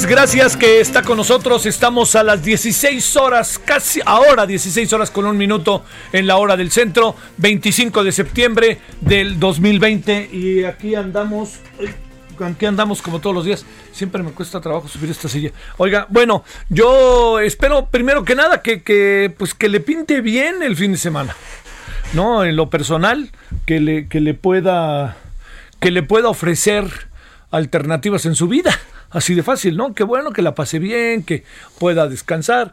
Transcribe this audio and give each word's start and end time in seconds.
Gracias 0.00 0.56
que 0.56 0.80
está 0.80 1.02
con 1.02 1.18
nosotros. 1.18 1.66
Estamos 1.66 2.14
a 2.14 2.22
las 2.22 2.42
16 2.42 3.14
horas, 3.16 3.60
casi 3.62 4.00
ahora 4.06 4.46
16 4.46 4.90
horas 4.94 5.10
con 5.10 5.26
un 5.26 5.36
minuto 5.36 5.84
en 6.14 6.26
la 6.26 6.38
hora 6.38 6.56
del 6.56 6.70
centro, 6.70 7.14
25 7.36 8.02
de 8.02 8.10
septiembre 8.10 8.78
del 9.02 9.38
2020 9.38 10.30
y 10.32 10.64
aquí 10.64 10.94
andamos, 10.94 11.58
aquí 12.40 12.64
andamos 12.64 13.02
como 13.02 13.20
todos 13.20 13.36
los 13.36 13.44
días. 13.44 13.66
Siempre 13.92 14.22
me 14.22 14.30
cuesta 14.30 14.62
trabajo 14.62 14.88
subir 14.88 15.10
esta 15.10 15.28
silla. 15.28 15.50
Oiga, 15.76 16.06
bueno, 16.08 16.42
yo 16.70 17.38
espero 17.38 17.84
primero 17.90 18.24
que 18.24 18.34
nada 18.34 18.62
que, 18.62 18.82
que 18.82 19.34
pues 19.36 19.52
que 19.52 19.68
le 19.68 19.80
pinte 19.80 20.22
bien 20.22 20.62
el 20.62 20.74
fin 20.74 20.92
de 20.92 20.98
semana. 20.98 21.36
No, 22.14 22.44
en 22.44 22.56
lo 22.56 22.70
personal, 22.70 23.30
que 23.66 23.78
le, 23.78 24.08
que 24.08 24.20
le 24.20 24.32
pueda 24.32 25.18
que 25.80 25.90
le 25.90 26.02
pueda 26.02 26.30
ofrecer 26.30 26.86
alternativas 27.50 28.24
en 28.24 28.34
su 28.34 28.48
vida 28.48 28.80
así 29.12 29.34
de 29.34 29.42
fácil, 29.42 29.76
¿no? 29.76 29.94
Qué 29.94 30.04
bueno 30.04 30.32
que 30.32 30.42
la 30.42 30.54
pase 30.54 30.78
bien, 30.78 31.22
que 31.22 31.44
pueda 31.78 32.08
descansar. 32.08 32.72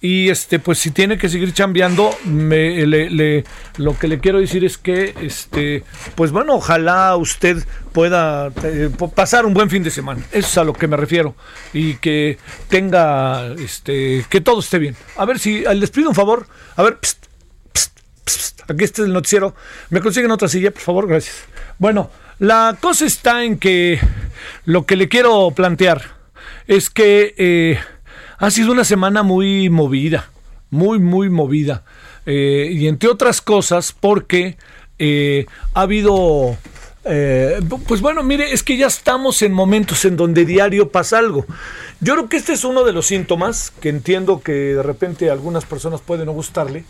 Y 0.00 0.28
este, 0.30 0.58
pues 0.58 0.78
si 0.78 0.90
tiene 0.90 1.18
que 1.18 1.28
seguir 1.28 1.52
chambeando, 1.52 2.10
me, 2.24 2.86
le, 2.86 3.44
lo 3.76 3.98
que 3.98 4.08
le 4.08 4.20
quiero 4.20 4.40
decir 4.40 4.64
es 4.64 4.78
que, 4.78 5.14
este, 5.20 5.84
pues 6.14 6.30
bueno, 6.30 6.54
ojalá 6.54 7.16
usted 7.16 7.64
pueda 7.92 8.52
eh, 8.62 8.90
pasar 9.14 9.46
un 9.46 9.54
buen 9.54 9.68
fin 9.68 9.82
de 9.82 9.90
semana. 9.90 10.22
Eso 10.32 10.48
es 10.48 10.58
a 10.58 10.64
lo 10.64 10.72
que 10.72 10.86
me 10.86 10.96
refiero. 10.96 11.34
Y 11.72 11.94
que 11.94 12.38
tenga, 12.68 13.52
este, 13.54 14.24
que 14.28 14.40
todo 14.40 14.60
esté 14.60 14.78
bien. 14.78 14.96
A 15.16 15.24
ver 15.24 15.38
si, 15.38 15.64
les 15.64 15.90
pido 15.90 16.08
un 16.08 16.14
favor. 16.14 16.46
A 16.76 16.82
ver, 16.82 16.98
pst, 17.00 17.26
pst, 18.24 18.70
aquí 18.70 18.84
está 18.84 19.02
el 19.02 19.12
noticiero. 19.12 19.54
¿Me 19.90 20.00
consiguen 20.00 20.30
otra 20.30 20.48
silla, 20.48 20.70
por 20.70 20.82
favor? 20.82 21.08
Gracias. 21.08 21.44
Bueno, 21.78 22.10
la 22.40 22.78
cosa 22.80 23.04
está 23.04 23.44
en 23.44 23.58
que 23.58 24.00
lo 24.64 24.86
que 24.86 24.96
le 24.96 25.08
quiero 25.08 25.50
plantear 25.50 26.02
es 26.66 26.88
que 26.88 27.34
eh, 27.36 27.78
ha 28.38 28.50
sido 28.50 28.72
una 28.72 28.84
semana 28.84 29.22
muy 29.22 29.68
movida, 29.68 30.30
muy, 30.70 30.98
muy 30.98 31.28
movida. 31.28 31.84
Eh, 32.24 32.70
y 32.72 32.88
entre 32.88 33.10
otras 33.10 33.42
cosas 33.42 33.94
porque 33.98 34.56
eh, 34.98 35.44
ha 35.74 35.82
habido... 35.82 36.56
pues 37.02 38.00
bueno, 38.00 38.22
mire, 38.22 38.52
es 38.52 38.62
que 38.62 38.78
ya 38.78 38.86
estamos 38.86 39.42
en 39.42 39.52
momentos 39.52 40.06
en 40.06 40.16
donde 40.16 40.46
diario 40.46 40.90
pasa 40.90 41.18
algo. 41.18 41.44
Yo 42.00 42.14
creo 42.14 42.28
que 42.30 42.38
este 42.38 42.54
es 42.54 42.64
uno 42.64 42.84
de 42.84 42.94
los 42.94 43.06
síntomas, 43.06 43.70
que 43.82 43.90
entiendo 43.90 44.40
que 44.40 44.52
de 44.52 44.82
repente 44.82 45.30
algunas 45.30 45.66
personas 45.66 46.00
puede 46.00 46.24
no 46.24 46.32
gustarle. 46.32 46.84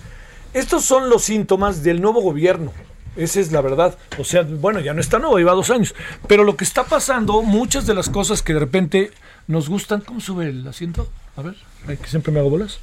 Estos 0.55 0.85
son 0.85 1.11
los 1.11 1.25
síntomas 1.25 1.83
del 1.83 2.01
nuevo 2.01 2.21
gobierno. 2.21 2.73
Esa 3.21 3.39
es 3.39 3.53
la 3.53 3.61
verdad. 3.61 3.99
O 4.19 4.25
sea, 4.25 4.43
bueno, 4.43 4.81
ya 4.81 4.95
no 4.95 5.01
está 5.03 5.19
nuevo, 5.19 5.37
lleva 5.37 5.53
dos 5.53 5.69
años. 5.69 5.95
Pero 6.27 6.43
lo 6.43 6.57
que 6.57 6.65
está 6.65 6.85
pasando, 6.85 7.43
muchas 7.43 7.87
de 7.87 7.93
las 7.93 8.09
cosas 8.09 8.43
que 8.43 8.55
de 8.55 8.61
repente 8.61 9.11
nos 9.47 9.69
gustan. 9.69 10.01
¿Cómo 10.01 10.21
sube 10.21 10.49
el 10.49 10.67
asiento? 10.67 11.07
A 11.37 11.43
ver, 11.43 11.55
que 11.87 12.07
siempre 12.09 12.33
me 12.33 12.41
hago 12.41 12.49
bolas. 12.49 12.81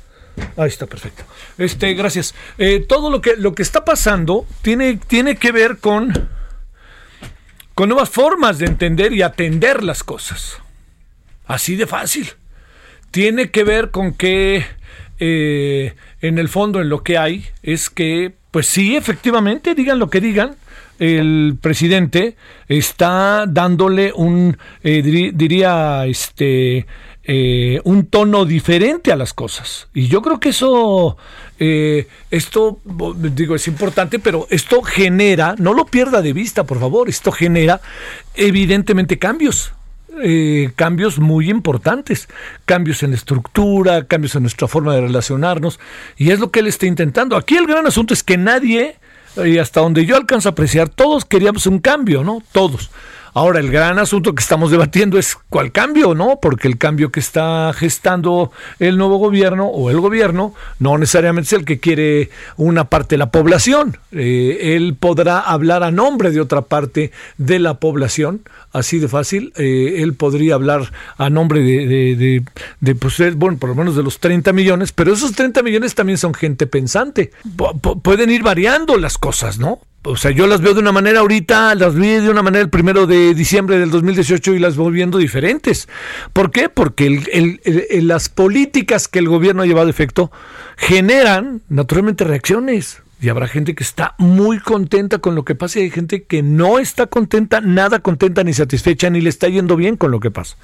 Ahí 0.56 0.68
está, 0.68 0.86
perfecto. 0.86 1.24
Este, 1.58 1.92
gracias. 1.96 2.36
Eh, 2.60 2.86
todo 2.88 3.10
lo 3.10 3.20
que, 3.20 3.36
lo 3.36 3.56
que 3.56 3.64
está 3.64 3.84
pasando 3.84 4.46
tiene, 4.62 4.98
tiene 4.98 5.38
que 5.38 5.52
ver 5.52 5.80
con, 5.80 6.30
con 7.74 7.90
nuevas 7.90 8.10
formas 8.10 8.60
de 8.60 8.68
entender 8.68 9.14
y 9.14 9.24
atender 9.24 9.84
las 9.84 10.04
cosas. 10.04 10.58
Así 11.48 11.76
de 11.76 11.88
fácil. 11.88 12.30
Tiene 13.10 13.50
que 13.50 13.64
ver 13.64 13.90
con 13.90 14.14
que 14.14 14.68
eh, 15.20 15.96
en 16.22 16.38
el 16.38 16.48
fondo 16.48 16.80
en 16.80 16.90
lo 16.90 17.02
que 17.02 17.18
hay 17.18 17.48
es 17.64 17.90
que 17.90 18.37
pues 18.52 18.68
sí, 18.68 18.96
efectivamente, 18.96 19.76
digan 19.76 20.00
lo 20.00 20.10
que 20.10 20.22
digan, 20.22 20.56
el 21.00 21.58
presidente 21.62 22.36
está 22.68 23.46
dándole 23.48 24.12
un, 24.14 24.58
eh, 24.84 25.02
diría, 25.02 26.06
este, 26.08 26.88
eh, 27.24 27.82
un 27.84 28.06
tono 28.06 28.46
diferente 28.46 29.12
a 29.12 29.16
las 29.16 29.34
cosas. 29.34 29.90
Y 29.94 30.08
yo 30.08 30.22
creo 30.22 30.40
que 30.40 30.50
eso, 30.50 31.18
eh, 31.60 32.08
esto, 32.32 32.80
digo, 33.18 33.56
es 33.56 33.68
importante, 33.68 34.18
pero 34.18 34.48
esto 34.50 34.82
genera, 34.82 35.56
no 35.58 35.74
lo 35.74 35.86
pierda 35.86 36.22
de 36.22 36.34
vista, 36.34 36.64
por 36.64 36.80
favor, 36.80 37.10
esto 37.10 37.32
genera 37.32 37.82
evidentemente 38.34 39.20
cambios. 39.20 39.74
Eh, 40.24 40.72
cambios 40.76 41.20
muy 41.20 41.50
importantes, 41.50 42.28
cambios 42.66 43.04
en 43.04 43.12
la 43.12 43.18
estructura, 43.18 44.06
cambios 44.06 44.36
en 44.36 44.44
nuestra 44.44 44.68
forma 44.68 44.94
de 44.96 45.02
relacionarnos, 45.02 45.80
y 46.18 46.32
es 46.32 46.40
lo 46.40 46.52
que 46.52 46.62
él 46.62 46.68
está 46.68 46.86
intentando. 46.86 47.36
Aquí 47.36 47.56
el 47.56 47.68
gran 47.68 47.86
asunto 47.86 48.14
es 48.14 48.24
que 48.24 48.38
nadie, 48.38 48.96
y 49.44 49.58
hasta 49.58 49.82
donde 49.82 50.06
yo 50.06 50.16
alcanzo 50.16 50.50
a 50.50 50.52
apreciar, 50.54 50.90
todos 50.90 51.26
queríamos 51.26 51.68
un 51.68 51.80
cambio, 51.80 52.24
¿no? 52.24 52.42
Todos. 52.52 52.90
Ahora, 53.38 53.60
el 53.60 53.70
gran 53.70 54.00
asunto 54.00 54.34
que 54.34 54.42
estamos 54.42 54.72
debatiendo 54.72 55.20
es 55.20 55.38
cuál 55.52 55.72
cambio, 55.72 56.16
¿no? 56.16 56.40
Porque 56.42 56.68
el 56.68 56.80
cambio 56.80 57.12
que 57.12 57.20
está 57.20 57.72
gestando 57.72 58.52
el 58.80 58.98
nuevo 58.98 59.18
gobierno 59.18 59.68
o 59.68 59.92
el 59.92 60.00
gobierno 60.00 60.56
no 60.80 60.98
necesariamente 60.98 61.46
es 61.46 61.54
el 61.54 61.64
que 61.64 61.80
quiere 61.80 62.32
una 62.56 62.86
parte 62.86 63.14
de 63.14 63.20
la 63.20 63.30
población. 63.30 64.00
Eh, 64.12 64.76
él 64.76 64.96
podrá 65.00 65.40
hablar 65.40 65.84
a 65.84 65.92
nombre 65.92 66.32
de 66.32 66.42
otra 66.42 66.64
parte 66.64 67.12
de 67.38 67.60
la 67.60 67.76
población, 67.76 68.42
así 68.72 68.98
de 68.98 69.08
fácil. 69.08 69.54
Eh, 69.56 69.98
él 70.00 70.16
podría 70.16 70.56
hablar 70.56 70.92
a 71.20 71.30
nombre 71.30 71.62
de, 71.62 72.44
pues, 73.00 73.36
bueno, 73.36 73.60
por 73.60 73.70
lo 73.70 73.76
menos 73.76 73.96
de 73.96 74.02
los 74.02 74.20
30 74.20 74.52
millones, 74.52 74.92
pero 74.92 75.14
esos 75.14 75.34
30 75.34 75.62
millones 75.62 75.94
también 75.94 76.18
son 76.18 76.34
gente 76.34 76.66
pensante. 76.66 77.30
pueden 78.02 78.32
ir 78.32 78.42
variando 78.42 78.98
las 78.98 79.20
cosas, 79.20 79.60
¿no? 79.60 79.80
O 80.08 80.16
sea, 80.16 80.32
yo 80.32 80.48
las 80.48 80.62
veo 80.62 80.74
de 80.74 80.80
una 80.80 80.92
manera 80.92 81.20
ahorita, 81.20 81.76
las 81.76 81.96
vi 81.96 82.08
de 82.08 82.30
una 82.30 82.42
manera 82.42 82.64
el 82.64 82.70
primero 82.70 83.06
de 83.06 83.34
diciembre 83.34 83.78
del 83.78 83.92
2018 83.92 84.54
y 84.54 84.60
las 84.60 84.78
voy 84.78 84.94
viendo 84.94 85.18
diferentes. 85.18 85.88
¿Por 86.34 86.52
qué? 86.52 86.70
Porque 86.70 87.60
las 88.02 88.30
políticas 88.30 89.08
que 89.08 89.20
el 89.20 89.28
gobierno 89.28 89.64
ha 89.64 89.66
llevado 89.66 89.88
a 89.88 89.90
efecto 89.90 90.32
generan 90.78 91.62
naturalmente 91.70 92.24
reacciones. 92.24 93.02
Y 93.20 93.30
habrá 93.30 93.48
gente 93.48 93.74
que 93.74 93.84
está 93.84 94.14
muy 94.20 94.60
contenta 94.60 95.18
con 95.18 95.34
lo 95.34 95.44
que 95.44 95.56
pasa 95.56 95.80
y 95.80 95.84
hay 95.84 95.90
gente 95.90 96.24
que 96.24 96.44
no 96.44 96.78
está 96.78 97.08
contenta, 97.08 97.62
nada 97.62 98.00
contenta 98.00 98.44
ni 98.44 98.54
satisfecha, 98.54 99.10
ni 99.10 99.22
le 99.22 99.30
está 99.30 99.50
yendo 99.50 99.76
bien 99.76 99.98
con 99.98 100.12
lo 100.12 100.20
que 100.20 100.30
pasa. 100.30 100.56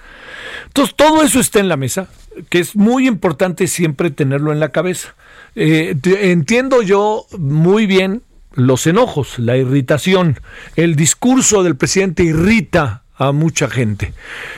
Entonces, 0.67 0.95
todo 0.95 1.23
eso 1.23 1.39
está 1.39 1.59
en 1.59 1.67
la 1.67 1.77
mesa, 1.77 2.09
que 2.49 2.59
es 2.59 2.75
muy 2.75 3.07
importante 3.07 3.65
siempre 3.65 4.11
tenerlo 4.11 4.51
en 4.51 4.59
la 4.59 4.69
cabeza. 4.69 5.15
Eh, 5.55 5.95
entiendo 6.03 6.83
yo 6.83 7.25
muy 7.39 7.87
bien 7.87 8.21
los 8.53 8.87
enojos, 8.87 9.39
la 9.39 9.57
irritación. 9.57 10.39
El 10.75 10.95
discurso 10.95 11.63
del 11.63 11.75
presidente 11.75 12.23
irrita 12.23 13.03
a 13.15 13.31
mucha 13.31 13.69
gente. 13.69 14.13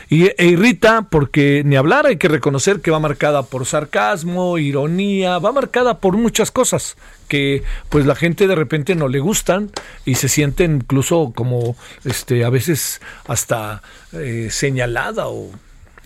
Y 0.10 0.28
e 0.38 0.46
irrita 0.46 1.08
porque 1.10 1.64
ni 1.66 1.76
hablar, 1.76 2.06
hay 2.06 2.18
que 2.18 2.28
reconocer 2.28 2.80
que 2.82 2.92
va 2.92 3.00
marcada 3.00 3.44
por 3.44 3.66
sarcasmo, 3.66 4.58
ironía, 4.58 5.40
va 5.40 5.52
marcada 5.52 6.00
por 6.00 6.16
muchas 6.18 6.52
cosas 6.52 6.96
que 7.28 7.64
pues 7.90 8.06
la 8.06 8.16
gente 8.16 8.48
de 8.48 8.56
repente 8.56 8.96
no 8.96 9.08
le 9.08 9.20
gustan 9.20 9.72
y 10.06 10.16
se 10.16 10.30
siente 10.30 10.64
incluso 10.64 11.34
como 11.36 11.76
este 12.04 12.46
a 12.46 12.50
veces 12.50 13.02
hasta 13.28 13.82
eh, 14.14 14.50
señalada 14.52 15.28
o 15.28 15.50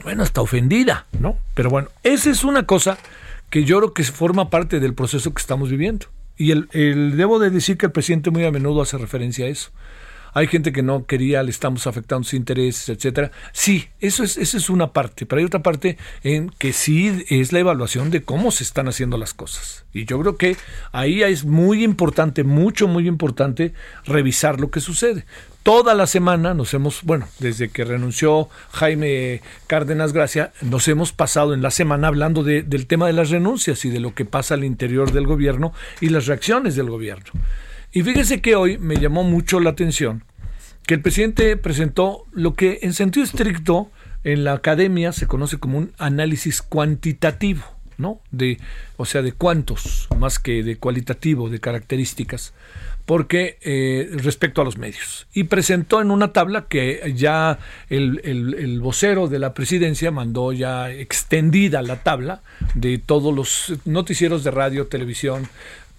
bueno, 0.04 0.24
hasta 0.24 0.42
ofendida, 0.42 1.06
¿no? 1.20 1.38
Pero 1.54 1.70
bueno, 1.70 1.90
esa 2.04 2.30
es 2.30 2.44
una 2.44 2.66
cosa 2.66 2.98
que 3.50 3.66
yo 3.66 3.78
creo 3.78 3.94
que 3.94 4.04
forma 4.04 4.50
parte 4.50 4.80
del 4.80 4.94
proceso 4.94 5.34
que 5.34 5.42
estamos 5.42 5.70
viviendo. 5.70 6.08
Y 6.40 6.52
el, 6.52 6.70
el, 6.72 7.18
debo 7.18 7.38
de 7.38 7.52
decir 7.52 7.78
que 7.78 7.88
el 7.88 7.92
presidente 7.92 8.32
muy 8.32 8.46
a 8.46 8.52
menudo 8.52 8.82
hace 8.82 8.98
referencia 8.98 9.46
a 9.46 9.50
eso 9.50 9.72
hay 10.34 10.48
gente 10.48 10.72
que 10.72 10.84
no 10.84 11.06
quería, 11.06 11.44
le 11.44 11.52
estamos 11.52 11.88
afectando 11.88 12.24
sus 12.24 12.34
intereses, 12.36 12.90
etcétera. 12.90 13.32
Sí, 13.52 13.88
eso 14.00 14.24
es, 14.24 14.38
esa 14.38 14.58
es 14.58 14.70
una 14.70 14.94
parte, 14.94 15.26
pero 15.26 15.40
hay 15.40 15.46
otra 15.46 15.64
parte 15.64 15.98
en 16.24 16.50
que 16.50 16.74
sí 16.74 17.26
es 17.30 17.52
la 17.52 17.60
evaluación 17.60 18.12
de 18.12 18.24
cómo 18.24 18.52
se 18.52 18.64
están 18.64 18.88
haciendo 18.88 19.18
las 19.18 19.34
cosas. 19.34 19.86
Y 19.94 20.06
yo 20.06 20.20
creo 20.20 20.38
que 20.38 20.58
ahí 20.92 21.24
es 21.24 21.46
muy 21.46 21.84
importante, 21.84 22.44
mucho, 22.44 22.88
muy 22.88 23.08
importante 23.08 23.74
revisar 24.06 24.60
lo 24.60 24.70
que 24.70 24.82
sucede. 24.82 25.26
Toda 25.64 25.94
la 25.94 26.08
semana 26.08 26.54
nos 26.54 26.74
hemos, 26.74 27.04
bueno, 27.04 27.28
desde 27.40 27.70
que 27.70 27.84
renunció 27.84 28.50
Jaime 28.72 29.42
Cárdenas 29.68 30.14
Gracia, 30.14 30.54
nos 30.62 30.88
hemos 30.88 31.12
pasado 31.12 31.54
en 31.54 31.62
la 31.62 31.70
semana 31.70 32.08
hablando 32.08 32.44
de, 32.44 32.64
del 32.64 32.88
tema 32.88 33.08
de 33.08 33.14
las 33.14 33.30
renuncias 33.30 33.84
y 33.84 33.90
de 33.90 34.00
lo 34.00 34.16
que 34.16 34.26
pasa 34.26 34.54
al 34.54 34.64
interior 34.64 35.12
del 35.12 35.28
gobierno 35.28 35.74
y 36.00 36.10
las 36.10 36.28
reacciones 36.28 36.76
del 36.76 36.90
gobierno. 36.90 37.32
Y 37.92 38.04
fíjese 38.04 38.42
que 38.42 38.56
hoy 38.56 38.78
me 38.78 38.98
llamó 38.98 39.24
mucho 39.24 39.60
la 39.60 39.72
atención 39.72 40.24
que 40.90 40.96
el 40.96 41.02
presidente 41.02 41.56
presentó 41.56 42.26
lo 42.32 42.56
que 42.56 42.80
en 42.82 42.94
sentido 42.94 43.24
estricto 43.24 43.92
en 44.24 44.44
la 44.44 44.54
academia 44.54 45.12
se 45.12 45.28
conoce 45.28 45.60
como 45.60 45.78
un 45.78 45.94
análisis 46.00 46.64
cuantitativo, 46.64 47.62
¿no? 48.00 48.22
De, 48.32 48.58
o 48.98 49.06
sea, 49.06 49.22
de 49.22 49.32
cuántos, 49.34 50.08
más 50.18 50.40
que 50.40 50.64
de 50.64 50.78
cualitativo, 50.78 51.48
de 51.48 51.60
características, 51.60 52.56
porque 53.06 53.60
eh, 53.62 54.10
respecto 54.14 54.62
a 54.62 54.66
los 54.66 54.80
medios. 54.80 55.28
Y 55.32 55.44
presentó 55.44 56.02
en 56.02 56.10
una 56.10 56.34
tabla 56.34 56.66
que 56.68 57.14
ya 57.16 57.60
el, 57.90 58.22
el 58.24 58.82
vocero 58.82 59.28
de 59.28 59.38
la 59.38 59.54
presidencia 59.54 60.10
mandó 60.10 60.54
ya 60.54 60.90
extendida 60.90 61.84
la 61.84 61.98
tabla 61.98 62.42
de 62.74 62.98
todos 62.98 63.32
los 63.32 63.80
noticieros 63.86 64.44
de 64.44 64.50
radio, 64.50 64.88
televisión, 64.88 65.48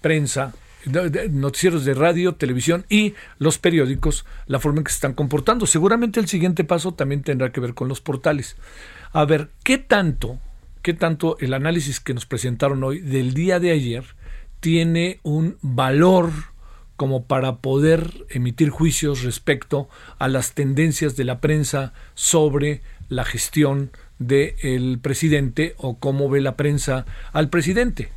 prensa, 0.01 0.53
noticieros 0.85 1.85
de 1.85 1.93
radio, 1.93 2.35
televisión 2.35 2.85
y 2.89 3.13
los 3.37 3.57
periódicos, 3.57 4.25
la 4.47 4.59
forma 4.59 4.79
en 4.79 4.83
que 4.85 4.91
se 4.91 4.95
están 4.95 5.13
comportando. 5.13 5.65
Seguramente 5.65 6.19
el 6.19 6.27
siguiente 6.27 6.63
paso 6.63 6.93
también 6.93 7.23
tendrá 7.23 7.51
que 7.51 7.61
ver 7.61 7.73
con 7.73 7.87
los 7.87 8.01
portales. 8.01 8.55
A 9.13 9.25
ver, 9.25 9.49
¿qué 9.63 9.77
tanto, 9.77 10.39
qué 10.81 10.93
tanto 10.93 11.37
el 11.39 11.53
análisis 11.53 11.99
que 11.99 12.13
nos 12.13 12.25
presentaron 12.25 12.83
hoy 12.83 12.99
del 12.99 13.33
día 13.33 13.59
de 13.59 13.71
ayer 13.71 14.03
tiene 14.59 15.19
un 15.23 15.57
valor 15.61 16.31
como 16.95 17.25
para 17.25 17.57
poder 17.57 18.27
emitir 18.29 18.69
juicios 18.69 19.23
respecto 19.23 19.89
a 20.19 20.27
las 20.27 20.53
tendencias 20.53 21.15
de 21.15 21.23
la 21.23 21.39
prensa 21.39 21.93
sobre 22.13 22.81
la 23.09 23.25
gestión 23.25 23.91
del 24.19 24.99
presidente 25.01 25.73
o 25.77 25.97
cómo 25.97 26.29
ve 26.29 26.41
la 26.41 26.55
prensa 26.55 27.05
al 27.33 27.49
presidente? 27.49 28.09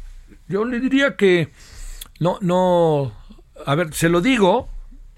Yo 0.49 0.67
le 0.67 0.81
diría 0.81 1.17
que 1.17 1.49
no, 2.21 2.39
no, 2.41 3.13
a 3.67 3.75
ver, 3.75 3.93
se 3.95 4.09
lo 4.09 4.21
digo, 4.21 4.69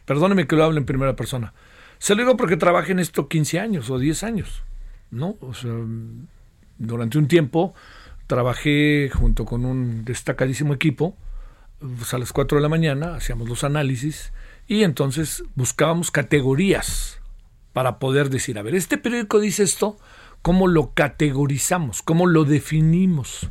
perdóneme 0.05 0.47
que 0.47 0.57
lo 0.57 0.65
hable 0.65 0.79
en 0.79 0.87
primera 0.87 1.17
persona, 1.17 1.53
se 1.99 2.15
lo 2.15 2.23
digo 2.23 2.37
porque 2.37 2.57
trabajé 2.57 2.93
en 2.93 2.99
esto 2.99 3.29
15 3.29 3.61
años 3.61 3.91
o 3.91 3.99
10 3.99 4.23
años, 4.23 4.63
¿no? 5.11 5.37
O 5.41 5.55
sea, 5.55 5.73
durante 6.79 7.19
un 7.19 7.29
tiempo 7.29 7.75
trabajé 8.27 9.11
junto 9.13 9.45
con 9.45 9.65
un 9.65 10.05
destacadísimo 10.05 10.75
equipo, 10.75 11.17
pues 11.79 12.13
a 12.15 12.19
las 12.19 12.33
4 12.33 12.59
de 12.59 12.63
la 12.63 12.69
mañana 12.69 13.15
hacíamos 13.15 13.49
los 13.49 13.65
análisis 13.65 14.33
y 14.67 14.83
entonces 14.83 15.45
buscábamos 15.55 16.11
categorías 16.11 17.21
para 17.73 17.99
poder 17.99 18.31
decir, 18.31 18.59
a 18.59 18.63
ver, 18.63 18.75
este 18.75 18.99
periódico 18.99 19.39
dice 19.39 19.63
esto, 19.63 19.99
¿cómo 20.43 20.67
lo 20.67 20.93
categorizamos? 20.95 22.03
¿Cómo 22.03 22.27
lo 22.27 22.45
definimos? 22.45 23.51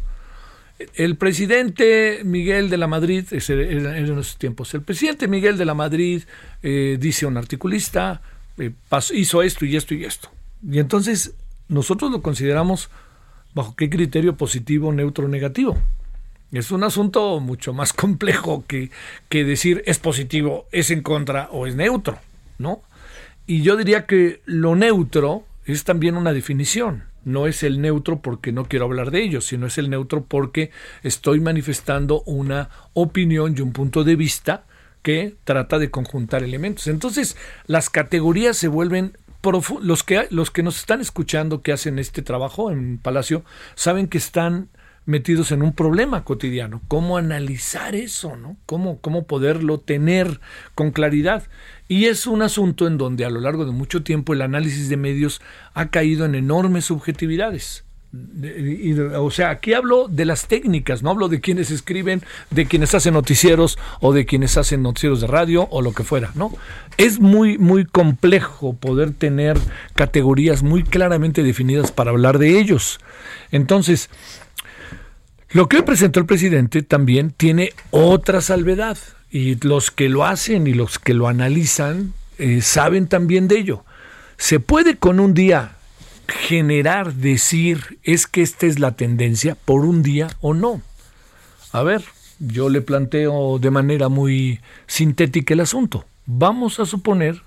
El 0.96 1.16
presidente 1.16 2.22
Miguel 2.26 2.70
de 2.70 2.78
la 2.78 2.88
Madrid, 2.88 3.26
en 3.32 3.86
esos 3.86 4.38
tiempos, 4.38 4.74
el 4.74 4.82
presidente 4.82 5.28
Miguel 5.28 5.58
de 5.58 5.66
la 5.66 5.74
Madrid 5.74 6.24
eh, 6.64 6.98
dice 7.00 7.26
un 7.26 7.38
articulista, 7.38 8.22
eh, 8.58 8.72
hizo 9.14 9.42
esto 9.42 9.66
y 9.66 9.78
esto 9.78 9.94
y 9.94 10.04
esto. 10.04 10.30
Y 10.70 10.80
entonces 10.80 11.34
nosotros 11.70 12.12
lo 12.12 12.22
consideramos 12.22 12.90
bajo 13.54 13.76
qué 13.76 13.90
criterio 13.90 14.36
positivo, 14.36 14.92
neutro 14.92 15.30
negativo. 15.30 15.78
Es 16.52 16.72
un 16.72 16.84
asunto 16.84 17.40
mucho 17.40 17.74
más 17.74 17.94
complejo 17.94 18.66
que, 18.68 18.92
que 19.30 19.46
decir 19.46 19.82
es 19.86 20.00
positivo, 20.00 20.68
es 20.74 20.92
en 20.92 21.02
contra 21.02 21.50
o 21.52 21.68
es 21.68 21.76
neutro, 21.76 22.20
¿no? 22.58 22.82
Y 23.48 23.62
yo 23.62 23.78
diría 23.78 24.06
que 24.06 24.42
lo 24.46 24.76
neutro 24.76 25.46
es 25.66 25.86
también 25.86 26.18
una 26.18 26.34
definición 26.34 27.04
no 27.26 27.48
es 27.48 27.64
el 27.64 27.82
neutro 27.82 28.22
porque 28.22 28.52
no 28.52 28.66
quiero 28.66 28.86
hablar 28.86 29.12
de 29.12 29.24
ello, 29.24 29.42
sino 29.42 29.68
es 29.68 29.78
el 29.78 29.90
neutro 29.90 30.24
porque 30.26 30.72
estoy 31.04 31.42
manifestando 31.42 32.22
una 32.22 32.70
opinión 32.94 33.56
y 33.58 33.62
un 33.62 33.74
punto 33.74 34.04
de 34.04 34.16
vista 34.16 34.64
que 35.02 35.36
trata 35.44 35.78
de 35.78 35.92
conjuntar 35.92 36.44
elementos. 36.44 36.88
Entonces, 36.88 37.36
las 37.68 37.90
categorías 37.90 38.56
se 38.58 38.68
vuelven 38.68 39.18
los 39.82 40.04
que 40.04 40.28
los 40.32 40.50
que 40.50 40.64
nos 40.64 40.80
están 40.80 41.02
escuchando 41.02 41.62
que 41.62 41.72
hacen 41.72 42.00
este 42.00 42.24
trabajo 42.24 42.72
en 42.72 42.98
Palacio 42.98 43.44
saben 43.76 44.08
que 44.08 44.18
están 44.18 44.70
metidos 45.06 45.52
en 45.52 45.62
un 45.62 45.74
problema 45.74 46.24
cotidiano. 46.24 46.82
¿Cómo 46.88 47.18
analizar 47.18 47.96
eso? 47.96 48.36
¿no? 48.36 48.58
¿Cómo, 48.66 49.00
¿Cómo 49.02 49.28
poderlo 49.28 49.80
tener 49.80 50.40
con 50.74 50.92
claridad? 50.92 51.44
Y 51.88 52.06
es 52.06 52.26
un 52.26 52.42
asunto 52.42 52.88
en 52.88 52.98
donde 52.98 53.26
a 53.26 53.30
lo 53.30 53.40
largo 53.40 53.66
de 53.66 53.72
mucho 53.72 54.02
tiempo 54.04 54.34
el 54.34 54.42
análisis 54.42 54.90
de 54.90 54.98
medios 54.98 55.42
ha 55.74 55.90
caído 55.90 56.26
en 56.26 56.34
enormes 56.34 56.86
subjetividades. 56.86 57.84
o 59.18 59.30
sea, 59.30 59.52
aquí 59.52 59.74
hablo 59.74 60.08
de 60.08 60.26
las 60.26 60.48
técnicas, 60.48 61.04
no 61.04 61.12
hablo 61.12 61.28
de 61.28 61.42
quienes 61.42 61.70
escriben, 61.70 62.24
de 62.50 62.66
quienes 62.66 62.96
hacen 62.96 63.14
noticieros 63.14 63.78
o 64.00 64.14
de 64.14 64.26
quienes 64.26 64.58
hacen 64.58 64.82
noticieros 64.82 65.22
de 65.22 65.28
radio 65.28 65.68
o 65.70 65.84
lo 65.84 65.94
que 65.94 66.04
fuera, 66.04 66.32
¿no? 66.34 66.52
Es 66.98 67.20
muy, 67.20 67.60
muy 67.60 67.86
complejo 67.86 68.74
poder 68.74 69.12
tener 69.12 69.58
categorías 69.94 70.64
muy 70.64 70.82
claramente 70.84 71.44
definidas 71.44 71.92
para 71.92 72.12
hablar 72.12 72.40
de 72.40 72.58
ellos. 72.58 73.00
Entonces, 73.52 74.10
lo 75.52 75.70
que 75.70 75.84
presentó 75.84 76.20
el 76.20 76.26
presidente 76.26 76.82
también 76.82 77.30
tiene 77.30 77.74
otra 77.92 78.42
salvedad 78.42 78.98
y 79.36 79.56
los 79.68 79.92
que 79.92 80.08
lo 80.08 80.24
hacen 80.24 80.66
y 80.66 80.74
los 80.74 80.98
que 80.98 81.14
lo 81.14 81.28
analizan 81.28 82.14
eh, 82.38 82.62
saben 82.62 83.10
también 83.10 83.50
de 83.50 83.60
ello. 83.60 83.84
Se 84.38 84.62
puede 84.62 84.96
con 84.96 85.20
un 85.20 85.34
día 85.34 85.76
generar, 86.30 87.14
decir, 87.16 88.00
es 88.04 88.28
que 88.28 88.42
esta 88.42 88.66
es 88.66 88.80
la 88.80 88.96
tendencia 88.96 89.58
por 89.66 89.82
un 89.82 90.04
día 90.04 90.30
o 90.40 90.54
no. 90.54 90.82
A 91.74 91.84
ver, 91.84 92.02
yo 92.40 92.70
le 92.70 92.80
planteo 92.80 93.60
de 93.60 93.72
manera 93.72 94.08
muy 94.08 94.62
sintética 94.88 95.54
el 95.54 95.60
asunto. 95.60 96.06
Vamos 96.26 96.80
a 96.80 96.86
suponer 96.86 97.42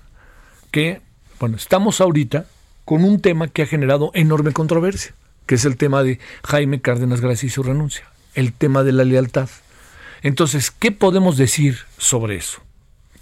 que, 0.69 1.01
bueno, 1.39 1.57
estamos 1.57 2.01
ahorita 2.01 2.45
con 2.85 3.03
un 3.03 3.19
tema 3.19 3.47
que 3.47 3.63
ha 3.63 3.65
generado 3.65 4.11
enorme 4.13 4.51
controversia, 4.51 5.15
que 5.47 5.55
es 5.55 5.65
el 5.65 5.75
tema 5.75 6.03
de 6.03 6.19
Jaime 6.43 6.81
Cárdenas 6.81 7.19
Gracia 7.19 7.47
y 7.47 7.49
su 7.49 7.63
renuncia, 7.63 8.05
el 8.35 8.53
tema 8.53 8.83
de 8.83 8.91
la 8.91 9.05
lealtad. 9.05 9.49
Entonces, 10.21 10.71
¿qué 10.71 10.91
podemos 10.91 11.37
decir 11.37 11.79
sobre 11.97 12.35
eso? 12.35 12.61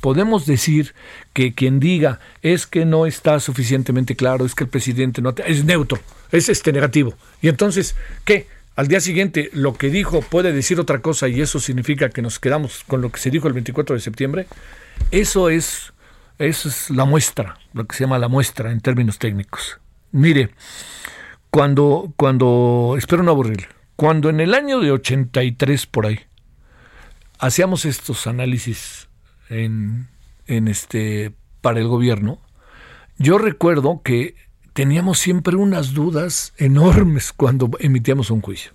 Podemos 0.01 0.45
decir 0.45 0.93
que 1.33 1.53
quien 1.53 1.79
diga 1.79 2.19
es 2.41 2.67
que 2.67 2.85
no 2.85 3.05
está 3.05 3.39
suficientemente 3.39 4.15
claro, 4.15 4.45
es 4.45 4.53
que 4.53 4.63
el 4.63 4.69
presidente 4.69 5.21
no 5.21 5.33
es 5.45 5.65
neutro, 5.65 5.99
es 6.31 6.49
este 6.49 6.71
negativo. 6.71 7.15
Y 7.41 7.49
entonces, 7.49 7.95
¿qué? 8.23 8.47
Al 8.75 8.87
día 8.87 9.01
siguiente 9.01 9.49
lo 9.53 9.73
que 9.73 9.89
dijo 9.89 10.21
puede 10.21 10.53
decir 10.53 10.79
otra 10.79 11.01
cosa 11.01 11.27
y 11.27 11.41
eso 11.41 11.59
significa 11.59 12.09
que 12.09 12.21
nos 12.21 12.37
quedamos 12.37 12.83
con 12.85 13.01
lo 13.01 13.11
que 13.11 13.19
se 13.19 13.31
dijo 13.31 13.47
el 13.47 13.55
24 13.55 13.95
de 13.95 14.01
septiembre. 14.01 14.47
Eso 15.09 15.49
es 15.49 15.93
eso 16.37 16.69
es 16.69 16.91
la 16.91 17.05
muestra, 17.05 17.57
lo 17.73 17.87
que 17.87 17.95
se 17.95 18.03
llama 18.03 18.19
la 18.19 18.27
muestra 18.27 18.71
en 18.71 18.79
términos 18.79 19.17
técnicos. 19.17 19.79
Mire, 20.11 20.51
cuando 21.49 22.13
cuando 22.17 22.93
espero 22.99 23.23
no 23.23 23.31
aburrirle. 23.31 23.67
Cuando 23.95 24.29
en 24.29 24.39
el 24.41 24.53
año 24.53 24.79
de 24.79 24.91
83 24.91 25.87
por 25.87 26.05
ahí 26.05 26.26
hacíamos 27.39 27.85
estos 27.85 28.27
análisis 28.27 29.07
en, 29.49 30.07
este, 30.47 31.33
para 31.61 31.79
el 31.79 31.87
gobierno, 31.87 32.39
yo 33.17 33.37
recuerdo 33.37 34.01
que 34.03 34.35
teníamos 34.73 35.19
siempre 35.19 35.55
unas 35.55 35.93
dudas 35.93 36.53
enormes 36.57 37.33
cuando 37.33 37.69
emitíamos 37.79 38.29
un 38.29 38.41
juicio. 38.41 38.71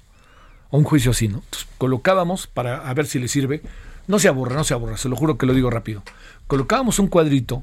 Un 0.71 0.85
juicio 0.85 1.11
así, 1.11 1.29
¿no? 1.29 1.43
colocábamos 1.77 2.47
para 2.47 2.89
a 2.89 2.95
ver 2.95 3.07
si 3.07 3.19
le 3.19 3.29
sirve 3.29 3.63
no 4.07 4.19
se 4.19 4.29
aburra, 4.29 4.57
no 4.57 4.65
se 4.65 4.75
aburra, 4.75 4.97
se 4.97 5.09
lo 5.09 5.17
juro 5.17 5.39
que 5.39 5.47
lo 5.47 5.55
digo 5.55 5.71
rápido. 5.71 6.03
Colocábamos 6.47 6.99
un 6.99 7.07
cuadrito 7.07 7.63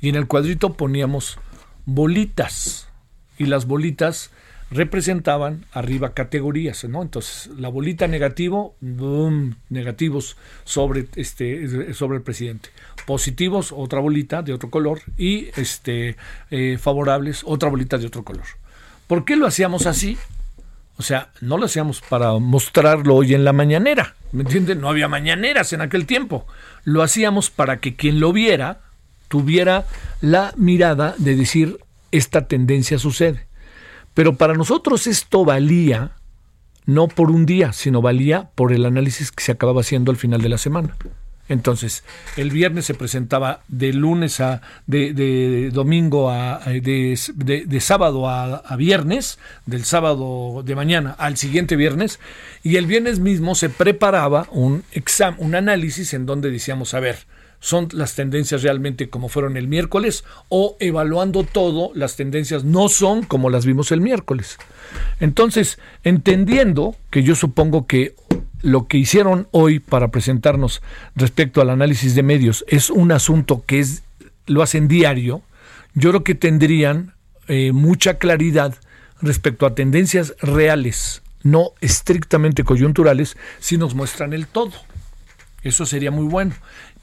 y 0.00 0.08
en 0.08 0.14
el 0.14 0.26
cuadrito 0.26 0.74
poníamos 0.74 1.38
bolitas 1.84 2.88
y 3.38 3.46
las 3.46 3.66
bolitas 3.66 4.30
representaban 4.74 5.66
arriba 5.72 6.14
categorías, 6.14 6.84
¿no? 6.84 7.02
Entonces, 7.02 7.48
la 7.56 7.68
bolita 7.68 8.08
negativo, 8.08 8.74
boom, 8.80 9.56
negativos 9.70 10.36
sobre 10.64 11.06
este 11.14 11.94
sobre 11.94 12.18
el 12.18 12.22
presidente. 12.22 12.70
Positivos, 13.06 13.72
otra 13.72 14.00
bolita 14.00 14.42
de 14.42 14.52
otro 14.52 14.70
color 14.70 15.00
y 15.16 15.48
este 15.56 16.16
eh, 16.50 16.76
favorables, 16.80 17.42
otra 17.44 17.68
bolita 17.68 17.98
de 17.98 18.06
otro 18.06 18.24
color. 18.24 18.46
¿Por 19.06 19.24
qué 19.24 19.36
lo 19.36 19.46
hacíamos 19.46 19.86
así? 19.86 20.18
O 20.96 21.02
sea, 21.02 21.30
no 21.40 21.56
lo 21.56 21.66
hacíamos 21.66 22.00
para 22.00 22.32
mostrarlo 22.34 23.16
hoy 23.16 23.34
en 23.34 23.44
la 23.44 23.52
mañanera, 23.52 24.14
¿me 24.32 24.42
entienden? 24.42 24.80
No 24.80 24.88
había 24.88 25.08
mañaneras 25.08 25.72
en 25.72 25.82
aquel 25.82 26.06
tiempo. 26.06 26.46
Lo 26.84 27.02
hacíamos 27.02 27.50
para 27.50 27.78
que 27.78 27.94
quien 27.94 28.20
lo 28.20 28.32
viera 28.32 28.80
tuviera 29.28 29.84
la 30.20 30.52
mirada 30.56 31.14
de 31.18 31.36
decir, 31.36 31.78
esta 32.12 32.46
tendencia 32.46 32.98
sucede. 32.98 33.46
Pero 34.14 34.36
para 34.36 34.54
nosotros 34.54 35.06
esto 35.06 35.44
valía 35.44 36.12
no 36.86 37.08
por 37.08 37.30
un 37.30 37.46
día, 37.46 37.72
sino 37.72 38.02
valía 38.02 38.50
por 38.54 38.72
el 38.72 38.86
análisis 38.86 39.32
que 39.32 39.42
se 39.42 39.52
acababa 39.52 39.80
haciendo 39.80 40.10
al 40.10 40.16
final 40.16 40.40
de 40.40 40.48
la 40.48 40.58
semana. 40.58 40.96
Entonces, 41.46 42.04
el 42.38 42.50
viernes 42.50 42.86
se 42.86 42.94
presentaba 42.94 43.60
de 43.68 43.92
lunes 43.92 44.40
a 44.40 44.62
de, 44.86 45.70
domingo 45.72 46.30
a 46.30 46.60
de, 46.64 47.18
de 47.66 47.80
sábado 47.80 48.28
a, 48.28 48.56
a, 48.56 48.76
viernes, 48.76 49.38
del 49.66 49.84
sábado 49.84 50.62
de 50.64 50.74
mañana 50.74 51.14
al 51.18 51.36
siguiente 51.36 51.76
viernes, 51.76 52.18
y 52.62 52.76
el 52.76 52.86
viernes 52.86 53.18
mismo 53.18 53.54
se 53.54 53.68
preparaba 53.68 54.48
un 54.52 54.84
examen, 54.92 55.38
un 55.38 55.54
análisis 55.54 56.14
en 56.14 56.24
donde 56.24 56.50
decíamos, 56.50 56.94
a 56.94 57.00
ver, 57.00 57.26
son 57.64 57.88
las 57.92 58.14
tendencias 58.14 58.62
realmente 58.62 59.08
como 59.08 59.30
fueron 59.30 59.56
el 59.56 59.68
miércoles 59.68 60.24
o 60.50 60.76
evaluando 60.80 61.44
todo, 61.44 61.92
las 61.94 62.14
tendencias 62.14 62.62
no 62.62 62.90
son 62.90 63.22
como 63.22 63.48
las 63.48 63.64
vimos 63.64 63.90
el 63.90 64.02
miércoles. 64.02 64.58
Entonces, 65.18 65.78
entendiendo 66.02 66.94
que 67.08 67.22
yo 67.22 67.34
supongo 67.34 67.86
que 67.86 68.14
lo 68.60 68.86
que 68.86 68.98
hicieron 68.98 69.48
hoy 69.50 69.78
para 69.78 70.08
presentarnos 70.08 70.82
respecto 71.16 71.62
al 71.62 71.70
análisis 71.70 72.14
de 72.14 72.22
medios 72.22 72.66
es 72.68 72.90
un 72.90 73.12
asunto 73.12 73.64
que 73.66 73.80
es 73.80 74.02
lo 74.44 74.62
hacen 74.62 74.86
diario, 74.86 75.40
yo 75.94 76.10
creo 76.10 76.22
que 76.22 76.34
tendrían 76.34 77.14
eh, 77.48 77.72
mucha 77.72 78.18
claridad 78.18 78.74
respecto 79.22 79.64
a 79.64 79.74
tendencias 79.74 80.34
reales, 80.38 81.22
no 81.42 81.70
estrictamente 81.80 82.62
coyunturales, 82.62 83.38
si 83.58 83.78
nos 83.78 83.94
muestran 83.94 84.34
el 84.34 84.46
todo. 84.48 84.72
Eso 85.62 85.86
sería 85.86 86.10
muy 86.10 86.26
bueno. 86.26 86.54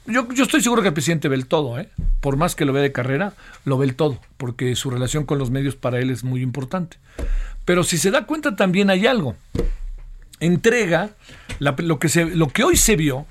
Yo, 0.06 0.28
yo, 0.32 0.44
estoy 0.44 0.60
seguro 0.60 0.82
que 0.82 0.88
el 0.88 0.94
presidente 0.94 1.28
ve 1.28 1.36
el 1.36 1.46
todo, 1.46 1.78
¿eh? 1.78 1.88
por 2.20 2.36
más 2.36 2.54
que 2.54 2.64
lo 2.64 2.72
vea 2.72 2.82
de 2.82 2.92
carrera, 2.92 3.34
lo 3.64 3.78
ve 3.78 3.86
el 3.86 3.94
todo, 3.94 4.18
porque 4.36 4.74
su 4.74 4.90
relación 4.90 5.24
con 5.24 5.38
los 5.38 5.50
medios 5.50 5.76
para 5.76 6.00
él 6.00 6.10
es 6.10 6.24
muy 6.24 6.42
importante. 6.42 6.96
Pero 7.64 7.84
si 7.84 7.98
se 7.98 8.10
da 8.10 8.26
cuenta 8.26 8.56
también 8.56 8.90
hay 8.90 9.06
algo. 9.06 9.36
Entrega 10.40 11.10
lo, 11.60 11.98
que 12.00 12.08
se, 12.08 12.24
lo 12.24 12.48
que 12.48 12.64
hoy 12.64 12.76
se 12.76 12.96
vio, 12.96 13.26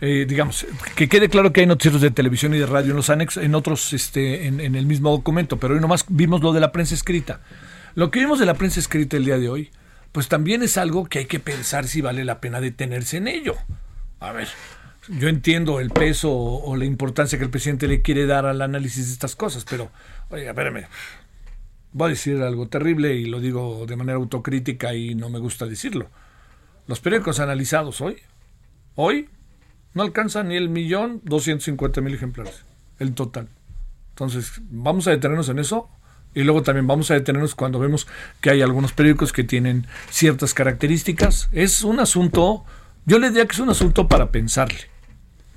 eh, 0.00 0.26
digamos, 0.28 0.66
que 0.96 1.08
quede 1.08 1.28
claro 1.28 1.52
que 1.52 1.60
hay 1.60 1.66
noticieros 1.66 2.00
de 2.00 2.10
televisión 2.10 2.52
y 2.54 2.58
de 2.58 2.66
radio 2.66 2.90
en 2.90 2.96
los 2.96 3.10
anexos, 3.10 3.44
en 3.44 3.54
otros, 3.54 3.92
este, 3.92 4.46
en, 4.46 4.60
en 4.60 4.74
el 4.74 4.86
mismo 4.86 5.10
documento, 5.10 5.58
pero 5.58 5.74
hoy 5.74 5.80
nomás 5.80 6.04
vimos 6.08 6.42
lo 6.42 6.52
de 6.52 6.60
la 6.60 6.72
prensa 6.72 6.94
escrita. 6.94 7.40
Lo 7.94 8.10
que 8.10 8.18
vimos 8.18 8.40
de 8.40 8.46
la 8.46 8.54
prensa 8.54 8.80
escrita 8.80 9.16
el 9.16 9.24
día 9.24 9.38
de 9.38 9.48
hoy, 9.48 9.70
pues 10.10 10.28
también 10.28 10.62
es 10.64 10.78
algo 10.78 11.06
que 11.06 11.20
hay 11.20 11.26
que 11.26 11.38
pensar 11.38 11.86
si 11.86 12.00
vale 12.00 12.24
la 12.24 12.40
pena 12.40 12.60
detenerse 12.60 13.18
en 13.18 13.28
ello. 13.28 13.54
A 14.20 14.32
ver, 14.32 14.48
yo 15.08 15.28
entiendo 15.28 15.80
el 15.80 15.90
peso 15.90 16.30
o, 16.32 16.76
la 16.76 16.84
importancia 16.84 17.38
que 17.38 17.44
el 17.44 17.50
presidente 17.50 17.88
le 17.88 18.02
quiere 18.02 18.26
dar 18.26 18.46
al 18.46 18.60
análisis 18.60 19.06
de 19.06 19.12
estas 19.12 19.36
cosas, 19.36 19.64
pero, 19.68 19.90
oiga, 20.30 20.50
espérame, 20.50 20.86
voy 21.92 22.06
a 22.06 22.10
decir 22.10 22.42
algo 22.42 22.68
terrible 22.68 23.14
y 23.14 23.24
lo 23.24 23.40
digo 23.40 23.86
de 23.86 23.96
manera 23.96 24.18
autocrítica 24.18 24.94
y 24.94 25.14
no 25.14 25.30
me 25.30 25.38
gusta 25.38 25.66
decirlo. 25.66 26.10
Los 26.86 27.00
periódicos 27.00 27.40
analizados 27.40 28.00
hoy, 28.00 28.16
hoy, 28.94 29.28
no 29.94 30.02
alcanzan 30.02 30.48
ni 30.48 30.56
el 30.56 30.68
millón 30.68 31.20
doscientos 31.24 31.64
cincuenta 31.64 32.00
mil 32.00 32.14
ejemplares, 32.14 32.64
el 32.98 33.14
total. 33.14 33.48
Entonces, 34.10 34.60
vamos 34.70 35.06
a 35.06 35.10
detenernos 35.10 35.48
en 35.48 35.58
eso 35.58 35.88
y 36.34 36.42
luego 36.42 36.62
también 36.62 36.86
vamos 36.86 37.10
a 37.10 37.14
detenernos 37.14 37.54
cuando 37.54 37.78
vemos 37.78 38.06
que 38.40 38.50
hay 38.50 38.62
algunos 38.62 38.92
periódicos 38.92 39.32
que 39.32 39.44
tienen 39.44 39.86
ciertas 40.10 40.54
características. 40.54 41.48
Es 41.52 41.82
un 41.82 42.00
asunto, 42.00 42.64
yo 43.06 43.18
le 43.18 43.28
diría 43.28 43.46
que 43.46 43.54
es 43.54 43.60
un 43.60 43.70
asunto 43.70 44.08
para 44.08 44.30
pensarle. 44.30 44.97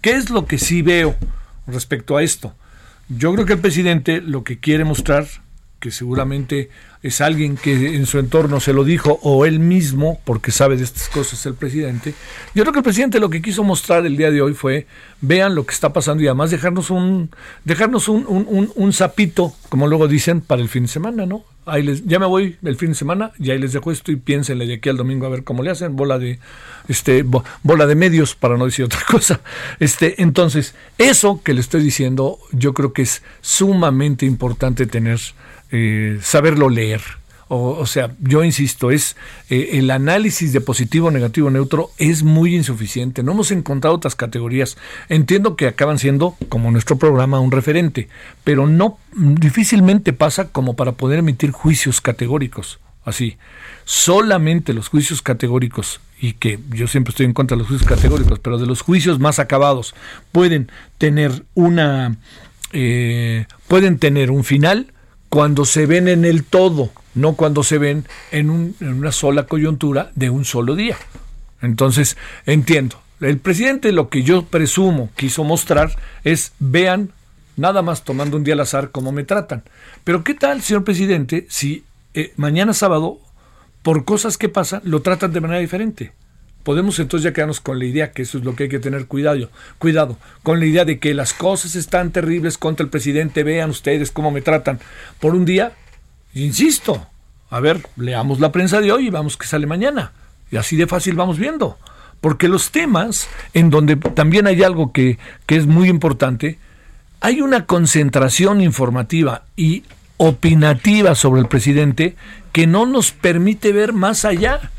¿Qué 0.01 0.11
es 0.11 0.31
lo 0.31 0.47
que 0.47 0.57
sí 0.57 0.81
veo 0.81 1.15
respecto 1.67 2.17
a 2.17 2.23
esto? 2.23 2.55
Yo 3.07 3.31
creo 3.33 3.45
que 3.45 3.53
el 3.53 3.59
presidente 3.59 4.19
lo 4.19 4.43
que 4.43 4.59
quiere 4.59 4.83
mostrar, 4.83 5.27
que 5.79 5.91
seguramente 5.91 6.71
es 7.03 7.21
alguien 7.21 7.55
que 7.55 7.95
en 7.95 8.07
su 8.07 8.17
entorno 8.17 8.59
se 8.59 8.73
lo 8.73 8.83
dijo, 8.83 9.19
o 9.21 9.45
él 9.45 9.59
mismo, 9.59 10.19
porque 10.25 10.51
sabe 10.51 10.75
de 10.75 10.85
estas 10.85 11.07
cosas 11.09 11.45
el 11.45 11.53
presidente, 11.53 12.15
yo 12.55 12.63
creo 12.63 12.73
que 12.73 12.79
el 12.79 12.83
presidente 12.83 13.19
lo 13.19 13.29
que 13.29 13.43
quiso 13.43 13.63
mostrar 13.63 14.05
el 14.07 14.17
día 14.17 14.31
de 14.31 14.41
hoy 14.41 14.55
fue, 14.55 14.87
vean 15.21 15.53
lo 15.53 15.67
que 15.67 15.73
está 15.73 15.93
pasando 15.93 16.23
y 16.23 16.27
además 16.27 16.49
dejarnos 16.49 16.89
un, 16.89 17.29
dejarnos 17.63 18.07
un, 18.07 18.25
un, 18.27 18.71
un 18.73 18.93
sapito, 18.93 19.53
como 19.69 19.87
luego 19.87 20.07
dicen, 20.07 20.41
para 20.41 20.63
el 20.63 20.69
fin 20.69 20.83
de 20.83 20.89
semana, 20.89 21.27
¿no? 21.27 21.43
Ahí 21.65 21.83
les, 21.83 22.05
ya 22.05 22.19
me 22.19 22.25
voy 22.25 22.57
el 22.63 22.75
fin 22.75 22.89
de 22.89 22.95
semana 22.95 23.31
y 23.39 23.51
ahí 23.51 23.59
les 23.59 23.73
dejo 23.73 23.91
esto 23.91 24.11
y 24.11 24.15
piénsenle 24.15 24.65
de 24.65 24.75
aquí 24.75 24.89
al 24.89 24.97
domingo 24.97 25.25
a 25.25 25.29
ver 25.29 25.43
cómo 25.43 25.63
le 25.63 25.71
hacen, 25.71 25.95
bola 25.95 26.17
de, 26.19 26.39
este, 26.87 27.23
bola 27.23 27.87
de 27.87 27.95
medios, 27.95 28.35
para 28.35 28.57
no 28.57 28.65
decir 28.65 28.85
otra 28.85 29.01
cosa. 29.09 29.41
Este, 29.79 30.21
entonces, 30.21 30.75
eso 30.97 31.41
que 31.43 31.53
le 31.53 31.61
estoy 31.61 31.83
diciendo, 31.83 32.39
yo 32.51 32.73
creo 32.73 32.93
que 32.93 33.03
es 33.03 33.23
sumamente 33.41 34.25
importante 34.25 34.85
tener, 34.85 35.19
eh, 35.71 36.19
saberlo 36.21 36.69
leer 36.69 37.01
o, 37.53 37.85
sea, 37.85 38.15
yo 38.21 38.45
insisto, 38.45 38.91
es 38.91 39.17
eh, 39.49 39.71
el 39.73 39.91
análisis 39.91 40.53
de 40.53 40.61
positivo, 40.61 41.11
negativo, 41.11 41.49
neutro 41.49 41.91
es 41.97 42.23
muy 42.23 42.55
insuficiente. 42.55 43.23
No 43.23 43.33
hemos 43.33 43.51
encontrado 43.51 43.97
otras 43.97 44.15
categorías. 44.15 44.77
Entiendo 45.09 45.57
que 45.57 45.67
acaban 45.67 45.99
siendo, 45.99 46.37
como 46.47 46.71
nuestro 46.71 46.97
programa, 46.97 47.41
un 47.41 47.51
referente, 47.51 48.07
pero 48.45 48.67
no 48.67 48.99
difícilmente 49.13 50.13
pasa 50.13 50.47
como 50.47 50.77
para 50.77 50.93
poder 50.93 51.19
emitir 51.19 51.51
juicios 51.51 51.99
categóricos. 51.99 52.79
Así, 53.03 53.37
solamente 53.83 54.73
los 54.73 54.87
juicios 54.87 55.21
categóricos 55.21 55.99
y 56.21 56.33
que 56.33 56.57
yo 56.69 56.87
siempre 56.87 57.09
estoy 57.09 57.25
en 57.25 57.33
contra 57.33 57.57
de 57.57 57.63
los 57.63 57.67
juicios 57.67 57.89
categóricos, 57.89 58.39
pero 58.39 58.59
de 58.59 58.67
los 58.67 58.81
juicios 58.81 59.19
más 59.19 59.39
acabados 59.39 59.93
pueden 60.31 60.71
tener 60.97 61.43
una 61.55 62.15
eh, 62.71 63.45
pueden 63.67 63.97
tener 63.97 64.31
un 64.31 64.45
final 64.45 64.93
cuando 65.27 65.65
se 65.65 65.85
ven 65.85 66.07
en 66.07 66.23
el 66.23 66.45
todo 66.45 66.91
no 67.13 67.35
cuando 67.35 67.63
se 67.63 67.77
ven 67.77 68.05
en, 68.31 68.49
un, 68.49 68.75
en 68.79 68.93
una 68.93 69.11
sola 69.11 69.45
coyuntura 69.45 70.11
de 70.15 70.29
un 70.29 70.45
solo 70.45 70.75
día. 70.75 70.97
Entonces, 71.61 72.17
entiendo. 72.45 73.01
El 73.19 73.37
presidente 73.37 73.91
lo 73.91 74.09
que 74.09 74.23
yo 74.23 74.45
presumo 74.45 75.11
quiso 75.15 75.43
mostrar 75.43 75.95
es, 76.23 76.53
vean, 76.59 77.11
nada 77.55 77.83
más 77.83 78.03
tomando 78.03 78.37
un 78.37 78.43
día 78.43 78.55
al 78.55 78.61
azar 78.61 78.89
cómo 78.91 79.11
me 79.11 79.23
tratan. 79.23 79.63
Pero 80.03 80.23
¿qué 80.23 80.33
tal, 80.33 80.61
señor 80.61 80.83
presidente, 80.83 81.45
si 81.49 81.83
eh, 82.15 82.33
mañana 82.35 82.73
sábado, 82.73 83.19
por 83.83 84.05
cosas 84.05 84.37
que 84.37 84.49
pasan, 84.49 84.81
lo 84.85 85.03
tratan 85.03 85.33
de 85.33 85.41
manera 85.41 85.59
diferente? 85.59 86.13
Podemos 86.63 86.99
entonces 86.99 87.23
ya 87.23 87.33
quedarnos 87.33 87.59
con 87.59 87.79
la 87.79 87.85
idea 87.85 88.11
que 88.11 88.23
eso 88.23 88.37
es 88.37 88.43
lo 88.43 88.55
que 88.55 88.63
hay 88.63 88.69
que 88.69 88.79
tener 88.79 89.05
cuidado, 89.07 89.49
cuidado, 89.79 90.17
con 90.43 90.59
la 90.59 90.65
idea 90.65 90.85
de 90.85 90.99
que 90.99 91.13
las 91.13 91.33
cosas 91.33 91.75
están 91.75 92.11
terribles 92.11 92.57
contra 92.57 92.83
el 92.83 92.89
presidente, 92.89 93.43
vean 93.43 93.71
ustedes 93.71 94.11
cómo 94.11 94.29
me 94.29 94.41
tratan 94.41 94.79
por 95.19 95.33
un 95.33 95.45
día 95.45 95.73
Insisto, 96.33 97.05
a 97.49 97.59
ver, 97.59 97.85
leamos 97.97 98.39
la 98.39 98.51
prensa 98.51 98.79
de 98.79 98.91
hoy 98.91 99.07
y 99.07 99.09
vamos 99.09 99.37
que 99.37 99.47
sale 99.47 99.67
mañana. 99.67 100.13
Y 100.51 100.57
así 100.57 100.75
de 100.75 100.87
fácil 100.87 101.15
vamos 101.15 101.37
viendo. 101.37 101.77
Porque 102.21 102.47
los 102.47 102.71
temas 102.71 103.27
en 103.53 103.69
donde 103.69 103.95
también 103.95 104.47
hay 104.47 104.63
algo 104.63 104.91
que, 104.91 105.17
que 105.45 105.55
es 105.55 105.65
muy 105.65 105.89
importante, 105.89 106.59
hay 107.19 107.41
una 107.41 107.65
concentración 107.65 108.61
informativa 108.61 109.43
y 109.55 109.83
opinativa 110.17 111.15
sobre 111.15 111.41
el 111.41 111.47
presidente 111.47 112.15
que 112.51 112.67
no 112.67 112.85
nos 112.85 113.11
permite 113.11 113.71
ver 113.73 113.91
más 113.91 114.23
allá. 114.23 114.71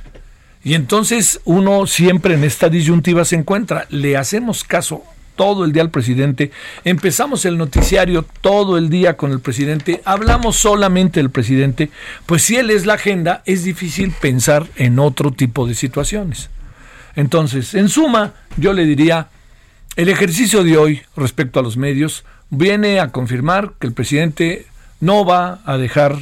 Y 0.65 0.75
entonces 0.75 1.41
uno 1.45 1.87
siempre 1.87 2.35
en 2.35 2.45
esta 2.45 2.69
disyuntiva 2.69 3.25
se 3.25 3.37
encuentra, 3.37 3.87
le 3.91 4.17
hacemos 4.17 4.63
caso 4.63 5.03
todo 5.43 5.65
el 5.65 5.73
día 5.73 5.83
al 5.83 5.91
presidente, 5.91 6.53
empezamos 6.85 7.45
el 7.47 7.59
noticiario 7.59 8.25
todo 8.43 8.79
el 8.79 8.89
día 8.89 9.17
con 9.17 9.33
el 9.33 9.41
presidente, 9.41 10.01
hablamos 10.05 10.55
solamente 10.57 11.19
del 11.19 11.31
presidente, 11.31 11.91
pues 12.27 12.43
si 12.43 12.59
él 12.59 12.71
es 12.71 12.87
la 12.87 12.95
agenda, 12.95 13.43
es 13.45 13.65
difícil 13.65 14.13
pensar 14.13 14.69
en 14.77 15.01
otro 15.01 15.33
tipo 15.33 15.67
de 15.67 15.75
situaciones. 15.75 16.49
Entonces, 17.17 17.75
en 17.75 17.89
suma, 17.89 18.35
yo 18.57 18.73
le 18.73 18.87
diría, 18.87 19.31
el 19.97 20.09
ejercicio 20.09 20.63
de 20.63 20.77
hoy 20.77 21.03
respecto 21.17 21.59
a 21.59 21.65
los 21.65 21.77
medios 21.77 22.25
viene 22.49 23.01
a 23.01 23.09
confirmar 23.09 23.73
que 23.81 23.89
el 23.89 23.95
presidente 23.95 24.67
no 25.01 25.25
va 25.25 25.59
a 25.65 25.77
dejar 25.77 26.19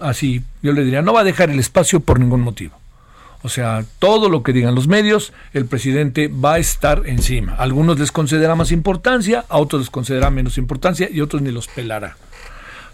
así, 0.00 0.42
yo 0.62 0.72
le 0.72 0.82
diría, 0.82 1.00
no 1.00 1.12
va 1.12 1.20
a 1.20 1.24
dejar 1.24 1.48
el 1.48 1.60
espacio 1.60 2.00
por 2.00 2.18
ningún 2.18 2.40
motivo. 2.40 2.76
O 3.44 3.50
sea, 3.50 3.84
todo 3.98 4.30
lo 4.30 4.42
que 4.42 4.54
digan 4.54 4.74
los 4.74 4.88
medios, 4.88 5.34
el 5.52 5.66
presidente 5.66 6.28
va 6.28 6.54
a 6.54 6.58
estar 6.58 7.02
encima. 7.04 7.54
algunos 7.56 8.00
les 8.00 8.10
concederá 8.10 8.54
más 8.54 8.72
importancia, 8.72 9.44
a 9.50 9.58
otros 9.58 9.82
les 9.82 9.90
concederá 9.90 10.30
menos 10.30 10.56
importancia 10.56 11.10
y 11.12 11.20
otros 11.20 11.42
ni 11.42 11.50
los 11.50 11.68
pelará. 11.68 12.16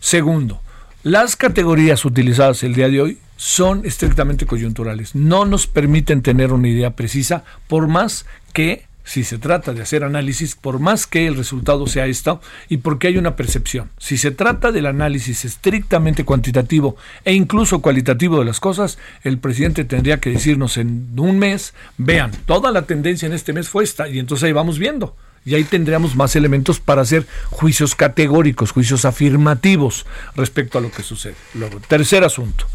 Segundo, 0.00 0.61
las 1.04 1.37
categorías 1.37 2.04
utilizadas 2.04 2.64
el 2.64 2.75
día 2.75 2.88
de 2.88 3.00
hoy 3.00 3.19
son 3.37 3.87
estrictamente 3.87 4.45
coyunturales. 4.45 5.14
No 5.14 5.45
nos 5.45 5.69
permiten 5.69 6.21
tener 6.21 6.52
una 6.52 6.66
idea 6.66 6.97
precisa, 6.97 7.45
por 7.69 7.87
más 7.87 8.26
que 8.52 8.87
si 9.04 9.25
se 9.25 9.38
trata 9.38 9.73
de 9.73 9.83
hacer 9.83 10.04
análisis, 10.04 10.54
por 10.57 10.78
más 10.78 11.07
que 11.07 11.26
el 11.26 11.37
resultado 11.37 11.87
sea 11.87 12.07
esto, 12.07 12.40
y 12.69 12.78
porque 12.78 13.09
hay 13.09 13.19
una 13.19 13.37
percepción. 13.37 13.90
Si 13.99 14.19
se 14.19 14.30
trata 14.30 14.73
del 14.73 14.87
análisis 14.87 15.45
estrictamente 15.45 16.25
cuantitativo 16.25 16.97
e 17.25 17.35
incluso 17.35 17.80
cualitativo 17.80 18.38
de 18.38 18.45
las 18.45 18.61
cosas, 18.61 18.99
el 19.23 19.38
presidente 19.38 19.85
tendría 19.85 20.21
que 20.21 20.30
decirnos 20.30 20.76
en 20.76 21.09
un 21.16 21.38
mes, 21.38 21.75
vean, 21.99 22.30
toda 22.47 22.71
la 22.73 22.83
tendencia 22.83 23.26
en 23.26 23.33
este 23.33 23.52
mes 23.52 23.69
fue 23.69 23.85
esta, 23.85 24.09
y 24.09 24.19
entonces 24.19 24.45
ahí 24.45 24.52
vamos 24.52 24.78
viendo. 24.78 25.16
Y 25.45 25.54
ahí 25.54 25.64
tendríamos 25.64 26.16
más 26.16 26.37
elementos 26.37 26.80
para 26.80 27.02
hacer 27.02 27.26
juicios 27.49 27.95
categóricos, 27.95 28.73
juicios 28.73 29.07
afirmativos 29.07 30.04
respecto 30.37 30.76
a 30.76 30.83
lo 30.83 30.90
que 30.90 31.02
sucede. 31.02 31.37
Luego, 31.54 31.80
tercer 31.80 32.25
asunto. 32.25 32.66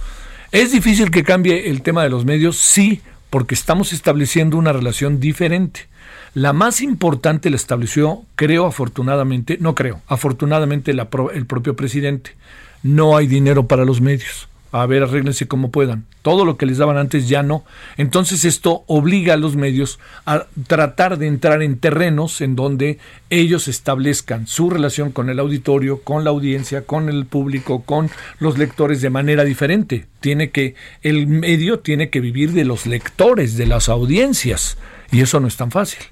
¿Es 0.51 0.72
difícil 0.72 1.12
que 1.12 1.24
cambie 1.24 1.70
el 1.70 1.84
tema 1.84 2.01
de 2.03 2.10
los 2.10 2.25
medios? 2.25 2.58
Sí, 2.58 3.01
porque 3.29 3.55
estamos 3.55 3.94
estableciendo 3.94 4.58
una 4.58 4.74
relación 4.74 5.20
diferente. 5.20 5.88
La 6.36 6.51
más 6.51 6.82
importante 6.82 7.50
la 7.50 7.56
estableció, 7.56 8.24
creo 8.36 8.65
afortunadamente, 8.65 9.58
no 9.62 9.74
creo, 9.74 10.01
afortunadamente 10.06 10.92
el 10.92 11.46
propio 11.46 11.77
presidente. 11.77 12.36
No 12.84 13.15
hay 13.15 13.25
dinero 13.25 13.68
para 13.68 13.86
los 13.86 14.01
medios. 14.01 14.50
A 14.74 14.86
ver, 14.86 15.04
arréglense 15.04 15.48
como 15.48 15.72
puedan. 15.72 16.04
Todo 16.22 16.44
lo 16.44 16.58
que 16.58 16.65
les 16.65 16.77
daban 16.77 16.98
antes 16.98 17.30
ya 17.30 17.42
no. 17.42 17.63
Entonces 17.96 18.44
esto 18.44 18.84
obliga 18.88 19.36
a 19.36 19.38
los 19.38 19.56
medios 19.56 19.98
a 20.25 20.48
tratar 20.68 21.18
de 21.18 21.27
entrar 21.27 21.62
en 21.62 21.80
terrenos 21.80 22.42
en 22.42 22.58
donde 22.58 23.00
ellos 23.30 23.70
establezcan 23.70 24.46
su 24.46 24.70
relación 24.70 25.13
con 25.13 25.30
el 25.30 25.39
auditorio, 25.39 26.01
con 26.01 26.25
la 26.25 26.32
audiencia, 26.32 26.82
con 26.82 27.08
el 27.08 27.25
público, 27.27 27.84
con 27.84 28.10
los 28.39 28.58
lectores 28.58 29.01
de 29.01 29.10
manera 29.10 29.46
diferente. 29.46 30.08
Tiene 30.20 30.50
que 30.50 30.75
el 31.01 31.27
medio 31.27 31.80
tiene 31.80 32.10
que 32.10 32.20
vivir 32.20 32.51
de 32.51 32.65
los 32.65 32.86
lectores, 32.86 33.56
de 33.56 33.68
las 33.68 33.88
audiencias, 33.88 34.77
y 35.13 35.22
eso 35.22 35.39
no 35.39 35.48
es 35.48 35.56
tan 35.56 35.72
fácil. 35.72 36.04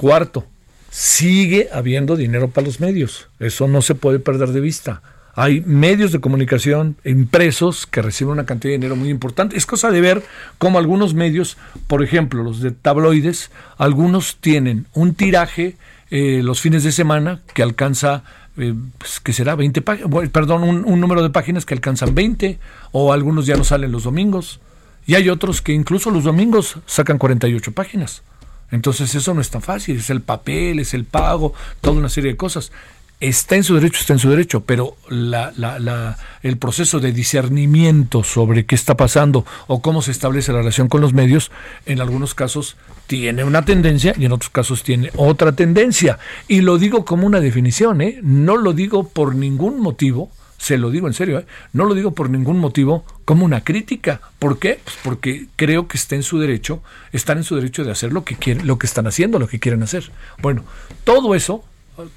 Cuarto, 0.00 0.46
sigue 0.88 1.68
habiendo 1.74 2.16
dinero 2.16 2.48
para 2.48 2.66
los 2.66 2.80
medios. 2.80 3.28
Eso 3.38 3.68
no 3.68 3.82
se 3.82 3.94
puede 3.94 4.18
perder 4.18 4.48
de 4.48 4.60
vista. 4.62 5.02
Hay 5.34 5.60
medios 5.60 6.10
de 6.10 6.20
comunicación 6.20 6.96
impresos 7.04 7.86
que 7.86 8.00
reciben 8.00 8.32
una 8.32 8.46
cantidad 8.46 8.70
de 8.70 8.78
dinero 8.78 8.96
muy 8.96 9.10
importante. 9.10 9.58
Es 9.58 9.66
cosa 9.66 9.90
de 9.90 10.00
ver 10.00 10.22
cómo 10.56 10.78
algunos 10.78 11.12
medios, 11.12 11.58
por 11.86 12.02
ejemplo, 12.02 12.42
los 12.42 12.62
de 12.62 12.70
tabloides, 12.70 13.50
algunos 13.76 14.38
tienen 14.40 14.86
un 14.94 15.12
tiraje 15.12 15.76
eh, 16.10 16.40
los 16.42 16.62
fines 16.62 16.82
de 16.82 16.92
semana 16.92 17.42
que 17.52 17.62
alcanza 17.62 18.24
eh, 18.56 18.72
pues, 18.96 19.20
que 19.20 19.34
será 19.34 19.54
20 19.54 19.82
páginas, 19.82 20.30
perdón, 20.30 20.62
un, 20.62 20.86
un, 20.86 20.98
número 20.98 21.22
de 21.22 21.28
páginas 21.28 21.66
que 21.66 21.74
alcanzan 21.74 22.14
20, 22.14 22.58
o 22.92 23.12
algunos 23.12 23.44
ya 23.44 23.56
no 23.56 23.64
salen 23.64 23.92
los 23.92 24.04
domingos, 24.04 24.60
y 25.06 25.16
hay 25.16 25.28
otros 25.28 25.60
que 25.60 25.74
incluso 25.74 26.10
los 26.10 26.24
domingos 26.24 26.78
sacan 26.86 27.18
48 27.18 27.72
páginas. 27.72 28.22
Entonces 28.70 29.14
eso 29.14 29.34
no 29.34 29.40
es 29.40 29.50
tan 29.50 29.62
fácil, 29.62 29.98
es 29.98 30.10
el 30.10 30.20
papel, 30.20 30.78
es 30.78 30.94
el 30.94 31.04
pago, 31.04 31.52
toda 31.80 31.98
una 31.98 32.08
serie 32.08 32.32
de 32.32 32.36
cosas. 32.36 32.72
Está 33.20 33.56
en 33.56 33.64
su 33.64 33.74
derecho, 33.74 34.00
está 34.00 34.14
en 34.14 34.18
su 34.18 34.30
derecho, 34.30 34.62
pero 34.62 34.96
la, 35.10 35.52
la, 35.56 36.16
el 36.42 36.56
proceso 36.56 37.00
de 37.00 37.12
discernimiento 37.12 38.24
sobre 38.24 38.64
qué 38.64 38.74
está 38.74 38.96
pasando 38.96 39.44
o 39.66 39.82
cómo 39.82 40.00
se 40.00 40.10
establece 40.10 40.52
la 40.52 40.60
relación 40.60 40.88
con 40.88 41.02
los 41.02 41.12
medios, 41.12 41.50
en 41.84 42.00
algunos 42.00 42.34
casos 42.34 42.78
tiene 43.06 43.44
una 43.44 43.64
tendencia 43.66 44.14
y 44.16 44.24
en 44.24 44.32
otros 44.32 44.48
casos 44.48 44.82
tiene 44.84 45.10
otra 45.16 45.52
tendencia. 45.52 46.18
Y 46.48 46.62
lo 46.62 46.78
digo 46.78 47.04
como 47.04 47.26
una 47.26 47.40
definición, 47.40 48.00
¿eh? 48.00 48.20
no 48.22 48.56
lo 48.56 48.72
digo 48.72 49.06
por 49.06 49.34
ningún 49.34 49.80
motivo, 49.80 50.30
se 50.60 50.76
lo 50.76 50.90
digo 50.90 51.06
en 51.06 51.14
serio, 51.14 51.38
¿eh? 51.38 51.46
no 51.72 51.86
lo 51.86 51.94
digo 51.94 52.12
por 52.12 52.28
ningún 52.28 52.58
motivo 52.58 53.06
como 53.24 53.46
una 53.46 53.64
crítica. 53.64 54.20
¿Por 54.38 54.58
qué? 54.58 54.78
Pues 54.84 54.96
porque 55.02 55.46
creo 55.56 55.88
que 55.88 55.96
está 55.96 56.16
en 56.16 56.22
su 56.22 56.38
derecho, 56.38 56.82
están 57.12 57.38
en 57.38 57.44
su 57.44 57.56
derecho 57.56 57.82
de 57.82 57.90
hacer 57.90 58.12
lo 58.12 58.24
que 58.24 58.36
quieren, 58.36 58.66
lo 58.66 58.78
que 58.78 58.86
están 58.86 59.06
haciendo, 59.06 59.38
lo 59.38 59.48
que 59.48 59.58
quieren 59.58 59.82
hacer. 59.82 60.10
Bueno, 60.42 60.64
todo 61.04 61.34
eso 61.34 61.64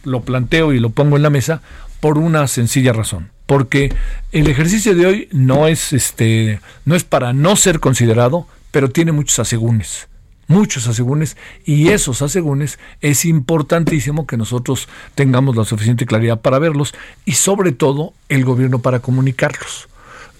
lo 0.04 0.24
planteo 0.24 0.74
y 0.74 0.80
lo 0.80 0.90
pongo 0.90 1.16
en 1.16 1.24
la 1.24 1.30
mesa 1.30 1.62
por 2.02 2.18
una 2.18 2.46
sencilla 2.50 2.92
razón, 2.92 3.32
porque 3.46 3.96
el 4.34 4.50
ejercicio 4.50 4.94
de 4.94 5.06
hoy 5.06 5.30
no 5.32 5.70
es 5.70 5.94
este 5.94 6.60
no 6.84 6.96
es 6.96 7.06
para 7.06 7.32
no 7.32 7.56
ser 7.56 7.80
considerado, 7.80 8.46
pero 8.72 8.90
tiene 8.90 9.14
muchos 9.14 9.40
asegúnes 9.40 10.10
muchos 10.48 10.88
asegúnes 10.88 11.38
y 11.66 11.90
esos 11.90 12.22
asegúnes 12.22 12.80
es 13.02 13.26
importantísimo 13.26 14.28
que 14.28 14.38
nosotros 14.38 14.88
tengamos 15.16 15.56
la 15.56 15.66
suficiente 15.66 16.06
claridad 16.06 16.42
para 16.42 16.60
verlos 16.60 16.94
y 17.26 17.34
sobre 17.34 17.72
todo 17.72 18.14
el 18.30 18.46
gobierno 18.46 18.80
para 18.80 19.00
comunicarlos. 19.00 19.88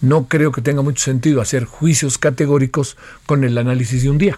No 0.02 0.28
creo 0.28 0.52
que 0.52 0.62
tenga 0.62 0.82
mucho 0.82 1.04
sentido 1.04 1.42
hacer 1.42 1.66
juicios 1.66 2.18
categóricos 2.18 2.98
con 3.26 3.44
el 3.44 3.58
análisis 3.58 4.04
de 4.04 4.10
un 4.10 4.18
día, 4.18 4.38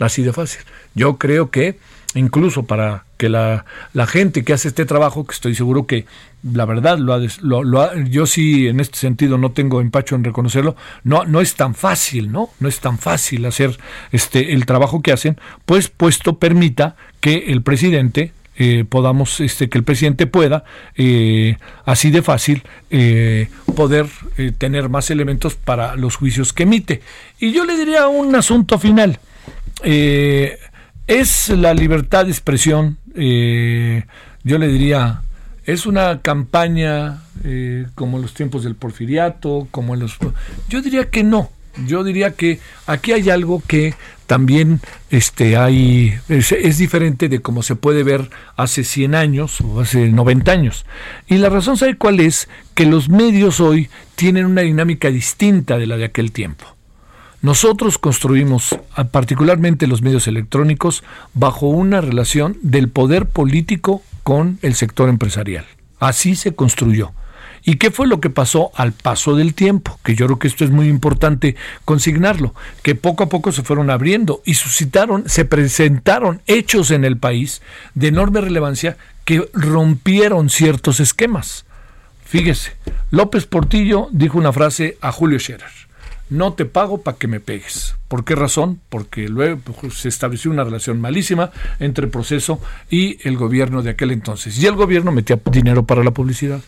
así 0.00 0.22
de 0.22 0.32
fácil. 0.32 0.62
Yo 0.94 1.18
creo 1.18 1.50
que 1.50 1.78
incluso 2.14 2.64
para 2.64 3.04
que 3.16 3.28
la, 3.28 3.64
gente 4.06 4.44
que 4.44 4.52
hace 4.52 4.68
este 4.68 4.84
trabajo, 4.84 5.24
que 5.26 5.34
estoy 5.34 5.54
seguro 5.54 5.86
que 5.86 6.06
la 6.42 6.64
verdad 6.64 6.98
lo, 6.98 7.18
lo, 7.64 7.98
yo 8.04 8.26
sí 8.26 8.68
en 8.68 8.80
este 8.80 8.98
sentido 8.98 9.38
no 9.38 9.52
tengo 9.52 9.80
empacho 9.80 10.14
en 10.14 10.24
reconocerlo, 10.24 10.76
no, 11.02 11.24
no 11.24 11.40
es 11.40 11.54
tan 11.54 11.74
fácil, 11.74 12.30
¿no? 12.30 12.50
No 12.60 12.68
es 12.68 12.80
tan 12.80 12.98
fácil 12.98 13.46
hacer 13.46 13.78
este 14.12 14.52
el 14.52 14.66
trabajo 14.66 15.02
que 15.02 15.12
hacen, 15.12 15.38
pues 15.64 15.88
puesto 15.88 16.38
permita 16.38 16.96
que 17.20 17.46
el 17.48 17.62
presidente 17.62 18.32
eh, 18.56 18.84
podamos, 18.88 19.40
este, 19.40 19.68
que 19.68 19.78
el 19.78 19.84
presidente 19.84 20.26
pueda, 20.28 20.64
eh, 20.96 21.56
así 21.84 22.10
de 22.10 22.22
fácil, 22.22 22.62
eh, 22.90 23.48
poder 23.74 24.06
tener 24.58 24.88
más 24.88 25.10
elementos 25.10 25.56
para 25.56 25.96
los 25.96 26.16
juicios 26.16 26.52
que 26.52 26.62
emite. 26.62 27.02
Y 27.40 27.52
yo 27.52 27.64
le 27.64 27.76
diría 27.76 28.06
un 28.06 28.34
asunto 28.36 28.78
final. 28.78 29.18
Es 31.06 31.50
la 31.50 31.74
libertad 31.74 32.24
de 32.24 32.30
expresión, 32.30 32.96
eh, 33.14 34.04
yo 34.42 34.58
le 34.58 34.68
diría, 34.68 35.22
es 35.66 35.84
una 35.84 36.22
campaña 36.22 37.22
eh, 37.44 37.86
como 37.94 38.16
en 38.16 38.22
los 38.22 38.32
tiempos 38.32 38.64
del 38.64 38.74
porfiriato, 38.74 39.68
como 39.70 39.94
en 39.94 40.00
los... 40.00 40.16
Yo 40.68 40.80
diría 40.80 41.10
que 41.10 41.22
no, 41.22 41.50
yo 41.86 42.04
diría 42.04 42.32
que 42.32 42.58
aquí 42.86 43.12
hay 43.12 43.28
algo 43.28 43.62
que 43.66 43.94
también 44.26 44.80
este, 45.10 45.56
hay, 45.56 46.14
es, 46.28 46.52
es, 46.52 46.78
diferente 46.78 47.28
de 47.28 47.40
como 47.40 47.62
se 47.62 47.76
puede 47.76 48.02
ver 48.02 48.30
hace 48.56 48.84
100 48.84 49.14
años 49.14 49.60
o 49.60 49.80
hace 49.80 50.08
90 50.08 50.52
años. 50.52 50.86
Y 51.26 51.36
la 51.36 51.50
razón, 51.50 51.76
¿sabe 51.76 51.96
cuál 51.96 52.20
es? 52.20 52.48
Que 52.74 52.86
los 52.86 53.10
medios 53.10 53.60
hoy 53.60 53.90
tienen 54.14 54.46
una 54.46 54.62
dinámica 54.62 55.10
distinta 55.10 55.76
de 55.76 55.86
la 55.86 55.98
de 55.98 56.06
aquel 56.06 56.32
tiempo. 56.32 56.73
Nosotros 57.44 57.98
construimos, 57.98 58.74
particularmente 59.10 59.86
los 59.86 60.00
medios 60.00 60.26
electrónicos, 60.28 61.04
bajo 61.34 61.66
una 61.66 62.00
relación 62.00 62.56
del 62.62 62.88
poder 62.88 63.26
político 63.26 64.02
con 64.22 64.58
el 64.62 64.74
sector 64.74 65.10
empresarial. 65.10 65.66
Así 66.00 66.36
se 66.36 66.54
construyó. 66.54 67.12
¿Y 67.62 67.76
qué 67.76 67.90
fue 67.90 68.06
lo 68.06 68.18
que 68.18 68.30
pasó 68.30 68.70
al 68.76 68.92
paso 68.92 69.36
del 69.36 69.52
tiempo? 69.52 70.00
Que 70.02 70.14
yo 70.14 70.24
creo 70.24 70.38
que 70.38 70.48
esto 70.48 70.64
es 70.64 70.70
muy 70.70 70.88
importante 70.88 71.54
consignarlo, 71.84 72.54
que 72.82 72.94
poco 72.94 73.24
a 73.24 73.28
poco 73.28 73.52
se 73.52 73.62
fueron 73.62 73.90
abriendo 73.90 74.40
y 74.46 74.54
suscitaron, 74.54 75.28
se 75.28 75.44
presentaron 75.44 76.40
hechos 76.46 76.90
en 76.92 77.04
el 77.04 77.18
país 77.18 77.60
de 77.92 78.08
enorme 78.08 78.40
relevancia 78.40 78.96
que 79.26 79.46
rompieron 79.52 80.48
ciertos 80.48 80.98
esquemas. 80.98 81.66
Fíjese, 82.24 82.72
López 83.10 83.44
Portillo 83.44 84.08
dijo 84.12 84.38
una 84.38 84.54
frase 84.54 84.96
a 85.02 85.12
Julio 85.12 85.38
Scherer 85.38 85.84
no 86.30 86.54
te 86.54 86.64
pago 86.64 87.02
para 87.02 87.16
que 87.16 87.28
me 87.28 87.40
pegues. 87.40 87.96
¿Por 88.08 88.24
qué 88.24 88.34
razón? 88.34 88.80
Porque 88.88 89.28
luego 89.28 89.60
pues, 89.80 89.94
se 89.94 90.08
estableció 90.08 90.50
una 90.50 90.64
relación 90.64 91.00
malísima 91.00 91.50
entre 91.80 92.06
el 92.06 92.10
proceso 92.10 92.60
y 92.90 93.18
el 93.28 93.36
gobierno 93.36 93.82
de 93.82 93.90
aquel 93.90 94.10
entonces. 94.10 94.58
Y 94.58 94.66
el 94.66 94.74
gobierno 94.74 95.12
metía 95.12 95.40
dinero 95.50 95.84
para 95.84 96.04
la 96.04 96.12
publicidad. 96.12 96.60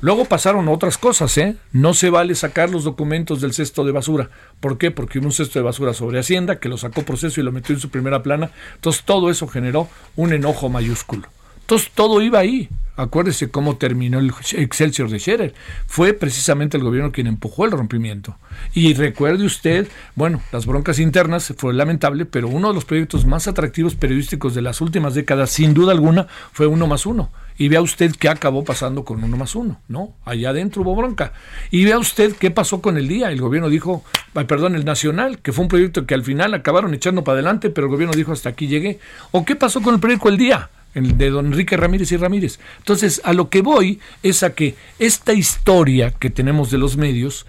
Luego 0.00 0.24
pasaron 0.24 0.68
otras 0.68 0.98
cosas, 0.98 1.36
¿eh? 1.38 1.56
No 1.72 1.94
se 1.94 2.10
vale 2.10 2.34
sacar 2.34 2.70
los 2.70 2.84
documentos 2.84 3.40
del 3.40 3.52
cesto 3.52 3.84
de 3.84 3.92
basura. 3.92 4.30
¿Por 4.60 4.78
qué? 4.78 4.90
Porque 4.90 5.18
hubo 5.18 5.26
un 5.26 5.32
cesto 5.32 5.58
de 5.58 5.64
basura 5.64 5.94
sobre 5.94 6.18
Hacienda 6.18 6.58
que 6.58 6.68
lo 6.68 6.78
sacó 6.78 7.02
proceso 7.02 7.40
y 7.40 7.44
lo 7.44 7.52
metió 7.52 7.74
en 7.74 7.80
su 7.80 7.90
primera 7.90 8.22
plana. 8.22 8.50
Entonces 8.74 9.02
todo 9.04 9.30
eso 9.30 9.46
generó 9.48 9.88
un 10.16 10.32
enojo 10.32 10.68
mayúsculo. 10.68 11.28
Entonces 11.62 11.90
todo 11.94 12.20
iba 12.20 12.38
ahí. 12.38 12.68
Acuérdese 12.94 13.50
cómo 13.50 13.78
terminó 13.78 14.18
el 14.18 14.34
Excelsior 14.52 15.08
de 15.08 15.18
Scherer. 15.18 15.54
Fue 15.86 16.12
precisamente 16.12 16.76
el 16.76 16.82
gobierno 16.82 17.10
quien 17.10 17.26
empujó 17.26 17.64
el 17.64 17.70
rompimiento. 17.70 18.36
Y 18.74 18.92
recuerde 18.92 19.46
usted, 19.46 19.88
bueno, 20.14 20.42
las 20.52 20.66
broncas 20.66 20.98
internas 20.98 21.54
fue 21.56 21.72
lamentable, 21.72 22.26
pero 22.26 22.48
uno 22.48 22.68
de 22.68 22.74
los 22.74 22.84
proyectos 22.84 23.24
más 23.24 23.48
atractivos 23.48 23.94
periodísticos 23.94 24.54
de 24.54 24.60
las 24.60 24.82
últimas 24.82 25.14
décadas, 25.14 25.50
sin 25.50 25.72
duda 25.72 25.92
alguna, 25.92 26.26
fue 26.52 26.66
uno 26.66 26.86
más 26.86 27.06
uno. 27.06 27.30
y 27.56 27.68
vea 27.68 27.80
usted 27.80 28.12
qué 28.18 28.28
acabó 28.28 28.64
pasando 28.64 29.04
con 29.04 29.22
uno 29.22 29.36
más 29.36 29.54
uno, 29.54 29.80
¿no? 29.88 30.14
Allá 30.24 30.50
adentro 30.50 30.82
hubo 30.82 30.94
bronca. 30.96 31.32
Y 31.70 31.84
vea 31.84 31.98
usted 31.98 32.34
qué 32.36 32.50
pasó 32.50 32.82
con 32.82 32.98
el 32.98 33.08
día. 33.08 33.30
El 33.30 33.40
gobierno 33.40 33.68
dijo, 33.68 34.04
perdón, 34.46 34.74
el 34.74 34.84
Nacional, 34.84 35.38
que 35.38 35.52
fue 35.52 35.62
un 35.62 35.68
proyecto 35.68 36.06
que 36.06 36.14
al 36.14 36.24
final 36.24 36.52
acabaron 36.54 36.92
echando 36.92 37.24
para 37.24 37.34
adelante, 37.34 37.70
pero 37.70 37.86
el 37.86 37.92
gobierno 37.92 38.14
dijo 38.14 38.32
hasta 38.32 38.50
aquí 38.50 38.66
llegué. 38.66 38.98
¿O 39.30 39.44
qué 39.44 39.56
pasó 39.56 39.80
con 39.80 39.94
el 39.94 40.00
proyecto 40.00 40.28
El 40.28 40.36
Día? 40.36 40.70
De 40.94 41.30
don 41.30 41.46
Enrique 41.46 41.76
Ramírez 41.76 42.12
y 42.12 42.16
Ramírez. 42.16 42.58
Entonces, 42.78 43.20
a 43.24 43.32
lo 43.32 43.48
que 43.48 43.62
voy 43.62 44.00
es 44.22 44.42
a 44.42 44.54
que 44.54 44.76
esta 44.98 45.32
historia 45.32 46.10
que 46.10 46.30
tenemos 46.30 46.70
de 46.70 46.78
los 46.78 46.96
medios, 46.96 47.46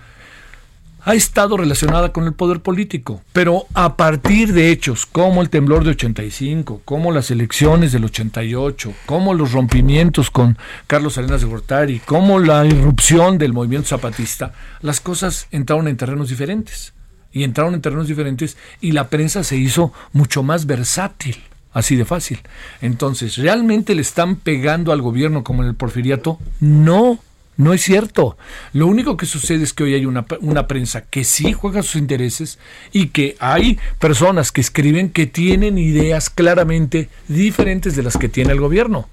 ha 1.06 1.16
estado 1.16 1.58
relacionada 1.58 2.14
con 2.14 2.26
el 2.26 2.34
poder 2.34 2.62
político, 2.62 3.22
pero 3.34 3.66
a 3.74 3.98
partir 3.98 4.54
de 4.54 4.72
hechos 4.72 5.06
como 5.06 5.42
el 5.42 5.50
temblor 5.50 5.84
de 5.84 5.92
85, 5.92 6.82
como 6.86 7.12
las 7.12 7.30
elecciones 7.30 7.92
del 7.92 8.06
88, 8.06 8.94
como 9.06 9.34
los 9.34 9.52
rompimientos 9.52 10.32
con 10.32 10.58
Carlos 10.88 11.16
Salinas 11.16 11.42
de 11.42 11.48
Gortari, 11.48 12.00
como 12.00 12.40
la 12.40 12.66
irrupción 12.66 13.38
del 13.38 13.54
movimiento 13.54 13.90
zapatista, 13.90 14.54
las 14.82 15.02
cosas 15.02 15.48
entraron 15.52 15.88
en 15.88 15.98
terrenos 15.98 16.30
diferentes. 16.30 16.94
Y 17.36 17.44
entraron 17.44 17.74
en 17.74 17.82
terrenos 17.82 18.08
diferentes 18.08 18.58
y 18.80 18.92
la 18.92 19.10
prensa 19.10 19.44
se 19.44 19.58
hizo 19.58 19.92
mucho 20.12 20.44
más 20.44 20.68
versátil. 20.68 21.42
Así 21.74 21.96
de 21.96 22.06
fácil. 22.06 22.40
Entonces, 22.82 23.38
¿realmente 23.38 23.96
le 23.96 24.02
están 24.02 24.36
pegando 24.36 24.92
al 24.92 25.02
gobierno 25.02 25.44
como 25.44 25.64
en 25.64 25.70
el 25.70 25.76
porfiriato? 25.76 26.40
No. 26.60 27.20
No 27.56 27.74
es 27.74 27.84
cierto. 27.84 28.36
Lo 28.74 28.88
único 28.88 29.16
que 29.16 29.28
sucede 29.28 29.64
es 29.64 29.74
que 29.74 29.84
hoy 29.84 29.94
hay 29.94 30.08
una, 30.08 30.26
una, 30.42 30.68
prensa 30.68 31.02
que 31.02 31.24
sí 31.24 31.54
juega 31.54 31.84
sus 31.84 31.98
intereses 31.98 32.58
y 32.92 33.08
que 33.08 33.36
hay 33.40 33.78
personas 34.00 34.52
que 34.52 34.62
escriben 34.62 35.12
que 35.12 35.28
tienen 35.28 35.78
ideas 35.78 36.32
claramente 36.32 37.10
diferentes 37.28 37.96
de 37.96 38.02
las 38.02 38.18
que 38.18 38.30
tiene 38.30 38.54
el 38.54 38.60
gobierno 38.60 39.08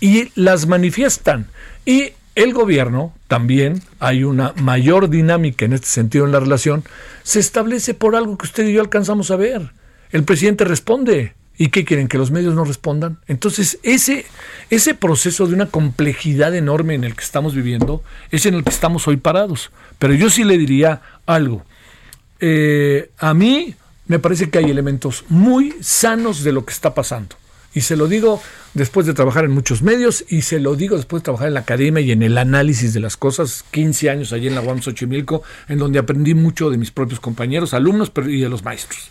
y 0.00 0.30
las 0.40 0.66
manifiestan. 0.66 1.48
Y 1.84 2.12
el 2.36 2.54
gobierno 2.54 3.12
también, 3.26 3.82
hay 3.98 4.22
una 4.24 4.54
mayor 4.56 5.10
dinámica 5.10 5.64
en 5.64 5.72
este 5.72 5.88
sentido 5.88 6.24
en 6.24 6.32
la 6.32 6.40
relación, 6.40 6.84
se 7.22 7.40
establece 7.40 7.92
por 7.92 8.14
algo 8.14 8.38
que 8.38 8.46
usted 8.46 8.66
y 8.66 8.72
yo 8.72 8.80
alcanzamos 8.80 9.30
a 9.30 9.36
ver. 9.36 9.72
El 10.10 10.24
presidente 10.24 10.64
responde, 10.64 11.34
¿Y 11.60 11.68
qué 11.68 11.84
quieren? 11.84 12.08
¿Que 12.08 12.16
los 12.16 12.30
medios 12.30 12.54
no 12.54 12.64
respondan? 12.64 13.18
Entonces, 13.28 13.78
ese, 13.82 14.24
ese 14.70 14.94
proceso 14.94 15.46
de 15.46 15.52
una 15.52 15.66
complejidad 15.66 16.54
enorme 16.54 16.94
en 16.94 17.04
el 17.04 17.14
que 17.14 17.22
estamos 17.22 17.54
viviendo 17.54 18.02
es 18.30 18.46
en 18.46 18.54
el 18.54 18.64
que 18.64 18.70
estamos 18.70 19.06
hoy 19.06 19.18
parados. 19.18 19.70
Pero 19.98 20.14
yo 20.14 20.30
sí 20.30 20.42
le 20.42 20.56
diría 20.56 21.02
algo. 21.26 21.62
Eh, 22.40 23.10
a 23.18 23.34
mí 23.34 23.74
me 24.06 24.18
parece 24.18 24.48
que 24.48 24.56
hay 24.56 24.70
elementos 24.70 25.26
muy 25.28 25.74
sanos 25.82 26.44
de 26.44 26.52
lo 26.52 26.64
que 26.64 26.72
está 26.72 26.94
pasando. 26.94 27.36
Y 27.74 27.82
se 27.82 27.94
lo 27.94 28.08
digo 28.08 28.40
después 28.72 29.04
de 29.04 29.12
trabajar 29.12 29.44
en 29.44 29.50
muchos 29.50 29.82
medios 29.82 30.24
y 30.30 30.40
se 30.40 30.60
lo 30.60 30.76
digo 30.76 30.96
después 30.96 31.20
de 31.20 31.24
trabajar 31.24 31.48
en 31.48 31.54
la 31.54 31.60
academia 31.60 32.00
y 32.00 32.10
en 32.10 32.22
el 32.22 32.38
análisis 32.38 32.94
de 32.94 33.00
las 33.00 33.18
cosas, 33.18 33.66
15 33.70 34.08
años 34.08 34.32
allí 34.32 34.46
en 34.46 34.54
la 34.54 34.62
UAM 34.62 34.80
Xochimilco, 34.80 35.42
en 35.68 35.76
donde 35.76 35.98
aprendí 35.98 36.32
mucho 36.32 36.70
de 36.70 36.78
mis 36.78 36.90
propios 36.90 37.20
compañeros, 37.20 37.74
alumnos 37.74 38.10
y 38.16 38.40
de 38.40 38.48
los 38.48 38.64
maestros. 38.64 39.10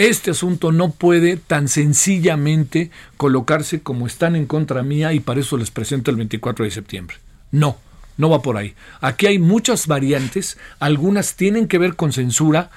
Este 0.00 0.30
asunto 0.30 0.72
no 0.72 0.92
puede 0.92 1.36
tan 1.36 1.68
sencillamente 1.68 2.90
colocarse 3.18 3.82
como 3.82 4.06
están 4.06 4.34
en 4.34 4.46
contra 4.46 4.82
mía 4.82 5.12
y 5.12 5.20
para 5.20 5.40
eso 5.40 5.58
les 5.58 5.70
presento 5.70 6.10
el 6.10 6.16
24 6.16 6.64
de 6.64 6.70
septiembre. 6.70 7.16
No, 7.50 7.76
no 8.16 8.30
va 8.30 8.40
por 8.40 8.56
ahí. 8.56 8.72
Aquí 9.02 9.26
hay 9.26 9.38
muchas 9.38 9.86
variantes, 9.86 10.56
algunas 10.78 11.36
tienen 11.36 11.68
que 11.68 11.76
ver 11.76 11.96
con 11.96 12.14
censura, 12.14 12.70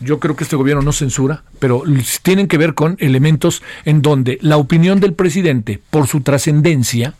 yo 0.00 0.20
creo 0.20 0.36
que 0.36 0.44
este 0.44 0.56
gobierno 0.56 0.82
no 0.82 0.92
censura, 0.92 1.42
pero 1.58 1.82
tienen 2.22 2.48
que 2.48 2.56
ver 2.56 2.72
con 2.72 2.96
elementos 2.98 3.62
en 3.84 4.00
donde 4.00 4.38
la 4.40 4.56
opinión 4.56 5.00
del 5.00 5.12
presidente, 5.12 5.82
por 5.90 6.06
su 6.06 6.22
trascendencia, 6.22 7.12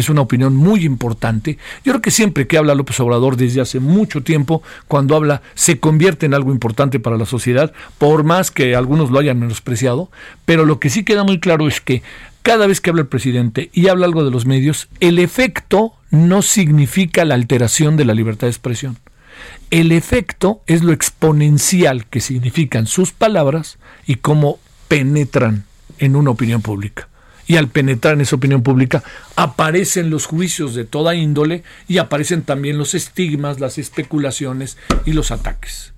es 0.00 0.08
una 0.08 0.20
opinión 0.20 0.56
muy 0.56 0.84
importante. 0.84 1.58
Yo 1.84 1.92
creo 1.92 2.02
que 2.02 2.10
siempre 2.10 2.46
que 2.46 2.58
habla 2.58 2.74
López 2.74 2.98
Obrador 3.00 3.36
desde 3.36 3.60
hace 3.60 3.80
mucho 3.80 4.22
tiempo, 4.22 4.62
cuando 4.86 5.16
habla, 5.16 5.42
se 5.54 5.78
convierte 5.80 6.26
en 6.26 6.34
algo 6.34 6.52
importante 6.52 7.00
para 7.00 7.16
la 7.16 7.26
sociedad, 7.26 7.72
por 7.98 8.24
más 8.24 8.50
que 8.50 8.74
algunos 8.74 9.10
lo 9.10 9.18
hayan 9.18 9.38
menospreciado, 9.38 10.10
pero 10.44 10.64
lo 10.64 10.78
que 10.80 10.90
sí 10.90 11.04
queda 11.04 11.24
muy 11.24 11.40
claro 11.40 11.68
es 11.68 11.80
que 11.80 12.02
cada 12.42 12.66
vez 12.66 12.80
que 12.80 12.90
habla 12.90 13.02
el 13.02 13.08
presidente 13.08 13.70
y 13.72 13.88
habla 13.88 14.06
algo 14.06 14.24
de 14.24 14.30
los 14.30 14.46
medios, 14.46 14.88
el 15.00 15.18
efecto 15.18 15.94
no 16.10 16.42
significa 16.42 17.24
la 17.24 17.34
alteración 17.34 17.96
de 17.96 18.04
la 18.04 18.14
libertad 18.14 18.46
de 18.46 18.52
expresión. 18.52 18.98
El 19.70 19.92
efecto 19.92 20.62
es 20.66 20.82
lo 20.82 20.92
exponencial 20.92 22.06
que 22.06 22.20
significan 22.20 22.86
sus 22.86 23.12
palabras 23.12 23.78
y 24.06 24.16
cómo 24.16 24.58
penetran 24.88 25.64
en 25.98 26.16
una 26.16 26.30
opinión 26.30 26.62
pública 26.62 27.07
y 27.48 27.56
al 27.56 27.68
penetrar 27.68 28.14
en 28.14 28.20
esa 28.20 28.36
opinión 28.36 28.62
pública 28.62 29.02
aparecen 29.34 30.10
los 30.10 30.26
juicios 30.26 30.74
de 30.74 30.84
toda 30.84 31.16
índole 31.16 31.64
y 31.88 31.98
aparecen 31.98 32.42
también 32.42 32.78
los 32.78 32.94
estigmas, 32.94 33.58
las 33.58 33.78
especulaciones 33.78 34.78
y 35.04 35.12
los 35.12 35.32
ataques. 35.32 35.94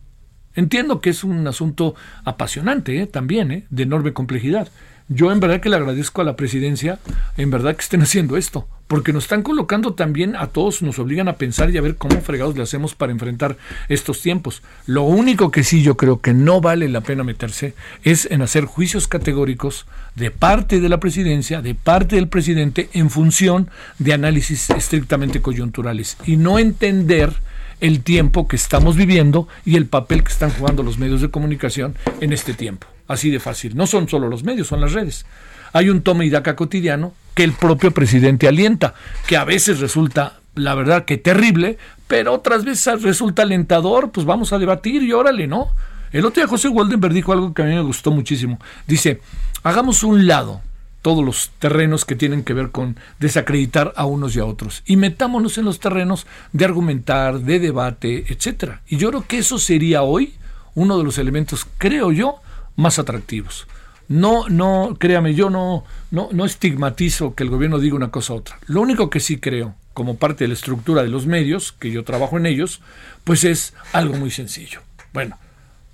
Entiendo 0.54 1.00
que 1.00 1.10
es 1.10 1.24
un 1.24 1.46
asunto 1.46 1.94
apasionante 2.24 3.00
¿eh? 3.00 3.06
también, 3.06 3.50
¿eh? 3.50 3.66
de 3.68 3.82
enorme 3.82 4.12
complejidad, 4.12 4.68
yo 5.08 5.32
en 5.32 5.40
verdad 5.40 5.60
que 5.60 5.68
le 5.68 5.76
agradezco 5.76 6.22
a 6.22 6.24
la 6.24 6.36
presidencia, 6.36 7.00
en 7.36 7.50
verdad 7.50 7.74
que 7.74 7.82
estén 7.82 8.02
haciendo 8.02 8.36
esto, 8.36 8.68
porque 8.90 9.12
nos 9.12 9.22
están 9.22 9.44
colocando 9.44 9.94
también 9.94 10.34
a 10.34 10.48
todos, 10.48 10.82
nos 10.82 10.98
obligan 10.98 11.28
a 11.28 11.34
pensar 11.34 11.70
y 11.70 11.78
a 11.78 11.80
ver 11.80 11.94
cómo 11.94 12.20
fregados 12.22 12.56
le 12.56 12.64
hacemos 12.64 12.96
para 12.96 13.12
enfrentar 13.12 13.56
estos 13.88 14.20
tiempos. 14.20 14.64
Lo 14.84 15.04
único 15.04 15.52
que 15.52 15.62
sí 15.62 15.84
yo 15.84 15.96
creo 15.96 16.20
que 16.20 16.34
no 16.34 16.60
vale 16.60 16.88
la 16.88 17.00
pena 17.00 17.22
meterse 17.22 17.74
es 18.02 18.26
en 18.32 18.42
hacer 18.42 18.64
juicios 18.64 19.06
categóricos 19.06 19.86
de 20.16 20.32
parte 20.32 20.80
de 20.80 20.88
la 20.88 20.98
presidencia, 20.98 21.62
de 21.62 21.76
parte 21.76 22.16
del 22.16 22.26
presidente, 22.26 22.90
en 22.92 23.10
función 23.10 23.70
de 24.00 24.12
análisis 24.12 24.68
estrictamente 24.70 25.40
coyunturales 25.40 26.16
y 26.26 26.36
no 26.36 26.58
entender 26.58 27.34
el 27.80 28.02
tiempo 28.02 28.48
que 28.48 28.56
estamos 28.56 28.96
viviendo 28.96 29.46
y 29.64 29.76
el 29.76 29.86
papel 29.86 30.24
que 30.24 30.32
están 30.32 30.50
jugando 30.50 30.82
los 30.82 30.98
medios 30.98 31.20
de 31.20 31.30
comunicación 31.30 31.94
en 32.20 32.32
este 32.32 32.54
tiempo. 32.54 32.88
Así 33.06 33.30
de 33.30 33.38
fácil. 33.38 33.76
No 33.76 33.86
son 33.86 34.08
solo 34.08 34.28
los 34.28 34.42
medios, 34.42 34.66
son 34.66 34.80
las 34.80 34.94
redes. 34.94 35.26
Hay 35.72 35.88
un 35.88 36.02
toma 36.02 36.24
y 36.24 36.30
daca 36.30 36.56
cotidiano 36.56 37.12
que 37.34 37.44
el 37.44 37.52
propio 37.52 37.92
presidente 37.92 38.48
alienta, 38.48 38.94
que 39.26 39.36
a 39.36 39.44
veces 39.44 39.80
resulta, 39.80 40.40
la 40.54 40.74
verdad, 40.74 41.04
que 41.04 41.16
terrible, 41.16 41.78
pero 42.08 42.32
otras 42.32 42.64
veces 42.64 43.02
resulta 43.02 43.42
alentador, 43.42 44.10
pues 44.10 44.26
vamos 44.26 44.52
a 44.52 44.58
debatir 44.58 45.02
y 45.02 45.12
órale, 45.12 45.46
¿no? 45.46 45.68
El 46.12 46.24
otro 46.24 46.42
día 46.42 46.48
José 46.48 46.68
Waldenberg 46.68 47.14
dijo 47.14 47.32
algo 47.32 47.54
que 47.54 47.62
a 47.62 47.66
mí 47.66 47.74
me 47.74 47.82
gustó 47.82 48.10
muchísimo. 48.10 48.58
Dice, 48.86 49.20
hagamos 49.62 50.02
un 50.02 50.26
lado 50.26 50.60
todos 51.02 51.24
los 51.24 51.50
terrenos 51.58 52.04
que 52.04 52.16
tienen 52.16 52.42
que 52.42 52.52
ver 52.52 52.70
con 52.70 52.98
desacreditar 53.18 53.92
a 53.96 54.06
unos 54.06 54.36
y 54.36 54.40
a 54.40 54.44
otros. 54.44 54.82
Y 54.86 54.96
metámonos 54.96 55.56
en 55.56 55.64
los 55.64 55.80
terrenos 55.80 56.26
de 56.52 56.64
argumentar, 56.64 57.40
de 57.40 57.58
debate, 57.58 58.24
etcétera. 58.32 58.82
Y 58.88 58.96
yo 58.96 59.10
creo 59.10 59.26
que 59.26 59.38
eso 59.38 59.58
sería 59.58 60.02
hoy 60.02 60.34
uno 60.74 60.98
de 60.98 61.04
los 61.04 61.18
elementos, 61.18 61.66
creo 61.78 62.12
yo, 62.12 62.36
más 62.76 62.98
atractivos. 62.98 63.66
No, 64.10 64.48
no, 64.48 64.96
créame, 64.98 65.36
yo 65.36 65.50
no, 65.50 65.84
no, 66.10 66.30
no 66.32 66.44
estigmatizo 66.44 67.36
que 67.36 67.44
el 67.44 67.48
gobierno 67.48 67.78
diga 67.78 67.94
una 67.94 68.10
cosa 68.10 68.32
u 68.32 68.38
otra. 68.38 68.58
Lo 68.66 68.80
único 68.80 69.08
que 69.08 69.20
sí 69.20 69.38
creo, 69.38 69.76
como 69.94 70.16
parte 70.16 70.42
de 70.42 70.48
la 70.48 70.54
estructura 70.54 71.04
de 71.04 71.08
los 71.08 71.26
medios, 71.26 71.70
que 71.70 71.92
yo 71.92 72.02
trabajo 72.02 72.36
en 72.36 72.46
ellos, 72.46 72.80
pues 73.22 73.44
es 73.44 73.72
algo 73.92 74.16
muy 74.16 74.32
sencillo. 74.32 74.80
Bueno, 75.12 75.38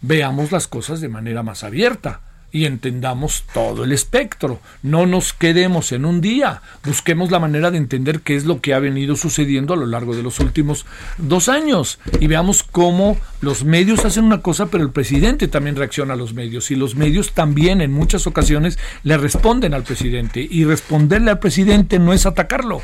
veamos 0.01 0.51
las 0.51 0.67
cosas 0.67 1.03
de 1.03 1.11
manera 1.11 1.43
más 1.43 1.63
abierta 1.63 2.23
y 2.53 2.65
entendamos 2.65 3.45
todo 3.53 3.85
el 3.85 3.93
espectro. 3.93 4.61
No 4.83 5.07
nos 5.07 5.33
quedemos 5.33 5.93
en 5.93 6.05
un 6.05 6.21
día, 6.21 6.63
busquemos 6.85 7.31
la 7.31 7.39
manera 7.39 7.71
de 7.71 7.79
entender 7.79 8.21
qué 8.21 8.37
es 8.37 8.45
lo 8.45 8.61
que 8.61 8.75
ha 8.75 8.79
venido 8.79 9.17
sucediendo 9.17 9.75
a 9.75 9.77
lo 9.77 9.87
largo 9.87 10.15
de 10.15 10.23
los 10.23 10.41
últimos 10.41 10.87
dos 11.19 11.49
años 11.49 11.99
y 12.21 12.27
veamos 12.27 12.63
cómo 12.63 13.17
los 13.41 13.65
medios 13.65 14.05
hacen 14.05 14.25
una 14.25 14.43
cosa, 14.43 14.67
pero 14.67 14.85
el 14.85 14.91
presidente 14.91 15.49
también 15.49 15.77
reacciona 15.77 16.15
a 16.15 16.17
los 16.17 16.35
medios 16.35 16.71
y 16.71 16.77
los 16.77 16.95
medios 16.95 17.33
también 17.33 17.81
en 17.81 17.93
muchas 17.93 18.27
ocasiones 18.27 18.79
le 19.03 19.17
responden 19.17 19.75
al 19.75 19.83
presidente 19.83 20.47
y 20.49 20.65
responderle 20.65 21.31
al 21.31 21.39
presidente 21.39 21.99
no 21.99 22.13
es 22.13 22.27
atacarlo. 22.27 22.83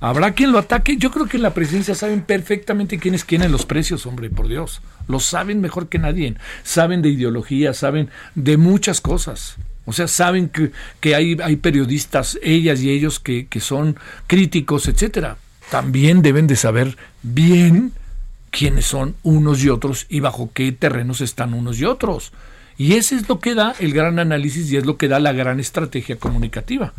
Habrá 0.00 0.32
quien 0.32 0.52
lo 0.52 0.58
ataque. 0.58 0.96
Yo 0.96 1.10
creo 1.10 1.26
que 1.26 1.38
en 1.38 1.42
la 1.42 1.54
presidencia 1.54 1.94
saben 1.94 2.20
perfectamente 2.20 2.98
quiénes 2.98 3.24
quieren 3.24 3.52
los 3.52 3.64
precios, 3.64 4.06
hombre, 4.06 4.30
por 4.30 4.48
Dios. 4.48 4.82
Lo 5.08 5.20
saben 5.20 5.60
mejor 5.60 5.88
que 5.88 5.98
nadie. 5.98 6.34
Saben 6.62 7.02
de 7.02 7.08
ideología, 7.08 7.72
saben 7.72 8.10
de 8.34 8.56
muchas 8.56 9.00
cosas. 9.00 9.56
O 9.86 9.92
sea, 9.92 10.08
saben 10.08 10.48
que, 10.48 10.72
que 11.00 11.14
hay, 11.14 11.36
hay, 11.42 11.56
periodistas, 11.56 12.38
ellas 12.42 12.80
y 12.82 12.90
ellos, 12.90 13.20
que, 13.20 13.46
que 13.46 13.60
son 13.60 13.96
críticos, 14.26 14.88
etcétera. 14.88 15.38
También 15.70 16.22
deben 16.22 16.46
de 16.46 16.56
saber 16.56 16.96
bien 17.22 17.92
quiénes 18.50 18.86
son 18.86 19.14
unos 19.22 19.62
y 19.62 19.68
otros 19.68 20.06
y 20.08 20.20
bajo 20.20 20.50
qué 20.52 20.72
terrenos 20.72 21.20
están 21.20 21.54
unos 21.54 21.78
y 21.78 21.84
otros. 21.84 22.32
Y 22.78 22.94
ese 22.94 23.14
es 23.14 23.28
lo 23.28 23.38
que 23.38 23.54
da 23.54 23.74
el 23.78 23.92
gran 23.92 24.18
análisis 24.18 24.70
y 24.70 24.76
es 24.76 24.84
lo 24.84 24.96
que 24.96 25.08
da 25.08 25.20
la 25.20 25.32
gran 25.32 25.60
estrategia 25.60 26.16
comunicativa. 26.16 26.92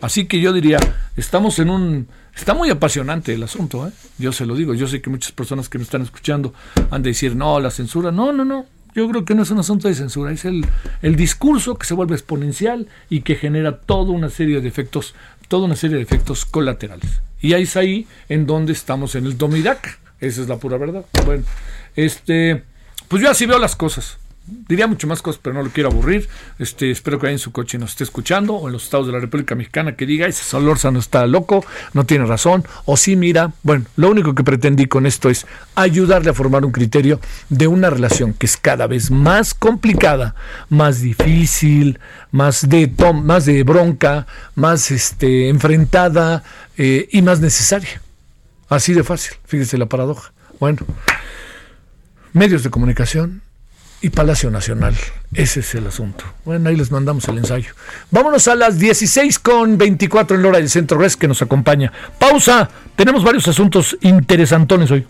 Así 0.00 0.26
que 0.26 0.40
yo 0.40 0.52
diría, 0.52 0.78
estamos 1.16 1.58
en 1.58 1.70
un... 1.70 2.08
Está 2.34 2.52
muy 2.52 2.68
apasionante 2.68 3.32
el 3.32 3.42
asunto, 3.42 3.88
¿eh? 3.88 3.92
yo 4.18 4.30
se 4.30 4.44
lo 4.44 4.54
digo. 4.54 4.74
Yo 4.74 4.86
sé 4.86 5.00
que 5.00 5.08
muchas 5.08 5.32
personas 5.32 5.70
que 5.70 5.78
me 5.78 5.84
están 5.84 6.02
escuchando 6.02 6.52
han 6.90 7.02
de 7.02 7.10
decir, 7.10 7.34
no, 7.34 7.58
la 7.60 7.70
censura, 7.70 8.12
no, 8.12 8.30
no, 8.30 8.44
no. 8.44 8.66
yo 8.94 9.08
creo 9.08 9.24
que 9.24 9.34
no 9.34 9.42
es 9.42 9.50
un 9.50 9.58
asunto 9.58 9.88
de 9.88 9.94
censura, 9.94 10.32
es 10.32 10.44
el, 10.44 10.66
el 11.00 11.16
discurso 11.16 11.76
que 11.76 11.86
se 11.86 11.94
vuelve 11.94 12.14
exponencial 12.14 12.88
y 13.08 13.22
que 13.22 13.36
genera 13.36 13.80
toda 13.80 14.12
una 14.12 14.28
serie 14.28 14.60
de 14.60 14.68
efectos, 14.68 15.14
toda 15.48 15.64
una 15.64 15.76
serie 15.76 15.96
de 15.96 16.02
efectos 16.02 16.44
colaterales. 16.44 17.22
Y 17.40 17.54
ahí 17.54 17.62
es 17.62 17.76
ahí 17.76 18.06
en 18.28 18.46
donde 18.46 18.74
estamos 18.74 19.14
en 19.14 19.24
el 19.24 19.38
Domidac. 19.38 19.98
Esa 20.20 20.42
es 20.42 20.48
la 20.48 20.58
pura 20.58 20.76
verdad. 20.76 21.06
Bueno, 21.24 21.44
este, 21.94 22.64
pues 23.08 23.22
yo 23.22 23.30
así 23.30 23.46
veo 23.46 23.58
las 23.58 23.76
cosas. 23.76 24.18
Diría 24.46 24.86
mucho 24.86 25.08
más 25.08 25.22
cosas, 25.22 25.40
pero 25.42 25.54
no 25.54 25.62
lo 25.62 25.70
quiero 25.70 25.88
aburrir. 25.88 26.28
Este, 26.58 26.92
espero 26.92 27.18
que 27.18 27.26
ahí 27.26 27.32
en 27.32 27.38
su 27.40 27.50
coche 27.50 27.78
nos 27.78 27.90
esté 27.90 28.04
escuchando, 28.04 28.54
o 28.54 28.68
en 28.68 28.72
los 28.72 28.84
estados 28.84 29.06
de 29.06 29.12
la 29.12 29.18
República 29.18 29.56
Mexicana, 29.56 29.96
que 29.96 30.06
diga, 30.06 30.26
ese 30.26 30.44
Solorza 30.44 30.92
no 30.92 31.00
está 31.00 31.26
loco, 31.26 31.64
no 31.94 32.06
tiene 32.06 32.26
razón, 32.26 32.64
o 32.84 32.96
sí, 32.96 33.16
mira, 33.16 33.52
bueno, 33.64 33.86
lo 33.96 34.08
único 34.08 34.34
que 34.34 34.44
pretendí 34.44 34.86
con 34.86 35.04
esto 35.04 35.30
es 35.30 35.46
ayudarle 35.74 36.30
a 36.30 36.34
formar 36.34 36.64
un 36.64 36.70
criterio 36.70 37.20
de 37.48 37.66
una 37.66 37.90
relación 37.90 38.34
que 38.34 38.46
es 38.46 38.56
cada 38.56 38.86
vez 38.86 39.10
más 39.10 39.52
complicada, 39.52 40.36
más 40.68 41.00
difícil, 41.00 41.98
más 42.30 42.68
de, 42.68 42.92
más 43.22 43.46
de 43.46 43.64
bronca, 43.64 44.26
más 44.54 44.92
este, 44.92 45.48
enfrentada 45.48 46.44
eh, 46.76 47.08
y 47.10 47.22
más 47.22 47.40
necesaria. 47.40 48.00
Así 48.68 48.92
de 48.92 49.02
fácil, 49.02 49.36
fíjese 49.44 49.76
la 49.78 49.86
paradoja. 49.86 50.32
Bueno, 50.60 50.80
medios 52.32 52.62
de 52.62 52.70
comunicación, 52.70 53.42
y 54.06 54.10
Palacio 54.10 54.52
Nacional. 54.52 54.94
Ese 55.34 55.60
es 55.60 55.74
el 55.74 55.88
asunto. 55.88 56.24
Bueno, 56.44 56.68
ahí 56.68 56.76
les 56.76 56.92
mandamos 56.92 57.26
el 57.26 57.38
ensayo. 57.38 57.72
Vámonos 58.12 58.46
a 58.46 58.54
las 58.54 58.78
16 58.78 59.40
con 59.40 59.76
24 59.76 60.36
en 60.36 60.42
la 60.42 60.48
hora 60.48 60.58
del 60.58 60.70
Centro 60.70 60.96
Res 60.96 61.16
que 61.16 61.26
nos 61.26 61.42
acompaña. 61.42 61.92
Pausa. 62.16 62.70
Tenemos 62.94 63.24
varios 63.24 63.48
asuntos 63.48 63.98
interesantones 64.02 64.92
hoy. 64.92 65.04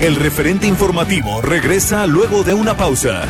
El 0.00 0.16
referente 0.16 0.66
informativo 0.66 1.42
regresa 1.42 2.06
luego 2.06 2.42
de 2.42 2.54
una 2.54 2.76
pausa. 2.76 3.24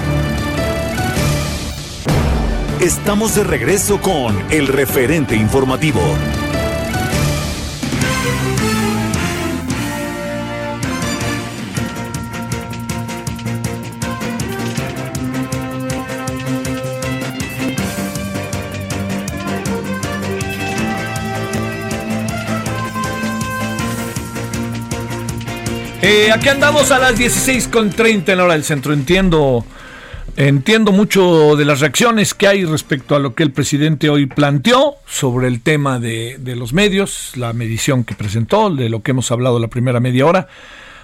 Estamos 2.80 3.34
de 3.34 3.42
regreso 3.42 4.00
con 4.00 4.36
el 4.50 4.68
referente 4.68 5.34
informativo. 5.34 6.00
Eh, 26.08 26.30
aquí 26.30 26.48
andamos 26.48 26.92
a 26.92 27.00
las 27.00 27.18
16.30 27.18 28.28
en 28.28 28.38
la 28.38 28.44
hora 28.44 28.52
del 28.52 28.62
centro. 28.62 28.92
Entiendo, 28.92 29.66
entiendo 30.36 30.92
mucho 30.92 31.56
de 31.56 31.64
las 31.64 31.80
reacciones 31.80 32.32
que 32.32 32.46
hay 32.46 32.64
respecto 32.64 33.16
a 33.16 33.18
lo 33.18 33.34
que 33.34 33.42
el 33.42 33.50
presidente 33.50 34.08
hoy 34.08 34.26
planteó 34.26 34.94
sobre 35.04 35.48
el 35.48 35.62
tema 35.62 35.98
de, 35.98 36.38
los 36.56 36.72
medios, 36.72 37.32
la 37.36 37.52
medición 37.52 38.04
que 38.04 38.14
presentó, 38.14 38.70
de 38.70 38.88
lo 38.88 39.02
que 39.02 39.10
hemos 39.10 39.32
hablado 39.32 39.58
la 39.58 39.66
primera 39.66 39.98
media 39.98 40.26
hora. 40.26 40.46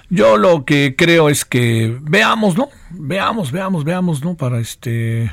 Yo 0.09 0.37
lo 0.37 0.65
que 0.65 0.95
creo 0.97 1.29
es 1.29 1.45
que 1.45 1.99
veamos, 2.03 2.57
¿no? 2.57 2.69
Veamos, 2.91 3.51
veamos, 3.51 3.83
veamos, 3.83 4.23
¿no? 4.23 4.37
Para 4.37 4.61
este... 4.61 5.33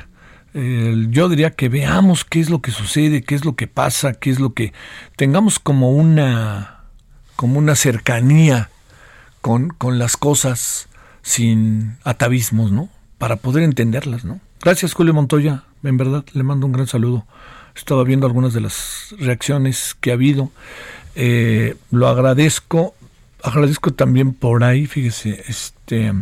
yo 0.52 1.28
diría 1.28 1.52
que 1.52 1.68
veamos 1.68 2.24
qué 2.24 2.40
es 2.40 2.50
lo 2.50 2.60
que 2.60 2.72
sucede, 2.72 3.22
qué 3.22 3.36
es 3.36 3.44
lo 3.44 3.54
que 3.54 3.68
pasa, 3.68 4.14
qué 4.14 4.30
es 4.30 4.40
lo 4.40 4.52
que 4.52 4.72
tengamos 5.14 5.60
como 5.60 5.92
una 5.92 6.78
como 7.36 7.60
una 7.60 7.76
cercanía 7.76 8.69
con, 9.40 9.68
con 9.70 9.98
las 9.98 10.16
cosas 10.16 10.88
sin 11.22 11.96
atavismos, 12.04 12.72
¿no? 12.72 12.88
Para 13.18 13.36
poder 13.36 13.62
entenderlas, 13.62 14.24
¿no? 14.24 14.40
Gracias, 14.62 14.94
Julio 14.94 15.14
Montoya. 15.14 15.64
En 15.82 15.96
verdad, 15.96 16.24
le 16.32 16.42
mando 16.42 16.66
un 16.66 16.72
gran 16.72 16.86
saludo. 16.86 17.26
Estaba 17.74 18.04
viendo 18.04 18.26
algunas 18.26 18.52
de 18.52 18.60
las 18.60 19.14
reacciones 19.18 19.96
que 20.00 20.10
ha 20.10 20.14
habido. 20.14 20.50
Eh, 21.14 21.76
lo 21.90 22.08
agradezco. 22.08 22.94
Agradezco 23.42 23.92
también 23.92 24.34
por 24.34 24.64
ahí, 24.64 24.86
fíjese, 24.86 25.42
este, 25.48 26.12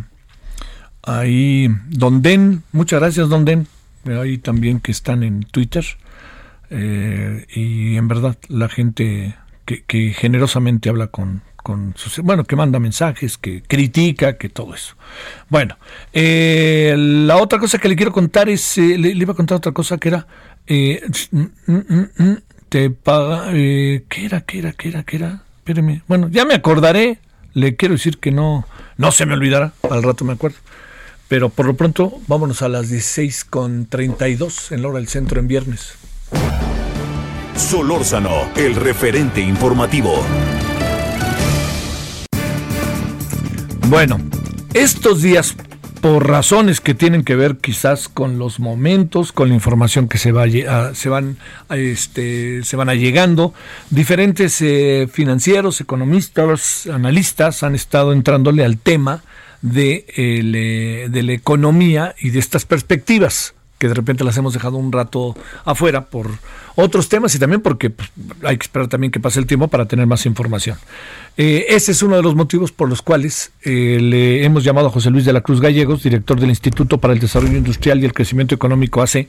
ahí, 1.03 1.69
Don 1.89 2.23
Den, 2.23 2.63
muchas 2.71 3.01
gracias, 3.01 3.29
Don 3.29 3.45
Den. 3.45 3.67
Ahí 4.05 4.39
también 4.39 4.79
que 4.79 4.93
están 4.93 5.25
en 5.25 5.43
Twitter. 5.43 5.85
Eh, 6.71 7.45
y 7.53 7.97
en 7.97 8.07
verdad, 8.07 8.39
la 8.49 8.69
gente 8.69 9.35
que, 9.65 9.83
que 9.83 10.13
generosamente 10.13 10.89
habla 10.89 11.09
con, 11.09 11.43
bueno, 12.23 12.45
que 12.45 12.57
manda 12.57 12.79
mensajes, 12.79 13.39
que 13.39 13.63
critica, 13.63 14.37
que 14.37 14.49
todo 14.49 14.75
eso. 14.75 14.95
Bueno, 15.49 15.77
eh, 16.13 16.95
la 16.97 17.37
otra 17.37 17.59
cosa 17.59 17.79
que 17.79 17.89
le 17.89 17.97
quiero 17.97 18.13
contar 18.13 18.49
es, 18.49 18.79
eh, 18.79 18.99
le, 18.99 19.11
iba 19.11 19.33
a 19.33 19.37
contar 19.37 19.59
otra 19.59 19.73
cosa 19.73 19.99
que 19.99 20.09
era, 20.09 20.27
eh, 20.67 21.03
mm, 21.31 21.45
mm, 21.67 22.09
mm, 22.17 22.37
te 22.69 22.91
paga, 22.91 23.53
¿qué 23.53 24.05
era, 24.25 24.41
qué 24.43 24.59
era, 24.59 24.73
qué 24.73 24.89
era, 24.89 25.03
qué 25.03 25.17
era? 25.17 25.43
Espéreme, 25.59 26.03
bueno, 26.09 26.29
ya 26.29 26.45
me 26.45 26.55
acordaré, 26.55 27.19
le 27.55 27.77
quiero 27.77 27.95
decir 27.95 28.19
que 28.19 28.31
no, 28.31 28.67
no 28.97 29.13
se 29.13 29.27
me 29.27 29.35
olvidará, 29.35 29.73
al 29.91 30.03
rato 30.03 30.25
me 30.25 30.33
acuerdo. 30.33 30.59
Pero 31.29 31.51
por 31.51 31.67
lo 31.67 31.75
pronto, 31.75 32.21
vámonos 32.27 32.63
a 32.63 32.69
las 32.69 32.89
16 32.89 33.45
con 33.45 33.87
32 33.87 34.73
en 34.73 34.83
la 34.83 34.89
hora 34.89 34.99
del 34.99 35.09
centro 35.09 35.41
en 35.41 35.49
viernes. 35.49 35.95
Solórzano, 37.55 38.51
el 38.57 38.75
referente 38.77 39.41
informativo. 39.41 40.25
Bueno, 43.89 44.21
estos 44.75 45.23
días, 45.23 45.57
por 46.03 46.29
razones 46.29 46.83
que 46.83 46.93
tienen 46.93 47.25
que 47.25 47.35
ver 47.37 47.57
quizás 47.57 48.11
con 48.11 48.39
los 48.39 48.61
momentos, 48.61 49.33
con 49.33 49.49
la 49.49 49.55
información 49.55 50.09
que 50.09 50.19
se, 50.19 50.31
va 50.31 50.45
se 50.93 51.09
van 51.09 51.39
este, 51.71 52.65
se 52.65 52.77
van 52.77 52.91
allegando, 52.91 53.55
diferentes 53.89 54.61
eh, 54.61 55.09
financieros, 55.11 55.81
economistas, 55.81 56.87
analistas 56.87 57.63
han 57.63 57.75
estado 57.75 58.13
entrándole 58.13 58.63
al 58.63 58.77
tema 58.77 59.23
de, 59.63 60.05
eh, 60.15 61.09
de 61.09 61.23
la 61.23 61.33
economía 61.33 62.15
y 62.21 62.29
de 62.29 62.41
estas 62.41 62.67
perspectivas 62.67 63.55
que 63.79 63.89
de 63.89 63.95
repente 63.95 64.25
las 64.25 64.37
hemos 64.37 64.53
dejado 64.53 64.77
un 64.77 64.93
rato 64.93 65.37
afuera 65.65 66.07
por 66.07 66.31
otros 66.81 67.09
temas 67.09 67.35
y 67.35 67.41
también 67.41 67.61
porque 67.61 67.91
pues, 67.91 68.09
hay 68.45 68.57
que 68.57 68.63
esperar 68.63 68.87
también 68.87 69.11
que 69.11 69.19
pase 69.19 69.41
el 69.41 69.47
tiempo 69.47 69.67
para 69.67 69.87
tener 69.87 70.07
más 70.07 70.25
información. 70.27 70.79
Eh, 71.37 71.67
ese 71.71 71.91
es 71.91 72.05
uno 72.05 72.15
de 72.15 72.23
los 72.23 72.37
motivos 72.37 72.71
por 72.71 72.89
los 72.89 73.03
cuales 73.03 73.51
eh, 73.65 73.99
le 74.01 74.45
hemos 74.45 74.63
llamado 74.63 74.87
a 74.87 74.91
José 74.91 75.11
Luis 75.11 75.25
de 75.25 75.33
la 75.33 75.41
Cruz 75.41 75.61
Gallegos, 75.61 76.05
director 76.05 76.39
del 76.39 76.51
Instituto 76.51 76.99
para 76.99 77.15
el 77.15 77.19
Desarrollo 77.19 77.57
Industrial 77.59 78.01
y 78.01 78.05
el 78.05 78.13
Crecimiento 78.13 78.55
Económico 78.55 79.03
AC, 79.03 79.27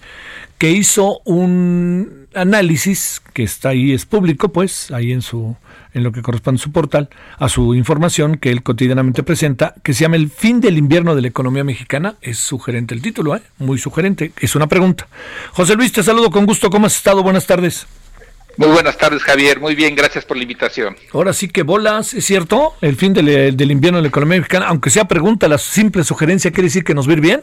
que 0.59 0.71
hizo 0.71 1.21
un 1.25 2.27
análisis 2.33 3.21
que 3.33 3.43
está 3.43 3.69
ahí, 3.69 3.93
es 3.93 4.05
público, 4.05 4.49
pues, 4.49 4.91
ahí 4.91 5.11
en 5.11 5.21
su 5.21 5.55
en 5.93 6.03
lo 6.03 6.11
que 6.11 6.21
corresponde 6.21 6.59
a 6.59 6.63
su 6.63 6.71
portal, 6.71 7.09
a 7.37 7.49
su 7.49 7.73
información 7.73 8.37
que 8.37 8.51
él 8.51 8.63
cotidianamente 8.63 9.23
presenta, 9.23 9.73
que 9.83 9.93
se 9.93 10.01
llama 10.01 10.17
El 10.17 10.29
fin 10.29 10.61
del 10.61 10.77
invierno 10.77 11.15
de 11.15 11.21
la 11.21 11.27
economía 11.27 11.63
mexicana. 11.63 12.15
Es 12.21 12.37
sugerente 12.37 12.93
el 12.93 13.01
título, 13.01 13.35
¿eh? 13.35 13.41
muy 13.57 13.77
sugerente. 13.77 14.31
Es 14.39 14.55
una 14.55 14.67
pregunta. 14.67 15.07
José 15.51 15.75
Luis, 15.75 15.91
te 15.91 16.03
saludo 16.03 16.29
con 16.29 16.45
gusto. 16.45 16.69
¿Cómo 16.69 16.85
has 16.85 16.95
estado? 16.95 17.23
Buenas 17.23 17.47
tardes. 17.47 17.87
Muy 18.57 18.67
buenas 18.67 18.97
tardes, 18.97 19.23
Javier. 19.23 19.59
Muy 19.59 19.73
bien, 19.73 19.95
gracias 19.95 20.25
por 20.25 20.35
la 20.35 20.43
invitación. 20.43 20.95
Ahora 21.13 21.33
sí 21.33 21.47
que 21.47 21.63
bolas, 21.63 22.13
¿es 22.13 22.25
cierto? 22.25 22.73
El 22.81 22.97
fin 22.97 23.13
del, 23.13 23.55
del 23.55 23.71
invierno 23.71 23.99
de 23.99 24.03
la 24.03 24.09
economía 24.09 24.39
mexicana, 24.39 24.67
aunque 24.67 24.89
sea 24.89 25.05
pregunta, 25.05 25.47
la 25.47 25.57
simple 25.57 26.03
sugerencia 26.03 26.51
quiere 26.51 26.63
decir 26.63 26.83
que 26.83 26.93
nos 26.93 27.07
va 27.07 27.11
a 27.11 27.13
ir 27.13 27.21
bien. 27.21 27.41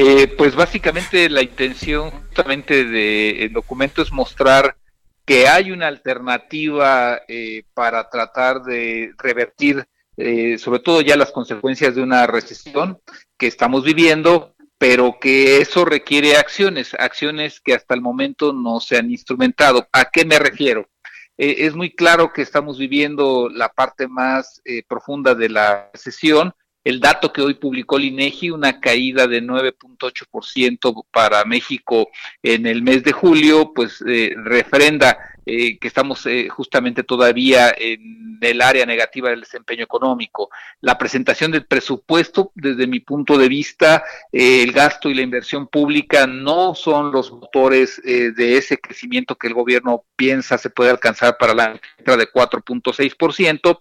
Eh, 0.00 0.28
pues 0.28 0.54
básicamente 0.54 1.28
la 1.28 1.42
intención 1.42 2.12
justamente 2.12 2.84
del 2.84 3.52
documento 3.52 4.00
es 4.00 4.12
mostrar 4.12 4.76
que 5.24 5.48
hay 5.48 5.72
una 5.72 5.88
alternativa 5.88 7.22
eh, 7.26 7.64
para 7.74 8.08
tratar 8.08 8.62
de 8.62 9.12
revertir 9.18 9.88
eh, 10.16 10.56
sobre 10.58 10.78
todo 10.78 11.00
ya 11.00 11.16
las 11.16 11.32
consecuencias 11.32 11.96
de 11.96 12.02
una 12.02 12.28
recesión 12.28 13.00
que 13.36 13.48
estamos 13.48 13.82
viviendo, 13.82 14.54
pero 14.78 15.18
que 15.20 15.60
eso 15.60 15.84
requiere 15.84 16.36
acciones, 16.36 16.94
acciones 16.94 17.60
que 17.60 17.74
hasta 17.74 17.94
el 17.94 18.00
momento 18.00 18.52
no 18.52 18.78
se 18.78 18.98
han 18.98 19.10
instrumentado. 19.10 19.88
¿A 19.90 20.04
qué 20.04 20.24
me 20.24 20.38
refiero? 20.38 20.88
Eh, 21.36 21.66
es 21.66 21.74
muy 21.74 21.92
claro 21.92 22.32
que 22.32 22.42
estamos 22.42 22.78
viviendo 22.78 23.48
la 23.48 23.68
parte 23.68 24.06
más 24.06 24.62
profunda 24.86 25.34
de 25.34 25.48
la 25.48 25.90
recesión, 25.92 26.54
el 26.88 27.00
dato 27.00 27.34
que 27.34 27.42
hoy 27.42 27.52
publicó 27.52 27.98
el 27.98 28.06
INEGI, 28.06 28.50
una 28.50 28.80
caída 28.80 29.26
de 29.26 29.42
9.8% 29.42 31.04
para 31.12 31.44
México 31.44 32.08
en 32.42 32.64
el 32.64 32.80
mes 32.80 33.04
de 33.04 33.12
julio, 33.12 33.72
pues 33.74 34.02
eh, 34.06 34.32
refrenda 34.36 35.18
eh, 35.44 35.78
que 35.78 35.86
estamos 35.86 36.24
eh, 36.24 36.48
justamente 36.48 37.02
todavía 37.02 37.74
en 37.76 38.38
el 38.40 38.62
área 38.62 38.86
negativa 38.86 39.28
del 39.28 39.40
desempeño 39.40 39.84
económico. 39.84 40.48
La 40.80 40.96
presentación 40.96 41.50
del 41.50 41.66
presupuesto, 41.66 42.52
desde 42.54 42.86
mi 42.86 43.00
punto 43.00 43.36
de 43.36 43.48
vista, 43.48 44.02
el 44.32 44.72
gasto 44.72 45.10
y 45.10 45.14
la 45.14 45.22
inversión 45.22 45.66
pública 45.66 46.26
no 46.26 46.74
son 46.74 47.12
los 47.12 47.30
motores 47.32 48.00
de 48.02 48.56
ese 48.56 48.78
crecimiento 48.78 49.36
que 49.36 49.48
el 49.48 49.54
gobierno 49.54 50.04
piensa 50.16 50.56
se 50.56 50.70
puede 50.70 50.90
alcanzar 50.90 51.36
para 51.36 51.52
la 51.52 51.80
entrada 51.98 52.18
de 52.18 52.30
4.6%. 52.30 53.78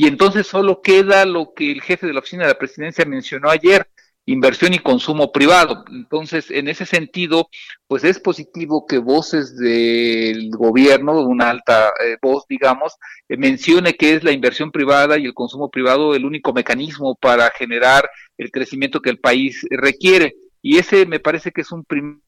y 0.00 0.06
entonces 0.06 0.46
solo 0.46 0.80
queda 0.80 1.26
lo 1.26 1.52
que 1.52 1.70
el 1.70 1.82
jefe 1.82 2.06
de 2.06 2.14
la 2.14 2.20
oficina 2.20 2.44
de 2.44 2.52
la 2.52 2.58
presidencia 2.58 3.04
mencionó 3.04 3.50
ayer, 3.50 3.86
inversión 4.24 4.72
y 4.72 4.78
consumo 4.78 5.30
privado. 5.30 5.84
Entonces, 5.92 6.50
en 6.50 6.68
ese 6.68 6.86
sentido, 6.86 7.50
pues 7.86 8.04
es 8.04 8.18
positivo 8.18 8.86
que 8.86 8.96
voces 8.96 9.58
del 9.58 10.52
gobierno, 10.52 11.20
una 11.20 11.50
alta 11.50 11.92
eh, 12.02 12.16
voz, 12.22 12.46
digamos, 12.48 12.94
eh, 13.28 13.36
mencione 13.36 13.92
que 13.92 14.14
es 14.14 14.24
la 14.24 14.32
inversión 14.32 14.72
privada 14.72 15.18
y 15.18 15.26
el 15.26 15.34
consumo 15.34 15.68
privado 15.68 16.14
el 16.14 16.24
único 16.24 16.54
mecanismo 16.54 17.14
para 17.14 17.50
generar 17.50 18.08
el 18.38 18.50
crecimiento 18.50 19.02
que 19.02 19.10
el 19.10 19.18
país 19.18 19.66
requiere. 19.68 20.34
Y 20.62 20.78
ese 20.78 21.04
me 21.04 21.20
parece 21.20 21.52
que 21.52 21.60
es 21.60 21.72
un 21.72 21.84
primer 21.84 22.20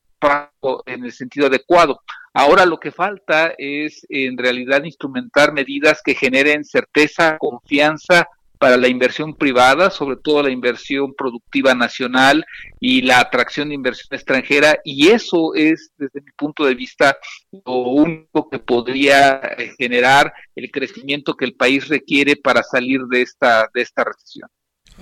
en 0.86 1.04
el 1.04 1.12
sentido 1.12 1.46
adecuado. 1.46 2.00
Ahora 2.34 2.64
lo 2.64 2.78
que 2.78 2.92
falta 2.92 3.54
es 3.58 4.06
en 4.08 4.38
realidad 4.38 4.84
instrumentar 4.84 5.52
medidas 5.52 6.00
que 6.02 6.14
generen 6.14 6.64
certeza, 6.64 7.36
confianza, 7.38 8.26
para 8.62 8.76
la 8.76 8.86
inversión 8.86 9.34
privada, 9.34 9.90
sobre 9.90 10.18
todo 10.22 10.40
la 10.40 10.50
inversión 10.50 11.14
productiva 11.14 11.74
nacional 11.74 12.46
y 12.78 13.02
la 13.02 13.18
atracción 13.18 13.68
de 13.68 13.74
inversión 13.74 14.06
extranjera, 14.12 14.78
y 14.84 15.08
eso 15.08 15.52
es, 15.56 15.90
desde 15.96 16.20
mi 16.20 16.30
punto 16.36 16.64
de 16.64 16.76
vista, 16.76 17.18
lo 17.50 17.78
único 17.78 18.48
que 18.48 18.60
podría 18.60 19.40
eh, 19.58 19.72
generar 19.76 20.32
el 20.54 20.70
crecimiento 20.70 21.34
que 21.34 21.44
el 21.44 21.54
país 21.54 21.88
requiere 21.88 22.36
para 22.36 22.62
salir 22.62 23.00
de 23.10 23.22
esta, 23.22 23.68
de 23.74 23.82
esta 23.82 24.04
recesión. 24.04 24.48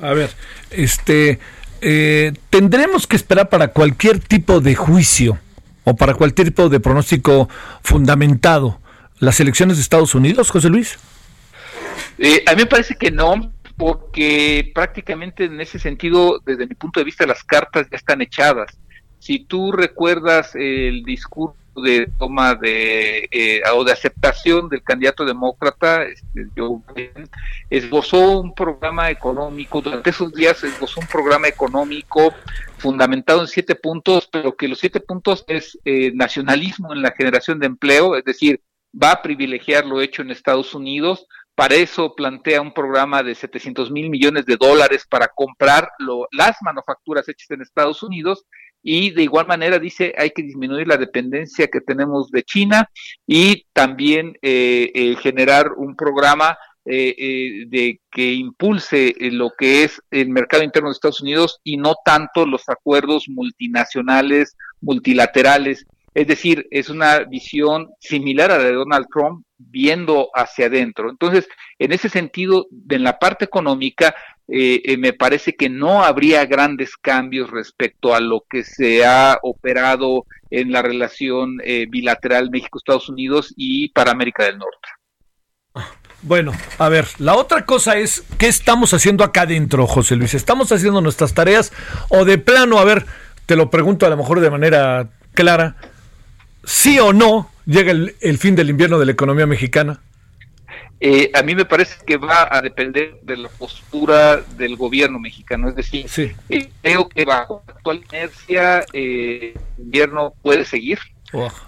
A 0.01 0.15
ver, 0.15 0.31
este, 0.71 1.39
eh, 1.81 2.33
tendremos 2.51 3.07
que 3.07 3.17
esperar 3.17 3.49
para 3.49 3.69
cualquier 3.69 4.21
tipo 4.21 4.61
de 4.61 4.75
juicio 4.75 5.39
o 5.85 5.97
para 5.97 6.15
cualquier 6.15 6.49
tipo 6.49 6.69
de 6.69 6.81
pronóstico 6.81 7.49
fundamentado 7.83 8.81
las 9.19 9.39
elecciones 9.41 9.77
de 9.77 9.83
Estados 9.83 10.15
Unidos, 10.15 10.51
José 10.51 10.69
Luis. 10.69 10.99
Eh, 12.19 12.43
a 12.47 12.53
mí 12.53 12.63
me 12.63 12.67
parece 12.67 12.95
que 12.97 13.11
no, 13.11 13.53
porque 13.77 14.73
prácticamente 14.75 15.45
en 15.45 15.61
ese 15.61 15.79
sentido, 15.79 16.41
desde 16.45 16.67
mi 16.67 16.75
punto 16.75 17.01
de 17.01 17.05
vista, 17.05 17.27
las 17.27 17.45
cartas 17.45 17.87
ya 17.91 17.97
están 17.97 18.21
echadas. 18.23 18.77
Si 19.19 19.41
tú 19.41 19.73
recuerdas 19.73 20.55
el 20.55 21.03
discurso 21.05 21.60
de 21.81 22.07
toma 22.19 22.55
de 22.55 23.29
eh, 23.31 23.63
o 23.75 23.85
de 23.85 23.93
aceptación 23.93 24.69
del 24.69 24.83
candidato 24.83 25.25
demócrata, 25.25 26.05
este, 26.05 26.47
Joe 26.57 26.81
esbozó 27.69 28.41
un 28.41 28.55
programa 28.55 29.11
económico, 29.11 29.81
durante 29.81 30.11
esos 30.11 30.33
días 30.33 30.63
esbozó 30.63 31.01
un 31.01 31.07
programa 31.07 31.49
económico 31.49 32.35
fundamentado 32.79 33.41
en 33.41 33.49
siete 33.49 33.75
puntos, 33.75 34.29
pero 34.31 34.57
que 34.57 34.69
los 34.69 34.79
siete 34.79 35.01
puntos 35.01 35.45
es 35.47 35.79
eh, 35.85 36.13
nacionalismo 36.15 36.93
en 36.93 37.03
la 37.03 37.13
generación 37.13 37.59
de 37.59 37.67
empleo, 37.67 38.17
es 38.17 38.25
decir, 38.25 38.61
va 38.93 39.13
a 39.13 39.23
privilegiar 39.23 39.87
lo 39.87 40.01
hecho 40.01 40.23
en 40.23 40.31
Estados 40.31 40.75
Unidos, 40.75 41.27
para 41.55 41.75
eso 41.75 42.15
plantea 42.15 42.63
un 42.63 42.73
programa 42.73 43.23
de 43.23 43.35
700 43.35 43.91
mil 43.91 44.09
millones 44.09 44.47
de 44.47 44.57
dólares 44.57 45.07
para 45.07 45.29
comprar 45.29 45.91
las 46.33 46.57
manufacturas 46.63 47.29
hechas 47.29 47.51
en 47.51 47.61
Estados 47.61 48.03
Unidos 48.03 48.47
y 48.83 49.11
de 49.11 49.23
igual 49.23 49.47
manera 49.47 49.79
dice 49.79 50.15
hay 50.17 50.31
que 50.31 50.43
disminuir 50.43 50.87
la 50.87 50.97
dependencia 50.97 51.69
que 51.69 51.81
tenemos 51.81 52.31
de 52.31 52.43
China 52.43 52.89
y 53.27 53.67
también 53.73 54.37
eh, 54.43 54.91
eh, 54.95 55.17
generar 55.17 55.73
un 55.77 55.95
programa 55.97 56.59
eh, 56.87 57.67
de 57.69 58.01
que 58.11 58.33
impulse 58.33 59.15
lo 59.19 59.53
que 59.57 59.85
es 59.85 60.01
el 60.11 60.31
mercado 60.31 60.63
interno 60.63 60.89
de 60.89 60.95
Estados 60.95 61.21
Unidos 61.21 61.61
y 61.63 61.77
no 61.77 61.95
tanto 62.05 62.47
los 62.47 62.69
acuerdos 62.69 63.29
multinacionales, 63.29 64.57
multilaterales. 64.81 65.87
Es 66.15 66.27
decir, 66.27 66.67
es 66.71 66.89
una 66.89 67.21
visión 67.21 67.91
similar 68.01 68.51
a 68.51 68.59
la 68.59 68.65
de 68.65 68.73
Donald 68.73 69.07
Trump, 69.13 69.45
viendo 69.59 70.31
hacia 70.35 70.67
adentro. 70.67 71.11
Entonces, 71.11 71.47
en 71.79 71.93
ese 71.93 72.09
sentido, 72.09 72.67
en 72.89 73.05
la 73.05 73.19
parte 73.19 73.45
económica, 73.45 74.15
eh, 74.53 74.83
eh, 74.85 74.97
me 74.97 75.13
parece 75.13 75.55
que 75.55 75.69
no 75.69 76.03
habría 76.03 76.45
grandes 76.45 76.97
cambios 76.97 77.51
respecto 77.51 78.15
a 78.15 78.21
lo 78.21 78.45
que 78.51 78.65
se 78.65 79.05
ha 79.05 79.39
operado 79.43 80.27
en 80.51 80.73
la 80.73 80.83
relación 80.83 81.59
eh, 81.65 81.87
bilateral 81.89 82.51
México-Estados 82.51 83.09
Unidos 83.09 83.55
y 83.57 83.91
para 83.91 84.11
América 84.11 84.45
del 84.45 84.59
Norte. 84.59 84.89
Bueno, 86.23 86.53
a 86.79 86.89
ver, 86.89 87.07
la 87.19 87.35
otra 87.35 87.65
cosa 87.65 87.97
es, 87.97 88.25
¿qué 88.39 88.49
estamos 88.49 88.93
haciendo 88.93 89.25
acá 89.25 89.43
adentro, 89.43 89.87
José 89.87 90.17
Luis? 90.17 90.35
¿Estamos 90.35 90.71
haciendo 90.71 91.01
nuestras 91.01 91.33
tareas 91.33 91.73
o 92.09 92.25
de 92.25 92.37
plano, 92.37 92.79
a 92.79 92.85
ver, 92.85 93.07
te 93.47 93.57
lo 93.57 93.71
pregunto 93.71 94.05
a 94.05 94.11
lo 94.11 94.17
mejor 94.17 94.41
de 94.41 94.51
manera 94.51 95.09
clara, 95.33 95.77
sí 96.65 96.99
o 96.99 97.13
no 97.13 97.51
llega 97.65 97.93
el, 97.93 98.39
fin 98.39 98.55
del 98.55 98.69
invierno 98.69 98.99
de 98.99 99.07
la 99.07 99.13
economía 99.13 99.47
mexicana? 99.47 100.01
Eh, 101.03 101.31
a 101.33 101.43
mí 101.43 101.55
me 101.55 101.65
parece 101.65 101.97
que 102.05 102.19
va 102.19 102.47
a 102.51 102.61
depender 102.61 103.19
de 103.23 103.39
la 103.39 103.49
postura 103.49 104.37
del 104.37 104.77
gobierno 104.77 105.19
mexicano. 105.19 105.71
Es 105.71 105.75
decir, 105.75 106.07
eh, 106.51 106.71
creo 106.83 107.09
que 107.09 107.25
bajo 107.25 107.63
la 107.67 107.73
actual 107.73 108.05
inercia 108.11 108.85
eh, 108.93 109.55
el 109.79 109.85
invierno 109.85 110.35
puede 110.43 110.67
seguir, 110.67 110.99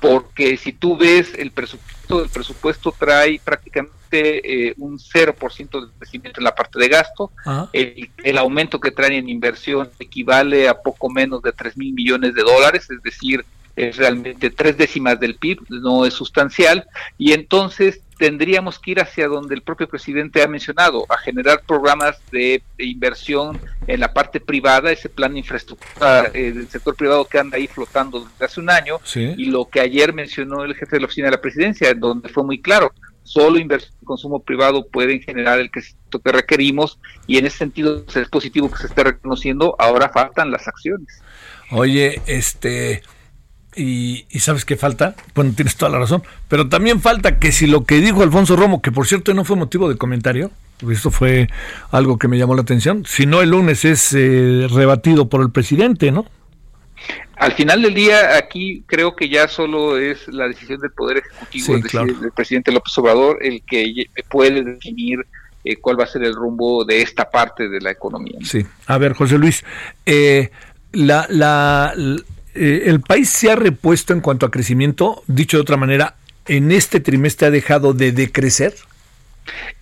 porque 0.01 0.59
si 0.59 0.73
tú 0.73 0.99
ves 0.99 1.33
el 1.39 1.51
presupuesto, 1.51 2.23
el 2.23 2.29
presupuesto 2.29 2.93
trae 2.93 3.41
prácticamente 3.43 4.75
un 4.77 4.99
0% 4.99 5.81
de 5.81 5.93
crecimiento 5.99 6.41
en 6.41 6.45
la 6.45 6.55
parte 6.55 6.79
de 6.79 6.89
gasto. 6.89 7.31
El, 7.73 8.11
el, 8.23 8.37
aumento 8.37 8.79
que 8.79 8.91
trae 8.91 9.17
en 9.17 9.31
inversión 9.31 9.89
equivale 9.99 10.69
a 10.69 10.75
poco 10.75 11.09
menos 11.09 11.41
de 11.41 11.53
3 11.53 11.79
mil 11.79 11.95
millones 11.95 12.35
de 12.35 12.43
dólares, 12.43 12.91
es 12.91 13.03
decir, 13.03 13.47
es 13.77 13.97
realmente 13.97 14.51
tres 14.51 14.77
décimas 14.77 15.19
del 15.19 15.37
PIB, 15.37 15.61
no 15.69 16.05
es 16.05 16.15
sustancial, 16.15 16.87
y 17.19 17.33
entonces 17.33 18.01
tendríamos 18.19 18.79
que 18.79 18.93
ir 18.93 19.01
hacia 19.01 19.27
donde 19.27 19.55
el 19.55 19.63
propio 19.63 19.89
presidente 19.89 20.43
ha 20.43 20.47
mencionado, 20.47 21.07
a 21.09 21.19
generar 21.19 21.63
programas 21.67 22.19
de, 22.31 22.63
inversión 22.79 23.61
en 23.87 24.01
la 24.01 24.13
parte 24.13 24.41
privada, 24.41 24.93
ese 24.93 25.09
plan 25.09 25.33
de 25.33 25.41
infraestructura 25.41 26.31
eh, 26.33 26.53
del 26.53 26.69
sector 26.69 26.95
privado 26.95 27.25
que 27.25 27.39
anda 27.39 27.57
ahí 27.57 27.67
flotando 27.67 28.21
desde 28.21 28.45
hace 28.45 28.61
un 28.61 28.71
año, 28.71 29.01
y 29.15 29.47
lo 29.47 29.65
que 29.69 29.81
ayer 29.81 30.13
mencionó 30.13 30.65
el 30.65 30.75
jefe 30.75 30.97
de 30.97 31.01
la 31.01 31.07
oficina 31.07 31.27
de 31.27 31.33
la 31.33 31.41
presidencia, 31.41 31.93
donde 31.95 32.29
fue 32.29 32.45
muy 32.45 32.61
claro, 32.61 32.93
solo 33.25 33.59
inversión 33.59 33.95
y 34.01 34.05
consumo 34.05 34.41
privado 34.41 34.87
pueden 34.87 35.21
generar 35.21 35.59
el 35.59 35.71
crecimiento 35.71 36.21
que 36.21 36.33
requerimos, 36.33 36.99
y 37.27 37.39
en 37.39 37.47
ese 37.47 37.59
sentido 37.59 38.05
es 38.15 38.29
positivo 38.29 38.71
que 38.71 38.79
se 38.79 38.87
esté 38.87 39.05
reconociendo, 39.05 39.75
ahora 39.79 40.11
faltan 40.11 40.51
las 40.51 40.69
acciones. 40.69 41.23
Oye, 41.71 42.21
este 42.27 43.03
y, 43.75 44.27
sabes 44.39 44.65
qué 44.65 44.77
falta, 44.77 45.15
bueno, 45.35 45.53
tienes 45.55 45.77
toda 45.77 45.91
la 45.91 45.99
razón, 45.99 46.23
pero 46.49 46.69
también 46.69 47.01
falta 47.01 47.39
que 47.39 47.53
si 47.53 47.67
lo 47.67 47.85
que 47.85 48.01
dijo 48.01 48.23
Alfonso 48.23 48.57
Romo, 48.57 48.83
que 48.83 48.93
por 48.93 49.07
cierto 49.07 49.33
no 49.35 49.45
fue 49.45 49.57
motivo 49.57 49.89
de 49.89 49.97
comentario, 49.97 50.51
esto 50.91 51.11
fue 51.11 51.49
algo 51.91 52.19
que 52.19 52.29
me 52.29 52.39
llamó 52.39 52.55
la 52.55 52.63
atención, 52.63 53.05
si 53.07 53.27
no 53.27 53.41
el 53.41 53.51
lunes 53.51 53.85
es 53.85 54.13
eh, 54.15 54.67
rebatido 54.71 55.29
por 55.29 55.41
el 55.43 55.51
presidente, 55.51 56.11
¿no? 56.11 56.27
Al 57.37 57.53
final 57.53 57.83
del 57.83 57.95
día, 57.95 58.37
aquí 58.37 58.85
creo 58.87 59.17
que 59.17 59.29
ya 59.29 59.49
solo 59.49 59.99
es 59.99 60.29
la 60.29 60.47
decisión 60.47 60.81
del 60.81 60.93
Poder 60.93 61.19
Ejecutivo, 61.19 61.75
del 61.75 62.33
presidente 62.33 62.71
López 62.71 62.97
Obrador, 62.99 63.39
el 63.41 63.63
que 63.67 64.07
puede 64.29 64.63
definir 64.63 65.27
eh, 65.65 65.77
cuál 65.77 65.99
va 65.99 66.05
a 66.05 66.07
ser 66.07 66.23
el 66.23 66.35
rumbo 66.35 66.85
de 66.85 67.03
esta 67.03 67.31
parte 67.31 67.69
de 67.69 67.81
la 67.81 67.91
economía. 67.91 68.39
Sí, 68.43 68.65
a 68.87 68.99
ver, 68.99 69.15
José 69.15 69.39
Luis, 69.39 69.65
eh, 70.07 70.51
la, 70.93 71.27
la, 71.31 71.95
eh, 72.55 72.83
el 72.87 73.01
país 73.01 73.31
se 73.31 73.51
ha 73.51 73.57
repuesto 73.57 74.13
en 74.13 74.21
cuanto 74.21 74.47
a 74.47 74.51
crecimiento, 74.51 75.23
dicho 75.27 75.57
de 75.57 75.63
otra 75.63 75.77
manera, 75.77 76.17
en 76.47 76.73
este 76.73 77.01
trimestre 77.01 77.49
ha 77.49 77.51
dejado 77.51 77.95
de 77.95 78.13
decrecer. 78.13 78.75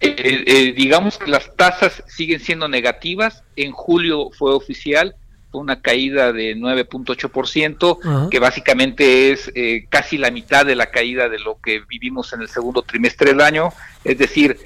Eh, 0.01 0.45
eh, 0.47 0.73
digamos 0.77 1.19
que 1.19 1.31
las 1.31 1.55
tasas 1.57 2.03
siguen 2.07 2.41
siendo 2.41 2.69
negativas. 2.69 3.43
En 3.57 3.73
julio 3.73 4.31
fue 4.33 4.55
oficial, 4.55 5.17
fue 5.51 5.61
una 5.61 5.81
caída 5.81 6.33
de 6.33 6.57
9.8%, 6.57 8.31
que 8.31 8.39
básicamente 8.39 9.33
es 9.33 9.53
casi 9.89 10.17
la 10.17 10.31
mitad 10.31 10.65
de 10.65 10.77
la 10.77 10.91
caída 10.91 11.29
de 11.29 11.41
lo 11.41 11.59
que 11.61 11.81
vivimos 11.89 12.33
en 12.33 12.43
el 12.43 12.49
segundo 12.49 12.83
trimestre 12.83 13.31
del 13.31 13.41
año. 13.41 13.71
Es 14.05 14.17
decir, 14.17 14.57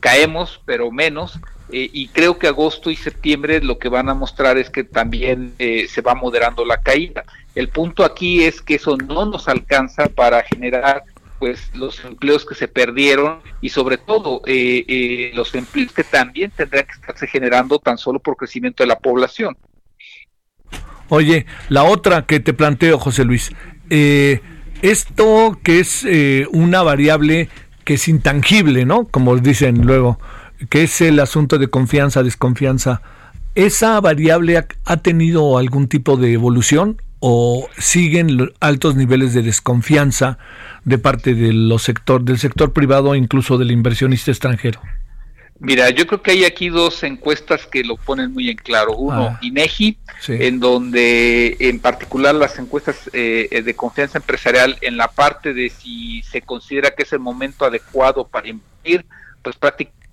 caemos, 0.00 0.60
pero 0.64 0.90
menos. 0.90 1.38
Eh, 1.72 1.90
y 1.92 2.08
creo 2.08 2.38
que 2.38 2.46
agosto 2.46 2.90
y 2.90 2.96
septiembre 2.96 3.60
lo 3.60 3.78
que 3.78 3.88
van 3.88 4.08
a 4.08 4.14
mostrar 4.14 4.56
es 4.56 4.70
que 4.70 4.84
también 4.84 5.54
eh, 5.58 5.86
se 5.88 6.00
va 6.00 6.14
moderando 6.14 6.64
la 6.64 6.80
caída. 6.80 7.24
El 7.54 7.68
punto 7.68 8.04
aquí 8.04 8.44
es 8.44 8.62
que 8.62 8.76
eso 8.76 8.96
no 8.96 9.26
nos 9.26 9.48
alcanza 9.48 10.06
para 10.06 10.42
generar 10.42 11.02
pues 11.38 11.70
los 11.74 12.02
empleos 12.04 12.46
que 12.46 12.54
se 12.54 12.68
perdieron 12.68 13.40
y 13.60 13.68
sobre 13.68 13.98
todo 13.98 14.42
eh, 14.46 15.32
los 15.34 15.54
empleos 15.54 15.92
que 15.92 16.04
también 16.04 16.50
tendrán 16.50 16.86
que 16.86 16.92
estarse 16.92 17.26
generando 17.26 17.78
tan 17.78 17.98
solo 17.98 18.20
por 18.20 18.36
crecimiento 18.36 18.82
de 18.82 18.86
la 18.86 18.98
población. 18.98 19.56
Oye, 21.08 21.46
la 21.68 21.84
otra 21.84 22.26
que 22.26 22.40
te 22.40 22.54
planteo, 22.54 22.98
José 22.98 23.24
Luis, 23.24 23.52
esto 24.82 25.58
que 25.62 25.80
es 25.80 26.06
una 26.50 26.82
variable 26.82 27.48
que 27.84 27.94
es 27.94 28.08
intangible, 28.08 28.84
¿no? 28.86 29.06
Como 29.06 29.36
dicen 29.36 29.86
luego, 29.86 30.18
que 30.68 30.84
es 30.84 31.00
el 31.00 31.20
asunto 31.20 31.58
de 31.58 31.68
confianza, 31.68 32.22
desconfianza, 32.22 33.02
¿esa 33.54 34.00
variable 34.00 34.56
ha, 34.84 34.96
tenido 34.98 35.58
algún 35.58 35.88
tipo 35.88 36.16
de 36.16 36.32
evolución 36.32 37.00
o 37.20 37.68
siguen 37.78 38.52
altos 38.60 38.94
niveles 38.94 39.34
de 39.34 39.42
desconfianza 39.42 40.38
de 40.84 40.98
parte 40.98 41.34
de 41.34 41.52
los 41.52 41.82
sector, 41.82 42.22
del 42.22 42.38
sector 42.38 42.72
privado 42.72 43.14
e 43.14 43.18
incluso 43.18 43.58
del 43.58 43.70
inversionista 43.70 44.30
extranjero? 44.30 44.80
Mira, 45.58 45.88
yo 45.88 46.06
creo 46.06 46.20
que 46.20 46.32
hay 46.32 46.44
aquí 46.44 46.68
dos 46.68 47.02
encuestas 47.02 47.66
que 47.66 47.82
lo 47.82 47.96
ponen 47.96 48.32
muy 48.32 48.50
en 48.50 48.58
claro. 48.58 48.94
Uno, 48.94 49.28
ah, 49.28 49.38
INEGI, 49.40 49.98
en 50.28 50.60
donde 50.60 51.56
en 51.58 51.80
particular 51.80 52.34
las 52.34 52.58
encuestas 52.58 53.08
eh, 53.14 53.62
de 53.64 53.74
confianza 53.74 54.18
empresarial 54.18 54.76
en 54.82 54.98
la 54.98 55.08
parte 55.08 55.54
de 55.54 55.70
si 55.70 56.22
se 56.24 56.42
considera 56.42 56.90
que 56.90 57.04
es 57.04 57.12
el 57.14 57.20
momento 57.20 57.64
adecuado 57.64 58.28
para 58.28 58.48
invertir, 58.48 59.06
pues 59.42 59.56
prácticamente 59.56 60.05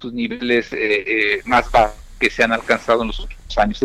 sus 0.00 0.12
niveles 0.12 0.72
eh, 0.72 1.04
eh, 1.06 1.42
más 1.44 1.70
bajos 1.70 1.96
que 2.18 2.30
se 2.30 2.42
han 2.44 2.52
alcanzado 2.52 3.02
en 3.02 3.08
los 3.08 3.20
últimos 3.20 3.58
años. 3.58 3.80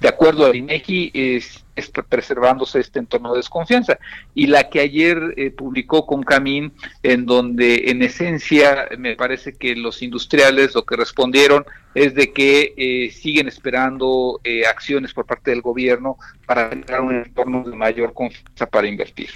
De 0.00 0.08
acuerdo 0.08 0.46
al 0.46 0.56
INEGI, 0.56 1.10
es 1.14 1.90
preservándose 2.08 2.80
este 2.80 2.98
entorno 2.98 3.32
de 3.32 3.38
desconfianza. 3.38 3.98
Y 4.34 4.46
la 4.46 4.68
que 4.68 4.80
ayer 4.80 5.34
eh, 5.36 5.50
publicó 5.50 6.06
con 6.06 6.22
Camín, 6.22 6.72
en 7.02 7.26
donde 7.26 7.90
en 7.90 8.02
esencia 8.02 8.88
me 8.98 9.16
parece 9.16 9.54
que 9.54 9.74
los 9.76 10.02
industriales 10.02 10.74
lo 10.74 10.84
que 10.84 10.96
respondieron 10.96 11.64
es 11.94 12.14
de 12.14 12.32
que 12.32 12.74
eh, 12.76 13.10
siguen 13.10 13.48
esperando 13.48 14.40
eh, 14.44 14.66
acciones 14.66 15.12
por 15.12 15.26
parte 15.26 15.50
del 15.50 15.62
gobierno 15.62 16.16
para 16.46 16.70
crear 16.70 17.00
un 17.00 17.16
entorno 17.16 17.64
de 17.64 17.76
mayor 17.76 18.14
confianza 18.14 18.66
para 18.66 18.86
invertir. 18.86 19.30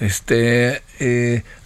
Este, 0.00 0.82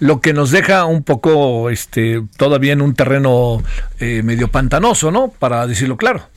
lo 0.00 0.20
que 0.20 0.32
nos 0.32 0.50
deja 0.50 0.84
un 0.86 1.04
poco, 1.04 1.70
este, 1.70 2.22
todavía 2.36 2.72
en 2.72 2.82
un 2.82 2.94
terreno 2.94 3.62
medio 4.00 4.48
pantanoso, 4.48 5.10
¿no? 5.10 5.28
Para 5.28 5.66
decirlo 5.66 5.96
claro. 5.96 6.28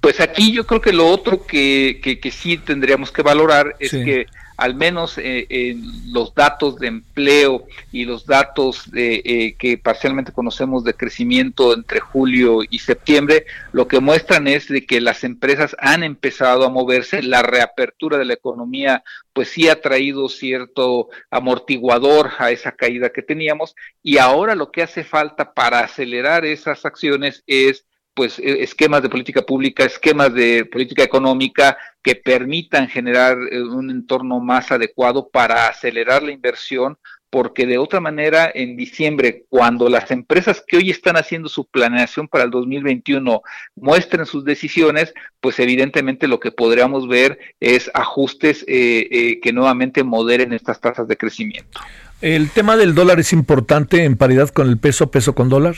Pues 0.00 0.20
aquí 0.20 0.52
yo 0.52 0.66
creo 0.66 0.80
que 0.80 0.92
lo 0.92 1.08
otro 1.08 1.44
que, 1.46 2.00
que, 2.00 2.30
sí 2.30 2.58
tendríamos 2.58 3.10
que 3.10 3.22
valorar 3.22 3.76
es 3.78 3.90
que 3.90 4.26
al 4.56 4.74
menos 4.74 5.18
eh, 5.18 5.46
en 5.50 6.12
los 6.12 6.34
datos 6.34 6.78
de 6.78 6.88
empleo 6.88 7.66
y 7.92 8.04
los 8.04 8.26
datos 8.26 8.90
de, 8.90 9.22
eh, 9.24 9.56
que 9.58 9.78
parcialmente 9.78 10.32
conocemos 10.32 10.84
de 10.84 10.94
crecimiento 10.94 11.74
entre 11.74 12.00
julio 12.00 12.60
y 12.68 12.78
septiembre, 12.78 13.46
lo 13.72 13.86
que 13.86 14.00
muestran 14.00 14.46
es 14.46 14.68
de 14.68 14.86
que 14.86 15.00
las 15.00 15.24
empresas 15.24 15.76
han 15.78 16.02
empezado 16.02 16.64
a 16.64 16.70
moverse, 16.70 17.22
la 17.22 17.42
reapertura 17.42 18.18
de 18.18 18.24
la 18.24 18.34
economía 18.34 19.04
pues 19.32 19.48
sí 19.50 19.68
ha 19.68 19.80
traído 19.82 20.28
cierto 20.30 21.08
amortiguador 21.30 22.30
a 22.38 22.50
esa 22.50 22.72
caída 22.72 23.10
que 23.10 23.22
teníamos 23.22 23.74
y 24.02 24.16
ahora 24.16 24.54
lo 24.54 24.70
que 24.70 24.82
hace 24.82 25.04
falta 25.04 25.52
para 25.52 25.80
acelerar 25.80 26.46
esas 26.46 26.86
acciones 26.86 27.42
es 27.46 27.84
pues 28.16 28.38
e, 28.38 28.62
esquemas 28.62 29.02
de 29.02 29.10
política 29.10 29.42
pública, 29.42 29.84
esquemas 29.84 30.32
de 30.32 30.64
política 30.64 31.04
económica 31.04 31.76
que 32.02 32.16
permitan 32.16 32.88
generar 32.88 33.36
eh, 33.50 33.62
un 33.62 33.90
entorno 33.90 34.40
más 34.40 34.72
adecuado 34.72 35.28
para 35.28 35.68
acelerar 35.68 36.22
la 36.22 36.32
inversión, 36.32 36.96
porque 37.28 37.66
de 37.66 37.76
otra 37.76 38.00
manera 38.00 38.50
en 38.54 38.76
diciembre, 38.76 39.44
cuando 39.50 39.90
las 39.90 40.10
empresas 40.10 40.64
que 40.66 40.78
hoy 40.78 40.88
están 40.88 41.16
haciendo 41.16 41.50
su 41.50 41.66
planeación 41.66 42.26
para 42.26 42.44
el 42.44 42.50
2021 42.50 43.42
muestren 43.74 44.24
sus 44.24 44.44
decisiones, 44.44 45.12
pues 45.40 45.58
evidentemente 45.58 46.26
lo 46.26 46.40
que 46.40 46.52
podríamos 46.52 47.06
ver 47.08 47.38
es 47.60 47.90
ajustes 47.92 48.64
eh, 48.66 49.08
eh, 49.10 49.40
que 49.42 49.52
nuevamente 49.52 50.04
moderen 50.04 50.54
estas 50.54 50.80
tasas 50.80 51.06
de 51.06 51.18
crecimiento. 51.18 51.80
¿El 52.22 52.48
tema 52.48 52.78
del 52.78 52.94
dólar 52.94 53.20
es 53.20 53.34
importante 53.34 54.04
en 54.04 54.16
paridad 54.16 54.48
con 54.48 54.70
el 54.70 54.78
peso, 54.78 55.10
peso 55.10 55.34
con 55.34 55.50
dólar? 55.50 55.76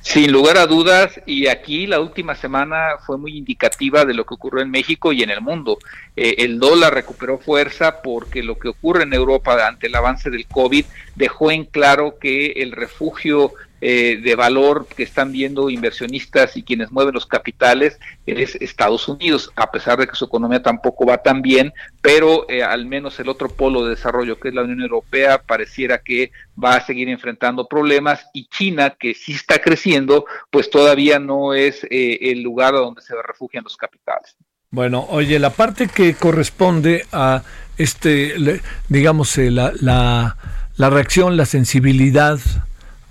Sin 0.00 0.32
lugar 0.32 0.58
a 0.58 0.66
dudas, 0.66 1.20
y 1.26 1.46
aquí 1.46 1.86
la 1.86 2.00
última 2.00 2.34
semana 2.34 2.98
fue 3.06 3.18
muy 3.18 3.36
indicativa 3.36 4.04
de 4.04 4.14
lo 4.14 4.26
que 4.26 4.34
ocurrió 4.34 4.62
en 4.62 4.70
México 4.70 5.12
y 5.12 5.22
en 5.22 5.30
el 5.30 5.40
mundo. 5.40 5.78
Eh, 6.16 6.36
el 6.38 6.58
dólar 6.58 6.94
recuperó 6.94 7.38
fuerza 7.38 8.02
porque 8.02 8.42
lo 8.42 8.58
que 8.58 8.68
ocurre 8.68 9.04
en 9.04 9.14
Europa 9.14 9.66
ante 9.66 9.86
el 9.86 9.94
avance 9.94 10.30
del 10.30 10.46
COVID 10.46 10.84
dejó 11.14 11.50
en 11.50 11.64
claro 11.64 12.18
que 12.18 12.52
el 12.56 12.72
refugio 12.72 13.52
eh, 13.84 14.20
de 14.22 14.36
valor 14.36 14.86
que 14.86 15.02
están 15.02 15.32
viendo 15.32 15.68
inversionistas 15.68 16.56
y 16.56 16.62
quienes 16.62 16.92
mueven 16.92 17.14
los 17.14 17.26
capitales 17.26 17.98
es 18.26 18.54
Estados 18.54 19.08
Unidos, 19.08 19.50
a 19.56 19.72
pesar 19.72 19.98
de 19.98 20.06
que 20.06 20.14
su 20.14 20.26
economía 20.26 20.62
tampoco 20.62 21.04
va 21.04 21.18
tan 21.18 21.42
bien, 21.42 21.72
pero 22.00 22.48
eh, 22.48 22.62
al 22.62 22.86
menos 22.86 23.18
el 23.18 23.28
otro 23.28 23.48
polo 23.48 23.82
de 23.82 23.90
desarrollo 23.90 24.38
que 24.38 24.50
es 24.50 24.54
la 24.54 24.62
Unión 24.62 24.82
Europea 24.82 25.42
pareciera 25.42 25.98
que 25.98 26.30
va 26.62 26.76
a 26.76 26.86
seguir 26.86 27.08
enfrentando 27.08 27.66
problemas 27.66 28.24
y 28.32 28.46
China, 28.46 28.90
que 28.90 29.14
sí 29.14 29.32
está 29.32 29.58
creciendo, 29.58 30.26
pues 30.52 30.70
todavía 30.70 31.18
no 31.18 31.52
es 31.52 31.82
eh, 31.90 32.30
el 32.30 32.40
lugar 32.40 32.74
donde 32.74 33.02
se 33.02 33.16
refugian 33.20 33.64
los 33.64 33.76
capitales. 33.76 34.36
Bueno, 34.70 35.08
oye, 35.10 35.40
la 35.40 35.50
parte 35.50 35.88
que 35.88 36.14
corresponde 36.14 37.04
a 37.10 37.42
este, 37.76 38.60
digamos, 38.88 39.36
la, 39.38 39.72
la, 39.80 40.36
la 40.76 40.88
reacción, 40.88 41.36
la 41.36 41.46
sensibilidad 41.46 42.38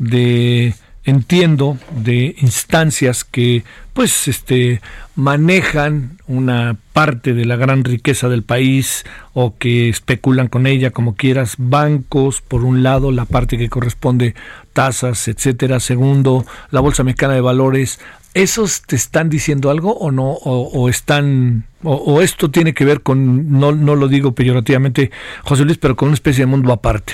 de 0.01 0.73
entiendo 1.03 1.77
de 1.95 2.35
instancias 2.41 3.23
que 3.23 3.63
pues 3.93 4.27
este 4.27 4.81
manejan 5.15 6.17
una 6.27 6.77
parte 6.93 7.33
de 7.33 7.45
la 7.45 7.55
gran 7.55 7.83
riqueza 7.83 8.29
del 8.29 8.43
país 8.43 9.03
o 9.33 9.55
que 9.57 9.89
especulan 9.89 10.47
con 10.47 10.67
ella 10.67 10.91
como 10.91 11.15
quieras. 11.15 11.55
Bancos 11.57 12.41
por 12.41 12.63
un 12.63 12.83
lado 12.83 13.11
la 13.11 13.25
parte 13.25 13.57
que 13.57 13.69
corresponde 13.69 14.35
tasas 14.73 15.27
etcétera. 15.27 15.79
Segundo 15.79 16.45
la 16.71 16.79
bolsa 16.79 17.03
mexicana 17.03 17.33
de 17.33 17.41
valores. 17.41 17.99
Esos 18.33 18.81
te 18.83 18.95
están 18.95 19.29
diciendo 19.29 19.69
algo 19.69 19.93
o 19.93 20.11
no 20.11 20.31
o, 20.31 20.87
están 20.87 21.65
o, 21.83 22.21
esto 22.21 22.49
tiene 22.49 22.73
que 22.73 22.85
ver 22.85 23.01
con 23.01 23.59
no 23.59 23.73
no 23.73 23.95
lo 23.95 24.07
digo 24.07 24.33
peyorativamente 24.33 25.11
José 25.43 25.65
Luis 25.65 25.77
pero 25.77 25.97
con 25.97 26.07
una 26.07 26.13
especie 26.13 26.43
de 26.43 26.45
mundo 26.45 26.71
aparte 26.71 27.13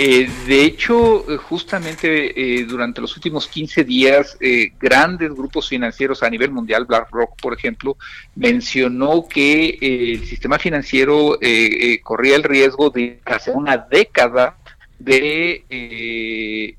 eh, 0.00 0.30
de 0.46 0.62
hecho, 0.62 1.28
eh, 1.28 1.36
justamente 1.38 2.60
eh, 2.60 2.64
durante 2.66 3.00
los 3.00 3.16
últimos 3.16 3.48
15 3.48 3.82
días, 3.82 4.38
grandes 4.78 5.32
grupos 5.34 5.68
financieros 5.68 6.22
a 6.22 6.30
nivel 6.30 6.52
mundial, 6.52 6.84
BlackRock, 6.84 7.30
por 7.42 7.52
ejemplo, 7.52 7.96
mencionó 8.36 9.26
que 9.28 9.76
el 9.80 10.24
sistema 10.24 10.56
financiero 10.60 11.36
corría 12.04 12.36
el 12.36 12.44
riesgo 12.44 12.90
de 12.90 13.18
hace 13.24 13.50
una 13.50 13.76
década 13.76 14.56
de, 15.00 15.64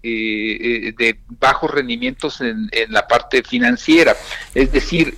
de 0.01 1.19
bajos 1.27 1.71
rendimientos 1.71 2.39
en, 2.39 2.69
la 2.87 3.05
parte 3.05 3.43
financiera. 3.43 4.15
Es 4.55 4.71
decir, 4.71 5.15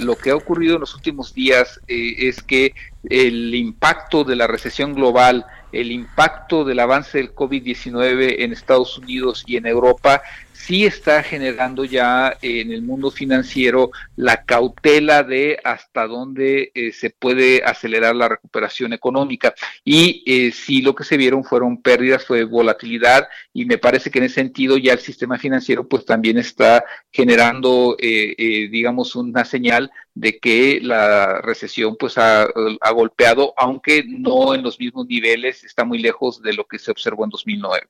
lo 0.00 0.16
que 0.16 0.28
ha 0.28 0.36
ocurrido 0.36 0.74
en 0.74 0.80
los 0.80 0.94
últimos 0.94 1.32
días 1.32 1.80
es 1.86 2.42
que 2.42 2.74
el 3.08 3.54
impacto 3.54 4.24
de 4.24 4.36
la 4.36 4.46
recesión 4.46 4.92
global 4.92 5.46
el 5.72 5.92
impacto 5.92 6.64
del 6.64 6.80
avance 6.80 7.18
del 7.18 7.34
COVID-19 7.34 8.36
en 8.38 8.52
Estados 8.52 8.98
Unidos 8.98 9.44
y 9.46 9.56
en 9.56 9.66
Europa 9.66 10.22
sí 10.58 10.84
está 10.84 11.22
generando 11.22 11.84
ya 11.84 12.36
en 12.42 12.72
el 12.72 12.82
mundo 12.82 13.10
financiero 13.10 13.90
la 14.16 14.44
cautela 14.44 15.22
de 15.22 15.58
hasta 15.62 16.06
dónde 16.06 16.72
eh, 16.74 16.92
se 16.92 17.10
puede 17.10 17.62
acelerar 17.64 18.16
la 18.16 18.28
recuperación 18.28 18.92
económica. 18.92 19.54
Y 19.84 20.22
eh, 20.26 20.52
sí 20.52 20.82
lo 20.82 20.94
que 20.94 21.04
se 21.04 21.16
vieron 21.16 21.44
fueron 21.44 21.80
pérdidas, 21.80 22.26
fue 22.26 22.44
volatilidad 22.44 23.28
y 23.54 23.64
me 23.64 23.78
parece 23.78 24.10
que 24.10 24.18
en 24.18 24.24
ese 24.24 24.36
sentido 24.36 24.76
ya 24.76 24.92
el 24.92 24.98
sistema 24.98 25.38
financiero 25.38 25.88
pues 25.88 26.04
también 26.04 26.38
está 26.38 26.84
generando, 27.10 27.96
eh, 27.98 28.68
digamos, 28.70 29.14
una 29.16 29.44
señal 29.44 29.90
de 30.18 30.38
que 30.38 30.80
la 30.82 31.40
recesión 31.42 31.96
pues 31.96 32.18
ha, 32.18 32.42
ha, 32.42 32.90
golpeado, 32.90 33.54
aunque 33.56 34.02
no 34.04 34.52
en 34.52 34.62
los 34.62 34.80
mismos 34.80 35.06
niveles, 35.06 35.62
está 35.62 35.84
muy 35.84 35.98
lejos 35.98 36.42
de 36.42 36.54
lo 36.54 36.64
que 36.64 36.80
se 36.80 36.90
observó 36.90 37.24
en 37.24 37.30
2009. 37.30 37.86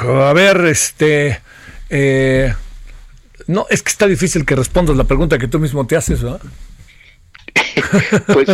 a 0.00 0.32
ver, 0.32 0.64
este, 0.64 1.40
eh, 1.90 2.54
no, 3.46 3.66
es 3.68 3.82
que 3.82 3.90
está 3.90 4.06
difícil 4.06 4.46
que 4.46 4.56
respondas 4.56 4.96
la 4.96 5.04
pregunta 5.04 5.36
que 5.38 5.48
tú 5.48 5.58
mismo 5.58 5.86
te 5.86 5.96
haces, 5.96 6.22
¿verdad? 6.22 6.40
pues 8.32 8.48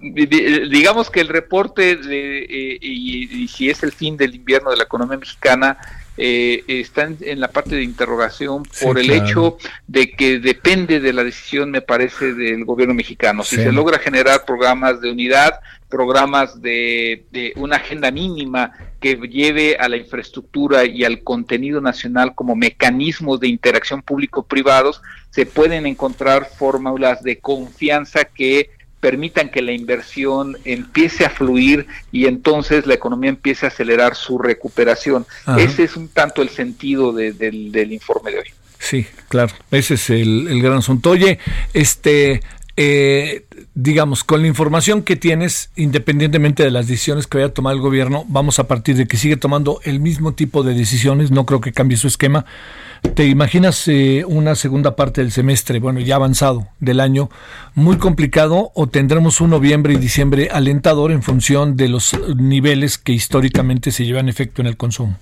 digamos 0.70 1.10
que 1.10 1.20
el 1.20 1.28
reporte 1.28 1.96
de, 1.96 2.44
eh, 2.44 2.78
y, 2.80 3.48
si 3.48 3.70
es 3.70 3.82
el 3.82 3.90
fin 3.90 4.16
del 4.16 4.36
invierno 4.36 4.70
de 4.70 4.76
la 4.76 4.84
economía 4.84 5.18
mexicana 5.18 5.78
eh, 6.20 6.64
está 6.66 7.08
en, 7.20 7.38
la 7.38 7.46
parte 7.46 7.76
de 7.76 7.84
interrogación 7.84 8.64
por 8.82 8.98
el 8.98 9.08
hecho 9.10 9.56
de 9.86 10.10
que 10.10 10.40
depende 10.40 10.98
de 10.98 11.12
la 11.12 11.22
decisión, 11.22 11.70
me 11.70 11.80
parece, 11.80 12.34
del 12.34 12.64
gobierno 12.64 12.92
mexicano. 12.92 13.44
Si 13.44 13.54
se 13.54 13.70
logra 13.70 14.00
generar 14.00 14.44
programas 14.44 15.00
de 15.00 15.12
unidad, 15.12 15.60
programas 15.88 16.60
de, 16.60 17.24
de, 17.30 17.52
una 17.54 17.76
agenda 17.76 18.10
mínima 18.10 18.72
que 19.00 19.14
lleve 19.14 19.76
a 19.76 19.88
la 19.88 19.96
infraestructura 19.96 20.84
y 20.84 21.04
al 21.04 21.22
contenido 21.22 21.80
nacional 21.80 22.34
como 22.34 22.56
mecanismos 22.56 23.38
de 23.38 23.46
interacción 23.46 24.02
público-privados, 24.02 25.00
se 25.30 25.46
pueden 25.46 25.86
encontrar 25.86 26.46
fórmulas 26.46 27.22
de 27.22 27.38
confianza 27.38 28.24
que 28.24 28.70
permitan 29.00 29.50
que 29.50 29.62
la 29.62 29.72
inversión 29.72 30.56
empiece 30.64 31.24
a 31.24 31.30
fluir 31.30 31.86
y 32.10 32.26
entonces 32.26 32.86
la 32.86 32.94
economía 32.94 33.30
empiece 33.30 33.66
a 33.66 33.68
acelerar 33.68 34.14
su 34.14 34.38
recuperación. 34.38 35.26
Ese 35.56 35.84
es 35.84 35.96
un 35.96 36.08
tanto 36.08 36.42
el 36.42 36.48
sentido 36.48 37.12
del, 37.12 37.92
informe 37.92 38.32
de 38.32 38.38
hoy. 38.38 38.48
Sí, 38.78 39.06
claro, 39.28 39.54
ese 39.70 39.94
es 39.94 40.10
el, 40.10 40.46
el 40.48 40.62
gran 40.62 40.78
asunto. 40.78 41.10
Oye, 41.10 41.38
este, 41.74 42.40
eh, 42.80 43.44
digamos, 43.74 44.22
con 44.22 44.40
la 44.40 44.46
información 44.46 45.02
que 45.02 45.16
tienes, 45.16 45.70
independientemente 45.74 46.62
de 46.62 46.70
las 46.70 46.86
decisiones 46.86 47.26
que 47.26 47.38
vaya 47.38 47.48
a 47.48 47.52
tomar 47.52 47.74
el 47.74 47.80
gobierno, 47.80 48.24
vamos 48.28 48.60
a 48.60 48.68
partir 48.68 48.94
de 48.94 49.08
que 49.08 49.16
sigue 49.16 49.36
tomando 49.36 49.80
el 49.82 49.98
mismo 49.98 50.32
tipo 50.34 50.62
de 50.62 50.74
decisiones, 50.74 51.32
no 51.32 51.44
creo 51.44 51.60
que 51.60 51.72
cambie 51.72 51.96
su 51.96 52.06
esquema. 52.06 52.46
¿Te 53.14 53.26
imaginas 53.26 53.86
eh, 53.88 54.24
una 54.26 54.54
segunda 54.54 54.96
parte 54.96 55.20
del 55.20 55.32
semestre, 55.32 55.78
bueno, 55.78 56.00
ya 56.00 56.16
avanzado 56.16 56.68
del 56.80 57.00
año, 57.00 57.30
muy 57.74 57.96
complicado 57.98 58.70
o 58.74 58.88
tendremos 58.88 59.40
un 59.40 59.50
noviembre 59.50 59.94
y 59.94 59.96
diciembre 59.96 60.48
alentador 60.52 61.12
en 61.12 61.22
función 61.22 61.76
de 61.76 61.88
los 61.88 62.16
niveles 62.36 62.98
que 62.98 63.12
históricamente 63.12 63.92
se 63.92 64.04
llevan 64.04 64.28
efecto 64.28 64.62
en 64.62 64.68
el 64.68 64.76
consumo? 64.76 65.16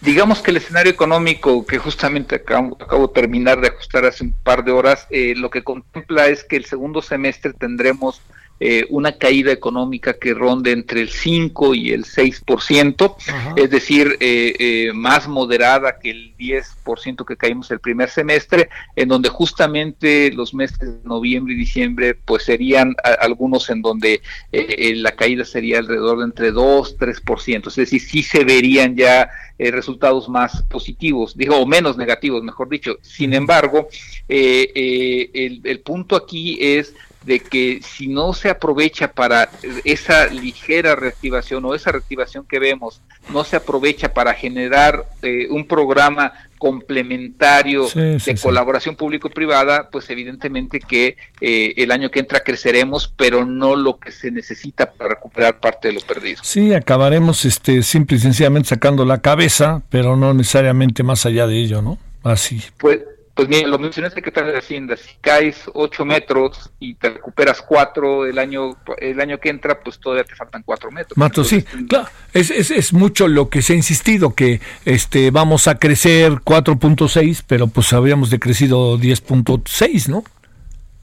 Digamos 0.00 0.40
que 0.40 0.50
el 0.50 0.56
escenario 0.56 0.90
económico 0.92 1.64
que 1.66 1.78
justamente 1.78 2.36
acabo, 2.36 2.76
de 2.78 3.14
terminar 3.14 3.60
de 3.60 3.68
ajustar 3.68 4.04
hace 4.04 4.24
un 4.24 4.32
par 4.32 4.64
de 4.64 4.72
horas, 4.72 5.06
eh, 5.10 5.34
lo 5.36 5.50
que 5.50 5.62
contempla 5.62 6.28
es 6.28 6.42
que 6.44 6.56
el 6.56 6.64
segundo 6.64 7.02
semestre 7.02 7.52
tendremos 7.52 8.20
eh, 8.62 8.86
una 8.90 9.12
caída 9.12 9.52
económica 9.52 10.18
que 10.18 10.34
ronde 10.34 10.72
entre 10.72 11.00
el 11.00 11.08
5 11.08 11.74
y 11.74 11.92
el 11.92 12.04
6%, 12.04 13.16
es 13.56 13.70
decir, 13.70 14.18
eh, 14.20 14.54
eh, 14.58 14.92
más 14.92 15.26
moderada 15.28 15.98
que 15.98 16.10
el 16.10 16.36
10% 16.36 17.24
que 17.24 17.38
caímos 17.38 17.70
el 17.70 17.80
primer 17.80 18.10
semestre, 18.10 18.68
en 18.96 19.08
donde 19.08 19.30
justamente 19.30 20.30
los 20.32 20.52
meses 20.52 20.78
de 20.78 20.98
noviembre 21.04 21.54
y 21.54 21.56
diciembre 21.56 22.14
pues 22.14 22.42
serían 22.42 22.94
algunos 23.20 23.70
en 23.70 23.80
donde 23.80 24.20
la 24.52 25.12
caída 25.12 25.46
sería 25.46 25.78
alrededor 25.78 26.18
de 26.18 26.24
entre 26.24 26.52
2, 26.52 26.98
3%, 26.98 27.68
es 27.68 27.74
decir, 27.74 27.98
sí 27.98 28.22
se 28.22 28.44
verían 28.44 28.94
ya 28.94 29.30
resultados 29.58 30.28
más 30.28 30.64
positivos, 30.64 31.34
digo, 31.34 31.56
o 31.56 31.64
menos 31.64 31.96
negativos, 31.96 32.42
mejor 32.42 32.68
dicho. 32.68 32.98
Sin 33.00 33.32
embargo, 33.32 33.88
el, 34.28 35.62
el 35.64 35.80
punto 35.80 36.14
aquí 36.14 36.58
es 36.60 36.94
de 37.24 37.40
que 37.40 37.80
si 37.82 38.08
no 38.08 38.32
se 38.32 38.48
aprovecha 38.48 39.12
para 39.12 39.50
esa 39.84 40.26
ligera 40.26 40.96
reactivación 40.96 41.64
o 41.64 41.74
esa 41.74 41.92
reactivación 41.92 42.44
que 42.46 42.58
vemos, 42.58 43.02
no 43.32 43.44
se 43.44 43.56
aprovecha 43.56 44.12
para 44.14 44.32
generar 44.34 45.04
eh, 45.22 45.46
un 45.50 45.66
programa 45.66 46.32
complementario 46.58 47.88
de 47.94 48.38
colaboración 48.40 48.94
público-privada, 48.94 49.88
pues 49.90 50.10
evidentemente 50.10 50.78
que 50.78 51.16
eh, 51.40 51.72
el 51.76 51.90
año 51.90 52.10
que 52.10 52.20
entra 52.20 52.40
creceremos, 52.40 53.12
pero 53.16 53.46
no 53.46 53.76
lo 53.76 53.98
que 53.98 54.12
se 54.12 54.30
necesita 54.30 54.92
para 54.92 55.14
recuperar 55.14 55.58
parte 55.58 55.88
de 55.88 55.94
lo 55.94 56.00
perdido. 56.00 56.40
Sí, 56.42 56.74
acabaremos 56.74 57.46
este 57.46 57.82
simple 57.82 58.18
y 58.18 58.20
sencillamente 58.20 58.68
sacando 58.68 59.06
la 59.06 59.22
cabeza, 59.22 59.82
pero 59.88 60.16
no 60.16 60.34
necesariamente 60.34 61.02
más 61.02 61.24
allá 61.24 61.46
de 61.46 61.58
ello, 61.58 61.80
¿no? 61.80 61.98
Así. 62.22 62.62
Pues 62.78 63.00
pues 63.34 63.48
mira, 63.48 63.68
lo 63.68 63.78
mencioné 63.78 64.08
el 64.08 64.14
secretario 64.14 64.52
de 64.52 64.58
Hacienda, 64.58 64.96
si 64.96 65.14
caes 65.20 65.62
8 65.72 66.04
metros 66.04 66.70
y 66.78 66.94
te 66.94 67.10
recuperas 67.10 67.62
4 67.62 68.26
el 68.26 68.38
año, 68.38 68.76
el 68.98 69.20
año 69.20 69.38
que 69.38 69.48
entra, 69.48 69.80
pues 69.80 69.98
todavía 69.98 70.24
te 70.24 70.34
faltan 70.34 70.62
4 70.62 70.90
metros. 70.90 71.16
Mato, 71.16 71.44
sí, 71.44 71.62
claro, 71.88 72.08
es, 72.32 72.50
es, 72.50 72.70
es, 72.70 72.92
mucho 72.92 73.28
lo 73.28 73.48
que 73.48 73.62
se 73.62 73.72
ha 73.72 73.76
insistido, 73.76 74.34
que 74.34 74.60
este 74.84 75.30
vamos 75.30 75.68
a 75.68 75.78
crecer 75.78 76.32
4.6, 76.32 77.44
pero 77.46 77.68
pues 77.68 77.92
habríamos 77.92 78.30
decrecido 78.30 78.98
10.6, 78.98 80.08
¿no? 80.08 80.24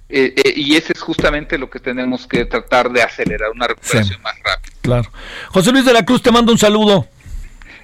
Eh, 0.09 0.33
eh, 0.37 0.53
y 0.55 0.75
ese 0.75 0.93
es 0.93 1.01
justamente 1.01 1.57
lo 1.57 1.69
que 1.69 1.79
tenemos 1.79 2.27
que 2.27 2.45
tratar 2.45 2.91
de 2.91 3.01
acelerar, 3.01 3.51
una 3.51 3.67
recuperación 3.67 4.21
más 4.21 4.35
rápida. 4.43 4.73
Claro. 4.81 5.11
José 5.49 5.71
Luis 5.71 5.85
de 5.85 5.93
la 5.93 6.05
Cruz, 6.05 6.21
te 6.21 6.31
mando 6.31 6.51
un 6.51 6.57
saludo. 6.57 7.07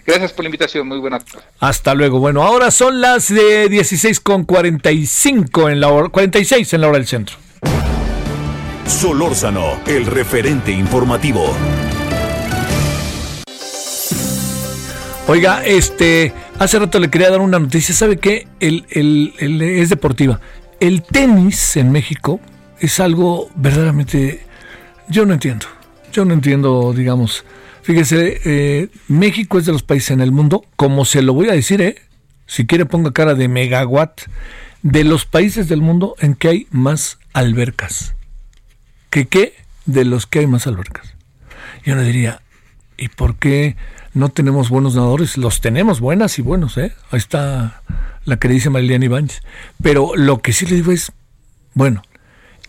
Gracias 0.06 0.34
por 0.34 0.43
la 0.43 0.49
invitación, 0.49 0.88
muy 0.88 0.99
buena 0.99 1.20
tarde. 1.20 1.45
Hasta 1.60 1.93
luego. 1.93 2.20
Bueno, 2.20 2.43
ahora 2.43 2.72
son 2.72 2.99
las 2.99 3.30
de 3.30 3.70
16 3.70 4.20
con 4.20 4.43
45 4.43 5.70
en 5.70 5.80
la 5.80 5.88
hora, 5.88 6.10
46 6.10 6.74
en 6.74 6.82
la 6.82 6.89
hora 6.89 6.97
del 6.97 7.08
centro. 7.08 7.38
Solórzano, 8.86 9.80
el 9.88 10.06
referente 10.06 10.72
informativo. 10.72 11.56
Oiga, 15.28 15.64
este, 15.64 16.34
hace 16.60 16.80
rato 16.80 16.99
le 16.99 17.10
quería 17.10 17.30
dar 17.30 17.39
una 17.39 17.58
noticia. 17.58 17.95
¿Sabe 17.95 18.18
qué? 18.18 18.45
El, 18.60 18.86
el, 18.89 19.62
es 19.62 19.88
deportiva. 19.88 20.41
El 20.82 21.01
tenis 21.01 21.78
en 21.78 21.93
México 21.93 22.41
es 22.82 22.99
algo 22.99 23.49
verdaderamente. 23.56 24.45
Yo 25.08 25.26
no 25.26 25.34
entiendo. 25.34 25.66
Yo 26.12 26.26
no 26.26 26.34
entiendo, 26.34 26.91
digamos 26.91 27.45
Fíjese, 27.84 28.40
eh, 28.46 28.90
México 29.10 29.60
es 29.60 29.66
de 29.66 29.74
los 29.74 29.84
países 29.84 30.12
en 30.12 30.22
el 30.22 30.32
mundo, 30.32 30.66
como 30.78 31.04
se 31.06 31.22
lo 31.22 31.34
voy 31.34 31.50
a 31.50 31.54
decir, 31.54 31.82
¿eh? 31.82 31.98
si 32.46 32.66
quiere 32.66 32.86
ponga 32.86 33.12
cara 33.12 33.36
de 33.36 33.48
megawatt, 33.48 34.22
de 34.84 35.04
los 35.04 35.26
países 35.26 35.68
del 35.68 35.82
mundo 35.82 36.16
en 36.20 36.36
que 36.36 36.48
hay 36.50 36.68
más 36.72 37.20
albercas. 37.34 38.16
¿Que 39.10 39.28
qué? 39.28 39.54
De 39.86 40.06
los 40.06 40.28
que 40.28 40.40
hay 40.40 40.48
más 40.48 40.66
albercas. 40.66 41.16
Yo 41.84 41.96
le 41.96 42.04
diría, 42.04 42.42
¿y 42.98 43.10
por 43.10 43.36
qué 43.36 43.76
no 44.14 44.30
tenemos 44.30 44.70
buenos 44.70 44.96
nadadores? 44.96 45.38
Los 45.38 45.62
tenemos 45.62 46.00
buenas 46.00 46.40
y 46.40 46.42
buenos, 46.42 46.78
¿eh? 46.78 46.94
Ahí 47.12 47.18
está 47.18 47.82
la 48.24 48.38
que 48.38 48.48
dice 48.48 48.70
Mariliana 48.70 49.06
Ibáñez. 49.06 49.42
Pero 49.82 50.16
lo 50.16 50.42
que 50.42 50.54
sí 50.54 50.66
le 50.66 50.76
digo 50.76 50.92
es, 50.92 51.12
bueno, 51.74 52.02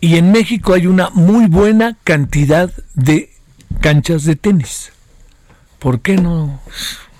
y 0.01 0.17
en 0.17 0.31
México 0.31 0.73
hay 0.73 0.87
una 0.87 1.09
muy 1.11 1.47
buena 1.47 1.97
cantidad 2.03 2.71
de 2.95 3.31
canchas 3.81 4.25
de 4.25 4.35
tenis. 4.35 4.91
¿Por 5.85 5.99
qué 5.99 6.15
no 6.15 6.59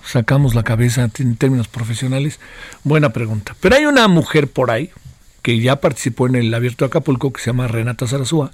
sacamos 0.04 0.56
la 0.56 0.64
cabeza 0.64 1.08
en 1.20 1.36
términos 1.36 1.68
profesionales? 1.68 2.40
Buena 2.82 3.10
pregunta. 3.10 3.54
Pero 3.60 3.76
hay 3.76 3.86
una 3.86 4.08
mujer 4.08 4.48
por 4.48 4.72
ahí 4.72 4.90
que 5.42 5.60
ya 5.60 5.76
participó 5.76 6.26
en 6.26 6.34
el 6.34 6.52
Abierto 6.52 6.84
de 6.84 6.88
Acapulco, 6.88 7.32
que 7.32 7.40
se 7.40 7.50
llama 7.50 7.68
Renata 7.68 8.08
Zarazúa, 8.08 8.50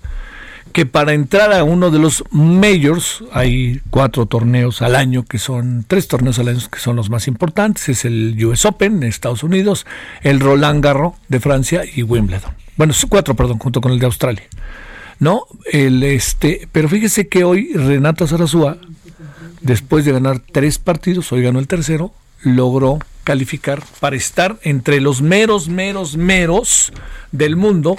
que 0.75 0.85
para 0.85 1.15
entrar 1.15 1.55
a 1.55 1.65
uno 1.65 1.91
de 1.91 1.99
los 1.99 2.25
majors, 2.31 3.25
hay 3.33 3.81
cuatro 3.89 4.27
torneos 4.27 4.83
al 4.83 4.97
año, 4.97 5.25
que 5.25 5.39
son 5.39 5.83
tres 5.89 6.09
torneos 6.09 6.39
al 6.39 6.49
año 6.49 6.61
que 6.71 6.79
son 6.79 6.95
los 6.97 7.09
más 7.09 7.27
importantes, 7.27 7.89
es 7.89 8.05
el 8.05 8.37
US 8.45 8.67
Open 8.67 9.01
de 9.01 9.09
Estados 9.09 9.43
Unidos, 9.43 9.87
el 10.21 10.41
Roland 10.41 10.85
Garros 10.85 11.15
de 11.29 11.41
Francia 11.41 11.85
y 11.91 12.03
Wimbledon. 12.03 12.53
Bueno, 12.77 12.93
cuatro, 13.09 13.35
perdón, 13.35 13.59
junto 13.59 13.81
con 13.81 13.93
el 13.93 13.99
de 13.99 14.05
Australia. 14.05 14.45
¿No? 15.21 15.47
El 15.73 16.03
este, 16.03 16.69
pero 16.71 16.91
fíjese 16.91 17.29
que 17.29 17.45
hoy 17.45 17.73
Renata 17.73 18.27
Zarazúa 18.27 18.77
después 19.63 20.05
de 20.05 20.13
ganar 20.13 20.41
tres 20.41 20.79
partidos, 20.79 21.33
hoy 21.33 21.43
ganó 21.43 21.59
el 21.59 21.69
tercero, 21.69 22.13
logró 22.43 22.99
calificar 23.25 23.83
para 24.01 24.17
estar 24.17 24.59
entre 24.63 25.01
los 25.01 25.23
meros, 25.23 25.69
meros, 25.69 26.17
meros 26.17 26.93
del 27.31 27.57
mundo 27.57 27.97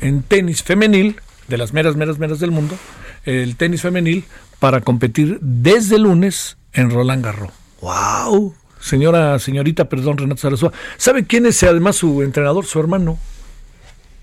en 0.00 0.22
tenis 0.22 0.62
femenil, 0.62 1.16
de 1.48 1.58
las 1.58 1.72
meras, 1.72 1.96
meras, 1.96 2.18
meras 2.18 2.38
del 2.38 2.52
mundo, 2.52 2.76
el 3.24 3.56
tenis 3.56 3.82
femenil, 3.82 4.24
para 4.58 4.80
competir 4.80 5.38
desde 5.40 5.98
lunes 5.98 6.56
en 6.72 6.90
Roland 6.90 7.24
Garros. 7.24 7.50
¡Wow! 7.80 8.54
Señora, 8.80 9.38
señorita, 9.38 9.88
perdón, 9.88 10.18
Renato 10.18 10.40
Sarasúa. 10.40 10.72
¿Sabe 10.96 11.24
quién 11.24 11.46
es 11.46 11.62
además 11.62 11.96
su 11.96 12.22
entrenador? 12.22 12.64
Su 12.64 12.78
hermano. 12.80 13.18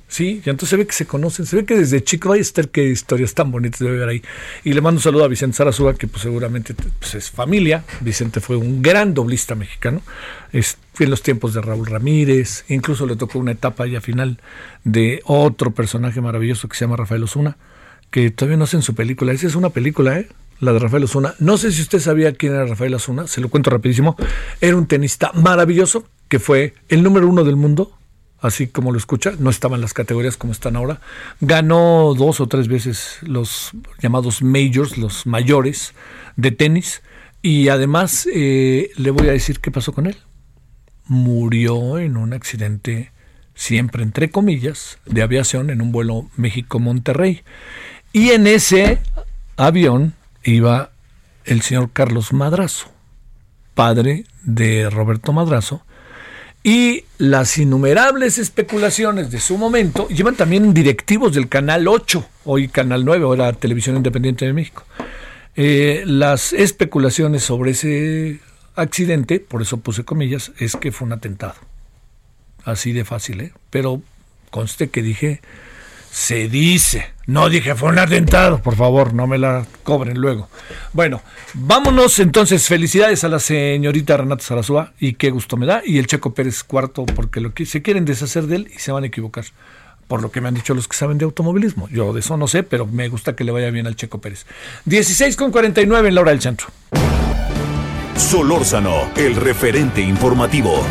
Sí, 0.09 0.41
y 0.45 0.49
entonces 0.49 0.69
se 0.69 0.77
ve 0.77 0.87
que 0.87 0.93
se 0.93 1.05
conocen, 1.05 1.45
se 1.45 1.57
ve 1.57 1.65
que 1.65 1.75
desde 1.75 2.01
chico, 2.01 2.31
hay 2.31 2.39
estar 2.39 2.69
qué 2.69 2.85
historias 2.85 3.33
tan 3.33 3.51
bonitas 3.51 3.79
de 3.79 3.91
ver 3.91 4.07
ahí. 4.07 4.21
Y 4.63 4.71
le 4.73 4.79
mando 4.79 4.99
un 4.99 5.03
saludo 5.03 5.25
a 5.25 5.27
Vicente 5.27 5.57
Sarazúa, 5.57 5.95
que 5.95 6.07
pues 6.07 6.21
seguramente 6.21 6.73
pues, 6.73 7.15
es 7.15 7.29
familia. 7.29 7.83
Vicente 7.99 8.39
fue 8.39 8.55
un 8.55 8.81
gran 8.81 9.13
doblista 9.13 9.55
mexicano. 9.55 10.01
Es, 10.53 10.77
en 10.99 11.09
los 11.09 11.21
tiempos 11.21 11.53
de 11.53 11.61
Raúl 11.61 11.85
Ramírez, 11.85 12.63
incluso 12.69 13.05
le 13.05 13.17
tocó 13.17 13.37
una 13.37 13.51
etapa 13.51 13.85
ya 13.85 13.99
final 13.99 14.39
de 14.85 15.21
otro 15.25 15.71
personaje 15.71 16.21
maravilloso 16.21 16.69
que 16.69 16.77
se 16.77 16.85
llama 16.85 16.95
Rafael 16.95 17.23
Osuna, 17.23 17.57
que 18.09 18.31
todavía 18.31 18.57
no 18.57 18.63
hacen 18.63 18.81
su 18.81 18.95
película. 18.95 19.33
Esa 19.33 19.47
es 19.47 19.55
una 19.55 19.71
película, 19.71 20.17
¿eh? 20.19 20.29
la 20.59 20.73
de 20.73 20.79
Rafael 20.79 21.03
Osuna. 21.03 21.35
No 21.39 21.57
sé 21.57 21.71
si 21.71 21.81
usted 21.81 21.99
sabía 21.99 22.33
quién 22.33 22.53
era 22.53 22.65
Rafael 22.65 22.93
Osuna, 22.93 23.27
se 23.27 23.41
lo 23.41 23.49
cuento 23.49 23.69
rapidísimo. 23.69 24.15
Era 24.61 24.77
un 24.77 24.87
tenista 24.87 25.31
maravilloso 25.33 26.07
que 26.29 26.39
fue 26.39 26.73
el 26.89 27.03
número 27.03 27.27
uno 27.27 27.43
del 27.43 27.55
mundo 27.55 27.96
así 28.41 28.67
como 28.67 28.91
lo 28.91 28.97
escucha, 28.97 29.33
no 29.39 29.49
estaba 29.49 29.75
en 29.75 29.81
las 29.81 29.93
categorías 29.93 30.37
como 30.37 30.53
están 30.53 30.75
ahora. 30.75 31.01
Ganó 31.41 32.13
dos 32.15 32.39
o 32.39 32.47
tres 32.47 32.67
veces 32.67 33.17
los 33.21 33.71
llamados 33.99 34.41
majors, 34.41 34.97
los 34.97 35.25
mayores 35.25 35.93
de 36.35 36.51
tenis. 36.51 37.01
Y 37.41 37.69
además 37.69 38.27
eh, 38.33 38.91
le 38.97 39.11
voy 39.11 39.29
a 39.29 39.31
decir 39.31 39.59
qué 39.59 39.71
pasó 39.71 39.93
con 39.93 40.07
él. 40.07 40.17
Murió 41.05 41.99
en 41.99 42.17
un 42.17 42.33
accidente, 42.33 43.11
siempre 43.55 44.03
entre 44.03 44.29
comillas, 44.29 44.99
de 45.05 45.21
aviación 45.21 45.69
en 45.69 45.81
un 45.81 45.91
vuelo 45.91 46.29
México-Monterrey. 46.35 47.43
Y 48.11 48.31
en 48.31 48.47
ese 48.47 48.99
avión 49.55 50.13
iba 50.43 50.91
el 51.45 51.61
señor 51.61 51.91
Carlos 51.93 52.33
Madrazo, 52.33 52.91
padre 53.73 54.25
de 54.43 54.89
Roberto 54.89 55.31
Madrazo, 55.31 55.83
y 56.67 57.05
las 57.17 57.57
innumerables 57.57 58.37
especulaciones 58.37 59.31
de 59.31 59.39
su 59.39 59.57
momento 59.57 60.09
llevan 60.09 60.35
también 60.35 60.73
directivos 60.73 61.33
del 61.33 61.47
Canal 61.47 61.87
8, 61.87 62.27
hoy 62.43 62.67
Canal 62.67 63.05
9, 63.05 63.23
ahora 63.23 63.53
Televisión 63.53 63.95
Independiente 63.95 64.45
de 64.45 64.51
México. 64.51 64.83
Eh, 65.55 66.03
las 66.05 66.51
especulaciones 66.51 67.43
sobre 67.43 67.71
ese 67.71 68.41
accidente, 68.75 69.39
por 69.39 69.61
eso 69.61 69.77
puse 69.77 70.03
comillas, 70.03 70.51
es 70.59 70.75
que 70.75 70.91
fue 70.91 71.05
un 71.05 71.13
atentado. 71.13 71.55
Así 72.65 72.91
de 72.91 73.05
fácil, 73.05 73.39
¿eh? 73.39 73.53
Pero 73.69 74.01
conste 74.51 74.89
que 74.89 75.01
dije 75.01 75.39
Se 76.11 76.49
dice. 76.49 77.13
No 77.27 77.49
dije 77.49 77.75
fue 77.75 77.89
un 77.89 77.99
atentado, 77.99 78.61
por 78.61 78.77
favor, 78.77 79.13
no 79.13 79.27
me 79.27 79.37
la 79.37 79.65
cobren 79.83 80.17
luego. 80.17 80.47
Bueno, 80.93 81.21
vámonos 81.53 82.19
entonces. 82.19 82.65
Felicidades 82.67 83.25
a 83.25 83.27
la 83.27 83.39
señorita 83.39 84.15
Renata 84.15 84.45
Sarazúa 84.45 84.93
y 84.97 85.13
qué 85.15 85.29
gusto 85.29 85.57
me 85.57 85.65
da. 85.65 85.81
Y 85.85 85.97
el 85.97 86.07
Checo 86.07 86.33
Pérez 86.33 86.63
cuarto, 86.63 87.05
porque 87.05 87.41
lo 87.41 87.53
que 87.53 87.65
se 87.65 87.81
quieren 87.81 88.05
deshacer 88.05 88.47
de 88.47 88.55
él 88.55 88.71
y 88.73 88.79
se 88.79 88.93
van 88.93 89.03
a 89.03 89.07
equivocar. 89.07 89.43
Por 90.07 90.21
lo 90.21 90.31
que 90.31 90.39
me 90.39 90.47
han 90.47 90.53
dicho 90.53 90.73
los 90.73 90.87
que 90.87 90.95
saben 90.95 91.17
de 91.17 91.25
automovilismo. 91.25 91.89
Yo 91.89 92.13
de 92.13 92.21
eso 92.21 92.37
no 92.37 92.47
sé, 92.47 92.63
pero 92.63 92.85
me 92.85 93.09
gusta 93.09 93.35
que 93.35 93.43
le 93.43 93.51
vaya 93.51 93.71
bien 93.71 93.87
al 93.87 93.97
Checo 93.97 94.21
Pérez. 94.21 94.45
16 94.85 95.35
con 95.35 95.51
49 95.51 96.07
en 96.07 96.15
la 96.15 96.21
hora 96.21 96.31
del 96.31 96.41
centro. 96.41 96.67
Solórzano, 98.15 99.11
el 99.17 99.35
referente 99.35 99.99
informativo. 99.99 100.81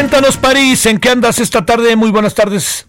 Cuéntanos, 0.00 0.38
París, 0.38 0.86
¿en 0.86 0.98
qué 0.98 1.10
andas 1.10 1.40
esta 1.40 1.66
tarde? 1.66 1.94
Muy 1.94 2.10
buenas 2.10 2.34
tardes. 2.34 2.86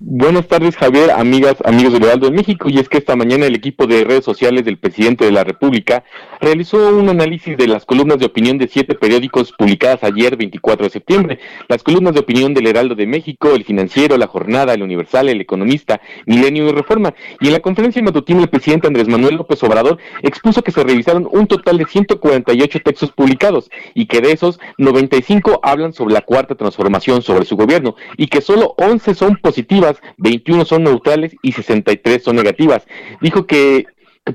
Buenas 0.00 0.48
tardes, 0.48 0.76
Javier, 0.76 1.12
amigas, 1.12 1.54
amigos 1.64 1.92
del 1.92 2.02
Heraldo 2.02 2.26
de 2.28 2.36
México. 2.36 2.68
Y 2.68 2.80
es 2.80 2.88
que 2.88 2.98
esta 2.98 3.14
mañana 3.14 3.46
el 3.46 3.54
equipo 3.54 3.86
de 3.86 4.02
redes 4.02 4.24
sociales 4.24 4.64
del 4.64 4.76
presidente 4.76 5.24
de 5.24 5.30
la 5.30 5.44
República 5.44 6.02
realizó 6.40 6.96
un 6.96 7.08
análisis 7.08 7.56
de 7.56 7.68
las 7.68 7.84
columnas 7.84 8.18
de 8.18 8.26
opinión 8.26 8.58
de 8.58 8.66
siete 8.66 8.96
periódicos 8.96 9.52
publicadas 9.52 10.02
ayer, 10.02 10.36
24 10.36 10.86
de 10.86 10.90
septiembre. 10.90 11.38
Las 11.68 11.84
columnas 11.84 12.12
de 12.12 12.20
opinión 12.20 12.54
del 12.54 12.66
Heraldo 12.66 12.96
de 12.96 13.06
México, 13.06 13.54
El 13.54 13.62
Financiero, 13.62 14.18
La 14.18 14.26
Jornada, 14.26 14.74
El 14.74 14.82
Universal, 14.82 15.28
El 15.28 15.40
Economista, 15.40 16.00
Milenio 16.26 16.68
y 16.68 16.72
Reforma. 16.72 17.14
Y 17.40 17.46
en 17.46 17.52
la 17.52 17.60
conferencia 17.60 18.02
matutina, 18.02 18.42
el 18.42 18.48
presidente 18.48 18.88
Andrés 18.88 19.06
Manuel 19.06 19.36
López 19.36 19.62
Obrador 19.62 19.98
expuso 20.22 20.62
que 20.62 20.72
se 20.72 20.82
revisaron 20.82 21.28
un 21.30 21.46
total 21.46 21.78
de 21.78 21.86
148 21.86 22.80
textos 22.84 23.12
publicados 23.12 23.70
y 23.94 24.06
que 24.06 24.20
de 24.20 24.32
esos 24.32 24.58
95 24.76 25.60
hablan 25.62 25.92
sobre 25.92 26.14
la 26.14 26.22
cuarta 26.22 26.56
transformación 26.56 27.22
sobre 27.22 27.44
su 27.44 27.56
gobierno 27.56 27.94
y 28.16 28.26
que 28.26 28.40
solo 28.40 28.74
11 28.76 29.14
son 29.14 29.38
positivos 29.84 30.14
21 30.18 30.64
son 30.64 30.84
neutrales 30.84 31.34
y 31.42 31.52
63 31.52 32.22
son 32.22 32.36
negativas. 32.36 32.82
Dijo 33.20 33.46
que, 33.46 33.86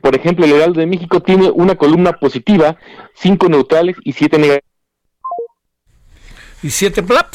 por 0.01 0.15
ejemplo, 0.15 0.45
el 0.45 0.53
Heraldo 0.53 0.79
de 0.79 0.87
México 0.87 1.21
tiene 1.21 1.49
una 1.49 1.75
columna 1.75 2.13
positiva, 2.13 2.77
5 3.15 3.49
neutrales 3.49 3.95
y 4.03 4.13
7 4.13 4.37
negativas. 4.37 4.69
Y 6.61 6.69
7 6.69 7.03
plap. 7.03 7.33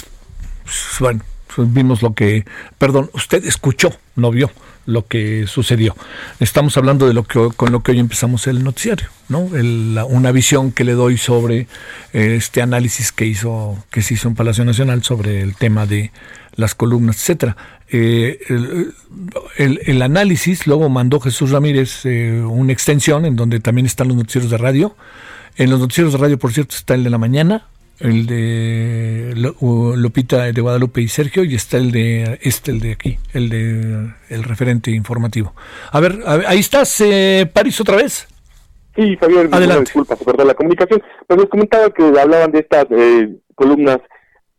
Bueno, 1.00 1.20
pues 1.54 1.72
vimos 1.72 2.02
lo 2.02 2.14
que, 2.14 2.44
perdón, 2.78 3.10
usted 3.12 3.44
escuchó, 3.44 3.92
no 4.16 4.30
vio 4.30 4.50
lo 4.86 5.06
que 5.06 5.46
sucedió. 5.46 5.96
Estamos 6.40 6.76
hablando 6.76 7.06
de 7.06 7.14
lo 7.14 7.24
que 7.24 7.48
con 7.56 7.72
lo 7.72 7.82
que 7.82 7.92
hoy 7.92 7.98
empezamos 7.98 8.46
el 8.46 8.62
noticiario, 8.62 9.08
¿no? 9.28 9.38
una 9.40 10.32
visión 10.32 10.72
que 10.72 10.84
le 10.84 10.92
doy 10.92 11.16
sobre 11.16 11.66
eh, 12.12 12.34
este 12.36 12.60
análisis 12.60 13.12
que 13.12 13.24
hizo 13.24 13.82
que 13.90 14.02
se 14.02 14.14
hizo 14.14 14.28
en 14.28 14.34
Palacio 14.34 14.64
Nacional 14.64 15.02
sobre 15.02 15.40
el 15.40 15.56
tema 15.56 15.86
de 15.86 16.12
las 16.56 16.74
columnas, 16.74 17.16
etcétera. 17.16 17.56
Eh, 17.96 18.40
el, 19.56 20.02
análisis 20.02 20.66
luego 20.66 20.88
mandó 20.88 21.20
Jesús 21.20 21.52
Ramírez 21.52 22.04
eh, 22.04 22.42
una 22.44 22.72
extensión 22.72 23.24
en 23.24 23.36
donde 23.36 23.60
también 23.60 23.86
están 23.86 24.08
los 24.08 24.16
noticieros 24.16 24.50
de 24.50 24.58
radio. 24.58 24.96
En 25.56 25.70
los 25.70 25.78
noticieros 25.78 26.12
de 26.12 26.18
radio, 26.18 26.36
por 26.36 26.52
cierto, 26.52 26.74
está 26.74 26.94
el 26.94 27.04
de 27.04 27.10
la 27.10 27.18
mañana, 27.18 27.68
el 28.00 28.26
de 28.26 29.32
Lupita 29.36 30.50
de 30.50 30.60
Guadalupe 30.60 31.02
y 31.02 31.08
Sergio, 31.08 31.44
y 31.44 31.54
está 31.54 31.76
el 31.76 31.92
de 31.92 32.40
este, 32.42 32.72
el 32.72 32.80
de 32.80 32.92
aquí, 32.92 33.18
el 33.32 33.48
de 33.48 34.12
el 34.28 34.42
referente 34.42 34.90
informativo. 34.90 35.54
A 35.92 36.00
ver, 36.00 36.18
ahí 36.26 36.58
estás, 36.58 37.00
eh, 37.00 37.48
París, 37.52 37.80
otra 37.80 37.94
vez. 37.94 38.26
Sí, 38.96 39.16
Javier, 39.20 39.48
disculpa, 39.82 40.16
se 40.16 40.24
perdió 40.24 40.44
la 40.44 40.54
comunicación, 40.54 41.00
pero 41.28 41.42
les 41.42 41.50
comentaba 41.50 41.90
que 41.90 42.02
hablaban 42.02 42.50
de 42.50 42.58
estas 42.58 42.86
eh, 42.90 43.28
columnas 43.54 43.98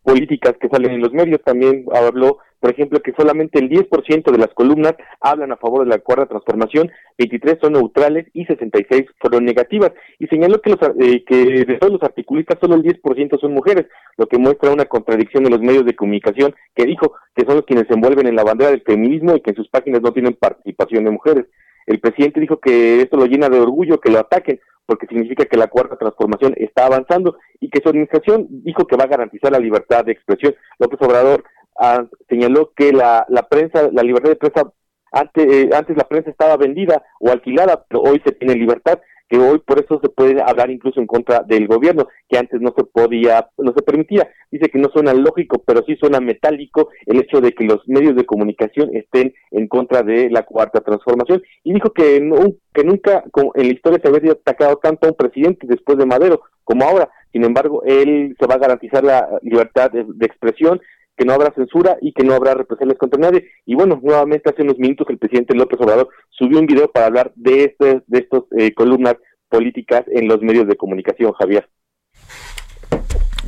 políticas 0.06 0.54
que 0.62 0.70
salen 0.70 0.92
en 0.92 1.02
los 1.02 1.12
medios, 1.12 1.42
también 1.44 1.86
habló 1.94 2.40
por 2.66 2.72
ejemplo, 2.72 3.00
que 3.00 3.14
solamente 3.16 3.60
el 3.60 3.70
10% 3.70 4.32
de 4.32 4.40
las 4.40 4.52
columnas 4.56 4.96
hablan 5.22 5.52
a 5.52 5.56
favor 5.56 5.84
de 5.84 5.90
la 5.92 6.00
cuarta 6.00 6.26
transformación, 6.26 6.92
23 7.20 7.60
son 7.62 7.74
neutrales 7.74 8.26
y 8.34 8.44
66 8.44 9.06
fueron 9.20 9.46
negativas. 9.46 9.92
Y 10.18 10.26
señaló 10.26 10.60
que, 10.60 10.72
los, 10.72 10.80
eh, 11.00 11.24
que 11.26 11.64
de 11.64 11.78
todos 11.78 11.94
los 11.94 12.02
articulistas 12.02 12.58
solo 12.60 12.74
el 12.74 12.82
10% 12.82 13.40
son 13.40 13.54
mujeres, 13.54 13.86
lo 14.18 14.26
que 14.26 14.40
muestra 14.40 14.72
una 14.72 14.86
contradicción 14.86 15.46
en 15.46 15.52
los 15.52 15.62
medios 15.62 15.86
de 15.86 15.96
comunicación 15.96 16.56
que 16.76 16.86
dijo 16.86 17.14
que 17.36 17.46
son 17.46 17.58
los 17.58 17.66
quienes 17.66 17.86
se 17.88 17.94
envuelven 17.94 18.26
en 18.26 18.36
la 18.36 18.44
bandera 18.44 18.72
del 18.72 18.82
feminismo 18.82 19.36
y 19.36 19.42
que 19.42 19.52
en 19.52 19.58
sus 19.58 19.70
páginas 19.70 20.02
no 20.02 20.12
tienen 20.12 20.34
participación 20.34 21.04
de 21.04 21.12
mujeres. 21.12 21.46
El 21.86 22.00
presidente 22.00 22.40
dijo 22.40 22.60
que 22.60 23.00
esto 23.00 23.16
lo 23.16 23.28
llena 23.28 23.48
de 23.48 23.60
orgullo 23.60 24.00
que 24.00 24.12
lo 24.12 24.18
ataquen, 24.18 24.60
porque 24.86 25.08
significa 25.08 25.46
que 25.46 25.58
la 25.58 25.68
cuarta 25.68 25.98
transformación 25.98 26.54
está 26.58 26.86
avanzando 26.86 27.38
y 27.60 27.70
que 27.70 27.82
su 27.82 27.90
administración 27.90 28.48
dijo 28.50 28.86
que 28.86 28.96
va 28.96 29.06
a 29.06 29.08
garantizar 29.08 29.52
la 29.52 29.60
libertad 29.60 30.06
de 30.06 30.12
expresión. 30.12 30.56
López 30.80 31.02
Obrador 31.02 31.44
Ah, 31.78 32.06
señaló 32.30 32.72
que 32.76 32.94
la, 32.94 33.26
la 33.28 33.48
prensa, 33.50 33.90
la 33.92 34.02
libertad 34.02 34.30
de 34.30 34.38
prensa, 34.38 34.72
antes, 35.12 35.46
eh, 35.46 35.70
antes 35.74 35.98
la 35.98 36.06
prensa 36.06 36.30
estaba 36.30 36.56
vendida 36.56 37.04
o 37.20 37.30
alquilada, 37.30 37.86
pero 37.90 38.02
hoy 38.02 38.22
se 38.26 38.32
tiene 38.32 38.56
libertad, 38.56 39.00
que 39.30 39.38
hoy 39.38 39.60
por 39.60 39.84
eso 39.84 40.00
se 40.02 40.10
puede 40.10 40.42
hablar 40.42 40.70
incluso 40.70 41.00
en 41.00 41.08
contra 41.08 41.40
del 41.40 41.68
gobierno, 41.68 42.08
que 42.30 42.38
antes 42.38 42.62
no 42.62 42.74
se 42.78 42.84
podía, 42.84 43.48
no 43.58 43.74
se 43.74 43.82
permitía. 43.82 44.30
Dice 44.52 44.70
que 44.70 44.80
no 44.80 44.90
suena 44.90 45.14
lógico, 45.14 45.64
pero 45.66 45.84
sí 45.86 45.96
suena 45.96 46.20
metálico 46.20 46.90
el 47.06 47.20
hecho 47.20 47.42
de 47.42 47.54
que 47.54 47.66
los 47.66 47.82
medios 47.88 48.16
de 48.16 48.26
comunicación 48.26 48.96
estén 48.96 49.34
en 49.52 49.68
contra 49.68 50.04
de 50.04 50.30
la 50.30 50.44
cuarta 50.44 50.82
transformación. 50.82 51.42
Y 51.64 51.74
dijo 51.74 51.92
que, 51.92 52.22
no, 52.22 52.38
que 52.74 52.84
nunca 52.84 53.24
en 53.56 53.68
la 53.68 53.74
historia 53.74 54.00
se 54.02 54.08
había 54.08 54.34
atacado 54.34 54.78
tanto 54.78 55.08
a 55.08 55.12
un 55.12 55.18
presidente 55.18 55.68
después 55.68 55.98
de 55.98 56.06
Madero 56.06 56.42
como 56.64 56.86
ahora. 56.86 57.10
Sin 57.32 57.44
embargo, 57.44 57.84
él 57.84 58.36
se 58.40 58.48
va 58.48 58.56
a 58.56 58.60
garantizar 58.60 59.04
la 59.04 59.28
libertad 59.42 59.92
de 59.92 60.26
expresión, 60.26 60.80
que 61.18 61.26
no 61.26 61.34
habrá 61.34 61.54
censura 61.54 61.98
y 62.02 62.12
que 62.14 62.24
no 62.24 62.34
habrá 62.34 62.54
represalias 62.54 62.98
contra 62.98 63.20
nadie. 63.20 63.50
Y 63.66 63.76
bueno, 63.76 64.00
nuevamente 64.02 64.50
hace 64.50 64.62
unos 64.62 64.78
minutos 64.78 65.08
el 65.10 65.18
presidente 65.18 65.56
López 65.56 65.80
Obrador 65.80 66.10
subió 66.30 66.60
un 66.60 66.66
video 66.66 66.92
para 66.92 67.08
hablar 67.08 67.32
de 67.36 67.66
este, 67.66 68.02
de 68.08 68.20
estos 68.20 68.46
eh, 68.58 68.74
columnas 68.74 69.16
políticas 69.50 70.04
en 70.08 70.28
los 70.28 70.42
medios 70.42 70.68
de 70.68 70.76
comunicación, 70.76 71.32
Javier. 71.34 71.70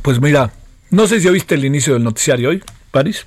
Pues 0.02 0.20
mira, 0.20 0.50
no 0.90 1.06
sé 1.06 1.20
si 1.20 1.28
oíste 1.28 1.54
el 1.54 1.64
inicio 1.64 1.94
del 1.94 2.04
noticiario 2.04 2.50
hoy, 2.50 2.62
París, 2.90 3.26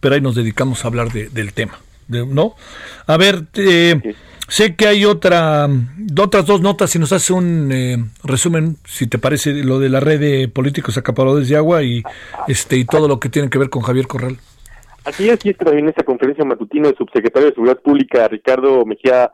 pero 0.00 0.14
ahí 0.14 0.20
nos 0.20 0.34
dedicamos 0.34 0.84
a 0.84 0.88
hablar 0.88 1.10
del 1.12 1.52
tema, 1.52 1.78
¿no? 2.12 2.54
A 3.06 3.16
ver, 3.16 3.46
eh, 3.54 4.14
Sé 4.52 4.76
que 4.76 4.86
hay 4.86 5.06
otra, 5.06 5.66
otras 6.20 6.44
dos 6.44 6.60
notas, 6.60 6.90
si 6.90 6.98
nos 6.98 7.10
hace 7.12 7.32
un 7.32 7.70
eh, 7.72 7.96
resumen, 8.22 8.76
si 8.84 9.06
te 9.06 9.18
parece, 9.18 9.64
lo 9.64 9.78
de 9.78 9.88
la 9.88 9.98
red 9.98 10.20
de 10.20 10.46
políticos 10.46 10.98
acaparadores 10.98 11.48
de 11.48 11.56
agua 11.56 11.82
y 11.82 12.02
este 12.48 12.76
y 12.76 12.84
todo 12.84 13.08
lo 13.08 13.18
que 13.18 13.30
tiene 13.30 13.48
que 13.48 13.58
ver 13.58 13.70
con 13.70 13.80
Javier 13.80 14.06
Corral. 14.06 14.36
Así 15.06 15.30
es, 15.30 15.42
y 15.46 15.48
es 15.48 15.56
en 15.58 15.88
esta 15.88 16.02
conferencia 16.02 16.44
matutina 16.44 16.90
el 16.90 16.96
subsecretario 16.96 17.48
de 17.48 17.54
Seguridad 17.54 17.80
Pública, 17.80 18.28
Ricardo 18.28 18.84
Mejía, 18.84 19.32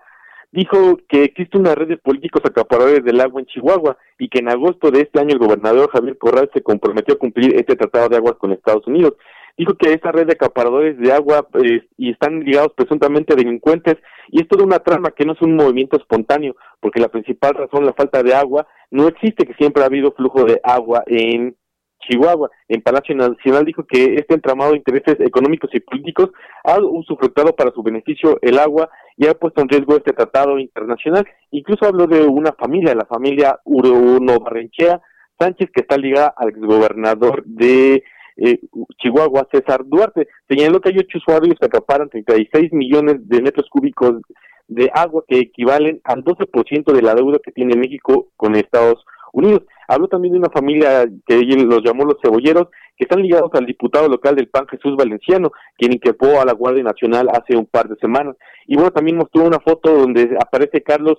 dijo 0.52 1.00
que 1.08 1.24
existe 1.24 1.58
una 1.58 1.74
red 1.74 1.88
de 1.88 1.96
políticos 1.96 2.42
acaparadores 2.44 3.02
del 3.04 3.20
agua 3.20 3.40
en 3.40 3.48
Chihuahua 3.48 3.98
y 4.20 4.28
que 4.28 4.38
en 4.38 4.50
agosto 4.50 4.92
de 4.92 5.00
este 5.00 5.18
año 5.18 5.32
el 5.32 5.40
gobernador 5.40 5.90
Javier 5.90 6.16
Corral 6.16 6.48
se 6.54 6.62
comprometió 6.62 7.14
a 7.14 7.18
cumplir 7.18 7.56
este 7.56 7.74
tratado 7.74 8.08
de 8.08 8.18
aguas 8.18 8.36
con 8.38 8.52
Estados 8.52 8.86
Unidos. 8.86 9.14
Dijo 9.58 9.74
que 9.74 9.92
esta 9.92 10.12
red 10.12 10.26
de 10.26 10.34
acaparadores 10.34 10.96
de 10.98 11.12
agua 11.12 11.48
eh, 11.64 11.82
y 11.96 12.12
están 12.12 12.40
ligados 12.40 12.72
presuntamente 12.76 13.32
a 13.32 13.36
delincuentes 13.36 13.96
y 14.28 14.40
es 14.40 14.46
toda 14.46 14.64
una 14.64 14.78
trama 14.78 15.10
que 15.10 15.24
no 15.24 15.32
es 15.32 15.42
un 15.42 15.56
movimiento 15.56 15.96
espontáneo, 15.96 16.54
porque 16.78 17.00
la 17.00 17.08
principal 17.08 17.54
razón, 17.54 17.84
la 17.84 17.92
falta 17.92 18.22
de 18.22 18.34
agua, 18.34 18.68
no 18.92 19.08
existe 19.08 19.44
que 19.44 19.54
siempre 19.54 19.82
ha 19.82 19.86
habido 19.86 20.12
flujo 20.12 20.44
de 20.44 20.60
agua 20.62 21.02
en 21.06 21.56
Chihuahua. 22.00 22.50
En 22.68 22.82
Palacio 22.82 23.16
Nacional 23.16 23.64
dijo 23.64 23.84
que 23.84 24.14
este 24.14 24.34
entramado 24.34 24.70
de 24.70 24.78
intereses 24.78 25.18
económicos 25.18 25.70
y 25.74 25.80
políticos 25.80 26.30
ha 26.62 26.78
usufructado 26.78 27.54
para 27.56 27.72
su 27.72 27.82
beneficio 27.82 28.38
el 28.42 28.58
agua 28.58 28.88
y 29.16 29.26
ha 29.26 29.34
puesto 29.34 29.60
en 29.60 29.68
riesgo 29.68 29.96
este 29.96 30.12
tratado 30.12 30.58
internacional. 30.58 31.26
Incluso 31.50 31.84
habló 31.84 32.06
de 32.06 32.24
una 32.24 32.52
familia, 32.52 32.94
la 32.94 33.06
familia 33.06 33.58
Uruno 33.64 34.38
Barrenchea 34.38 35.00
Sánchez, 35.38 35.70
que 35.72 35.80
está 35.80 35.96
ligada 35.96 36.32
al 36.36 36.50
exgobernador 36.50 37.44
de 37.44 38.04
eh, 38.38 38.60
Chihuahua, 38.98 39.48
César 39.52 39.84
Duarte, 39.84 40.28
señaló 40.48 40.80
que 40.80 40.90
hay 40.90 40.98
ocho 40.98 41.18
usuarios 41.18 41.56
que 41.58 41.66
acaparan 41.66 42.08
36 42.08 42.72
millones 42.72 43.28
de 43.28 43.42
metros 43.42 43.68
cúbicos 43.68 44.22
de 44.68 44.90
agua 44.94 45.24
que 45.26 45.40
equivalen 45.40 46.00
al 46.04 46.24
12% 46.24 46.92
de 46.92 47.02
la 47.02 47.14
deuda 47.14 47.38
que 47.42 47.52
tiene 47.52 47.76
México 47.76 48.28
con 48.36 48.54
Estados 48.54 49.04
Unidos. 49.32 49.62
Habló 49.88 50.08
también 50.08 50.34
de 50.34 50.40
una 50.40 50.50
familia 50.50 51.08
que 51.26 51.36
los 51.40 51.82
llamó 51.82 52.04
los 52.04 52.16
cebolleros, 52.22 52.68
que 52.96 53.04
están 53.04 53.22
ligados 53.22 53.50
al 53.54 53.64
diputado 53.64 54.08
local 54.08 54.36
del 54.36 54.48
PAN 54.48 54.66
Jesús 54.68 54.96
Valenciano, 54.96 55.50
quien 55.76 55.94
inquepó 55.94 56.40
a 56.40 56.44
la 56.44 56.52
Guardia 56.52 56.82
Nacional 56.82 57.28
hace 57.32 57.56
un 57.56 57.66
par 57.66 57.88
de 57.88 57.96
semanas. 57.96 58.36
Y 58.66 58.74
bueno, 58.74 58.90
también 58.90 59.16
mostró 59.16 59.44
una 59.44 59.60
foto 59.60 59.96
donde 59.96 60.36
aparece 60.40 60.82
Carlos 60.82 61.16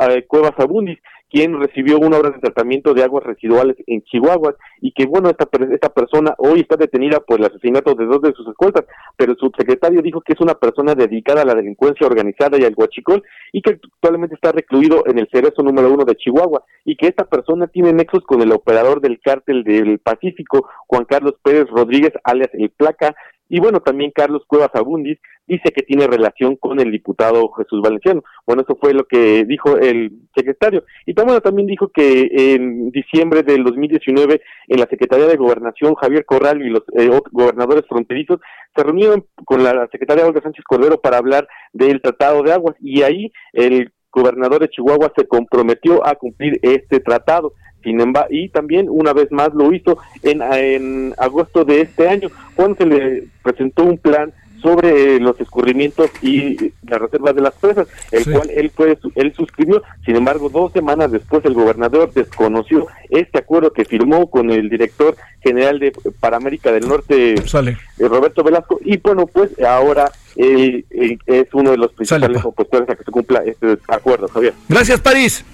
eh, 0.00 0.24
Cuevas 0.26 0.52
Abundis, 0.58 0.98
quien 1.34 1.58
recibió 1.58 1.98
una 1.98 2.18
obra 2.18 2.30
de 2.30 2.38
tratamiento 2.38 2.94
de 2.94 3.02
aguas 3.02 3.24
residuales 3.24 3.74
en 3.88 4.04
Chihuahua 4.04 4.54
y 4.80 4.92
que 4.92 5.04
bueno, 5.04 5.28
esta, 5.28 5.48
esta 5.72 5.88
persona 5.88 6.32
hoy 6.38 6.60
está 6.60 6.76
detenida 6.76 7.18
por 7.18 7.40
el 7.40 7.46
asesinato 7.46 7.96
de 7.96 8.04
dos 8.04 8.22
de 8.22 8.32
sus 8.34 8.46
escoltas. 8.46 8.84
pero 9.16 9.32
el 9.32 9.38
subsecretario 9.38 10.00
dijo 10.00 10.20
que 10.20 10.34
es 10.34 10.40
una 10.40 10.54
persona 10.54 10.94
dedicada 10.94 11.42
a 11.42 11.44
la 11.44 11.56
delincuencia 11.56 12.06
organizada 12.06 12.56
y 12.56 12.62
al 12.62 12.74
huachicol 12.76 13.24
y 13.52 13.62
que 13.62 13.80
actualmente 13.82 14.36
está 14.36 14.52
recluido 14.52 15.02
en 15.08 15.18
el 15.18 15.28
cerezo 15.28 15.64
número 15.64 15.92
uno 15.92 16.04
de 16.04 16.14
Chihuahua 16.14 16.62
y 16.84 16.94
que 16.94 17.08
esta 17.08 17.24
persona 17.24 17.66
tiene 17.66 17.92
nexos 17.92 18.22
con 18.22 18.40
el 18.40 18.52
operador 18.52 19.00
del 19.00 19.18
cártel 19.18 19.64
del 19.64 19.98
Pacífico, 19.98 20.68
Juan 20.86 21.04
Carlos 21.04 21.34
Pérez 21.42 21.66
Rodríguez, 21.68 22.12
alias 22.22 22.50
El 22.52 22.70
Placa, 22.70 23.16
y 23.48 23.60
bueno, 23.60 23.80
también 23.80 24.10
Carlos 24.14 24.42
Cuevas 24.46 24.70
Abundis 24.74 25.18
dice 25.46 25.70
que 25.72 25.82
tiene 25.82 26.06
relación 26.06 26.56
con 26.56 26.80
el 26.80 26.90
diputado 26.90 27.50
Jesús 27.52 27.80
Valenciano. 27.82 28.22
Bueno, 28.46 28.62
eso 28.62 28.76
fue 28.80 28.94
lo 28.94 29.04
que 29.04 29.44
dijo 29.44 29.76
el 29.76 30.12
secretario. 30.34 30.84
Y 31.04 31.14
también, 31.14 31.66
dijo 31.66 31.88
que 31.88 32.54
en 32.54 32.90
diciembre 32.90 33.42
del 33.42 33.64
2019, 33.64 34.40
en 34.68 34.80
la 34.80 34.86
Secretaría 34.86 35.26
de 35.26 35.36
Gobernación, 35.36 35.94
Javier 35.94 36.24
Corral 36.24 36.62
y 36.62 36.70
los 36.70 36.82
eh, 36.96 37.10
gobernadores 37.30 37.84
fronterizos 37.86 38.40
se 38.74 38.82
reunieron 38.82 39.26
con 39.44 39.62
la 39.62 39.86
secretaria 39.92 40.26
Olga 40.26 40.42
Sánchez 40.42 40.64
Cordero 40.64 41.00
para 41.00 41.18
hablar 41.18 41.46
del 41.72 42.00
Tratado 42.00 42.42
de 42.42 42.52
Aguas. 42.52 42.76
Y 42.80 43.02
ahí 43.02 43.30
el 43.52 43.92
gobernador 44.14 44.60
de 44.60 44.70
Chihuahua 44.70 45.12
se 45.16 45.26
comprometió 45.26 46.06
a 46.06 46.14
cumplir 46.14 46.58
este 46.62 47.00
tratado. 47.00 47.52
Sin 47.82 48.00
embargo, 48.00 48.28
y 48.30 48.48
también 48.48 48.86
una 48.88 49.12
vez 49.12 49.30
más 49.30 49.52
lo 49.52 49.72
hizo 49.72 49.98
en, 50.22 50.40
en 50.40 51.14
agosto 51.18 51.64
de 51.66 51.82
este 51.82 52.08
año, 52.08 52.30
cuando 52.54 52.76
se 52.76 52.86
le 52.86 53.24
presentó 53.42 53.84
un 53.84 53.98
plan 53.98 54.32
sobre 54.64 55.20
los 55.20 55.38
escurrimientos 55.38 56.10
y 56.22 56.72
las 56.88 56.98
reservas 56.98 57.34
de 57.34 57.42
las 57.42 57.52
presas, 57.52 57.86
el 58.10 58.24
cual 58.24 58.48
él 58.48 58.70
fue, 58.74 58.96
él 59.14 59.34
suscribió. 59.34 59.82
Sin 60.06 60.16
embargo, 60.16 60.48
dos 60.48 60.72
semanas 60.72 61.12
después 61.12 61.44
el 61.44 61.52
gobernador 61.52 62.10
desconoció 62.14 62.86
este 63.10 63.40
acuerdo 63.40 63.74
que 63.74 63.84
firmó 63.84 64.30
con 64.30 64.50
el 64.50 64.70
director 64.70 65.16
general 65.42 65.80
de 65.80 65.92
para 66.18 66.38
América 66.38 66.72
del 66.72 66.88
Norte, 66.88 67.34
eh, 67.34 68.08
Roberto 68.08 68.42
Velasco, 68.42 68.80
y 68.82 68.96
bueno, 68.96 69.26
pues 69.26 69.50
ahora 69.60 70.10
eh, 70.36 70.84
es 71.26 71.48
uno 71.52 71.70
de 71.70 71.76
los 71.76 71.92
principales 71.92 72.44
opositores 72.44 72.88
a 72.88 72.96
que 72.96 73.04
se 73.04 73.10
cumpla 73.10 73.42
este 73.44 73.78
acuerdo, 73.88 74.28
Javier. 74.28 74.54
Gracias, 74.68 75.00
París. 75.00 75.44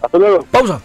Hasta 0.00 0.18
luego. 0.18 0.44
Pausa. 0.50 0.80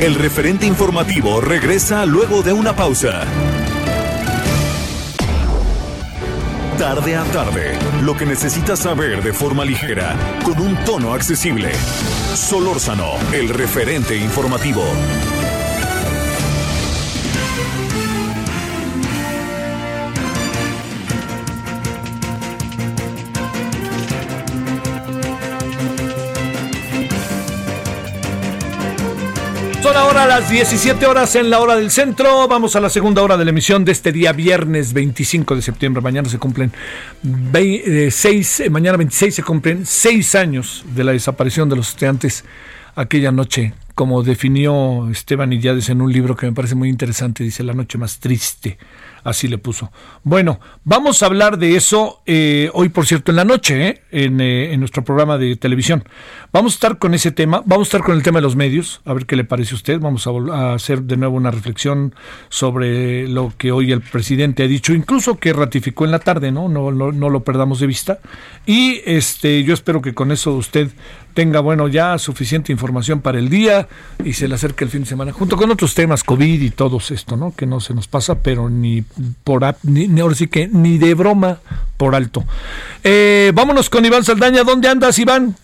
El 0.00 0.16
referente 0.16 0.66
informativo 0.66 1.40
regresa 1.40 2.04
luego 2.04 2.42
de 2.42 2.52
una 2.52 2.76
pausa. 2.76 3.22
Tarde 6.78 7.16
a 7.16 7.24
tarde, 7.24 7.78
lo 8.02 8.14
que 8.16 8.26
necesitas 8.26 8.80
saber 8.80 9.22
de 9.22 9.32
forma 9.32 9.64
ligera, 9.64 10.14
con 10.44 10.60
un 10.60 10.76
tono 10.84 11.14
accesible. 11.14 11.72
Solórzano, 12.34 13.12
el 13.32 13.48
referente 13.48 14.16
informativo. 14.16 14.82
Son 29.84 29.94
ahora 29.98 30.26
las 30.26 30.48
17 30.48 31.04
horas 31.04 31.36
en 31.36 31.50
la 31.50 31.60
hora 31.60 31.76
del 31.76 31.90
centro. 31.90 32.48
Vamos 32.48 32.74
a 32.74 32.80
la 32.80 32.88
segunda 32.88 33.20
hora 33.20 33.36
de 33.36 33.44
la 33.44 33.50
emisión 33.50 33.84
de 33.84 33.92
este 33.92 34.12
día 34.12 34.32
viernes 34.32 34.94
25 34.94 35.56
de 35.56 35.60
septiembre. 35.60 36.00
Mañana 36.00 36.26
se 36.26 36.38
cumplen 36.38 36.72
eh, 37.52 38.08
seis, 38.10 38.60
eh, 38.60 38.70
mañana 38.70 38.96
26 38.96 39.34
se 39.34 39.42
cumplen 39.42 39.84
seis 39.84 40.34
años 40.36 40.86
de 40.86 41.04
la 41.04 41.12
desaparición 41.12 41.68
de 41.68 41.76
los 41.76 41.90
estudiantes 41.90 42.46
aquella 42.94 43.32
noche, 43.32 43.74
como 43.94 44.22
definió 44.22 45.08
Esteban 45.10 45.52
Illades 45.52 45.88
en 45.88 46.00
un 46.00 46.12
libro 46.12 46.36
que 46.36 46.46
me 46.46 46.52
parece 46.52 46.74
muy 46.74 46.88
interesante, 46.88 47.44
dice 47.44 47.62
La 47.62 47.74
noche 47.74 47.98
más 47.98 48.18
triste 48.18 48.78
así 49.24 49.48
le 49.48 49.58
puso. 49.58 49.90
Bueno, 50.22 50.60
vamos 50.84 51.22
a 51.22 51.26
hablar 51.26 51.58
de 51.58 51.76
eso 51.76 52.22
eh, 52.26 52.70
hoy, 52.74 52.90
por 52.90 53.06
cierto, 53.06 53.32
en 53.32 53.36
la 53.36 53.44
noche, 53.44 53.88
eh, 53.88 54.02
eh, 54.12 54.68
en, 54.72 54.80
nuestro 54.80 55.02
programa 55.02 55.38
de 55.38 55.56
televisión. 55.56 56.04
Vamos 56.52 56.74
a 56.74 56.76
estar 56.76 56.98
con 56.98 57.14
ese 57.14 57.32
tema, 57.32 57.62
vamos 57.64 57.88
a 57.88 57.88
estar 57.88 58.02
con 58.02 58.14
el 58.14 58.22
tema 58.22 58.38
de 58.38 58.42
los 58.42 58.54
medios, 58.54 59.00
a 59.06 59.14
ver 59.14 59.26
qué 59.26 59.34
le 59.34 59.44
parece 59.44 59.74
a 59.74 59.76
usted. 59.76 59.98
Vamos 59.98 60.26
a, 60.26 60.74
hacer 60.74 61.02
de 61.02 61.16
nuevo 61.16 61.36
una 61.36 61.50
reflexión 61.50 62.14
sobre 62.50 63.26
lo 63.26 63.52
que 63.56 63.72
hoy 63.72 63.90
el 63.92 64.02
presidente 64.02 64.62
ha 64.62 64.68
dicho, 64.68 64.92
incluso 64.92 65.38
que 65.38 65.52
ratificó 65.52 66.04
en 66.04 66.10
la 66.10 66.18
tarde, 66.18 66.52
¿no? 66.52 66.68
No, 66.68 66.92
no, 66.92 67.10
no 67.10 67.30
lo 67.30 67.42
perdamos 67.42 67.80
de 67.80 67.86
vista. 67.86 68.18
Y 68.66 69.00
este, 69.06 69.64
yo 69.64 69.72
espero 69.72 70.02
que 70.02 70.14
con 70.14 70.30
eso 70.30 70.52
usted 70.52 70.90
tenga, 71.34 71.60
bueno, 71.60 71.88
ya 71.88 72.16
suficiente 72.18 72.72
información 72.72 73.20
para 73.20 73.38
el 73.38 73.48
día 73.48 73.88
y 74.24 74.32
se 74.32 74.48
le 74.48 74.54
acerque 74.54 74.84
el 74.84 74.90
fin 74.90 75.02
de 75.02 75.08
semana, 75.08 75.32
junto 75.32 75.56
con 75.56 75.70
otros 75.70 75.94
temas, 75.94 76.24
COVID 76.24 76.62
y 76.62 76.70
todo 76.70 76.98
esto, 76.98 77.36
¿no? 77.36 77.54
Que 77.54 77.66
no 77.66 77.80
se 77.80 77.92
nos 77.92 78.08
pasa, 78.08 78.36
pero 78.40 78.70
ni 78.70 79.02
por 79.42 79.64
ni, 79.82 80.20
ahora 80.20 80.34
sí 80.34 80.46
que 80.46 80.68
ni 80.68 80.96
de 80.98 81.14
broma 81.14 81.58
por 81.96 82.14
alto. 82.14 82.44
Eh, 83.02 83.52
vámonos 83.54 83.90
con 83.90 84.04
Iván 84.04 84.24
Saldaña. 84.24 84.62
¿Dónde 84.64 84.88
andas, 84.88 85.18
Iván? 85.18 85.56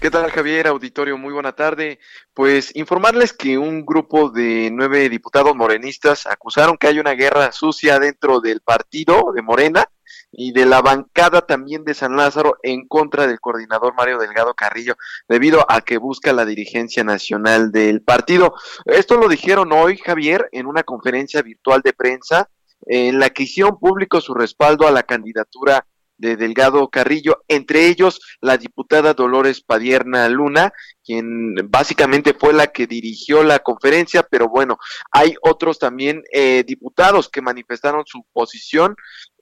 ¿Qué 0.00 0.10
tal, 0.10 0.30
Javier? 0.30 0.66
Auditorio, 0.66 1.18
muy 1.18 1.32
buena 1.32 1.52
tarde. 1.52 1.98
Pues 2.32 2.74
informarles 2.74 3.32
que 3.32 3.58
un 3.58 3.84
grupo 3.84 4.30
de 4.30 4.70
nueve 4.72 5.08
diputados 5.08 5.54
morenistas 5.54 6.26
acusaron 6.26 6.78
que 6.78 6.86
hay 6.86 6.98
una 6.98 7.12
guerra 7.12 7.52
sucia 7.52 7.98
dentro 7.98 8.40
del 8.40 8.60
partido 8.60 9.32
de 9.34 9.42
Morena 9.42 9.86
y 10.32 10.52
de 10.52 10.66
la 10.66 10.80
bancada 10.80 11.42
también 11.42 11.84
de 11.84 11.94
San 11.94 12.16
Lázaro 12.16 12.56
en 12.62 12.86
contra 12.86 13.26
del 13.26 13.40
coordinador 13.40 13.94
Mario 13.94 14.18
Delgado 14.18 14.54
Carrillo, 14.54 14.96
debido 15.28 15.64
a 15.68 15.80
que 15.80 15.98
busca 15.98 16.32
la 16.32 16.44
dirigencia 16.44 17.04
nacional 17.04 17.72
del 17.72 18.02
partido. 18.02 18.54
Esto 18.84 19.16
lo 19.16 19.28
dijeron 19.28 19.72
hoy, 19.72 19.96
Javier, 19.96 20.48
en 20.52 20.66
una 20.66 20.82
conferencia 20.82 21.42
virtual 21.42 21.82
de 21.82 21.92
prensa 21.92 22.48
en 22.86 23.18
la 23.18 23.30
que 23.30 23.42
hicieron 23.42 23.78
público 23.78 24.20
su 24.20 24.34
respaldo 24.34 24.86
a 24.86 24.90
la 24.90 25.02
candidatura 25.02 25.86
de 26.20 26.36
Delgado 26.36 26.88
Carrillo, 26.88 27.42
entre 27.48 27.86
ellos 27.86 28.20
la 28.40 28.58
diputada 28.58 29.14
Dolores 29.14 29.62
Padierna 29.62 30.28
Luna, 30.28 30.72
quien 31.02 31.54
básicamente 31.70 32.34
fue 32.34 32.52
la 32.52 32.66
que 32.66 32.86
dirigió 32.86 33.42
la 33.42 33.60
conferencia, 33.60 34.22
pero 34.22 34.48
bueno, 34.48 34.78
hay 35.10 35.34
otros 35.40 35.78
también 35.78 36.22
eh, 36.32 36.62
diputados 36.66 37.30
que 37.30 37.40
manifestaron 37.40 38.04
su 38.06 38.22
posición 38.34 38.96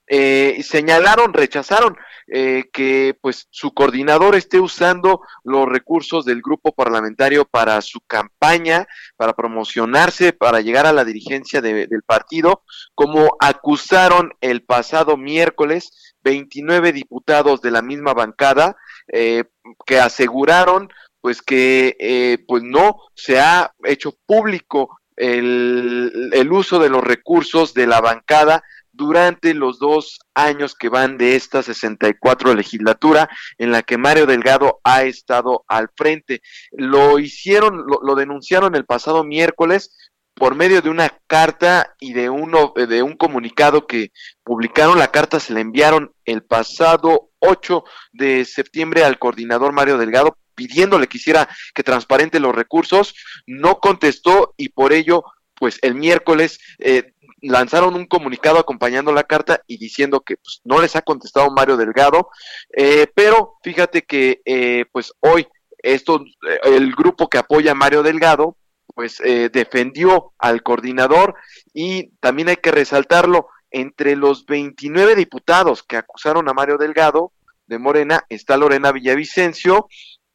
eh, 0.09 0.61
señalaron, 0.63 1.33
rechazaron 1.33 1.95
eh, 2.31 2.65
que 2.71 3.17
pues 3.21 3.47
su 3.49 3.73
coordinador 3.73 4.35
esté 4.35 4.59
usando 4.59 5.21
los 5.43 5.67
recursos 5.67 6.25
del 6.25 6.41
grupo 6.41 6.71
parlamentario 6.73 7.45
para 7.45 7.81
su 7.81 8.01
campaña, 8.01 8.87
para 9.17 9.33
promocionarse, 9.33 10.33
para 10.33 10.61
llegar 10.61 10.85
a 10.85 10.93
la 10.93 11.05
dirigencia 11.05 11.61
del 11.61 12.03
partido, 12.05 12.63
como 12.93 13.35
acusaron 13.39 14.33
el 14.41 14.63
pasado 14.63 15.17
miércoles 15.17 16.15
29 16.23 16.91
diputados 16.91 17.61
de 17.61 17.71
la 17.71 17.81
misma 17.81 18.13
bancada 18.13 18.75
eh, 19.11 19.45
que 19.85 19.99
aseguraron 19.99 20.89
pues 21.21 21.41
que 21.41 21.97
eh, 21.99 22.37
pues 22.47 22.63
no 22.63 22.97
se 23.15 23.39
ha 23.39 23.73
hecho 23.83 24.15
público 24.25 24.99
el, 25.15 26.29
el 26.31 26.51
uso 26.51 26.79
de 26.79 26.89
los 26.89 27.03
recursos 27.03 27.73
de 27.73 27.87
la 27.87 28.01
bancada 28.01 28.63
durante 28.99 29.53
los 29.53 29.79
dos 29.79 30.19
años 30.35 30.75
que 30.75 30.89
van 30.89 31.17
de 31.17 31.37
esta 31.37 31.63
64 31.63 32.53
legislatura 32.53 33.29
en 33.57 33.71
la 33.71 33.81
que 33.81 33.97
Mario 33.97 34.25
Delgado 34.25 34.81
ha 34.83 35.03
estado 35.03 35.63
al 35.69 35.89
frente. 35.95 36.41
Lo 36.71 37.17
hicieron, 37.17 37.85
lo, 37.87 38.15
denunciaron 38.15 38.75
el 38.75 38.85
pasado 38.85 39.23
miércoles 39.23 39.95
por 40.33 40.55
medio 40.55 40.81
de 40.81 40.89
una 40.89 41.17
carta 41.27 41.95
y 42.01 42.11
de 42.11 42.29
uno 42.29 42.73
de 42.75 43.01
un 43.01 43.15
comunicado 43.15 43.87
que 43.87 44.11
publicaron 44.43 44.99
la 44.99 45.11
carta 45.11 45.39
se 45.39 45.53
le 45.53 45.61
enviaron 45.61 46.11
el 46.25 46.43
pasado 46.43 47.29
8 47.39 47.83
de 48.11 48.43
septiembre 48.43 49.05
al 49.05 49.17
coordinador 49.17 49.71
Mario 49.71 49.97
Delgado 49.97 50.37
pidiéndole 50.55 51.07
que 51.07 51.19
hiciera 51.19 51.47
que 51.73 51.83
transparente 51.83 52.41
los 52.41 52.53
recursos, 52.53 53.15
no 53.47 53.79
contestó 53.79 54.53
y 54.57 54.69
por 54.69 54.91
ello 54.91 55.23
pues 55.55 55.77
el 55.81 55.95
miércoles 55.95 56.59
eh, 56.79 57.13
lanzaron 57.41 57.95
un 57.95 58.05
comunicado 58.05 58.59
acompañando 58.59 59.11
la 59.11 59.23
carta 59.23 59.61
y 59.67 59.77
diciendo 59.77 60.21
que 60.21 60.37
pues, 60.37 60.61
no 60.63 60.81
les 60.81 60.95
ha 60.95 61.01
contestado 61.01 61.51
Mario 61.51 61.77
Delgado, 61.77 62.29
eh, 62.75 63.07
pero 63.13 63.57
fíjate 63.63 64.03
que 64.03 64.41
eh, 64.45 64.85
pues 64.91 65.13
hoy 65.21 65.47
esto, 65.77 66.23
eh, 66.47 66.59
el 66.63 66.93
grupo 66.93 67.27
que 67.29 67.37
apoya 67.37 67.71
a 67.71 67.75
Mario 67.75 68.03
Delgado, 68.03 68.55
pues 68.95 69.19
defendió 69.53 70.33
al 70.37 70.61
coordinador 70.61 71.35
y 71.73 72.09
también 72.19 72.49
hay 72.49 72.57
que 72.57 72.71
resaltarlo, 72.71 73.47
entre 73.71 74.15
los 74.15 74.45
29 74.45 75.15
diputados 75.15 75.83
que 75.83 75.95
acusaron 75.95 76.49
a 76.49 76.53
Mario 76.53 76.77
Delgado 76.77 77.31
de 77.67 77.77
Morena 77.77 78.25
está 78.29 78.57
Lorena 78.57 78.91
Villavicencio, 78.91 79.87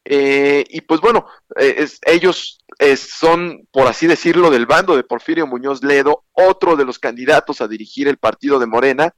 eh, 0.04 0.64
y 0.68 0.82
pues 0.82 1.00
bueno, 1.00 1.26
eh, 1.58 1.86
ellos 2.06 2.60
eh, 2.78 2.96
son, 2.96 3.66
por 3.70 3.86
así 3.86 4.06
decirlo, 4.06 4.50
del 4.50 4.66
bando 4.66 4.96
de 4.96 5.04
Porfirio 5.04 5.46
Muñoz 5.46 5.82
Ledo, 5.82 6.24
otro 6.32 6.76
de 6.76 6.84
los 6.84 6.98
candidatos 6.98 7.60
a 7.60 7.68
dirigir 7.68 8.08
el 8.08 8.18
partido 8.18 8.58
de 8.58 8.66
Morena. 8.66 9.14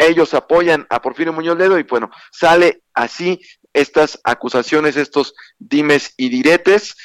ellos 0.00 0.32
apoyan 0.34 0.86
a 0.90 1.02
Porfirio 1.02 1.32
Muñoz 1.32 1.58
Ledo 1.58 1.78
y 1.78 1.82
bueno, 1.82 2.10
sale 2.30 2.82
así 2.94 3.40
estas 3.72 4.18
acusaciones, 4.24 4.96
estos 4.96 5.34
dimes 5.58 6.14
y 6.16 6.28
diretes. 6.30 6.96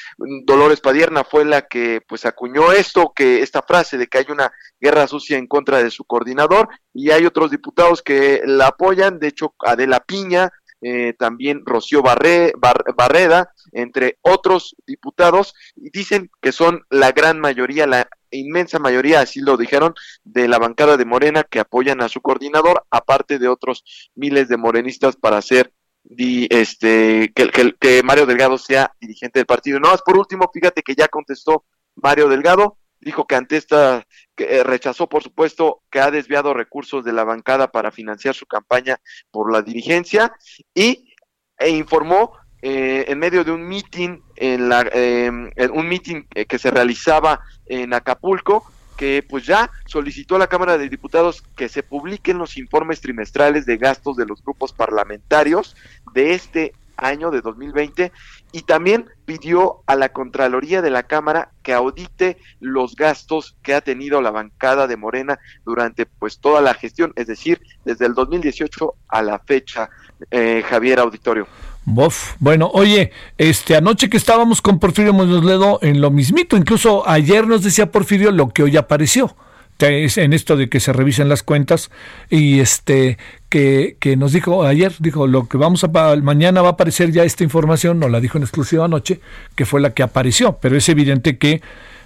Dolores 0.44 0.80
Padierna 0.80 1.24
fue 1.24 1.44
la 1.44 1.62
que 1.62 2.00
pues 2.06 2.26
acuñó 2.26 2.72
esto, 2.72 3.12
que 3.14 3.42
esta 3.42 3.62
frase 3.62 3.98
de 3.98 4.06
que 4.06 4.18
hay 4.18 4.26
una 4.28 4.52
guerra 4.80 5.06
sucia 5.06 5.38
en 5.38 5.46
contra 5.46 5.82
de 5.82 5.90
su 5.90 6.04
coordinador 6.04 6.68
y 6.92 7.10
hay 7.10 7.26
otros 7.26 7.50
diputados 7.50 8.02
que 8.02 8.42
la 8.44 8.68
apoyan, 8.68 9.18
de 9.18 9.28
hecho 9.28 9.54
Adela 9.60 10.00
Piña, 10.00 10.50
eh, 10.86 11.14
también 11.18 11.62
Rocío 11.64 12.02
Barreda, 12.02 13.54
entre 13.72 14.18
otros 14.20 14.76
diputados, 14.86 15.54
y 15.74 15.88
dicen 15.88 16.30
que 16.42 16.52
son 16.52 16.82
la 16.90 17.12
gran 17.12 17.40
mayoría, 17.40 17.86
la 17.86 18.06
inmensa 18.30 18.78
mayoría, 18.78 19.20
así 19.20 19.40
lo 19.40 19.56
dijeron, 19.56 19.94
de 20.24 20.46
la 20.46 20.58
bancada 20.58 20.98
de 20.98 21.06
Morena 21.06 21.42
que 21.42 21.58
apoyan 21.58 22.02
a 22.02 22.10
su 22.10 22.20
coordinador, 22.20 22.84
aparte 22.90 23.38
de 23.38 23.48
otros 23.48 24.10
miles 24.14 24.48
de 24.48 24.58
morenistas 24.58 25.16
para 25.16 25.38
hacer 25.38 25.72
este, 26.18 27.32
que, 27.34 27.74
que, 27.80 28.02
Mario 28.02 28.26
Delgado 28.26 28.58
sea 28.58 28.92
dirigente 29.00 29.38
del 29.38 29.46
partido. 29.46 29.80
No, 29.80 29.88
por 30.04 30.18
último, 30.18 30.50
fíjate 30.52 30.82
que 30.82 30.94
ya 30.94 31.08
contestó 31.08 31.64
Mario 31.94 32.28
Delgado, 32.28 32.76
dijo 33.04 33.26
que 33.26 33.36
ante 33.36 33.56
esta, 33.56 34.06
que 34.34 34.44
eh, 34.44 34.64
rechazó 34.64 35.08
por 35.08 35.22
supuesto 35.22 35.82
que 35.90 36.00
ha 36.00 36.10
desviado 36.10 36.54
recursos 36.54 37.04
de 37.04 37.12
la 37.12 37.24
bancada 37.24 37.68
para 37.68 37.90
financiar 37.90 38.34
su 38.34 38.46
campaña 38.46 38.98
por 39.30 39.52
la 39.52 39.62
dirigencia 39.62 40.32
y 40.74 41.14
e 41.56 41.70
informó 41.70 42.32
eh, 42.62 43.04
en 43.08 43.18
medio 43.18 43.44
de 43.44 43.52
un 43.52 43.62
meeting 43.68 44.18
en 44.36 44.68
la 44.68 44.80
em, 44.92 45.50
un 45.72 45.88
meeting 45.88 46.22
que 46.48 46.58
se 46.58 46.70
realizaba 46.70 47.40
en 47.66 47.94
Acapulco 47.94 48.64
que 48.96 49.24
pues 49.28 49.46
ya 49.46 49.70
solicitó 49.86 50.36
a 50.36 50.38
la 50.38 50.46
Cámara 50.46 50.78
de 50.78 50.88
Diputados 50.88 51.42
que 51.56 51.68
se 51.68 51.82
publiquen 51.82 52.38
los 52.38 52.56
informes 52.56 53.00
trimestrales 53.00 53.66
de 53.66 53.76
gastos 53.76 54.16
de 54.16 54.26
los 54.26 54.42
grupos 54.42 54.72
parlamentarios 54.72 55.76
de 56.12 56.34
este 56.34 56.72
año 57.04 57.30
de 57.30 57.40
2020 57.40 58.12
y 58.52 58.62
también 58.62 59.06
pidió 59.24 59.82
a 59.86 59.96
la 59.96 60.10
Contraloría 60.10 60.82
de 60.82 60.90
la 60.90 61.04
Cámara 61.04 61.50
que 61.62 61.72
audite 61.72 62.38
los 62.60 62.96
gastos 62.96 63.56
que 63.62 63.74
ha 63.74 63.80
tenido 63.80 64.20
la 64.20 64.30
bancada 64.30 64.86
de 64.86 64.96
Morena 64.96 65.38
durante 65.64 66.06
pues 66.06 66.38
toda 66.38 66.60
la 66.60 66.74
gestión, 66.74 67.12
es 67.16 67.26
decir, 67.26 67.60
desde 67.84 68.06
el 68.06 68.14
2018 68.14 68.94
a 69.08 69.22
la 69.22 69.38
fecha, 69.38 69.90
eh, 70.30 70.62
Javier 70.68 71.00
Auditorio. 71.00 71.46
Bof. 71.86 72.36
Bueno, 72.38 72.70
oye, 72.72 73.12
este 73.36 73.76
anoche 73.76 74.08
que 74.08 74.16
estábamos 74.16 74.62
con 74.62 74.78
Porfirio 74.78 75.12
Muñoz 75.12 75.44
en 75.82 76.00
lo 76.00 76.10
mismito, 76.10 76.56
incluso 76.56 77.06
ayer 77.06 77.46
nos 77.46 77.62
decía 77.62 77.92
Porfirio 77.92 78.30
lo 78.30 78.48
que 78.48 78.62
hoy 78.62 78.76
apareció 78.76 79.36
en 79.78 80.32
esto 80.32 80.56
de 80.56 80.68
que 80.68 80.80
se 80.80 80.92
revisen 80.92 81.28
las 81.28 81.42
cuentas 81.42 81.90
y 82.30 82.60
este 82.60 83.18
que, 83.48 83.96
que, 84.00 84.16
nos 84.16 84.32
dijo 84.32 84.64
ayer, 84.64 84.94
dijo 84.98 85.26
lo 85.26 85.48
que 85.48 85.58
vamos 85.58 85.84
a 85.84 85.88
mañana 86.16 86.62
va 86.62 86.68
a 86.68 86.72
aparecer 86.72 87.12
ya 87.12 87.24
esta 87.24 87.44
información, 87.44 87.98
no 87.98 88.08
la 88.08 88.20
dijo 88.20 88.38
en 88.38 88.44
exclusiva 88.44 88.84
anoche, 88.84 89.20
que 89.54 89.66
fue 89.66 89.80
la 89.80 89.90
que 89.90 90.02
apareció, 90.02 90.58
pero 90.60 90.76
es 90.76 90.88
evidente 90.88 91.38
que, 91.38 91.60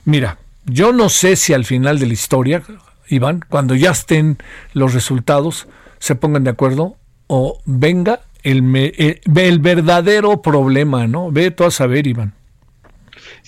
mira, 0.05 0.39
yo 0.65 0.93
no 0.93 1.09
sé 1.09 1.37
si 1.37 1.53
al 1.53 1.65
final 1.65 1.99
de 1.99 2.07
la 2.07 2.13
historia, 2.13 2.63
Iván, 3.09 3.45
cuando 3.49 3.75
ya 3.75 3.91
estén 3.91 4.39
los 4.73 4.95
resultados, 4.95 5.67
se 5.99 6.15
pongan 6.15 6.45
de 6.45 6.51
acuerdo 6.51 6.97
o 7.27 7.61
venga 7.65 8.21
el, 8.43 8.65
eh, 8.77 9.21
el, 9.35 9.59
verdadero 9.59 10.43
problema, 10.43 11.07
¿no? 11.07 11.31
Ve 11.31 11.51
tú 11.51 11.65
a 11.65 11.71
saber, 11.71 12.07
Iván. 12.07 12.35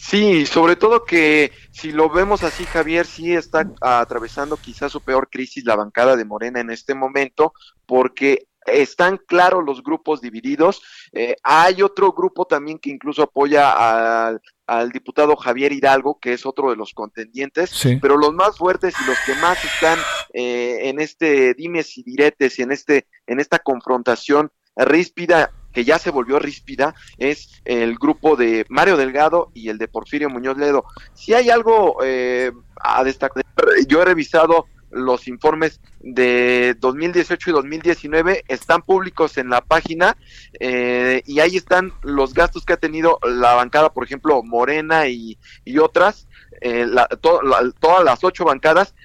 Sí, 0.02 0.46
sobre 0.46 0.76
todo 0.76 1.04
que 1.04 1.52
si 1.70 1.92
lo 1.92 2.08
vemos 2.08 2.42
así, 2.42 2.64
Javier, 2.64 3.04
sí 3.06 3.34
está 3.34 3.70
atravesando 3.82 4.56
quizás 4.56 4.90
su 4.90 5.02
peor 5.02 5.28
crisis 5.28 5.64
la 5.64 5.76
bancada 5.76 6.16
de 6.16 6.24
Morena 6.24 6.58
en 6.58 6.70
este 6.70 6.94
momento, 6.94 7.52
porque 7.84 8.48
están 8.64 9.18
claros 9.18 9.62
los 9.64 9.82
grupos 9.82 10.22
divididos. 10.22 10.82
Eh, 11.12 11.36
hay 11.42 11.82
otro 11.82 12.12
grupo 12.12 12.46
también 12.46 12.78
que 12.78 12.90
incluso 12.90 13.22
apoya 13.22 14.26
al, 14.26 14.90
diputado 14.90 15.36
Javier 15.36 15.72
Hidalgo, 15.72 16.18
que 16.18 16.32
es 16.32 16.46
otro 16.46 16.70
de 16.70 16.76
los 16.76 16.94
contendientes, 16.94 17.70
pero 18.00 18.16
los 18.16 18.32
más 18.32 18.56
fuertes 18.56 18.94
y 19.00 19.06
los 19.06 19.18
que 19.26 19.34
más 19.34 19.62
están 19.64 19.98
eh, 20.32 20.88
en 20.88 20.98
este 20.98 21.54
dimes 21.54 21.98
y 21.98 22.04
diretes 22.04 22.58
y 22.58 22.62
en 22.62 22.72
este 22.72 23.06
en 23.26 23.38
esta 23.38 23.58
confrontación 23.58 24.50
ríspida 24.76 25.52
que 25.72 25.84
ya 25.84 25.98
se 25.98 26.10
volvió 26.10 26.38
ríspida 26.38 26.94
es 27.18 27.60
el 27.64 27.96
grupo 27.96 28.36
de 28.36 28.66
Mario 28.68 28.96
Delgado 28.96 29.50
y 29.54 29.68
el 29.68 29.78
de 29.78 29.88
Porfirio 29.88 30.30
Muñoz 30.30 30.56
Ledo. 30.56 30.84
Si 31.14 31.34
hay 31.34 31.50
algo 31.50 31.98
eh, 32.02 32.52
a 32.76 33.04
destacar, 33.04 33.44
yo 33.86 34.02
he 34.02 34.04
revisado 34.04 34.66
los 34.90 35.28
informes 35.28 35.80
de 36.00 36.74
2018 36.80 37.50
y 37.50 37.52
2019 37.52 38.44
están 38.48 38.82
públicos 38.82 39.38
en 39.38 39.48
la 39.48 39.60
página 39.60 40.16
eh, 40.58 41.22
y 41.26 41.38
ahí 41.38 41.56
están 41.56 41.92
los 42.02 42.34
gastos 42.34 42.64
que 42.64 42.72
ha 42.72 42.76
tenido 42.76 43.20
la 43.22 43.54
bancada, 43.54 43.92
por 43.92 44.02
ejemplo, 44.02 44.42
Morena 44.42 45.06
y, 45.06 45.38
otras, 45.80 46.26
eh, 46.60 46.86
todas 47.20 48.04
las 48.04 48.24
ocho 48.24 48.44
bancadas, 48.44 48.96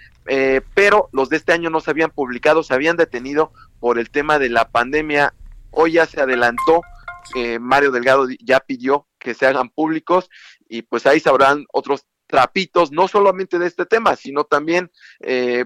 pero 0.74 1.10
los 1.12 1.30
de 1.30 1.38
este 1.38 1.54
año 1.54 1.70
no 1.70 1.82
se 1.82 1.92
habían 1.92 2.10
publicado, 2.10 2.64
se 2.64 2.74
habían 2.74 2.98
detenido 2.98 3.52
por 3.80 4.00
el 4.00 4.10
tema 4.10 4.40
de 4.40 4.50
la 4.50 4.70
pandemia 4.70 5.36
Hoy 5.76 5.94
ya 5.94 6.06
se 6.06 6.22
adelantó, 6.22 6.82
eh, 7.36 7.60
Mario 7.60 7.92
Delgado 7.92 8.28
ya 8.40 8.60
pidió 8.60 9.08
que 9.20 9.34
se 9.34 9.46
hagan 9.46 9.70
públicos 9.70 10.30
y 10.70 10.84
pues 10.84 11.06
ahí 11.06 11.20
sabrán 11.20 11.66
otros 11.74 12.06
trapitos, 12.28 12.92
no 12.92 13.08
solamente 13.08 13.60
de 13.60 13.68
este 13.68 13.86
tema, 13.86 14.16
sino 14.16 14.46
también 14.46 14.92
eh, 15.20 15.66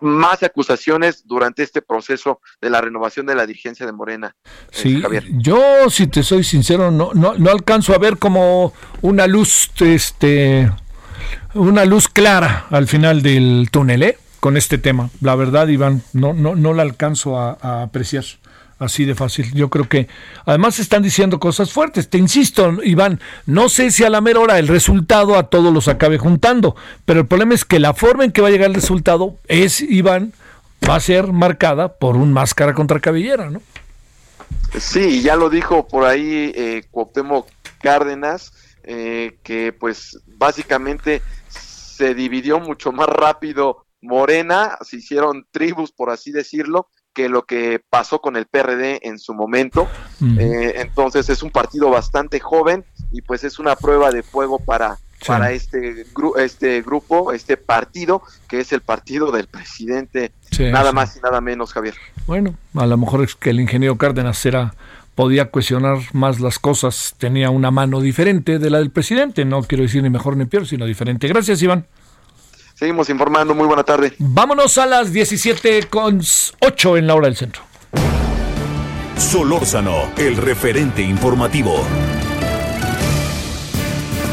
más 0.00 0.42
acusaciones 0.42 1.26
durante 1.26 1.62
este 1.62 1.82
proceso 1.82 2.40
de 2.60 2.70
la 2.70 2.80
renovación 2.80 3.26
de 3.26 3.34
la 3.34 3.46
dirigencia 3.46 3.86
de 3.86 3.92
Morena. 3.92 4.36
Eh, 4.44 4.48
sí, 4.70 5.02
yo 5.32 5.90
si 5.90 6.06
te 6.06 6.22
soy 6.22 6.44
sincero 6.44 6.90
no, 6.90 7.10
no, 7.14 7.34
no 7.34 7.50
alcanzo 7.50 7.94
a 7.94 7.98
ver 7.98 8.18
como 8.18 8.72
una 9.02 9.26
luz, 9.26 9.70
este, 9.80 10.70
una 11.54 11.84
luz 11.84 12.08
clara 12.08 12.66
al 12.70 12.86
final 12.86 13.22
del 13.22 13.68
túnel, 13.70 14.02
¿eh? 14.02 14.18
Con 14.40 14.56
este 14.56 14.76
tema. 14.76 15.08
La 15.22 15.36
verdad, 15.36 15.68
Iván, 15.68 16.02
no, 16.12 16.34
no, 16.34 16.54
no 16.54 16.74
la 16.74 16.82
alcanzo 16.82 17.38
a 17.38 17.82
apreciar. 17.82 18.24
Así 18.78 19.04
de 19.04 19.14
fácil. 19.14 19.52
Yo 19.54 19.70
creo 19.70 19.88
que 19.88 20.08
además 20.44 20.78
están 20.78 21.02
diciendo 21.02 21.38
cosas 21.38 21.72
fuertes. 21.72 22.10
Te 22.10 22.18
insisto, 22.18 22.82
Iván, 22.82 23.20
no 23.46 23.68
sé 23.68 23.90
si 23.90 24.04
a 24.04 24.10
la 24.10 24.20
mera 24.20 24.40
hora 24.40 24.58
el 24.58 24.68
resultado 24.68 25.36
a 25.36 25.44
todos 25.44 25.72
los 25.72 25.88
acabe 25.88 26.18
juntando, 26.18 26.74
pero 27.04 27.20
el 27.20 27.26
problema 27.26 27.54
es 27.54 27.64
que 27.64 27.78
la 27.78 27.94
forma 27.94 28.24
en 28.24 28.32
que 28.32 28.42
va 28.42 28.48
a 28.48 28.50
llegar 28.50 28.68
el 28.68 28.74
resultado 28.74 29.36
es, 29.46 29.80
Iván, 29.80 30.32
va 30.88 30.96
a 30.96 31.00
ser 31.00 31.32
marcada 31.32 31.96
por 31.96 32.16
un 32.16 32.32
máscara 32.32 32.74
contra 32.74 33.00
cabellera, 33.00 33.48
¿no? 33.48 33.62
Sí, 34.78 35.22
ya 35.22 35.36
lo 35.36 35.50
dijo 35.50 35.86
por 35.86 36.04
ahí 36.04 36.52
eh, 36.54 36.84
Cárdenas, 37.80 38.52
eh, 38.82 39.38
que 39.42 39.72
pues 39.72 40.18
básicamente 40.26 41.22
se 41.48 42.14
dividió 42.14 42.58
mucho 42.58 42.92
más 42.92 43.06
rápido 43.06 43.86
Morena, 44.00 44.76
se 44.82 44.96
hicieron 44.96 45.46
tribus, 45.50 45.92
por 45.92 46.10
así 46.10 46.30
decirlo, 46.32 46.88
que 47.14 47.28
lo 47.28 47.44
que 47.44 47.80
pasó 47.88 48.20
con 48.20 48.36
el 48.36 48.46
PRD 48.46 49.06
en 49.06 49.18
su 49.18 49.32
momento. 49.32 49.88
Eh, 50.38 50.74
entonces 50.76 51.30
es 51.30 51.42
un 51.42 51.50
partido 51.50 51.88
bastante 51.90 52.40
joven 52.40 52.84
y 53.12 53.22
pues 53.22 53.44
es 53.44 53.58
una 53.58 53.76
prueba 53.76 54.10
de 54.10 54.22
fuego 54.22 54.58
para, 54.58 54.98
para 55.26 55.52
este, 55.52 56.04
este 56.38 56.82
grupo, 56.82 57.32
este 57.32 57.56
partido, 57.56 58.22
que 58.48 58.60
es 58.60 58.72
el 58.72 58.80
partido 58.80 59.30
del 59.30 59.46
presidente, 59.46 60.32
nada 60.58 60.92
más 60.92 61.16
y 61.16 61.20
nada 61.20 61.40
menos, 61.40 61.72
Javier. 61.72 61.94
Bueno, 62.26 62.54
a 62.74 62.86
lo 62.86 62.96
mejor 62.96 63.22
es 63.22 63.34
que 63.34 63.50
el 63.50 63.60
ingeniero 63.60 63.96
Cárdenas 63.96 64.44
era 64.44 64.74
podía 65.14 65.46
cuestionar 65.46 65.98
más 66.12 66.40
las 66.40 66.58
cosas, 66.58 67.14
tenía 67.18 67.50
una 67.50 67.70
mano 67.70 68.00
diferente 68.00 68.58
de 68.58 68.70
la 68.70 68.78
del 68.78 68.90
presidente, 68.90 69.44
no 69.44 69.62
quiero 69.62 69.84
decir 69.84 70.02
ni 70.02 70.10
mejor 70.10 70.36
ni 70.36 70.44
peor, 70.44 70.66
sino 70.66 70.86
diferente. 70.86 71.28
Gracias, 71.28 71.62
Iván. 71.62 71.86
Seguimos 72.74 73.08
informando. 73.08 73.54
Muy 73.54 73.66
buena 73.66 73.84
tarde. 73.84 74.14
Vámonos 74.18 74.78
a 74.78 74.86
las 74.86 75.12
17 75.12 75.84
con 75.88 76.20
8 76.60 76.96
en 76.96 77.06
la 77.06 77.14
hora 77.14 77.28
del 77.28 77.36
centro. 77.36 77.62
Solórzano, 79.16 80.10
el 80.16 80.36
referente 80.36 81.00
informativo. 81.02 81.84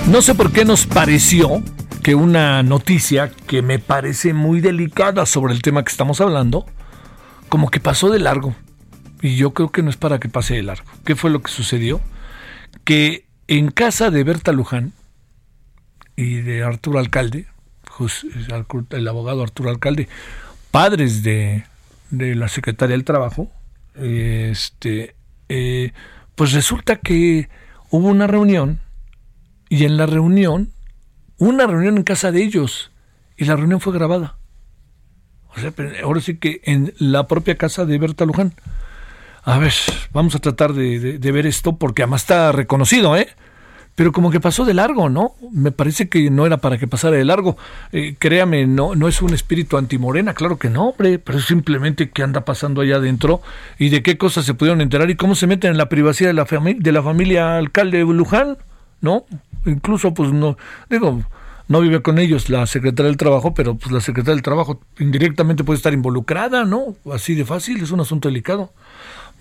No 0.09 0.23
sé 0.23 0.33
por 0.33 0.51
qué 0.51 0.65
nos 0.65 0.87
pareció 0.87 1.61
que 2.01 2.15
una 2.15 2.63
noticia 2.63 3.31
que 3.45 3.61
me 3.61 3.77
parece 3.77 4.33
muy 4.33 4.59
delicada 4.59 5.27
sobre 5.27 5.53
el 5.53 5.61
tema 5.61 5.83
que 5.83 5.91
estamos 5.91 6.19
hablando, 6.19 6.65
como 7.47 7.69
que 7.69 7.79
pasó 7.79 8.09
de 8.09 8.17
largo. 8.17 8.55
Y 9.21 9.35
yo 9.35 9.53
creo 9.53 9.71
que 9.71 9.83
no 9.83 9.91
es 9.91 9.97
para 9.97 10.19
que 10.19 10.29
pase 10.29 10.55
de 10.55 10.63
largo. 10.63 10.89
¿Qué 11.05 11.15
fue 11.15 11.29
lo 11.29 11.43
que 11.43 11.51
sucedió? 11.51 12.01
Que 12.85 13.27
en 13.47 13.69
casa 13.69 14.09
de 14.09 14.23
Berta 14.23 14.51
Luján 14.51 14.93
y 16.15 16.37
de 16.37 16.63
Arturo 16.63 16.97
Alcalde, 16.97 17.50
el 18.91 19.07
abogado 19.07 19.43
Arturo 19.43 19.69
Alcalde, 19.69 20.07
padres 20.71 21.23
de, 21.23 21.65
la 22.09 22.47
Secretaría 22.47 22.95
del 22.95 23.05
Trabajo, 23.05 23.51
este, 23.95 25.15
eh, 25.49 25.91
pues 26.35 26.53
resulta 26.53 26.97
que 26.97 27.49
hubo 27.89 28.07
una 28.07 28.27
reunión 28.27 28.79
y 29.69 29.85
en 29.85 29.97
la 29.97 30.05
reunión, 30.05 30.71
una 31.37 31.67
reunión 31.67 31.97
en 31.97 32.03
casa 32.03 32.31
de 32.31 32.43
ellos, 32.43 32.91
y 33.37 33.45
la 33.45 33.55
reunión 33.55 33.79
fue 33.79 33.93
grabada. 33.93 34.37
O 35.55 35.59
sea, 35.59 35.73
ahora 36.03 36.21
sí 36.21 36.37
que 36.37 36.61
en 36.63 36.93
la 36.97 37.27
propia 37.27 37.57
casa 37.57 37.85
de 37.85 37.97
Berta 37.97 38.25
Luján. 38.25 38.53
a 39.43 39.57
ver, 39.57 39.73
vamos 40.11 40.35
a 40.35 40.39
tratar 40.39 40.73
de, 40.73 41.17
ver 41.17 41.45
esto 41.45 41.77
porque 41.77 42.03
además 42.03 42.21
está 42.21 42.51
reconocido, 42.51 43.17
¿eh? 43.17 43.29
Pero 43.95 44.11
como 44.11 44.31
que 44.31 44.39
pasó 44.39 44.65
de 44.65 44.73
largo, 44.73 45.09
¿no? 45.09 45.35
Me 45.51 45.71
parece 45.71 46.07
que 46.07 46.29
no 46.29 46.45
era 46.45 46.57
para 46.57 46.77
que 46.77 46.87
pasara 46.87 47.17
de 47.17 47.25
largo. 47.25 47.57
Eh, 47.91 48.15
créame, 48.17 48.65
no, 48.65 48.95
no 48.95 49.07
es 49.07 49.21
un 49.21 49.33
espíritu 49.33 49.77
antimorena, 49.77 50.33
claro 50.33 50.57
que 50.57 50.69
no, 50.69 50.89
hombre, 50.89 51.19
pero 51.19 51.37
es 51.37 51.45
simplemente 51.45 52.09
qué 52.09 52.23
anda 52.23 52.45
pasando 52.45 52.81
allá 52.81 52.95
adentro 52.95 53.41
y 53.77 53.89
de 53.89 54.01
qué 54.01 54.17
cosas 54.17 54.45
se 54.45 54.53
pudieron 54.53 54.81
enterar 54.81 55.09
y 55.09 55.15
cómo 55.15 55.35
se 55.35 55.47
meten 55.47 55.71
en 55.71 55.77
la 55.77 55.89
privacidad 55.89 56.29
de 56.29 56.33
la, 56.33 56.45
de 56.45 56.91
la 56.91 57.03
familia 57.03 57.57
alcalde 57.57 57.97
de 57.97 58.05
Luján, 58.05 58.57
¿no? 59.01 59.25
Incluso, 59.65 60.13
pues 60.13 60.31
no, 60.31 60.57
digo, 60.89 61.21
no 61.67 61.81
vive 61.81 62.01
con 62.01 62.19
ellos 62.19 62.49
la 62.49 62.65
secretaria 62.67 63.07
del 63.07 63.17
Trabajo, 63.17 63.53
pero 63.53 63.75
pues 63.75 63.91
la 63.91 64.01
secretaria 64.01 64.35
del 64.35 64.43
Trabajo 64.43 64.81
indirectamente 64.99 65.63
puede 65.63 65.77
estar 65.77 65.93
involucrada, 65.93 66.65
¿no? 66.65 66.95
Así 67.13 67.35
de 67.35 67.45
fácil, 67.45 67.81
es 67.81 67.91
un 67.91 68.01
asunto 68.01 68.27
delicado. 68.27 68.73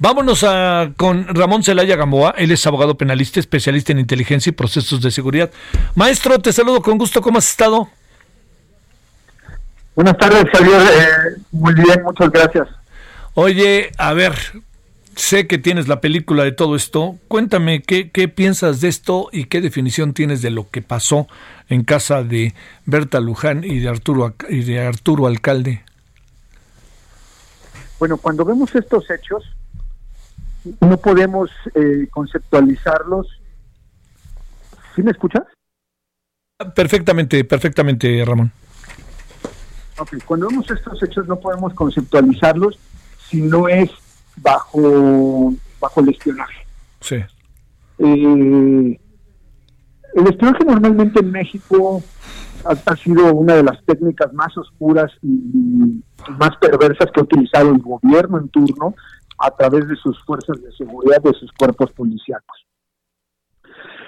Vámonos 0.03 0.45
a, 0.45 0.95
con 0.97 1.27
Ramón 1.29 1.63
Celaya 1.63 1.95
Gamboa, 1.95 2.35
él 2.39 2.51
es 2.53 2.67
abogado 2.67 2.97
penalista, 2.97 3.39
especialista 3.39 3.93
en 3.93 3.99
inteligencia 3.99 4.49
y 4.49 4.55
procesos 4.55 5.03
de 5.03 5.11
seguridad. 5.11 5.51
Maestro, 5.95 6.39
te 6.39 6.55
saludo 6.55 6.81
con 6.81 6.97
gusto, 6.97 7.21
¿cómo 7.21 7.37
has 7.37 7.51
estado? 7.51 7.87
Buenas 9.95 10.17
tardes, 10.17 10.47
Javier. 10.55 10.81
Eh, 10.81 11.43
muy 11.53 11.75
bien, 11.75 12.03
muchas 12.03 12.31
gracias. 12.31 12.67
Oye, 13.35 13.93
a 13.99 14.15
ver, 14.15 14.33
sé 15.17 15.47
que 15.47 15.59
tienes 15.59 15.87
la 15.87 16.01
película 16.01 16.45
de 16.45 16.53
todo 16.53 16.77
esto. 16.77 17.17
Cuéntame 17.29 17.83
qué, 17.83 18.11
qué 18.11 18.27
piensas 18.27 18.81
de 18.81 18.89
esto 18.89 19.29
y 19.33 19.45
qué 19.45 19.61
definición 19.61 20.15
tienes 20.15 20.41
de 20.41 20.49
lo 20.49 20.71
que 20.71 20.81
pasó 20.81 21.29
en 21.69 21.85
casa 21.85 22.23
de 22.23 22.55
Berta 22.87 23.21
Luján 23.21 23.65
y 23.65 23.81
de 23.81 23.91
Arturo, 23.91 24.35
y 24.49 24.63
de 24.63 24.81
Arturo 24.81 25.27
Alcalde. 25.27 25.85
Bueno, 27.99 28.17
cuando 28.17 28.47
vemos 28.47 28.75
estos 28.75 29.05
hechos, 29.11 29.45
no 30.81 30.97
podemos 30.97 31.51
eh, 31.75 32.09
conceptualizarlos. 32.11 33.27
¿Sí 34.95 35.03
me 35.03 35.13
escuchas? 35.13 35.45
Perfectamente, 36.75 37.45
perfectamente, 37.45 38.23
Ramón. 38.25 38.53
Cuando 40.27 40.49
vemos 40.49 40.71
estos 40.71 41.03
hechos 41.03 41.27
no 41.29 41.39
podemos 41.39 41.75
conceptualizarlos 41.75 42.79
si 43.29 43.43
no 43.43 43.69
es 43.69 43.91
bajo, 44.37 45.55
bajo 45.79 46.01
el 46.01 46.09
espionaje. 46.09 46.67
Sí. 47.01 47.17
Eh, 47.99 49.01
el 50.15 50.27
espionaje 50.27 50.65
normalmente 50.65 51.21
en 51.21 51.31
México 51.31 52.03
ha, 52.65 52.97
sido 52.97 53.33
una 53.35 53.55
de 53.55 53.63
las 53.63 53.83
técnicas 53.85 54.33
más 54.33 54.57
oscuras 54.57 55.11
y 55.23 56.03
más 56.39 56.57
perversas 56.61 57.11
que 57.13 57.21
ha 57.21 57.23
utilizado 57.23 57.71
el 57.71 57.79
gobierno 57.79 58.39
en 58.39 58.49
turno 58.49 58.95
a 59.41 59.51
través 59.51 59.89
de 59.89 59.97
sus 59.97 60.23
fuerzas 60.25 60.61
de 60.63 60.73
seguridad, 60.73 61.23
de 61.23 61.33
sus 61.33 61.51
cuerpos 61.53 61.91
policíacos. 61.93 62.67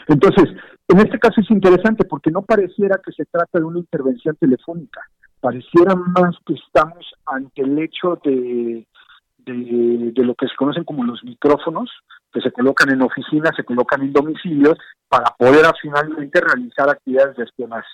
Entonces, 0.09 0.51
en 0.89 0.99
este 0.99 1.19
caso 1.19 1.41
es 1.41 1.51
interesante 1.51 2.05
porque 2.05 2.31
no 2.31 2.43
pareciera 2.43 3.01
que 3.05 3.13
se 3.13 3.25
trata 3.25 3.59
de 3.59 3.65
una 3.65 3.79
intervención 3.79 4.37
telefónica, 4.37 5.01
pareciera 5.41 5.95
más 5.95 6.37
que 6.47 6.55
estamos 6.55 7.13
ante 7.27 7.63
el 7.63 7.79
hecho 7.79 8.21
de, 8.25 8.87
de, 9.39 10.25
lo 10.25 10.35
que 10.35 10.47
se 10.47 10.57
conocen 10.57 10.85
como 10.85 11.05
los 11.05 11.23
micrófonos, 11.25 11.91
que 12.33 12.41
se 12.41 12.53
colocan 12.53 12.91
en 12.91 13.03
oficinas, 13.03 13.53
se 13.57 13.65
colocan 13.65 14.03
en 14.03 14.13
domicilios, 14.13 14.79
para 15.09 15.35
poder 15.37 15.67
finalmente 15.81 16.41
realizar 16.41 16.89
actividades 16.89 17.37
de 17.37 17.45
espionaje. 17.45 17.89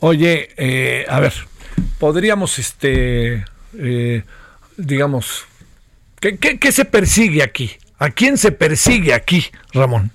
Oye, 0.00 0.48
eh, 0.56 1.04
a 1.08 1.20
ver, 1.20 1.32
podríamos 1.98 2.58
este 2.58 3.44
eh, 3.74 4.24
digamos, 4.78 5.44
¿qué, 6.20 6.38
qué, 6.38 6.72
se 6.72 6.84
persigue 6.84 7.42
aquí? 7.42 7.72
¿A 7.98 8.10
quién 8.10 8.38
se 8.38 8.52
persigue 8.52 9.12
aquí, 9.12 9.44
Ramón? 9.74 10.10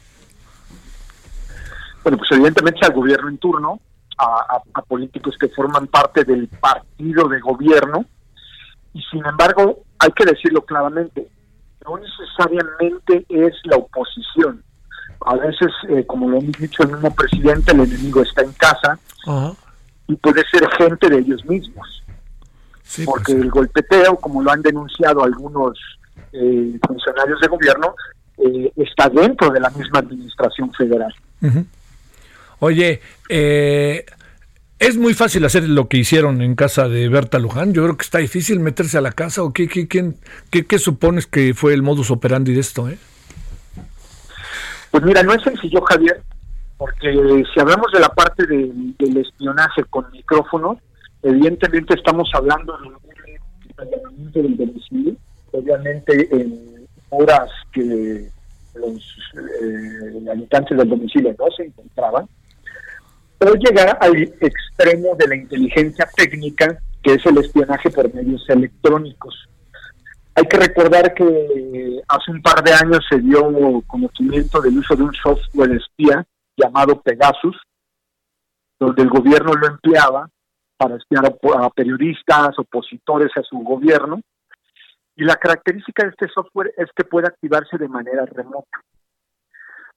Bueno, 2.02 2.18
pues 2.18 2.32
evidentemente 2.32 2.80
al 2.86 2.94
gobierno 2.94 3.30
en 3.30 3.38
turno, 3.38 3.80
a, 4.18 4.62
políticos 4.88 5.36
que 5.40 5.50
forman 5.50 5.88
parte 5.88 6.24
del 6.24 6.48
partido 6.48 7.28
de 7.28 7.40
gobierno, 7.40 8.06
y 8.94 9.02
sin 9.12 9.26
embargo, 9.26 9.84
hay 10.00 10.12
que 10.12 10.26
decirlo 10.26 10.64
claramente, 10.64 11.28
no 11.86 11.98
necesariamente 11.98 13.26
es 13.30 13.54
la 13.64 13.78
oposición. 13.78 14.64
A 15.26 15.36
veces, 15.36 15.70
eh, 15.90 16.06
como 16.06 16.30
lo 16.30 16.38
hemos 16.38 16.58
dicho 16.58 16.84
el 16.84 16.92
mismo 16.92 17.14
presidente, 17.14 17.72
el 17.72 17.82
enemigo 17.82 18.22
está 18.22 18.42
en 18.42 18.54
casa 18.54 19.00
y 20.08 20.16
puede 20.16 20.44
ser 20.52 20.70
gente 20.78 21.10
de 21.10 21.20
ellos 21.20 21.44
mismos 21.46 22.03
porque 23.06 23.34
pues 23.34 23.44
el 23.44 23.50
golpeteo, 23.50 24.16
como 24.18 24.42
lo 24.42 24.52
han 24.52 24.62
denunciado 24.62 25.24
algunos 25.24 25.78
eh, 26.32 26.78
funcionarios 26.86 27.40
de 27.40 27.48
gobierno, 27.48 27.96
eh, 28.38 28.72
está 28.76 29.10
dentro 29.10 29.50
de 29.50 29.60
la 29.60 29.70
misma 29.70 30.00
administración 30.00 30.72
federal. 30.74 31.14
Oye, 32.60 33.02
eh, 33.30 34.06
es 34.80 34.98
muy 34.98 35.14
fácil 35.14 35.46
hacer 35.46 35.68
lo 35.68 35.88
que 35.88 35.98
hicieron 35.98 36.42
en 36.42 36.56
casa 36.56 36.88
de 36.88 37.08
Berta 37.10 37.40
Luján. 37.40 37.74
Yo 37.74 37.84
creo 37.84 37.98
que 37.98 38.04
está 38.04 38.20
difícil 38.20 38.60
meterse 38.60 38.98
a 38.98 39.02
la 39.02 39.12
casa. 39.12 39.44
¿O 39.44 39.54
qué, 39.54 39.68
qué, 39.68 39.88
qué, 39.88 40.80
supones 40.80 41.28
que 41.28 41.54
fue 41.54 41.74
el 41.74 41.82
modus 41.82 42.12
operandi 42.12 42.54
de 42.54 42.60
esto? 42.60 42.90
Eh? 42.90 42.98
Pues 44.92 45.04
mira, 45.04 45.24
no 45.24 45.34
es 45.34 45.42
sencillo, 45.42 45.82
Javier, 45.82 46.22
porque 46.78 47.44
si 47.54 47.60
hablamos 47.60 47.92
de 47.92 48.00
la 48.00 48.10
parte 48.10 48.46
del 48.46 49.18
espionaje 49.18 49.84
con 49.90 50.10
micrófonos, 50.12 50.78
Evidentemente 51.24 51.94
estamos 51.94 52.30
hablando 52.34 52.78
de 52.78 52.88
un 52.90 54.32
del 54.32 54.58
domicilio, 54.58 55.16
obviamente 55.52 56.28
en 56.36 56.86
horas 57.10 57.50
que 57.72 58.30
los 58.76 59.18
eh, 59.36 60.30
habitantes 60.30 60.78
del 60.78 60.90
domicilio 60.90 61.34
no 61.40 61.46
se 61.56 61.64
encontraban, 61.64 62.28
pero 63.38 63.56
llegar 63.56 63.98
al 64.02 64.18
extremo 64.18 65.16
de 65.18 65.28
la 65.28 65.36
inteligencia 65.36 66.08
técnica, 66.14 66.78
que 67.02 67.14
es 67.14 67.26
el 67.26 67.38
espionaje 67.38 67.90
por 67.90 68.14
medios 68.14 68.44
electrónicos. 68.50 69.48
Hay 70.36 70.46
que 70.46 70.58
recordar 70.58 71.14
que 71.14 72.02
hace 72.08 72.32
un 72.32 72.42
par 72.42 72.64
de 72.64 72.74
años 72.74 73.00
se 73.10 73.20
dio 73.20 73.82
conocimiento 73.88 74.62
del 74.62 74.78
uso 74.78 74.96
de 74.96 75.04
un 75.04 75.14
software 75.14 75.72
espía 75.72 76.26
llamado 76.58 77.00
Pegasus, 77.02 77.56
donde 78.78 79.04
el 79.04 79.10
gobierno 79.10 79.54
lo 79.54 79.68
empleaba 79.68 80.28
para 80.78 80.96
espiar 80.96 81.26
a, 81.26 81.70
periodistas, 81.70 82.58
opositores 82.58 83.32
a 83.38 83.44
su 83.44 83.58
gobierno. 83.60 84.22
Y 85.16 85.24
la 85.24 85.36
característica 85.36 86.04
de 86.04 86.10
este 86.10 86.28
software 86.30 86.74
es 86.78 86.90
que 86.96 87.04
puede 87.04 87.28
activarse 87.28 87.78
de 87.78 87.88
manera 87.88 88.26
remota. 88.26 88.82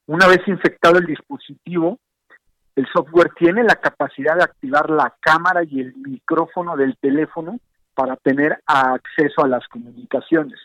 Una 0.07 0.27
vez 0.29 0.47
infectado 0.47 0.99
el 0.99 1.07
dispositivo, 1.07 1.99
el 2.77 2.87
software 2.93 3.33
tiene 3.35 3.65
la 3.65 3.77
capacidad 3.77 4.37
de 4.37 4.45
activar 4.45 4.91
la 4.91 5.15
cámara 5.21 5.63
y 5.65 5.81
el 5.81 5.95
micrófono 5.97 6.77
del 6.77 6.97
teléfono 6.99 7.59
para 7.95 8.17
tener 8.17 8.61
acceso 8.67 9.43
a 9.43 9.49
las 9.49 9.67
comunicaciones. 9.69 10.61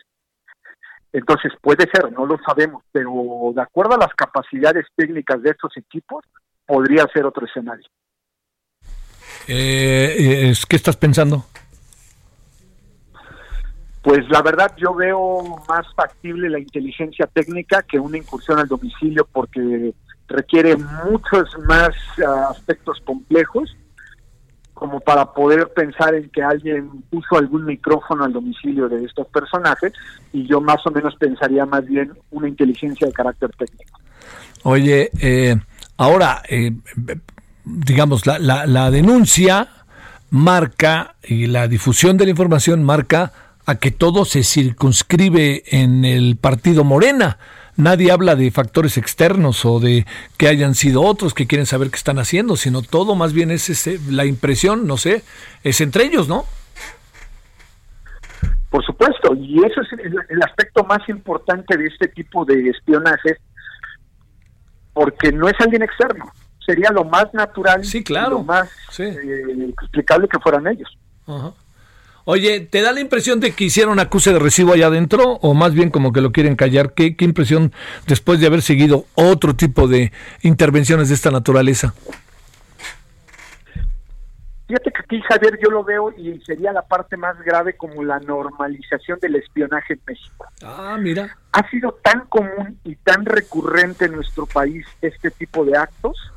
Entonces 1.12 1.52
puede 1.60 1.88
ser, 1.92 2.12
no 2.12 2.26
lo 2.26 2.38
sabemos, 2.46 2.84
pero 2.92 3.52
de 3.54 3.62
acuerdo 3.62 3.94
a 3.94 3.98
las 3.98 4.14
capacidades 4.14 4.86
técnicas 4.94 5.42
de 5.42 5.50
estos 5.50 5.76
equipos, 5.76 6.24
podría 6.66 7.06
ser 7.12 7.24
otro 7.24 7.46
escenario. 7.46 7.86
Eh, 9.48 10.52
¿Qué 10.68 10.76
estás 10.76 10.96
pensando? 10.96 11.44
Pues 14.02 14.28
la 14.28 14.42
verdad 14.42 14.74
yo 14.76 14.94
veo 14.94 15.62
más 15.68 15.86
factible 15.94 16.50
la 16.50 16.58
inteligencia 16.58 17.26
técnica 17.26 17.82
que 17.82 18.00
una 18.00 18.18
incursión 18.18 18.58
al 18.58 18.66
domicilio 18.66 19.28
porque 19.32 19.94
requiere 20.26 20.76
muchos 20.76 21.56
más 21.66 21.90
ah, 22.26 22.48
aspectos 22.50 23.00
complejos 23.04 23.76
como 24.74 24.98
para 24.98 25.32
poder 25.32 25.68
pensar 25.68 26.16
en 26.16 26.28
que 26.30 26.42
alguien 26.42 26.90
puso 27.08 27.36
algún 27.36 27.64
micrófono 27.64 28.24
al 28.24 28.32
domicilio 28.32 28.88
de 28.88 29.04
estos 29.04 29.28
personajes 29.28 29.92
y 30.32 30.44
yo 30.48 30.60
más 30.60 30.84
o 30.84 30.90
menos 30.90 31.14
pensaría 31.14 31.64
más 31.66 31.86
bien 31.86 32.12
una 32.32 32.48
inteligencia 32.48 33.06
de 33.06 33.12
carácter 33.12 33.50
técnico. 33.56 34.00
Oye, 34.64 35.10
eh, 35.20 35.54
ahora, 35.96 36.42
eh, 36.48 36.72
digamos, 37.64 38.26
la, 38.26 38.38
la, 38.38 38.66
la 38.66 38.90
denuncia 38.90 39.68
marca 40.30 41.16
y 41.22 41.46
la 41.46 41.68
difusión 41.68 42.16
de 42.16 42.24
la 42.24 42.30
información 42.30 42.82
marca 42.84 43.32
a 43.66 43.76
que 43.76 43.90
todo 43.90 44.24
se 44.24 44.42
circunscribe 44.42 45.62
en 45.66 46.04
el 46.04 46.36
partido 46.36 46.84
Morena. 46.84 47.38
Nadie 47.76 48.12
habla 48.12 48.34
de 48.34 48.50
factores 48.50 48.98
externos 48.98 49.64
o 49.64 49.80
de 49.80 50.06
que 50.36 50.48
hayan 50.48 50.74
sido 50.74 51.02
otros 51.02 51.32
que 51.32 51.46
quieren 51.46 51.66
saber 51.66 51.90
qué 51.90 51.96
están 51.96 52.18
haciendo, 52.18 52.56
sino 52.56 52.82
todo 52.82 53.14
más 53.14 53.32
bien 53.32 53.50
es 53.50 53.70
ese, 53.70 53.98
la 54.10 54.26
impresión, 54.26 54.86
no 54.86 54.96
sé, 54.96 55.22
es 55.64 55.80
entre 55.80 56.04
ellos, 56.04 56.28
¿no? 56.28 56.44
Por 58.68 58.84
supuesto, 58.84 59.34
y 59.34 59.58
eso 59.64 59.80
es 59.82 59.92
el, 60.04 60.16
el 60.28 60.42
aspecto 60.42 60.84
más 60.84 61.06
importante 61.08 61.76
de 61.76 61.86
este 61.86 62.08
tipo 62.08 62.44
de 62.44 62.70
espionaje, 62.70 63.36
porque 64.92 65.32
no 65.32 65.48
es 65.48 65.54
alguien 65.60 65.82
externo, 65.82 66.32
sería 66.64 66.90
lo 66.90 67.04
más 67.04 67.32
natural 67.34 67.84
sí, 67.84 68.02
claro. 68.02 68.38
lo 68.38 68.44
más 68.44 68.68
eh, 68.98 69.72
explicable 69.82 70.28
que 70.28 70.38
fueran 70.38 70.66
ellos. 70.66 70.88
Oye, 72.24 72.60
¿te 72.60 72.82
da 72.82 72.92
la 72.92 73.00
impresión 73.00 73.40
de 73.40 73.52
que 73.52 73.64
hicieron 73.64 73.98
acuse 73.98 74.32
de 74.32 74.38
recibo 74.38 74.72
allá 74.72 74.86
adentro 74.86 75.38
o 75.42 75.54
más 75.54 75.74
bien 75.74 75.90
como 75.90 76.12
que 76.12 76.20
lo 76.20 76.30
quieren 76.30 76.54
callar? 76.54 76.92
¿Qué, 76.94 77.16
qué 77.16 77.24
impresión 77.24 77.72
después 78.06 78.38
de 78.40 78.46
haber 78.46 78.62
seguido 78.62 79.06
otro 79.14 79.56
tipo 79.56 79.88
de 79.88 80.12
intervenciones 80.42 81.08
de 81.08 81.16
esta 81.16 81.30
naturaleza? 81.30 81.94
Fíjate 84.68 84.90
que 84.90 85.00
aquí, 85.00 85.20
Javier, 85.28 85.58
yo 85.62 85.70
lo 85.70 85.84
veo 85.84 86.12
y 86.16 86.40
sería 86.46 86.72
la 86.72 86.80
parte 86.80 87.18
más 87.18 87.38
grave 87.42 87.76
como 87.76 88.02
la 88.04 88.20
normalización 88.20 89.18
del 89.20 89.34
espionaje 89.34 89.94
en 89.94 90.00
México. 90.06 90.46
Ah, 90.62 90.96
mira. 90.98 91.36
Ha 91.52 91.68
sido 91.68 91.98
tan 92.02 92.20
común 92.26 92.78
y 92.82 92.96
tan 92.96 93.26
recurrente 93.26 94.06
en 94.06 94.12
nuestro 94.12 94.46
país 94.46 94.86
este 95.02 95.30
tipo 95.30 95.66
de 95.66 95.76
actos 95.76 96.31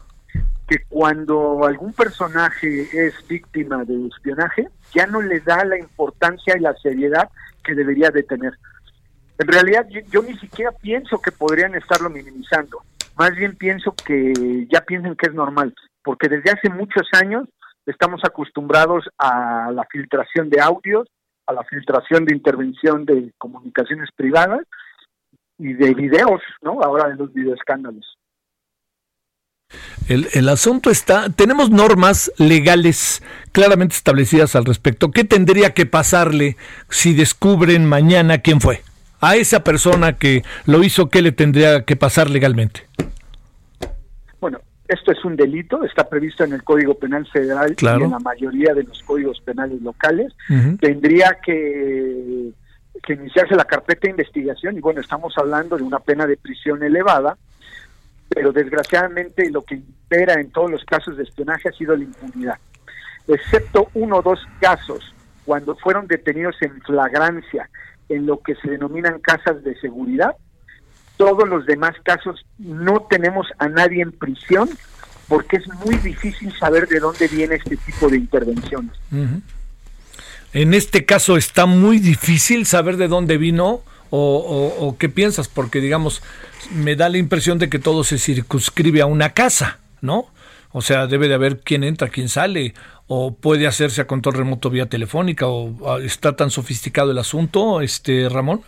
que 0.67 0.83
cuando 0.89 1.65
algún 1.65 1.93
personaje 1.93 2.87
es 2.91 3.27
víctima 3.27 3.83
de 3.83 4.07
espionaje, 4.07 4.67
ya 4.93 5.05
no 5.05 5.21
le 5.21 5.39
da 5.41 5.63
la 5.63 5.77
importancia 5.77 6.55
y 6.57 6.61
la 6.61 6.73
seriedad 6.75 7.29
que 7.63 7.75
debería 7.75 8.09
de 8.09 8.23
tener. 8.23 8.53
En 9.37 9.47
realidad 9.47 9.87
yo, 10.11 10.23
ni 10.23 10.37
siquiera 10.37 10.71
pienso 10.71 11.19
que 11.21 11.31
podrían 11.31 11.75
estarlo 11.75 12.09
minimizando, 12.09 12.81
más 13.17 13.35
bien 13.35 13.55
pienso 13.55 13.93
que 13.93 14.67
ya 14.71 14.81
piensen 14.81 15.15
que 15.15 15.27
es 15.27 15.33
normal, 15.33 15.73
porque 16.03 16.29
desde 16.29 16.51
hace 16.51 16.69
muchos 16.69 17.07
años 17.13 17.47
estamos 17.85 18.21
acostumbrados 18.23 19.05
a 19.17 19.71
la 19.71 19.85
filtración 19.91 20.49
de 20.49 20.61
audios, 20.61 21.07
a 21.47 21.53
la 21.53 21.63
filtración 21.63 22.25
de 22.25 22.33
intervención 22.33 23.05
de 23.05 23.31
comunicaciones 23.37 24.09
privadas 24.15 24.61
y 25.57 25.73
de 25.73 25.93
videos, 25.93 26.41
¿no? 26.61 26.81
Ahora 26.81 27.09
de 27.09 27.15
los 27.15 27.31
videoescándalos. 27.33 28.14
El, 30.07 30.27
el, 30.33 30.49
asunto 30.49 30.91
está, 30.91 31.29
tenemos 31.29 31.71
normas 31.71 32.31
legales 32.37 33.23
claramente 33.51 33.95
establecidas 33.95 34.55
al 34.55 34.65
respecto. 34.65 35.11
¿Qué 35.11 35.23
tendría 35.23 35.73
que 35.73 35.87
pasarle 35.87 36.57
si 36.89 37.13
descubren 37.15 37.85
mañana 37.85 38.37
quién 38.37 38.61
fue? 38.61 38.83
A 39.19 39.35
esa 39.35 39.63
persona 39.63 40.17
que 40.17 40.43
lo 40.65 40.83
hizo, 40.83 41.09
¿qué 41.09 41.23
le 41.23 41.31
tendría 41.31 41.85
que 41.85 41.95
pasar 41.95 42.29
legalmente? 42.29 42.87
Bueno, 44.39 44.59
esto 44.87 45.11
es 45.11 45.25
un 45.25 45.35
delito, 45.35 45.83
está 45.83 46.07
previsto 46.07 46.43
en 46.43 46.53
el 46.53 46.63
Código 46.63 46.93
Penal 46.93 47.25
Federal 47.25 47.75
y 47.79 47.85
en 48.03 48.11
la 48.11 48.19
mayoría 48.19 48.75
de 48.75 48.83
los 48.83 49.01
códigos 49.01 49.41
penales 49.41 49.81
locales. 49.81 50.33
Tendría 50.79 51.39
que, 51.43 52.51
que 53.01 53.13
iniciarse 53.13 53.55
la 53.55 53.65
carpeta 53.65 54.01
de 54.03 54.11
investigación 54.11 54.77
y 54.77 54.81
bueno, 54.81 55.01
estamos 55.01 55.33
hablando 55.37 55.77
de 55.77 55.83
una 55.83 55.99
pena 55.99 56.27
de 56.27 56.37
prisión 56.37 56.83
elevada 56.83 57.35
pero 58.29 58.51
desgraciadamente 58.51 59.49
lo 59.49 59.61
que 59.63 59.75
impera 59.75 60.39
en 60.39 60.51
todos 60.51 60.71
los 60.71 60.83
casos 60.85 61.17
de 61.17 61.23
espionaje 61.23 61.69
ha 61.69 61.73
sido 61.73 61.95
la 61.95 62.03
impunidad, 62.03 62.57
excepto 63.27 63.89
uno 63.93 64.17
o 64.17 64.21
dos 64.21 64.39
casos 64.59 65.13
cuando 65.45 65.75
fueron 65.75 66.07
detenidos 66.07 66.55
en 66.61 66.81
flagrancia 66.81 67.69
en 68.09 68.25
lo 68.25 68.39
que 68.39 68.55
se 68.55 68.69
denominan 68.69 69.19
casas 69.19 69.63
de 69.63 69.79
seguridad. 69.79 70.35
Todos 71.17 71.47
los 71.47 71.65
demás 71.65 71.95
casos 72.03 72.45
no 72.57 73.07
tenemos 73.09 73.47
a 73.57 73.69
nadie 73.69 74.01
en 74.01 74.11
prisión 74.11 74.69
porque 75.27 75.57
es 75.57 75.67
muy 75.85 75.95
difícil 75.97 76.53
saber 76.57 76.87
de 76.87 76.99
dónde 76.99 77.27
viene 77.27 77.55
este 77.55 77.77
tipo 77.77 78.09
de 78.09 78.17
intervenciones. 78.17 78.91
En 80.53 80.73
este 80.73 81.05
caso 81.05 81.37
está 81.37 81.65
muy 81.65 81.99
difícil 81.99 82.65
saber 82.65 82.97
de 82.97 83.07
dónde 83.07 83.37
vino 83.37 83.81
o, 84.09 84.95
qué 84.99 85.09
piensas, 85.09 85.47
porque 85.47 85.79
digamos, 85.79 86.21
me 86.73 86.95
da 86.95 87.09
la 87.09 87.17
impresión 87.17 87.59
de 87.59 87.69
que 87.69 87.79
todo 87.79 88.03
se 88.03 88.17
circunscribe 88.17 89.01
a 89.01 89.05
una 89.05 89.31
casa, 89.31 89.79
¿no? 90.01 90.27
O 90.71 90.81
sea, 90.81 91.07
debe 91.07 91.27
de 91.27 91.35
haber 91.35 91.59
quién 91.59 91.83
entra, 91.83 92.09
quién 92.09 92.29
sale, 92.29 92.73
o 93.07 93.35
puede 93.35 93.67
hacerse 93.67 94.01
a 94.01 94.07
control 94.07 94.35
remoto 94.35 94.69
vía 94.69 94.87
telefónica, 94.87 95.47
o 95.47 95.99
está 95.99 96.35
tan 96.35 96.49
sofisticado 96.49 97.11
el 97.11 97.17
asunto, 97.17 97.81
este 97.81 98.27
Ramón. 98.29 98.61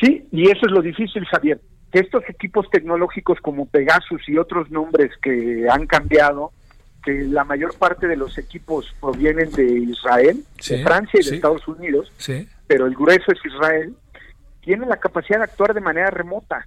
Sí, 0.00 0.26
y 0.32 0.50
eso 0.50 0.66
es 0.66 0.72
lo 0.72 0.82
difícil, 0.82 1.24
Javier, 1.26 1.60
que 1.92 2.00
estos 2.00 2.24
equipos 2.28 2.68
tecnológicos 2.70 3.38
como 3.40 3.66
Pegasus 3.66 4.28
y 4.28 4.36
otros 4.38 4.70
nombres 4.70 5.12
que 5.22 5.66
han 5.70 5.86
cambiado, 5.86 6.50
que 7.04 7.12
la 7.12 7.44
mayor 7.44 7.76
parte 7.76 8.08
de 8.08 8.16
los 8.16 8.36
equipos 8.38 8.92
provienen 9.00 9.52
de 9.52 9.64
Israel, 9.64 10.42
de 10.68 10.82
Francia 10.82 11.20
y 11.20 11.24
de 11.24 11.36
Estados 11.36 11.68
Unidos, 11.68 12.10
sí 12.18 12.48
pero 12.66 12.86
el 12.86 12.94
grueso 12.94 13.32
es 13.32 13.38
Israel, 13.44 13.94
tiene 14.60 14.86
la 14.86 14.96
capacidad 14.96 15.38
de 15.38 15.44
actuar 15.44 15.74
de 15.74 15.80
manera 15.80 16.10
remota. 16.10 16.66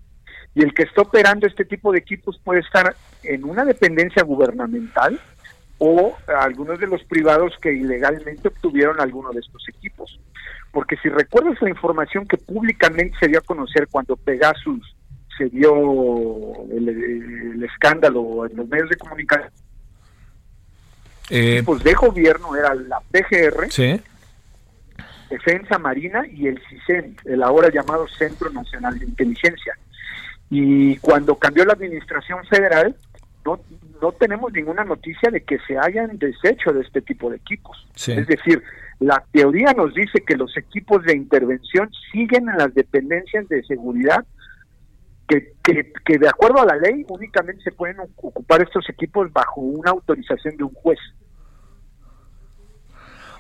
Y 0.54 0.64
el 0.64 0.74
que 0.74 0.84
está 0.84 1.02
operando 1.02 1.46
este 1.46 1.66
tipo 1.66 1.92
de 1.92 2.00
equipos 2.00 2.40
puede 2.44 2.62
estar 2.62 2.96
en 3.24 3.44
una 3.44 3.66
dependencia 3.66 4.24
gubernamental 4.24 5.20
o 5.80 6.16
algunos 6.28 6.80
de 6.80 6.88
los 6.88 7.04
privados 7.04 7.54
que 7.62 7.74
ilegalmente 7.74 8.48
obtuvieron 8.48 9.00
alguno 9.00 9.32
de 9.32 9.40
estos 9.40 9.68
equipos. 9.70 10.20
Porque 10.72 10.98
si 10.98 11.10
recuerdas 11.10 11.62
la 11.62 11.70
información 11.70 12.28
que 12.28 12.38
públicamente 12.38 13.18
se 13.20 13.28
dio 13.28 13.40
a 13.40 13.42
conocer 13.42 13.88
cuando 13.90 14.16
Pegasus 14.16 14.96
se 15.38 15.46
dio 15.50 15.74
el, 16.72 17.64
escándalo 17.64 18.48
en 18.48 18.58
los 18.58 18.68
medios 18.68 18.90
de 18.90 18.98
comunicación, 18.98 19.52
eh, 21.30 21.62
pues 21.66 21.84
de 21.84 21.94
gobierno 21.94 22.56
era 22.56 22.74
la 22.74 23.00
PGR, 23.12 23.70
¿sí? 23.70 24.02
Defensa 25.30 25.78
Marina 25.78 26.26
y 26.28 26.48
el 26.48 26.62
CISEN, 26.70 27.18
el 27.26 27.44
ahora 27.44 27.70
llamado 27.70 28.08
Centro 28.08 28.50
Nacional 28.50 28.98
de 28.98 29.06
Inteligencia. 29.06 29.78
Y 30.50 30.98
cuando 30.98 31.36
cambió 31.36 31.66
la 31.66 31.74
administración 31.74 32.46
federal, 32.46 32.96
no, 33.46 33.60
no 34.02 34.12
tenemos 34.14 34.52
ninguna 34.54 34.84
noticia 34.84 35.30
de 35.30 35.42
que 35.42 35.58
se 35.68 35.78
hayan 35.78 36.18
deshecho 36.18 36.72
de 36.72 36.82
este 36.82 37.02
tipo 37.02 37.30
de 37.30 37.38
equipos. 37.38 37.88
Es 37.96 38.28
decir, 38.28 38.64
la 39.00 39.24
teoría 39.32 39.74
nos 39.74 39.94
dice 39.94 40.24
que 40.26 40.36
los 40.36 40.56
equipos 40.58 41.04
de 41.04 41.16
intervención 41.16 41.90
siguen 42.12 42.50
en 42.50 42.58
las 42.58 42.74
dependencias 42.74 43.48
de 43.48 43.64
seguridad 43.64 44.26
que, 45.28 45.54
que, 45.62 45.92
que, 46.06 46.18
de 46.18 46.30
acuerdo 46.30 46.62
a 46.62 46.66
la 46.66 46.78
ley 46.78 47.06
únicamente 47.10 47.62
se 47.62 47.72
pueden 47.74 48.00
ocupar 48.00 48.62
estos 48.62 48.90
equipos 48.90 49.32
bajo 49.34 49.60
una 49.60 49.92
autorización 49.92 50.56
de 50.56 50.64
un 50.64 50.74
juez. 50.74 51.00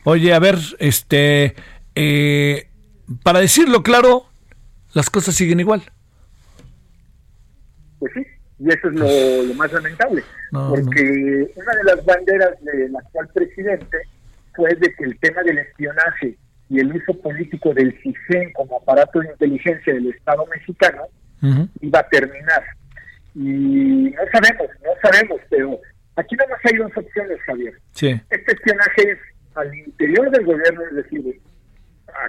Oye, 0.03 0.33
a 0.33 0.39
ver, 0.39 0.55
este, 0.79 1.55
eh, 1.99 2.67
para 3.23 3.39
decirlo 3.39 3.81
claro, 3.81 4.27
las 4.93 5.09
cosas 5.09 5.33
siguen 5.33 5.59
igual. 5.59 5.81
Pues 7.97 8.11
sí, 8.13 8.23
y 8.59 8.69
eso 8.69 8.87
es 8.89 9.47
lo, 9.47 9.53
más 9.55 9.73
lamentable, 9.73 10.23
porque 10.51 11.51
una 11.55 11.75
de 11.75 11.83
las 11.85 12.05
banderas 12.05 12.51
del 12.63 12.95
actual 12.95 13.27
presidente 13.33 13.97
fue 14.55 14.75
de 14.75 14.93
que 14.93 15.05
el 15.05 15.19
tema 15.19 15.41
del 15.41 15.57
espionaje 15.57 16.37
y 16.69 16.79
el 16.79 16.95
uso 16.95 17.19
político 17.19 17.73
del 17.73 17.91
CISEN 18.03 18.53
como 18.53 18.77
aparato 18.77 19.19
de 19.19 19.31
inteligencia 19.31 19.93
del 19.95 20.09
Estado 20.09 20.45
mexicano 20.45 21.03
iba 21.81 21.99
a 21.99 22.09
terminar. 22.09 22.63
Y 23.33 24.11
no 24.11 24.21
sabemos, 24.31 24.67
no 24.83 24.91
sabemos, 25.01 25.41
pero 25.49 25.79
aquí 26.15 26.35
nada 26.35 26.51
más 26.51 26.59
hay 26.63 26.77
dos 26.77 26.91
opciones, 26.95 27.39
Javier. 27.41 27.73
Este 27.95 28.51
espionaje 28.51 29.11
es 29.13 29.19
al 29.55 29.75
interior 29.75 30.29
del 30.29 30.45
gobierno, 30.45 30.81
es 30.91 30.95
decir, 30.95 31.41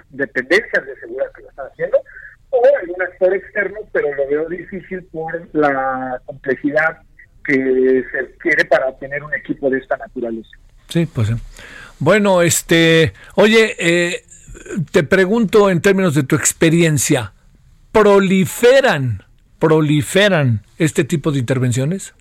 dependencias 0.09 0.85
de 0.85 0.95
seguridad 0.99 1.31
que 1.35 1.41
lo 1.43 1.49
están 1.49 1.67
haciendo, 1.67 1.97
o 2.51 2.61
algún 2.81 3.01
actor 3.01 3.33
externo, 3.33 3.79
pero 3.91 4.13
lo 4.15 4.27
veo 4.27 4.49
difícil 4.49 5.03
por 5.11 5.47
la 5.53 6.21
complejidad 6.25 6.99
que 7.45 8.03
se 8.11 8.37
quiere 8.37 8.65
para 8.65 8.95
tener 8.97 9.23
un 9.23 9.33
equipo 9.33 9.69
de 9.69 9.79
esta 9.79 9.97
naturaleza. 9.97 10.49
Sí, 10.87 11.05
pues 11.05 11.31
bueno, 11.99 12.41
este, 12.41 13.13
oye, 13.35 13.75
eh, 13.77 14.23
te 14.91 15.03
pregunto 15.03 15.69
en 15.69 15.81
términos 15.81 16.15
de 16.15 16.23
tu 16.23 16.35
experiencia, 16.35 17.33
¿proliferan, 17.91 19.23
proliferan 19.59 20.61
este 20.77 21.03
tipo 21.03 21.31
de 21.31 21.39
intervenciones? 21.39 22.13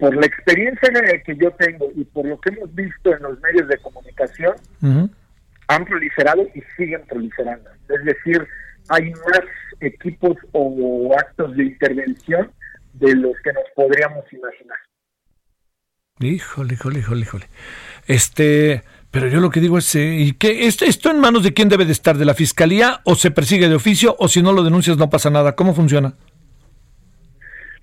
Por 0.00 0.16
la 0.16 0.26
experiencia 0.26 0.90
que 1.24 1.36
yo 1.36 1.50
tengo 1.52 1.86
y 1.94 2.04
por 2.04 2.24
lo 2.24 2.40
que 2.40 2.54
hemos 2.54 2.74
visto 2.74 3.14
en 3.14 3.22
los 3.22 3.38
medios 3.40 3.68
de 3.68 3.76
comunicación, 3.78 4.54
han 5.68 5.84
proliferado 5.84 6.42
y 6.54 6.62
siguen 6.76 7.02
proliferando. 7.06 7.70
Es 7.88 8.04
decir, 8.04 8.48
hay 8.88 9.10
más 9.10 9.44
equipos 9.80 10.36
o 10.52 11.14
actos 11.16 11.54
de 11.54 11.64
intervención 11.64 12.50
de 12.94 13.14
los 13.14 13.34
que 13.44 13.52
nos 13.52 13.64
podríamos 13.76 14.24
imaginar. 14.32 14.78
Híjole, 16.18 16.74
híjole, 16.74 16.98
híjole, 17.00 17.20
híjole. 17.20 17.46
Este, 18.06 18.82
pero 19.10 19.28
yo 19.28 19.40
lo 19.40 19.50
que 19.50 19.60
digo 19.60 19.78
es, 19.78 19.94
eh, 19.94 20.16
¿y 20.16 20.32
qué? 20.32 20.66
¿Esto, 20.66 20.86
¿Esto 20.86 21.10
en 21.10 21.20
manos 21.20 21.44
de 21.44 21.52
quién 21.52 21.68
debe 21.68 21.84
de 21.84 21.92
estar? 21.92 22.16
¿De 22.16 22.24
la 22.24 22.34
fiscalía 22.34 23.00
o 23.04 23.14
se 23.14 23.30
persigue 23.30 23.68
de 23.68 23.74
oficio 23.74 24.16
o 24.18 24.28
si 24.28 24.42
no 24.42 24.52
lo 24.52 24.62
denuncias 24.62 24.96
no 24.96 25.10
pasa 25.10 25.30
nada? 25.30 25.54
¿Cómo 25.54 25.74
funciona? 25.74 26.14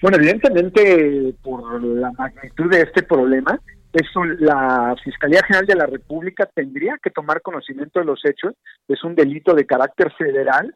Bueno, 0.01 0.17
evidentemente, 0.17 1.33
por 1.41 1.83
la 1.83 2.11
magnitud 2.11 2.69
de 2.69 2.81
este 2.81 3.03
problema, 3.03 3.59
eso 3.93 4.23
la 4.23 4.95
Fiscalía 5.03 5.41
General 5.43 5.65
de 5.65 5.75
la 5.75 5.85
República 5.87 6.45
tendría 6.45 6.97
que 7.01 7.09
tomar 7.09 7.41
conocimiento 7.41 7.99
de 7.99 8.05
los 8.05 8.23
hechos. 8.23 8.53
Es 8.87 9.03
un 9.03 9.15
delito 9.15 9.55
de 9.55 9.65
carácter 9.65 10.13
federal, 10.17 10.75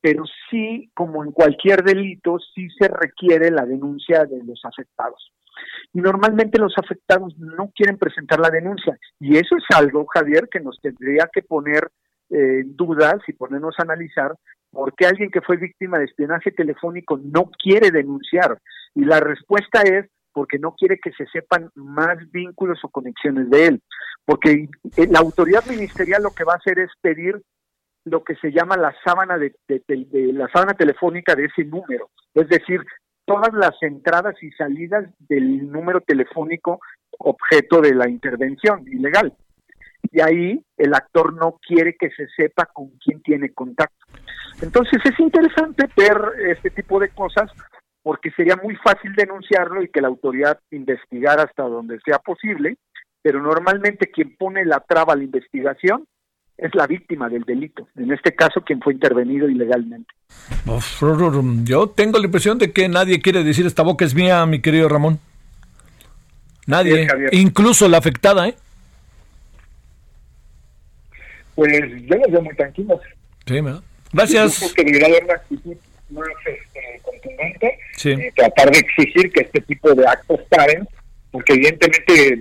pero 0.00 0.22
sí, 0.50 0.88
como 0.94 1.24
en 1.24 1.32
cualquier 1.32 1.82
delito, 1.82 2.38
sí 2.54 2.68
se 2.78 2.86
requiere 2.88 3.50
la 3.50 3.64
denuncia 3.64 4.24
de 4.24 4.44
los 4.44 4.60
afectados. 4.64 5.32
Y 5.92 6.00
normalmente 6.00 6.58
los 6.58 6.74
afectados 6.76 7.36
no 7.38 7.72
quieren 7.74 7.98
presentar 7.98 8.38
la 8.38 8.50
denuncia. 8.50 8.96
Y 9.18 9.36
eso 9.36 9.56
es 9.56 9.64
algo, 9.76 10.06
Javier, 10.06 10.48
que 10.48 10.60
nos 10.60 10.78
tendría 10.80 11.28
que 11.32 11.42
poner 11.42 11.90
en 12.30 12.76
dudas 12.76 13.16
y 13.26 13.32
ponernos 13.32 13.74
a 13.78 13.82
analizar 13.82 14.34
por 14.70 14.94
qué 14.94 15.06
alguien 15.06 15.30
que 15.30 15.40
fue 15.40 15.56
víctima 15.56 15.98
de 15.98 16.06
espionaje 16.06 16.50
telefónico 16.50 17.18
no 17.22 17.50
quiere 17.62 17.90
denunciar. 17.90 18.58
Y 18.94 19.04
la 19.04 19.20
respuesta 19.20 19.82
es 19.82 20.06
porque 20.32 20.58
no 20.58 20.74
quiere 20.74 20.98
que 20.98 21.12
se 21.12 21.26
sepan 21.26 21.70
más 21.76 22.18
vínculos 22.32 22.80
o 22.82 22.88
conexiones 22.88 23.48
de 23.50 23.66
él. 23.66 23.82
Porque 24.24 24.68
eh, 24.96 25.06
la 25.10 25.20
autoridad 25.20 25.64
ministerial 25.66 26.22
lo 26.22 26.30
que 26.30 26.44
va 26.44 26.54
a 26.54 26.56
hacer 26.56 26.78
es 26.80 26.90
pedir 27.00 27.40
lo 28.04 28.22
que 28.22 28.34
se 28.36 28.50
llama 28.50 28.76
la 28.76 28.94
sábana 29.04 29.38
de, 29.38 29.54
la 30.32 30.48
sábana 30.48 30.74
telefónica 30.74 31.34
de 31.34 31.46
ese 31.46 31.64
número, 31.64 32.10
es 32.34 32.48
decir, 32.48 32.82
todas 33.24 33.52
las 33.54 33.82
entradas 33.82 34.34
y 34.42 34.50
salidas 34.52 35.06
del 35.20 35.70
número 35.70 36.02
telefónico 36.02 36.80
objeto 37.18 37.80
de 37.80 37.94
la 37.94 38.08
intervención 38.08 38.86
ilegal. 38.86 39.32
Y 40.14 40.20
ahí 40.20 40.64
el 40.76 40.94
actor 40.94 41.34
no 41.34 41.58
quiere 41.66 41.96
que 41.98 42.08
se 42.10 42.28
sepa 42.36 42.66
con 42.66 42.88
quién 43.04 43.20
tiene 43.20 43.52
contacto. 43.52 44.06
Entonces 44.62 45.00
es 45.04 45.18
interesante 45.18 45.88
ver 45.96 46.16
este 46.50 46.70
tipo 46.70 47.00
de 47.00 47.08
cosas 47.08 47.50
porque 48.00 48.30
sería 48.30 48.54
muy 48.62 48.76
fácil 48.76 49.12
denunciarlo 49.16 49.82
y 49.82 49.88
que 49.88 50.00
la 50.00 50.06
autoridad 50.06 50.60
investigara 50.70 51.42
hasta 51.42 51.64
donde 51.64 51.98
sea 52.04 52.20
posible, 52.20 52.76
pero 53.22 53.42
normalmente 53.42 54.12
quien 54.12 54.36
pone 54.36 54.64
la 54.64 54.78
traba 54.78 55.14
a 55.14 55.16
la 55.16 55.24
investigación 55.24 56.06
es 56.56 56.72
la 56.76 56.86
víctima 56.86 57.28
del 57.28 57.42
delito, 57.42 57.88
en 57.96 58.12
este 58.12 58.36
caso 58.36 58.60
quien 58.60 58.80
fue 58.80 58.92
intervenido 58.92 59.48
ilegalmente. 59.48 60.14
Yo 61.64 61.88
tengo 61.88 62.20
la 62.20 62.26
impresión 62.26 62.58
de 62.58 62.72
que 62.72 62.88
nadie 62.88 63.20
quiere 63.20 63.42
decir 63.42 63.66
esta 63.66 63.82
boca 63.82 64.04
es 64.04 64.14
mía, 64.14 64.46
mi 64.46 64.60
querido 64.60 64.88
Ramón. 64.88 65.18
Nadie, 66.68 67.08
incluso 67.32 67.88
la 67.88 67.98
afectada, 67.98 68.46
¿eh? 68.46 68.54
Pues 71.54 71.72
yo 72.02 72.16
los 72.16 72.30
veo 72.30 72.42
muy 72.42 72.54
tranquilos. 72.54 73.00
Sí, 73.46 73.60
Gracias. 74.12 74.60
Yo 74.60 74.74
que 74.74 74.84
debería 74.84 75.08
haber 75.08 75.24
una 75.24 75.34
actitud 75.34 75.76
más 76.10 76.28
este, 76.46 77.00
contundente, 77.02 77.78
sí. 77.96 78.10
Eh, 78.10 78.32
tratar 78.34 78.70
de 78.70 78.78
exigir 78.78 79.32
que 79.32 79.42
este 79.42 79.60
tipo 79.62 79.92
de 79.94 80.06
actos 80.06 80.40
paren, 80.48 80.88
porque 81.30 81.54
evidentemente 81.54 82.36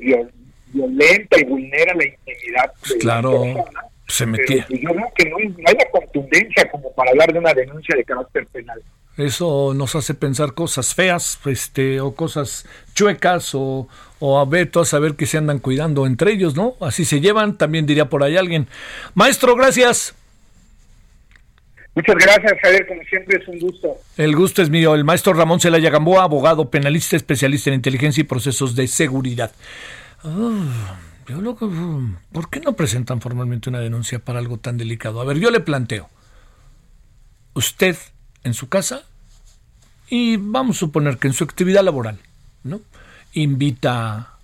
violenta 0.73 1.39
y 1.39 1.43
vulnera 1.45 1.93
la 1.95 2.05
intimidad 2.05 2.71
de 2.89 2.97
claro. 2.99 3.45
la 3.45 3.53
persona 3.53 3.81
se 4.13 4.27
metía. 4.27 4.65
Pues, 4.69 4.79
yo 4.79 4.89
creo 4.91 5.11
que 5.15 5.29
no, 5.29 5.37
hay 5.37 5.75
la 5.75 5.89
contundencia 5.91 6.69
como 6.69 6.93
para 6.93 7.09
hablar 7.11 7.33
de 7.33 7.39
una 7.39 7.53
denuncia 7.53 7.95
de 7.95 8.03
carácter 8.03 8.45
penal. 8.47 8.79
Eso 9.17 9.73
nos 9.75 9.95
hace 9.95 10.13
pensar 10.13 10.53
cosas 10.53 10.93
feas, 10.93 11.39
este, 11.45 11.99
o 11.99 12.13
cosas 12.13 12.67
chuecas, 12.93 13.55
o, 13.55 13.87
o 14.19 14.39
a 14.39 14.45
ver, 14.45 14.69
a 14.75 14.85
saber 14.85 15.15
que 15.15 15.25
se 15.25 15.37
andan 15.37 15.57
cuidando 15.57 16.05
entre 16.05 16.31
ellos, 16.31 16.55
¿no? 16.55 16.75
Así 16.79 17.05
se 17.05 17.21
llevan, 17.21 17.57
también 17.57 17.87
diría 17.87 18.05
por 18.05 18.23
ahí 18.23 18.37
alguien. 18.37 18.67
Maestro, 19.15 19.55
gracias. 19.55 20.15
Muchas 21.95 22.15
gracias, 22.15 22.53
Javier, 22.61 22.87
como 22.87 23.03
siempre 23.03 23.37
es 23.39 23.47
un 23.47 23.59
gusto. 23.59 23.97
El 24.17 24.35
gusto 24.35 24.61
es 24.61 24.69
mío. 24.69 24.93
El 24.93 25.03
maestro 25.03 25.33
Ramón 25.33 25.59
Celaya 25.59 25.89
Gamboa, 25.89 26.23
abogado 26.23 26.69
penalista, 26.69 27.15
especialista 27.15 27.69
en 27.69 27.75
inteligencia 27.75 28.21
y 28.21 28.25
procesos 28.25 28.75
de 28.75 28.87
seguridad. 28.87 29.51
Ah. 30.23 30.99
¿Por 31.41 32.49
qué 32.49 32.59
no 32.59 32.73
presentan 32.73 33.21
formalmente 33.21 33.69
una 33.69 33.79
denuncia 33.79 34.19
para 34.19 34.39
algo 34.39 34.57
tan 34.57 34.77
delicado? 34.77 35.21
A 35.21 35.25
ver, 35.25 35.39
yo 35.39 35.51
le 35.51 35.59
planteo. 35.59 36.09
Usted 37.53 37.97
en 38.43 38.53
su 38.53 38.69
casa 38.69 39.03
y 40.09 40.37
vamos 40.37 40.77
a 40.77 40.79
suponer 40.79 41.17
que 41.17 41.27
en 41.27 41.33
su 41.33 41.43
actividad 41.43 41.83
laboral, 41.83 42.19
¿no? 42.63 42.81
Invita 43.33 44.37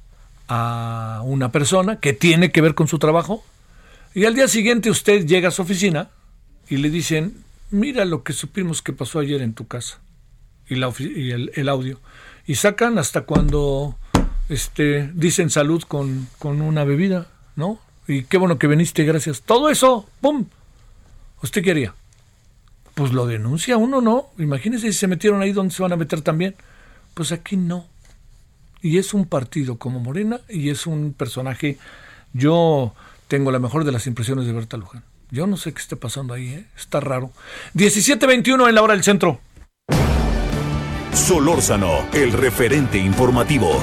a 0.48 1.22
una 1.26 1.52
persona 1.52 2.00
que 2.00 2.14
tiene 2.14 2.52
que 2.52 2.62
ver 2.62 2.76
con 2.76 2.88
su 2.88 2.98
trabajo 2.98 3.44
y 4.16 4.26
al 4.26 4.36
día 4.36 4.48
siguiente 4.48 4.90
usted 4.90 5.26
llega 5.28 5.50
a 5.50 5.52
su 5.52 5.62
oficina 5.62 6.10
y 6.70 6.78
le 6.78 6.90
dicen, 6.90 7.44
mira 7.72 8.06
lo 8.06 8.24
que 8.24 8.34
supimos 8.34 8.82
que 8.82 8.94
pasó 8.94 9.20
ayer 9.20 9.42
en 9.42 9.54
tu 9.54 9.68
casa 9.68 10.00
y, 10.68 10.76
la, 10.76 10.92
y 10.98 11.32
el 11.32 11.70
audio. 11.70 12.00
Y 12.48 12.56
sacan 12.56 12.98
hasta 12.98 13.22
cuando 13.22 13.99
este, 14.50 15.10
dicen 15.14 15.50
salud 15.50 15.84
con, 15.84 16.28
con 16.40 16.62
una 16.62 16.84
bebida, 16.84 17.28
¿no? 17.56 17.80
Y 18.08 18.24
qué 18.24 18.38
bueno 18.38 18.58
que 18.58 18.68
viniste, 18.68 19.04
gracias. 19.04 19.44
Todo 19.44 19.70
eso, 19.70 20.10
¡pum! 20.20 20.46
¿Usted 21.44 21.64
qué 21.64 21.72
haría? 21.72 21.94
Pues 22.96 23.14
lo 23.14 23.28
denuncia 23.28 23.78
uno, 23.78 24.02
¿no? 24.02 24.30
Imagínese 24.40 24.92
si 24.92 24.98
se 24.98 25.08
metieron 25.08 25.42
ahí 25.42 25.54
donde 25.54 25.74
se 25.74 25.84
van 25.84 25.94
a 25.94 25.96
meter 25.96 26.22
también. 26.22 26.56
Pues 27.14 27.32
aquí 27.32 27.56
no. 27.56 27.86
Y 28.82 28.98
es 28.98 29.14
un 29.14 29.26
partido 29.26 29.78
como 29.78 30.00
Morena 30.00 30.42
y 30.50 30.70
es 30.70 30.88
un 30.88 31.14
personaje. 31.14 31.78
Yo 32.34 32.94
tengo 33.28 33.52
la 33.52 33.60
mejor 33.60 33.84
de 33.84 33.92
las 33.92 34.08
impresiones 34.08 34.48
de 34.48 34.54
Berta 34.54 34.78
Luján. 34.78 35.04
Yo 35.32 35.46
no 35.46 35.58
sé 35.58 35.74
qué 35.74 35.80
esté 35.80 35.96
pasando 35.96 36.34
ahí, 36.34 36.48
¿eh? 36.48 36.66
Está 36.76 37.00
raro. 37.00 37.32
17.21 37.76 38.68
en 38.68 38.76
la 38.76 38.82
hora 38.82 38.96
del 38.96 39.04
centro. 39.04 39.40
Solórzano, 41.14 42.08
el 42.14 42.34
referente 42.34 42.98
informativo. 42.98 43.80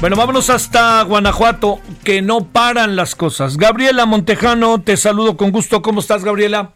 Bueno, 0.00 0.16
vámonos 0.16 0.48
hasta 0.48 1.02
Guanajuato, 1.02 1.78
que 2.04 2.22
no 2.22 2.46
paran 2.46 2.96
las 2.96 3.14
cosas. 3.14 3.58
Gabriela 3.58 4.06
Montejano, 4.06 4.80
te 4.80 4.96
saludo 4.96 5.36
con 5.36 5.50
gusto. 5.50 5.82
¿Cómo 5.82 6.00
estás, 6.00 6.24
Gabriela? 6.24 6.72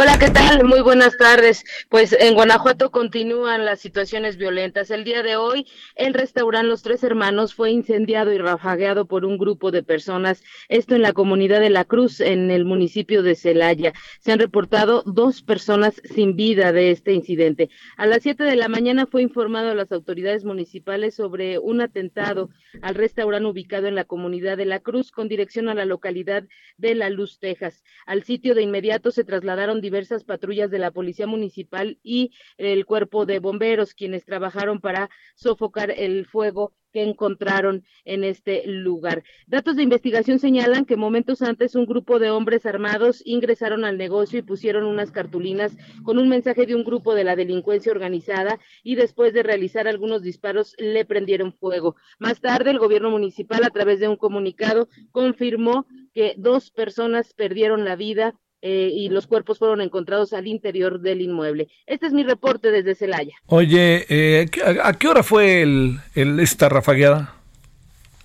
Hola, 0.00 0.16
¿qué 0.16 0.30
tal? 0.30 0.62
Muy 0.62 0.80
buenas 0.80 1.16
tardes. 1.16 1.64
Pues 1.88 2.12
en 2.12 2.34
Guanajuato 2.34 2.92
continúan 2.92 3.64
las 3.64 3.80
situaciones 3.80 4.36
violentas. 4.36 4.92
El 4.92 5.02
día 5.02 5.24
de 5.24 5.34
hoy, 5.34 5.66
el 5.96 6.14
restaurante 6.14 6.68
Los 6.68 6.84
Tres 6.84 7.02
Hermanos 7.02 7.52
fue 7.52 7.72
incendiado 7.72 8.32
y 8.32 8.38
rafagueado 8.38 9.06
por 9.06 9.24
un 9.24 9.38
grupo 9.38 9.72
de 9.72 9.82
personas. 9.82 10.44
Esto 10.68 10.94
en 10.94 11.02
la 11.02 11.12
comunidad 11.12 11.58
de 11.58 11.70
La 11.70 11.84
Cruz, 11.84 12.20
en 12.20 12.52
el 12.52 12.64
municipio 12.64 13.24
de 13.24 13.34
Celaya. 13.34 13.92
Se 14.20 14.30
han 14.30 14.38
reportado 14.38 15.02
dos 15.04 15.42
personas 15.42 16.00
sin 16.04 16.36
vida 16.36 16.70
de 16.70 16.92
este 16.92 17.12
incidente. 17.12 17.68
A 17.96 18.06
las 18.06 18.22
siete 18.22 18.44
de 18.44 18.54
la 18.54 18.68
mañana 18.68 19.06
fue 19.06 19.22
informado 19.22 19.72
a 19.72 19.74
las 19.74 19.90
autoridades 19.90 20.44
municipales 20.44 21.16
sobre 21.16 21.58
un 21.58 21.80
atentado 21.80 22.50
al 22.82 22.94
restaurante 22.94 23.48
ubicado 23.48 23.88
en 23.88 23.96
la 23.96 24.04
comunidad 24.04 24.58
de 24.58 24.66
La 24.66 24.78
Cruz 24.78 25.10
con 25.10 25.26
dirección 25.26 25.68
a 25.68 25.74
la 25.74 25.86
localidad 25.86 26.44
de 26.76 26.94
La 26.94 27.10
Luz, 27.10 27.40
Texas. 27.40 27.82
Al 28.06 28.22
sitio 28.22 28.54
de 28.54 28.62
inmediato 28.62 29.10
se 29.10 29.24
trasladaron 29.24 29.80
diversas 29.88 30.22
patrullas 30.22 30.70
de 30.70 30.78
la 30.78 30.90
Policía 30.90 31.26
Municipal 31.26 31.98
y 32.02 32.32
el 32.58 32.84
Cuerpo 32.84 33.24
de 33.24 33.38
Bomberos, 33.38 33.94
quienes 33.94 34.26
trabajaron 34.26 34.80
para 34.80 35.08
sofocar 35.34 35.90
el 35.90 36.26
fuego 36.26 36.74
que 36.92 37.02
encontraron 37.02 37.84
en 38.04 38.24
este 38.24 38.66
lugar. 38.66 39.22
Datos 39.46 39.76
de 39.76 39.82
investigación 39.82 40.38
señalan 40.38 40.84
que 40.84 40.96
momentos 40.96 41.40
antes 41.40 41.74
un 41.74 41.86
grupo 41.86 42.18
de 42.18 42.30
hombres 42.30 42.66
armados 42.66 43.22
ingresaron 43.24 43.84
al 43.84 43.96
negocio 43.96 44.38
y 44.38 44.42
pusieron 44.42 44.84
unas 44.84 45.10
cartulinas 45.10 45.76
con 46.02 46.18
un 46.18 46.28
mensaje 46.28 46.66
de 46.66 46.74
un 46.74 46.84
grupo 46.84 47.14
de 47.14 47.24
la 47.24 47.36
delincuencia 47.36 47.92
organizada 47.92 48.58
y 48.82 48.94
después 48.94 49.32
de 49.32 49.42
realizar 49.42 49.88
algunos 49.88 50.22
disparos 50.22 50.74
le 50.78 51.04
prendieron 51.06 51.52
fuego. 51.54 51.96
Más 52.18 52.40
tarde 52.40 52.70
el 52.70 52.78
gobierno 52.78 53.10
municipal 53.10 53.64
a 53.64 53.70
través 53.70 54.00
de 54.00 54.08
un 54.08 54.16
comunicado 54.16 54.88
confirmó 55.12 55.86
que 56.12 56.34
dos 56.36 56.70
personas 56.70 57.32
perdieron 57.32 57.84
la 57.84 57.96
vida 57.96 58.34
eh, 58.60 58.90
y 58.92 59.08
los 59.08 59.26
cuerpos 59.26 59.58
fueron 59.58 59.80
encontrados 59.80 60.32
al 60.32 60.46
interior 60.46 61.00
del 61.00 61.20
inmueble. 61.20 61.68
Este 61.86 62.06
es 62.06 62.12
mi 62.12 62.24
reporte 62.24 62.70
desde 62.70 62.94
Celaya. 62.94 63.34
Oye, 63.46 64.06
eh, 64.08 64.46
¿a 64.82 64.92
qué 64.94 65.08
hora 65.08 65.22
fue 65.22 65.62
el, 65.62 66.00
esta 66.14 66.68
rafagueada? 66.68 67.34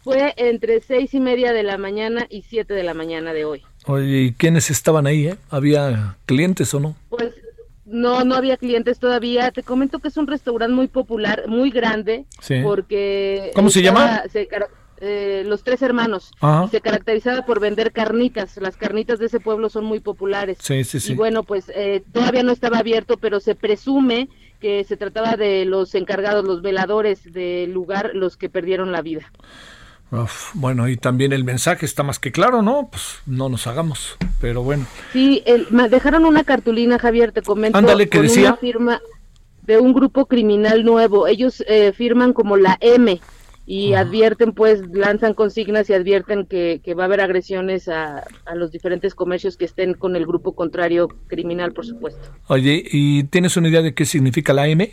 Fue 0.03 0.34
entre 0.38 0.81
seis 0.81 1.14
y 1.14 1.19
media 1.19 1.53
de 1.53 1.64
la 1.64 1.77
mañana 1.77 2.26
y 2.30 2.41
siete 2.41 2.73
de 2.73 2.84
la 2.84 2.93
mañana 2.93 3.34
de 3.34 3.45
hoy. 3.45 3.64
Oye, 3.85 4.22
¿y 4.22 4.31
quiénes 4.34 4.69
estaban 4.69 5.07
ahí? 5.07 5.27
Eh? 5.27 5.38
¿Había 5.49 6.18
clientes 6.26 6.73
o 6.73 6.80
no? 6.80 6.95
Pues 7.10 7.34
no, 7.85 8.23
no 8.26 8.35
había 8.35 8.57
clientes 8.57 8.99
todavía. 8.99 9.51
Te 9.51 9.64
comento 9.64 9.99
que 9.99 10.07
es 10.07 10.18
un 10.18 10.27
restaurante 10.27 10.73
muy 10.73 10.88
popular, 10.88 11.43
muy 11.47 11.69
grande, 11.69 12.26
sí. 12.41 12.55
porque... 12.64 13.51
¿Cómo 13.55 13.69
se 13.69 13.81
llama? 13.81 14.23
Eh, 15.06 15.44
los 15.46 15.64
tres 15.64 15.82
hermanos. 15.82 16.32
Se 16.72 16.80
caracterizaba 16.80 17.46
por 17.46 17.60
vender 17.60 17.92
carnitas. 17.92 18.56
Las 18.56 18.78
carnitas 18.78 19.20
de 19.20 19.26
ese 19.26 19.42
pueblo 19.42 19.70
son 19.70 19.84
muy 19.84 20.00
populares. 20.00 20.60
Sí, 20.62 20.86
sí, 20.86 21.02
sí. 21.02 21.12
Y 21.12 21.16
bueno, 21.16 21.44
pues 21.44 21.70
eh, 21.76 22.06
todavía 22.14 22.42
no 22.42 22.54
estaba 22.54 22.78
abierto, 22.78 23.18
pero 23.18 23.42
se 23.42 23.54
presume 23.54 24.30
que 24.62 24.86
se 24.86 24.96
trataba 24.96 25.36
de 25.36 25.66
los 25.66 25.94
encargados, 25.94 26.46
los 26.46 26.62
veladores 26.62 27.34
del 27.34 27.74
lugar, 27.74 28.12
los 28.14 28.38
que 28.38 28.48
perdieron 28.48 28.94
la 28.94 29.02
vida. 29.02 29.30
bueno, 30.54 30.88
y 30.88 30.96
también 30.96 31.34
el 31.34 31.44
mensaje 31.44 31.86
está 31.86 32.04
más 32.04 32.18
que 32.18 32.32
claro, 32.32 32.62
¿no? 32.62 32.88
Pues 32.90 33.20
no 33.26 33.50
nos 33.50 33.68
hagamos, 33.68 34.16
pero 34.40 34.64
bueno. 34.64 34.86
Sí, 35.12 35.44
el, 35.46 35.68
dejaron 35.90 36.24
una 36.24 36.46
cartulina, 36.46 36.98
Javier, 36.98 37.34
te 37.34 37.42
comento. 37.42 37.78
Ándale, 37.78 38.08
que 38.08 38.22
decía. 38.22 38.56
firma 38.56 39.02
de 39.64 39.80
un 39.80 39.92
grupo 39.92 40.28
criminal 40.28 40.86
nuevo. 40.86 41.28
Ellos 41.28 41.62
eh, 41.68 41.92
firman 41.92 42.32
como 42.32 42.56
la 42.56 42.78
M 42.80 43.20
y 43.65 43.94
advierten, 43.94 44.53
pues, 44.53 44.81
lanzan 44.91 45.34
consignas 45.34 45.90
y 45.90 45.94
advierten 45.94 46.45
que, 46.45 46.81
va 46.98 47.03
a 47.03 47.06
haber 47.06 47.22
agresiones 47.22 47.88
a, 47.88 48.26
los 48.56 48.72
diferentes 48.72 49.15
comercios 49.15 49.56
que 49.56 49.65
estén 49.65 49.94
con 49.94 50.15
el 50.15 50.26
grupo 50.26 50.53
contrario 50.53 51.07
criminal, 51.27 51.73
por 51.73 51.85
supuesto. 51.85 52.22
Oye, 52.48 52.84
¿y 52.91 53.23
tienes 53.26 53.56
una 53.56 53.69
idea 53.69 53.81
de 53.81 53.94
qué 53.94 54.06
significa 54.06 54.53
la 54.53 54.68
M? 54.68 54.91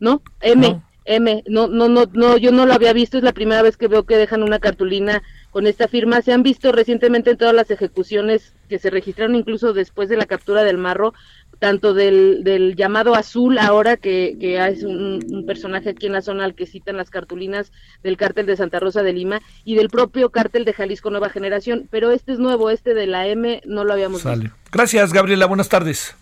No, 0.00 0.22
M, 0.40 0.80
M, 1.04 1.42
no, 1.46 1.68
no, 1.68 1.88
no, 1.88 2.04
no, 2.12 2.36
yo 2.38 2.52
no 2.52 2.64
lo 2.64 2.72
había 2.72 2.92
visto, 2.92 3.18
es 3.18 3.24
la 3.24 3.32
primera 3.32 3.62
vez 3.62 3.76
que 3.76 3.88
veo 3.88 4.04
que 4.04 4.16
dejan 4.16 4.42
una 4.42 4.58
cartulina 4.60 5.22
con 5.50 5.66
esta 5.66 5.88
firma. 5.88 6.22
Se 6.22 6.32
han 6.32 6.42
visto 6.42 6.70
recientemente 6.72 7.30
en 7.30 7.38
todas 7.38 7.54
las 7.54 7.70
ejecuciones 7.70 8.54
que 8.68 8.78
se 8.78 8.90
registraron 8.90 9.34
incluso 9.34 9.72
después 9.72 10.08
de 10.08 10.16
la 10.16 10.26
captura 10.26 10.64
del 10.64 10.78
marro, 10.78 11.14
tanto 11.58 11.94
del, 11.94 12.44
del 12.44 12.76
llamado 12.76 13.14
azul 13.14 13.58
ahora, 13.58 13.96
que, 13.96 14.36
que 14.40 14.64
es 14.66 14.82
un, 14.82 15.44
personaje 15.46 15.90
aquí 15.90 16.06
en 16.06 16.12
la 16.12 16.22
zona 16.22 16.44
al 16.44 16.54
que 16.54 16.66
citan 16.66 16.96
las 16.96 17.10
cartulinas 17.10 17.72
del 18.02 18.16
cártel 18.16 18.46
de 18.46 18.56
Santa 18.56 18.80
Rosa 18.80 19.02
de 19.02 19.12
Lima, 19.12 19.40
y 19.64 19.74
del 19.74 19.88
propio 19.88 20.30
cártel 20.30 20.64
de 20.64 20.72
Jalisco 20.72 21.10
Nueva 21.10 21.30
Generación, 21.30 21.88
pero 21.90 22.10
este 22.10 22.32
es 22.32 22.38
nuevo, 22.38 22.70
este 22.70 22.94
de 22.94 23.06
la 23.06 23.26
M 23.26 23.62
no 23.64 23.84
lo 23.84 23.92
habíamos 23.92 24.24
visto. 24.24 24.54
Gracias, 24.70 25.12
Gabriela, 25.12 25.46
buenas 25.46 25.68
tardes. 25.68 26.14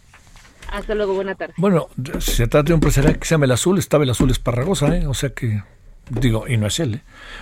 Hasta 0.70 0.94
luego, 0.94 1.14
buena 1.14 1.34
tarde. 1.34 1.54
Bueno, 1.56 1.88
si 2.18 2.32
se 2.32 2.46
trata 2.48 2.68
de 2.68 2.74
un 2.74 2.80
personaje 2.80 3.18
que 3.18 3.26
se 3.26 3.34
llama 3.34 3.44
el 3.44 3.52
azul, 3.52 3.78
estaba 3.78 4.04
el 4.04 4.10
azul 4.10 4.30
Esparragosa, 4.30 4.88
¿eh? 4.96 5.06
o 5.06 5.14
sea 5.14 5.30
que 5.30 5.62
Digo, 6.08 6.46
y 6.46 6.56
no 6.56 6.68
es 6.68 6.78
él. 6.78 6.94
¿eh? 6.94 7.00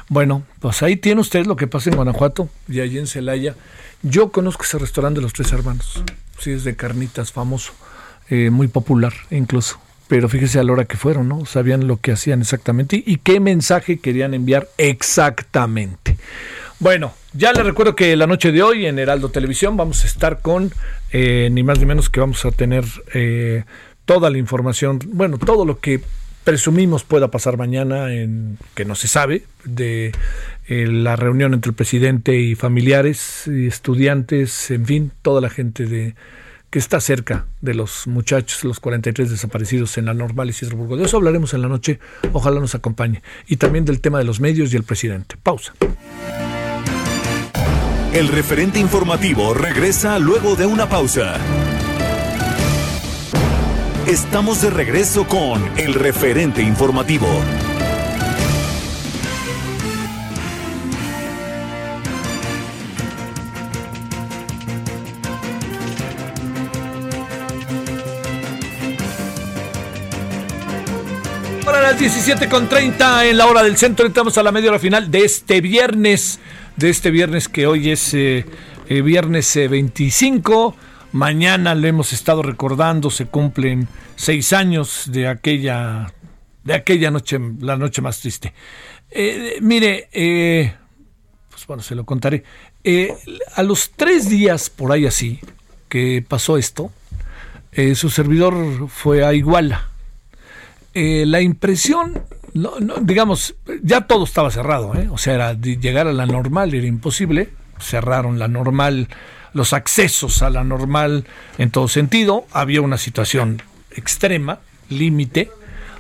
Bueno, 0.08 0.44
pues 0.60 0.82
ahí 0.82 0.96
tiene 0.96 1.20
usted 1.20 1.46
lo 1.46 1.56
que 1.56 1.66
pasa 1.66 1.90
en 1.90 1.96
Guanajuato 1.96 2.48
y 2.68 2.80
allí 2.80 2.98
en 2.98 3.06
Celaya. 3.06 3.54
Yo 4.02 4.30
conozco 4.30 4.64
ese 4.64 4.78
restaurante 4.78 5.20
de 5.20 5.22
los 5.22 5.32
tres 5.32 5.52
hermanos. 5.52 6.02
Sí, 6.44 6.50
es 6.50 6.64
de 6.64 6.76
carnitas 6.76 7.32
famoso, 7.32 7.72
eh, 8.28 8.50
muy 8.50 8.68
popular 8.68 9.14
incluso. 9.30 9.80
Pero 10.08 10.28
fíjese 10.28 10.58
a 10.58 10.62
la 10.62 10.72
hora 10.72 10.84
que 10.84 10.98
fueron, 10.98 11.26
¿no? 11.26 11.46
Sabían 11.46 11.86
lo 11.86 11.96
que 11.96 12.12
hacían 12.12 12.42
exactamente 12.42 13.02
y, 13.06 13.16
qué 13.16 13.40
mensaje 13.40 13.98
querían 13.98 14.34
enviar 14.34 14.68
exactamente. 14.76 16.18
Bueno, 16.80 17.14
ya 17.32 17.54
le 17.54 17.62
recuerdo 17.62 17.96
que 17.96 18.14
la 18.14 18.26
noche 18.26 18.52
de 18.52 18.62
hoy 18.62 18.84
en 18.84 18.98
Heraldo 18.98 19.30
Televisión 19.30 19.78
vamos 19.78 20.04
a 20.04 20.06
estar 20.06 20.40
con, 20.42 20.70
eh, 21.12 21.48
ni 21.50 21.62
más 21.62 21.78
ni 21.78 21.86
menos 21.86 22.10
que 22.10 22.20
vamos 22.20 22.44
a 22.44 22.50
tener 22.50 22.84
toda 24.04 24.28
la 24.28 24.36
información, 24.36 24.98
bueno, 25.06 25.38
todo 25.38 25.64
lo 25.64 25.80
que 25.80 26.02
presumimos 26.44 27.04
pueda 27.04 27.30
pasar 27.30 27.56
mañana, 27.56 28.12
en 28.12 28.58
que 28.74 28.84
no 28.84 28.94
se 28.94 29.08
sabe, 29.08 29.44
de 29.64 30.12
eh, 30.68 30.86
la 30.86 31.16
reunión 31.16 31.54
entre 31.54 31.70
el 31.70 31.74
presidente 31.74 32.38
y 32.38 32.54
familiares 32.54 33.44
y 33.46 33.66
estudiantes, 33.66 34.70
en 34.70 34.86
fin, 34.86 35.12
toda 35.22 35.40
la 35.40 35.50
gente 35.50 35.86
de 35.86 36.14
que 36.70 36.78
está 36.80 37.00
cerca 37.00 37.46
de 37.60 37.72
los 37.72 38.08
muchachos, 38.08 38.64
los 38.64 38.80
43 38.80 39.30
desaparecidos 39.30 39.96
en 39.96 40.06
la 40.06 40.14
normal 40.14 40.50
y 40.50 40.74
Burgos. 40.74 40.98
De 40.98 41.04
eso 41.04 41.18
hablaremos 41.18 41.54
en 41.54 41.62
la 41.62 41.68
noche, 41.68 42.00
ojalá 42.32 42.58
nos 42.58 42.74
acompañe. 42.74 43.22
Y 43.46 43.58
también 43.58 43.84
del 43.84 44.00
tema 44.00 44.18
de 44.18 44.24
los 44.24 44.40
medios 44.40 44.72
y 44.72 44.76
el 44.76 44.82
presidente. 44.82 45.36
Pausa. 45.40 45.72
El 48.12 48.26
referente 48.28 48.80
informativo 48.80 49.54
regresa 49.54 50.18
luego 50.18 50.56
de 50.56 50.66
una 50.66 50.88
pausa. 50.88 51.38
Estamos 54.06 54.60
de 54.60 54.68
regreso 54.68 55.26
con 55.26 55.62
el 55.78 55.94
referente 55.94 56.60
informativo. 56.60 57.26
Para 71.64 71.80
las 71.80 71.98
17.30 71.98 73.30
en 73.30 73.38
la 73.38 73.46
hora 73.46 73.62
del 73.62 73.78
centro 73.78 74.04
entramos 74.04 74.36
a 74.36 74.42
la 74.42 74.52
media 74.52 74.68
hora 74.68 74.78
final 74.78 75.10
de 75.10 75.20
este 75.24 75.62
viernes, 75.62 76.40
de 76.76 76.90
este 76.90 77.10
viernes 77.10 77.48
que 77.48 77.66
hoy 77.66 77.90
es 77.90 78.12
eh, 78.12 78.44
eh, 78.86 79.00
viernes 79.00 79.54
25 79.56 80.76
eh, 80.76 80.93
Mañana 81.14 81.76
le 81.76 81.86
hemos 81.86 82.12
estado 82.12 82.42
recordando, 82.42 83.08
se 83.08 83.26
cumplen 83.26 83.86
seis 84.16 84.52
años 84.52 85.04
de 85.06 85.28
aquella, 85.28 86.12
de 86.64 86.74
aquella 86.74 87.12
noche, 87.12 87.38
la 87.60 87.76
noche 87.76 88.02
más 88.02 88.18
triste. 88.18 88.52
Eh, 89.12 89.58
mire, 89.60 90.08
eh, 90.10 90.74
pues 91.50 91.64
bueno, 91.68 91.84
se 91.84 91.94
lo 91.94 92.04
contaré. 92.04 92.42
Eh, 92.82 93.14
a 93.54 93.62
los 93.62 93.92
tres 93.92 94.28
días, 94.28 94.70
por 94.70 94.90
ahí 94.90 95.06
así, 95.06 95.38
que 95.88 96.24
pasó 96.26 96.58
esto, 96.58 96.90
su 97.94 98.10
servidor 98.10 98.88
fue 98.88 99.24
a 99.24 99.32
Iguala. 99.34 99.90
la 100.94 101.40
impresión, 101.40 102.24
no, 102.54 102.74
digamos, 103.02 103.54
ya 103.84 104.00
todo 104.08 104.24
estaba 104.24 104.50
cerrado, 104.50 104.92
o 105.12 105.18
sea, 105.18 105.34
era, 105.34 105.52
llegar 105.52 106.08
a 106.08 106.12
la 106.12 106.26
normal 106.26 106.74
era 106.74 106.88
imposible, 106.88 107.50
cerraron 107.78 108.40
la 108.40 108.48
normal 108.48 109.06
los 109.54 109.72
accesos 109.72 110.42
a 110.42 110.50
la 110.50 110.64
normal 110.64 111.24
en 111.56 111.70
todo 111.70 111.88
sentido. 111.88 112.46
Había 112.52 112.82
una 112.82 112.98
situación 112.98 113.62
extrema, 113.92 114.58
límite, 114.90 115.50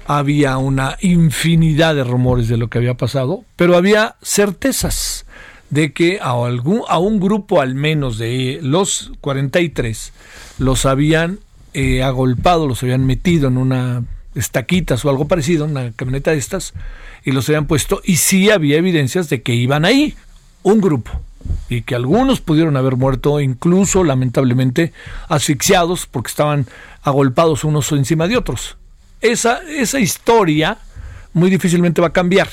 había 0.06 0.58
una 0.58 0.98
infinidad 1.00 1.94
de 1.94 2.04
rumores 2.04 2.48
de 2.48 2.58
lo 2.58 2.68
que 2.68 2.78
había 2.78 2.94
pasado, 2.94 3.44
pero 3.56 3.76
había 3.76 4.16
certezas 4.22 5.24
de 5.70 5.92
que 5.92 6.18
a, 6.20 6.32
algún, 6.32 6.82
a 6.88 6.98
un 6.98 7.18
grupo 7.18 7.60
al 7.60 7.74
menos 7.74 8.18
de 8.18 8.58
los 8.62 9.12
43 9.22 10.12
los 10.58 10.84
habían 10.84 11.38
eh, 11.72 12.02
agolpado, 12.02 12.68
los 12.68 12.82
habían 12.82 13.06
metido 13.06 13.48
en 13.48 13.56
una 13.56 14.04
estaquitas 14.34 15.04
o 15.04 15.10
algo 15.10 15.28
parecido, 15.28 15.64
una 15.64 15.92
camioneta 15.92 16.32
de 16.32 16.38
estas, 16.38 16.74
y 17.24 17.30
los 17.30 17.48
habían 17.48 17.66
puesto, 17.66 18.02
y 18.04 18.16
sí 18.16 18.50
había 18.50 18.76
evidencias 18.76 19.28
de 19.28 19.42
que 19.42 19.54
iban 19.54 19.84
ahí, 19.84 20.14
un 20.62 20.80
grupo 20.80 21.20
y 21.68 21.82
que 21.82 21.94
algunos 21.94 22.40
pudieron 22.40 22.76
haber 22.76 22.96
muerto, 22.96 23.40
incluso 23.40 24.04
lamentablemente 24.04 24.92
asfixiados 25.28 26.06
porque 26.06 26.28
estaban 26.28 26.66
agolpados 27.02 27.64
unos 27.64 27.90
encima 27.92 28.28
de 28.28 28.36
otros. 28.36 28.76
Esa, 29.20 29.60
esa 29.68 30.00
historia 30.00 30.78
muy 31.32 31.50
difícilmente 31.50 32.00
va 32.00 32.08
a 32.08 32.12
cambiar. 32.12 32.48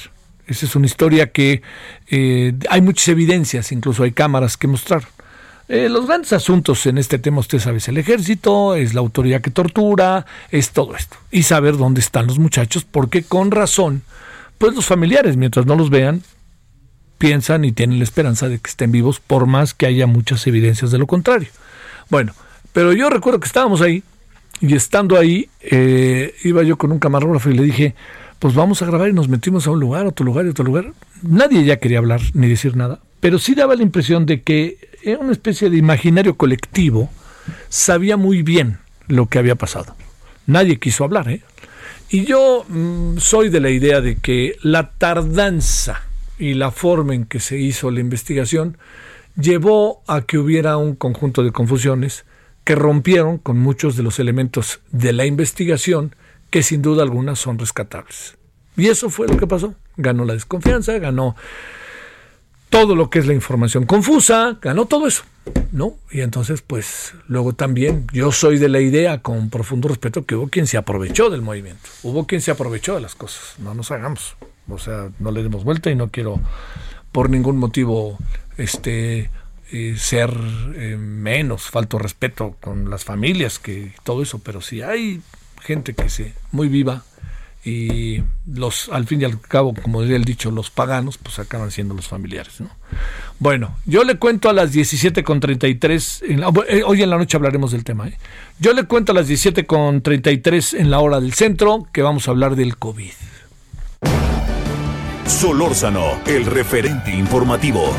Esa 0.48 0.66
es 0.66 0.76
una 0.76 0.86
historia 0.86 1.32
que 1.32 1.62
eh, 2.10 2.54
hay 2.70 2.82
muchas 2.82 3.08
evidencias, 3.08 3.72
incluso 3.72 4.04
hay 4.04 4.12
cámaras 4.12 4.58
que 4.58 4.68
mostrar. 4.68 5.04
Eh, 5.70 5.88
los 5.88 6.06
grandes 6.06 6.34
asuntos 6.34 6.86
en 6.86 6.98
este 6.98 7.18
tema, 7.18 7.40
usted 7.40 7.60
sabe, 7.60 7.78
es 7.78 7.88
el 7.88 7.98
ejército, 7.98 8.76
es 8.76 8.94
la 8.94 9.00
autoridad 9.00 9.40
que 9.40 9.52
tortura, 9.52 10.26
es 10.50 10.72
todo 10.72 10.98
esto. 10.98 11.16
Y 11.32 11.44
saber 11.44 11.78
dónde 11.78 12.02
están 12.02 12.28
los 12.28 12.40
muchachos, 12.40 12.84
porque 12.84 13.24
con 13.24 13.52
razón, 13.52 14.02
pues 14.58 14.76
los 14.76 14.86
familiares, 14.86 15.38
mientras 15.38 15.66
no 15.66 15.76
los 15.76 15.90
vean, 15.90 16.24
piensan 17.22 17.66
y 17.66 17.72
tienen 17.72 18.00
la 18.00 18.04
esperanza 18.04 18.50
de 18.50 18.58
que 18.58 18.68
estén 18.68 18.92
vivos 18.92 19.20
por 19.20 19.46
más 19.46 19.76
que 19.76 19.86
haya 19.86 20.08
muchas 20.08 20.48
evidencias 20.48 20.90
de 20.90 20.98
lo 20.98 21.06
contrario. 21.06 21.50
Bueno, 22.10 22.34
pero 22.74 22.94
yo 22.94 23.12
recuerdo 23.12 23.40
que 23.40 23.46
estábamos 23.46 23.82
ahí 23.82 24.02
y 24.60 24.74
estando 24.74 25.20
ahí 25.20 25.48
eh, 25.62 26.34
iba 26.44 26.64
yo 26.64 26.80
con 26.80 26.92
un 26.92 26.98
camarógrafo 26.98 27.52
y 27.52 27.54
le 27.54 27.62
dije, 27.62 27.94
pues 28.40 28.56
vamos 28.56 28.82
a 28.82 28.88
grabar 28.88 29.10
y 29.10 29.14
nos 29.14 29.30
metimos 29.30 29.68
a 29.68 29.70
un 29.70 29.80
lugar, 29.80 30.08
otro 30.08 30.26
lugar 30.26 30.48
y 30.48 30.50
otro 30.50 30.66
lugar. 30.66 30.94
Nadie 31.22 31.64
ya 31.64 31.78
quería 31.78 32.00
hablar 32.00 32.22
ni 32.34 32.50
decir 32.50 32.76
nada, 32.76 33.00
pero 33.20 33.38
sí 33.38 33.54
daba 33.54 33.76
la 33.76 33.84
impresión 33.84 34.26
de 34.26 34.42
que 34.42 34.80
era 35.04 35.20
una 35.20 35.32
especie 35.32 35.70
de 35.70 35.78
imaginario 35.78 36.38
colectivo 36.38 37.12
sabía 37.70 38.18
muy 38.18 38.42
bien 38.42 38.80
lo 39.08 39.28
que 39.28 39.38
había 39.38 39.54
pasado. 39.54 39.96
Nadie 40.48 40.80
quiso 40.80 41.04
hablar, 41.04 41.30
¿eh? 41.30 41.44
Y 42.10 42.26
yo 42.26 42.66
mm, 42.68 43.20
soy 43.20 43.50
de 43.50 43.60
la 43.60 43.70
idea 43.70 44.02
de 44.02 44.16
que 44.16 44.56
la 44.64 44.90
tardanza 44.90 46.02
y 46.42 46.56
la 46.56 46.72
forma 46.72 47.14
en 47.14 47.26
que 47.26 47.40
se 47.40 47.60
hizo 47.60 47.92
la 47.92 48.00
investigación 48.00 48.80
llevó 49.40 50.02
a 50.08 50.22
que 50.22 50.40
hubiera 50.40 50.76
un 50.76 50.96
conjunto 50.96 51.44
de 51.44 51.52
confusiones 51.52 52.26
que 52.64 52.74
rompieron 52.74 53.38
con 53.38 53.60
muchos 53.60 53.96
de 53.96 54.02
los 54.02 54.18
elementos 54.18 54.80
de 54.92 55.14
la 55.14 55.28
investigación 55.28 56.16
que 56.50 56.64
sin 56.64 56.82
duda 56.82 57.04
alguna 57.04 57.36
son 57.36 57.60
rescatables. 57.60 58.38
Y 58.76 58.88
eso 58.88 59.12
fue 59.12 59.28
lo 59.28 59.38
que 59.38 59.46
pasó. 59.46 59.76
Ganó 59.98 60.26
la 60.26 60.34
desconfianza, 60.34 60.98
ganó 60.98 61.36
todo 62.70 62.96
lo 62.96 63.12
que 63.12 63.20
es 63.20 63.28
la 63.28 63.34
información 63.34 63.86
confusa, 63.86 64.58
ganó 64.64 64.88
todo 64.88 65.06
eso, 65.06 65.24
¿no? 65.72 65.98
Y 66.10 66.22
entonces, 66.22 66.64
pues, 66.64 67.14
luego 67.28 67.54
también 67.54 68.08
yo 68.14 68.32
soy 68.32 68.58
de 68.58 68.70
la 68.70 68.80
idea, 68.80 69.22
con 69.22 69.52
profundo 69.52 69.90
respeto, 69.90 70.26
que 70.26 70.36
hubo 70.36 70.48
quien 70.48 70.66
se 70.66 70.78
aprovechó 70.78 71.30
del 71.30 71.44
movimiento, 71.44 71.88
hubo 72.02 72.26
quien 72.26 72.42
se 72.42 72.50
aprovechó 72.50 72.96
de 72.96 73.02
las 73.02 73.14
cosas, 73.14 73.56
no 73.60 73.76
nos 73.76 73.92
hagamos. 73.92 74.36
O 74.72 74.80
sea, 74.80 75.10
no 75.20 75.32
le 75.32 75.44
demos 75.44 75.64
vuelta 75.64 75.92
y 75.92 75.96
no 75.96 76.10
quiero 76.10 76.40
por 77.12 77.30
ningún 77.30 77.58
motivo 77.58 78.18
este 78.58 79.30
eh, 79.72 79.96
ser 79.98 80.34
eh, 80.76 80.98
menos, 80.98 81.64
falto 81.64 81.98
respeto 81.98 82.58
con 82.60 82.90
las 82.90 83.06
familias 83.06 83.60
que 83.60 83.94
todo 84.04 84.22
eso, 84.22 84.40
pero 84.40 84.62
si 84.62 84.82
hay 84.82 85.22
gente 85.62 85.94
que 85.94 86.10
se 86.10 86.34
muy 86.52 86.68
viva 86.68 87.04
y 87.64 88.24
los 88.48 88.90
al 88.90 89.06
fin 89.06 89.22
y 89.22 89.26
al 89.26 89.40
cabo, 89.40 89.74
como 89.74 90.02
diría 90.02 90.18
el 90.18 90.26
dicho, 90.26 90.50
los 90.52 90.72
paganos, 90.72 91.18
pues 91.18 91.38
acaban 91.40 91.72
siendo 91.72 91.94
los 91.94 92.08
familiares, 92.08 92.60
¿no? 92.60 92.70
Bueno, 93.40 93.78
yo 93.86 94.04
le 94.04 94.18
cuento 94.18 94.50
a 94.50 94.54
las 94.54 94.74
17.33, 94.74 96.24
en 96.28 96.44
eh, 96.68 96.84
hoy 96.84 97.04
en 97.04 97.10
la 97.10 97.18
noche 97.18 97.38
hablaremos 97.38 97.72
del 97.72 97.84
tema, 97.84 98.10
yo 98.60 98.74
le 98.74 98.84
cuento 98.84 99.12
a 99.12 99.16
las 99.16 99.30
17.33 99.30 100.80
en 100.80 100.92
la 100.92 101.00
hora 101.00 101.22
del 101.22 101.34
centro 101.34 101.88
que 101.94 102.02
vamos 102.02 102.28
a 102.28 102.32
hablar 102.32 102.56
del 102.56 102.78
COVID. 102.78 103.12
Solórzano, 105.26 106.20
el 106.26 106.46
referente 106.46 107.12
informativo. 107.12 107.96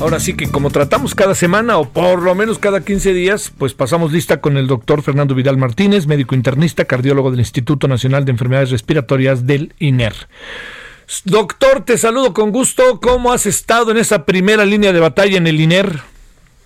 Ahora 0.00 0.20
sí 0.20 0.34
que 0.34 0.50
como 0.50 0.70
tratamos 0.70 1.14
cada 1.14 1.34
semana 1.34 1.78
o 1.78 1.88
por 1.88 2.20
lo 2.22 2.34
menos 2.34 2.58
cada 2.58 2.80
15 2.84 3.14
días, 3.14 3.52
pues 3.56 3.74
pasamos 3.74 4.12
lista 4.12 4.40
con 4.40 4.56
el 4.56 4.66
doctor 4.66 5.02
Fernando 5.02 5.34
Vidal 5.34 5.56
Martínez, 5.56 6.06
médico 6.06 6.34
internista, 6.34 6.84
cardiólogo 6.84 7.30
del 7.30 7.40
Instituto 7.40 7.88
Nacional 7.88 8.24
de 8.24 8.32
Enfermedades 8.32 8.70
Respiratorias 8.70 9.46
del 9.46 9.72
INER. 9.78 10.14
Doctor, 11.24 11.84
te 11.84 11.96
saludo 11.96 12.34
con 12.34 12.50
gusto. 12.50 13.00
¿Cómo 13.00 13.32
has 13.32 13.46
estado 13.46 13.92
en 13.92 13.98
esa 13.98 14.24
primera 14.26 14.64
línea 14.64 14.92
de 14.92 15.00
batalla 15.00 15.36
en 15.38 15.46
el 15.46 15.60
INER? 15.60 16.00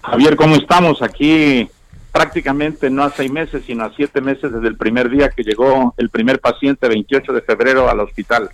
Javier, 0.02 0.36
¿cómo 0.36 0.56
estamos? 0.56 1.02
Aquí 1.02 1.68
prácticamente 2.18 2.90
no 2.90 3.04
a 3.04 3.10
seis 3.10 3.30
meses, 3.30 3.62
sino 3.64 3.84
a 3.84 3.94
siete 3.94 4.20
meses 4.20 4.50
desde 4.50 4.66
el 4.66 4.76
primer 4.76 5.08
día 5.08 5.28
que 5.28 5.44
llegó 5.44 5.94
el 5.96 6.10
primer 6.10 6.40
paciente, 6.40 6.88
28 6.88 7.32
de 7.32 7.42
febrero, 7.42 7.88
al 7.88 8.00
hospital. 8.00 8.50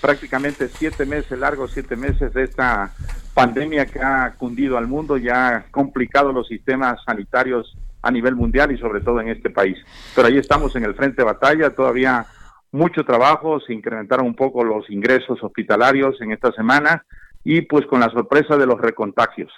Prácticamente 0.00 0.66
siete 0.66 1.06
meses, 1.06 1.38
largos 1.38 1.70
siete 1.70 1.94
meses 1.94 2.34
de 2.34 2.42
esta 2.42 2.90
pandemia 3.32 3.86
que 3.86 4.00
ha 4.00 4.34
cundido 4.36 4.76
al 4.76 4.88
mundo 4.88 5.16
y 5.16 5.28
ha 5.28 5.66
complicado 5.70 6.32
los 6.32 6.48
sistemas 6.48 6.98
sanitarios 7.06 7.76
a 8.02 8.10
nivel 8.10 8.34
mundial 8.34 8.72
y 8.72 8.78
sobre 8.78 9.02
todo 9.02 9.20
en 9.20 9.28
este 9.28 9.50
país. 9.50 9.78
Pero 10.16 10.26
ahí 10.26 10.38
estamos 10.38 10.74
en 10.74 10.82
el 10.82 10.96
frente 10.96 11.22
de 11.22 11.26
batalla, 11.26 11.70
todavía 11.70 12.26
mucho 12.72 13.04
trabajo, 13.04 13.60
se 13.60 13.72
incrementaron 13.72 14.26
un 14.26 14.34
poco 14.34 14.64
los 14.64 14.90
ingresos 14.90 15.40
hospitalarios 15.40 16.20
en 16.22 16.32
esta 16.32 16.50
semana 16.50 17.04
y 17.44 17.60
pues 17.60 17.86
con 17.86 18.00
la 18.00 18.10
sorpresa 18.10 18.56
de 18.56 18.66
los 18.66 18.80
recontagios. 18.80 19.52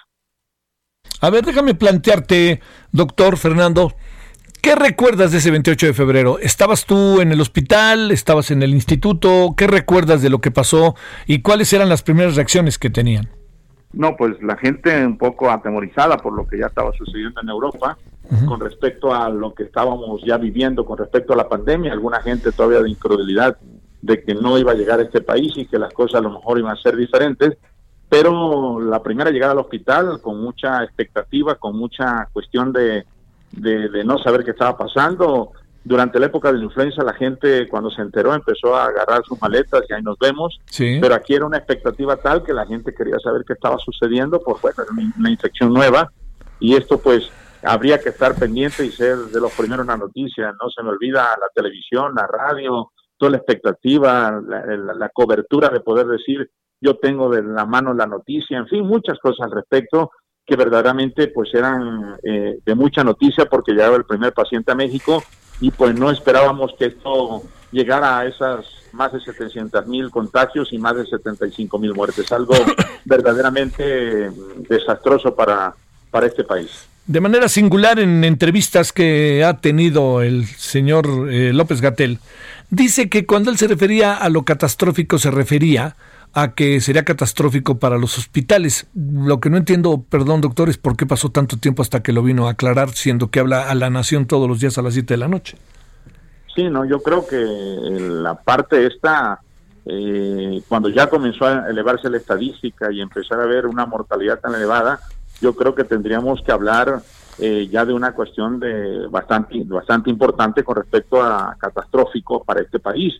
A 1.23 1.29
ver, 1.29 1.45
déjame 1.45 1.73
plantearte, 1.73 2.59
doctor 2.91 3.37
Fernando, 3.37 3.93
¿qué 4.61 4.75
recuerdas 4.75 5.31
de 5.31 5.37
ese 5.37 5.51
28 5.51 5.85
de 5.85 5.93
febrero? 5.93 6.37
¿Estabas 6.37 6.85
tú 6.85 7.21
en 7.21 7.31
el 7.31 7.39
hospital? 7.39 8.11
¿Estabas 8.11 8.51
en 8.51 8.61
el 8.61 8.71
instituto? 8.71 9.53
¿Qué 9.55 9.65
recuerdas 9.65 10.21
de 10.21 10.29
lo 10.29 10.41
que 10.41 10.51
pasó? 10.51 10.95
¿Y 11.25 11.41
cuáles 11.41 11.71
eran 11.71 11.87
las 11.87 12.03
primeras 12.03 12.35
reacciones 12.35 12.77
que 12.77 12.89
tenían? 12.89 13.29
No, 13.93 14.17
pues 14.17 14.35
la 14.43 14.57
gente 14.57 15.05
un 15.05 15.17
poco 15.17 15.49
atemorizada 15.49 16.17
por 16.17 16.33
lo 16.33 16.45
que 16.45 16.57
ya 16.57 16.65
estaba 16.65 16.91
sucediendo 16.91 17.39
en 17.39 17.47
Europa 17.47 17.97
con 18.45 18.59
respecto 18.59 19.15
a 19.15 19.29
lo 19.29 19.53
que 19.53 19.63
estábamos 19.63 20.21
ya 20.25 20.35
viviendo 20.35 20.83
con 20.83 20.97
respecto 20.97 21.31
a 21.31 21.37
la 21.37 21.47
pandemia. 21.47 21.93
Alguna 21.93 22.21
gente 22.21 22.51
todavía 22.51 22.81
de 22.81 22.89
incredulidad 22.89 23.57
de 24.01 24.21
que 24.21 24.35
no 24.35 24.57
iba 24.57 24.73
a 24.73 24.75
llegar 24.75 24.99
a 24.99 25.03
este 25.03 25.21
país 25.21 25.53
y 25.55 25.67
que 25.67 25.79
las 25.79 25.93
cosas 25.93 26.19
a 26.19 26.23
lo 26.23 26.31
mejor 26.31 26.59
iban 26.59 26.75
a 26.77 26.81
ser 26.81 26.97
diferentes. 26.97 27.57
Pero 28.13 28.79
la 28.79 29.01
primera 29.01 29.31
llegada 29.31 29.53
al 29.53 29.59
hospital 29.59 30.21
con 30.21 30.39
mucha 30.39 30.83
expectativa, 30.83 31.55
con 31.55 31.75
mucha 31.75 32.27
cuestión 32.31 32.71
de, 32.71 33.05
de 33.51 34.03
no 34.03 34.19
saber 34.19 34.43
qué 34.43 34.51
estaba 34.51 34.77
pasando, 34.77 35.51
durante 35.83 36.19
la 36.19 36.27
época 36.27 36.51
de 36.51 36.59
la 36.59 36.63
influenza 36.63 37.03
la 37.03 37.13
gente 37.13 37.67
cuando 37.67 37.89
se 37.91 38.01
enteró 38.01 38.33
empezó 38.33 38.75
a 38.75 38.85
agarrar 38.85 39.23
sus 39.25 39.41
maletas 39.41 39.83
y 39.89 39.93
ahí 39.93 40.01
nos 40.01 40.17
vemos, 40.17 40.59
pero 40.77 41.13
aquí 41.13 41.33
era 41.33 41.45
una 41.45 41.57
expectativa 41.57 42.15
tal 42.15 42.43
que 42.43 42.53
la 42.53 42.65
gente 42.65 42.93
quería 42.93 43.19
saber 43.19 43.43
qué 43.45 43.53
estaba 43.53 43.77
sucediendo, 43.79 44.39
pues 44.39 44.61
fue 44.61 44.71
una 45.17 45.29
infección 45.29 45.73
nueva. 45.73 46.11
Y 46.59 46.75
esto 46.75 46.99
pues 46.99 47.29
habría 47.63 47.99
que 47.99 48.09
estar 48.09 48.35
pendiente 48.35 48.85
y 48.85 48.91
ser 48.91 49.17
de 49.17 49.41
los 49.41 49.51
primeros 49.53 49.83
en 49.83 49.87
la 49.87 49.97
noticia, 49.97 50.53
no 50.61 50.69
se 50.69 50.83
me 50.83 50.89
olvida 50.89 51.23
la 51.37 51.47
televisión, 51.53 52.13
la 52.15 52.27
radio, 52.27 52.91
toda 53.17 53.31
la 53.31 53.37
expectativa, 53.37 54.41
la, 54.41 55.09
cobertura 55.09 55.69
de 55.69 55.81
poder 55.81 56.07
decir 56.07 56.49
yo 56.83 56.97
tengo 56.97 57.29
de 57.29 57.41
la 57.41 57.65
mano 57.65 57.93
la 57.93 58.05
noticia, 58.05 58.57
en 58.57 58.67
fin, 58.67 58.85
muchas 58.85 59.17
cosas 59.19 59.45
al 59.45 59.51
respecto 59.51 60.11
que 60.45 60.57
verdaderamente 60.57 61.29
pues 61.29 61.53
eran 61.53 62.17
eh, 62.21 62.59
de 62.65 62.75
mucha 62.75 63.03
noticia 63.03 63.45
porque 63.45 63.71
llegaba 63.71 63.95
el 63.95 64.03
primer 64.03 64.33
paciente 64.33 64.73
a 64.73 64.75
México 64.75 65.23
y 65.61 65.71
pues 65.71 65.97
no 65.97 66.11
esperábamos 66.11 66.73
que 66.77 66.87
esto 66.87 67.43
llegara 67.71 68.19
a 68.19 68.25
esas 68.25 68.65
más 68.91 69.13
de 69.13 69.21
700 69.21 69.87
mil 69.87 70.11
contagios 70.11 70.73
y 70.73 70.77
más 70.77 70.97
de 70.97 71.05
75 71.05 71.79
mil 71.79 71.93
muertes, 71.93 72.29
algo 72.33 72.53
verdaderamente 73.05 74.29
desastroso 74.67 75.33
para, 75.33 75.73
para 76.11 76.27
este 76.27 76.43
país. 76.43 76.89
De 77.05 77.21
manera 77.21 77.47
singular, 77.47 77.99
en 77.99 78.23
entrevistas 78.23 78.91
que 78.91 79.43
ha 79.43 79.57
tenido 79.57 80.21
el 80.21 80.45
señor 80.45 81.05
eh, 81.29 81.53
López 81.53 81.81
Gatel, 81.81 82.19
dice 82.69 83.09
que 83.09 83.25
cuando 83.25 83.51
él 83.51 83.57
se 83.57 83.67
refería 83.67 84.15
a 84.15 84.29
lo 84.29 84.43
catastrófico 84.43 85.17
se 85.17 85.31
refería 85.31 85.95
a 86.33 86.53
que 86.53 86.81
sería 86.81 87.05
catastrófico 87.05 87.77
para 87.77 87.97
los 87.97 88.17
hospitales. 88.17 88.87
Lo 88.95 89.39
que 89.39 89.49
no 89.49 89.57
entiendo, 89.57 90.03
perdón 90.09 90.41
doctor, 90.41 90.69
es 90.69 90.77
por 90.77 90.97
qué 90.97 91.05
pasó 91.05 91.29
tanto 91.29 91.57
tiempo 91.57 91.81
hasta 91.83 92.01
que 92.01 92.11
lo 92.11 92.23
vino 92.23 92.47
a 92.47 92.51
aclarar, 92.51 92.89
siendo 92.89 93.29
que 93.29 93.39
habla 93.39 93.69
a 93.69 93.75
la 93.75 93.89
nación 93.89 94.25
todos 94.25 94.47
los 94.47 94.59
días 94.59 94.77
a 94.77 94.81
las 94.81 94.93
7 94.95 95.13
de 95.13 95.17
la 95.17 95.27
noche. 95.27 95.57
Sí, 96.55 96.63
no, 96.69 96.85
yo 96.85 97.01
creo 97.01 97.25
que 97.25 97.37
la 97.37 98.35
parte 98.35 98.85
esta, 98.85 99.39
eh, 99.85 100.61
cuando 100.67 100.89
ya 100.89 101.07
comenzó 101.07 101.45
a 101.45 101.69
elevarse 101.69 102.09
la 102.09 102.17
estadística 102.17 102.91
y 102.91 103.01
empezar 103.01 103.39
a 103.39 103.45
ver 103.45 103.67
una 103.67 103.85
mortalidad 103.85 104.39
tan 104.39 104.55
elevada, 104.55 104.99
yo 105.39 105.55
creo 105.55 105.75
que 105.75 105.83
tendríamos 105.83 106.41
que 106.43 106.51
hablar 106.51 107.01
eh, 107.39 107.67
ya 107.71 107.85
de 107.85 107.93
una 107.93 108.13
cuestión 108.13 108.59
de 108.59 109.07
bastante, 109.07 109.63
bastante 109.65 110.09
importante 110.09 110.63
con 110.63 110.75
respecto 110.75 111.21
a 111.21 111.55
catastrófico 111.57 112.43
para 112.43 112.61
este 112.61 112.79
país. 112.79 113.13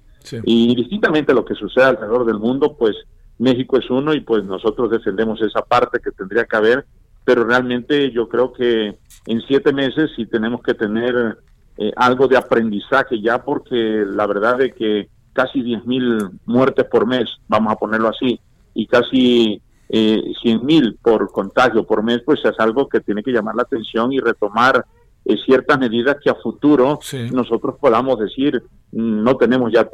Y 0.46 0.74
distintamente 0.76 1.34
lo 1.34 1.44
que 1.44 1.56
sucede 1.56 1.86
alrededor 1.86 2.26
del 2.26 2.40
mundo, 2.40 2.76
pues 2.78 2.96
México 3.40 3.78
es 3.78 3.90
uno 3.90 4.14
y 4.14 4.22
pues 4.22 4.44
nosotros 4.44 4.90
defendemos 4.90 5.42
esa 5.42 5.62
parte 5.62 6.00
que 6.00 6.12
tendría 6.12 6.46
que 6.46 6.56
haber, 6.56 6.86
pero 7.26 7.44
realmente 7.44 8.12
yo 8.12 8.30
creo 8.30 8.54
que 8.54 8.98
en 9.26 9.42
siete 9.48 9.74
meses 9.74 10.12
sí 10.16 10.26
tenemos 10.26 10.62
que 10.62 10.74
tener 10.74 11.38
eh, 11.78 11.92
algo 11.96 12.28
de 12.28 12.38
aprendizaje 12.38 13.20
ya 13.22 13.44
porque 13.44 14.06
la 14.08 14.28
verdad 14.28 14.62
es 14.62 14.74
que 14.76 15.10
casi 15.34 15.62
10 15.62 15.86
mil 15.86 16.30
muertes 16.46 16.86
por 16.86 17.08
mes, 17.08 17.26
vamos 17.48 17.74
a 17.74 17.76
ponerlo 17.76 18.10
así, 18.10 18.40
y 18.76 18.88
casi 18.88 19.62
eh, 19.96 20.24
100 20.42 20.66
mil 20.66 20.98
por 21.00 21.32
contagio 21.32 21.86
por 21.86 22.02
mes, 22.02 22.24
pues 22.26 22.44
es 22.44 22.60
algo 22.60 22.90
que 22.90 23.00
tiene 23.02 23.22
que 23.22 23.32
llamar 23.32 23.54
la 23.54 23.62
atención 23.62 24.12
y 24.12 24.20
retomar 24.20 24.84
eh, 25.24 25.38
ciertas 25.46 25.78
medidas 25.78 26.18
que 26.20 26.32
a 26.32 26.36
futuro 26.36 26.98
nosotros 27.32 27.76
podamos 27.80 28.18
decir 28.18 28.60
mm, 28.92 29.24
no 29.24 29.38
tenemos 29.38 29.72
ya 29.72 29.88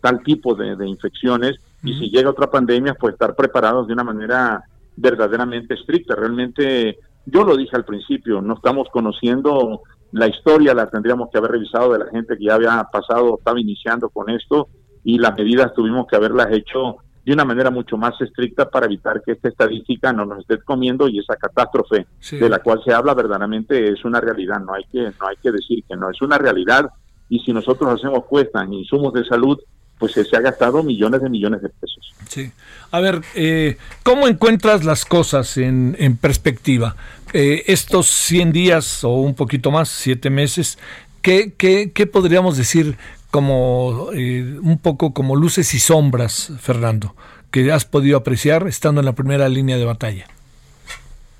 tal 0.00 0.22
tipo 0.22 0.54
de, 0.54 0.86
infecciones 0.86 1.56
y 1.82 1.94
si 1.94 2.10
llega 2.10 2.30
otra 2.30 2.48
pandemia 2.48 2.94
pues 2.94 3.14
estar 3.14 3.34
preparados 3.34 3.88
de 3.88 3.94
una 3.94 4.04
manera 4.04 4.62
verdaderamente 4.94 5.74
estricta. 5.74 6.14
Realmente 6.14 7.00
yo 7.26 7.42
lo 7.42 7.56
dije 7.56 7.74
al 7.74 7.84
principio, 7.84 8.40
no 8.40 8.54
estamos 8.54 8.86
conociendo 8.92 9.82
la 10.12 10.28
historia, 10.28 10.74
la 10.74 10.88
tendríamos 10.88 11.28
que 11.32 11.38
haber 11.38 11.50
revisado 11.50 11.92
de 11.92 11.98
la 11.98 12.06
gente 12.12 12.38
que 12.38 12.44
ya 12.44 12.54
había 12.54 12.86
pasado, 12.92 13.36
estaba 13.36 13.58
iniciando 13.58 14.08
con 14.10 14.30
esto 14.30 14.68
y 15.02 15.18
las 15.18 15.36
medidas 15.36 15.74
tuvimos 15.74 16.06
que 16.06 16.14
haberlas 16.14 16.52
hecho 16.52 16.98
de 17.24 17.32
una 17.32 17.44
manera 17.44 17.70
mucho 17.70 17.96
más 17.96 18.20
estricta 18.20 18.68
para 18.68 18.86
evitar 18.86 19.22
que 19.22 19.32
esta 19.32 19.48
estadística 19.48 20.12
no 20.12 20.24
nos 20.24 20.40
esté 20.40 20.58
comiendo 20.58 21.08
y 21.08 21.18
esa 21.18 21.36
catástrofe 21.36 22.06
de 22.30 22.48
la 22.48 22.60
cual 22.60 22.80
se 22.84 22.92
habla 22.92 23.14
verdaderamente 23.14 23.92
es 23.92 24.04
una 24.04 24.20
realidad, 24.20 24.58
no 24.60 24.74
hay 24.74 24.84
que 24.84 25.02
no 25.02 25.28
hay 25.28 25.36
que 25.42 25.52
decir 25.52 25.84
que 25.88 25.96
no 25.96 26.10
es 26.10 26.20
una 26.22 26.38
realidad 26.38 26.90
y 27.28 27.40
si 27.40 27.52
nosotros 27.52 27.94
hacemos 27.94 28.24
cuesta 28.24 28.62
en 28.62 28.72
insumos 28.72 29.12
de 29.12 29.24
salud 29.24 29.58
pues 30.00 30.12
se 30.12 30.34
ha 30.34 30.40
gastado 30.40 30.82
millones 30.82 31.20
de 31.20 31.28
millones 31.28 31.60
de 31.60 31.68
pesos. 31.68 32.14
Sí. 32.26 32.50
A 32.90 33.00
ver, 33.00 33.20
eh, 33.34 33.76
¿cómo 34.02 34.28
encuentras 34.28 34.82
las 34.82 35.04
cosas 35.04 35.58
en, 35.58 35.94
en 35.98 36.16
perspectiva? 36.16 36.96
Eh, 37.34 37.64
estos 37.66 38.06
100 38.06 38.52
días 38.52 39.04
o 39.04 39.10
un 39.10 39.34
poquito 39.34 39.70
más, 39.70 39.90
7 39.90 40.30
meses, 40.30 40.78
¿qué, 41.20 41.52
qué, 41.56 41.92
qué 41.92 42.06
podríamos 42.06 42.56
decir 42.56 42.96
como 43.30 44.08
eh, 44.12 44.58
un 44.60 44.78
poco 44.78 45.12
como 45.12 45.36
luces 45.36 45.72
y 45.74 45.78
sombras, 45.78 46.52
Fernando, 46.58 47.14
que 47.50 47.72
has 47.72 47.84
podido 47.84 48.16
apreciar 48.16 48.66
estando 48.66 49.00
en 49.00 49.06
la 49.06 49.14
primera 49.14 49.48
línea 49.48 49.76
de 49.76 49.84
batalla? 49.84 50.26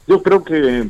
Yo 0.06 0.22
creo 0.22 0.42
que 0.44 0.88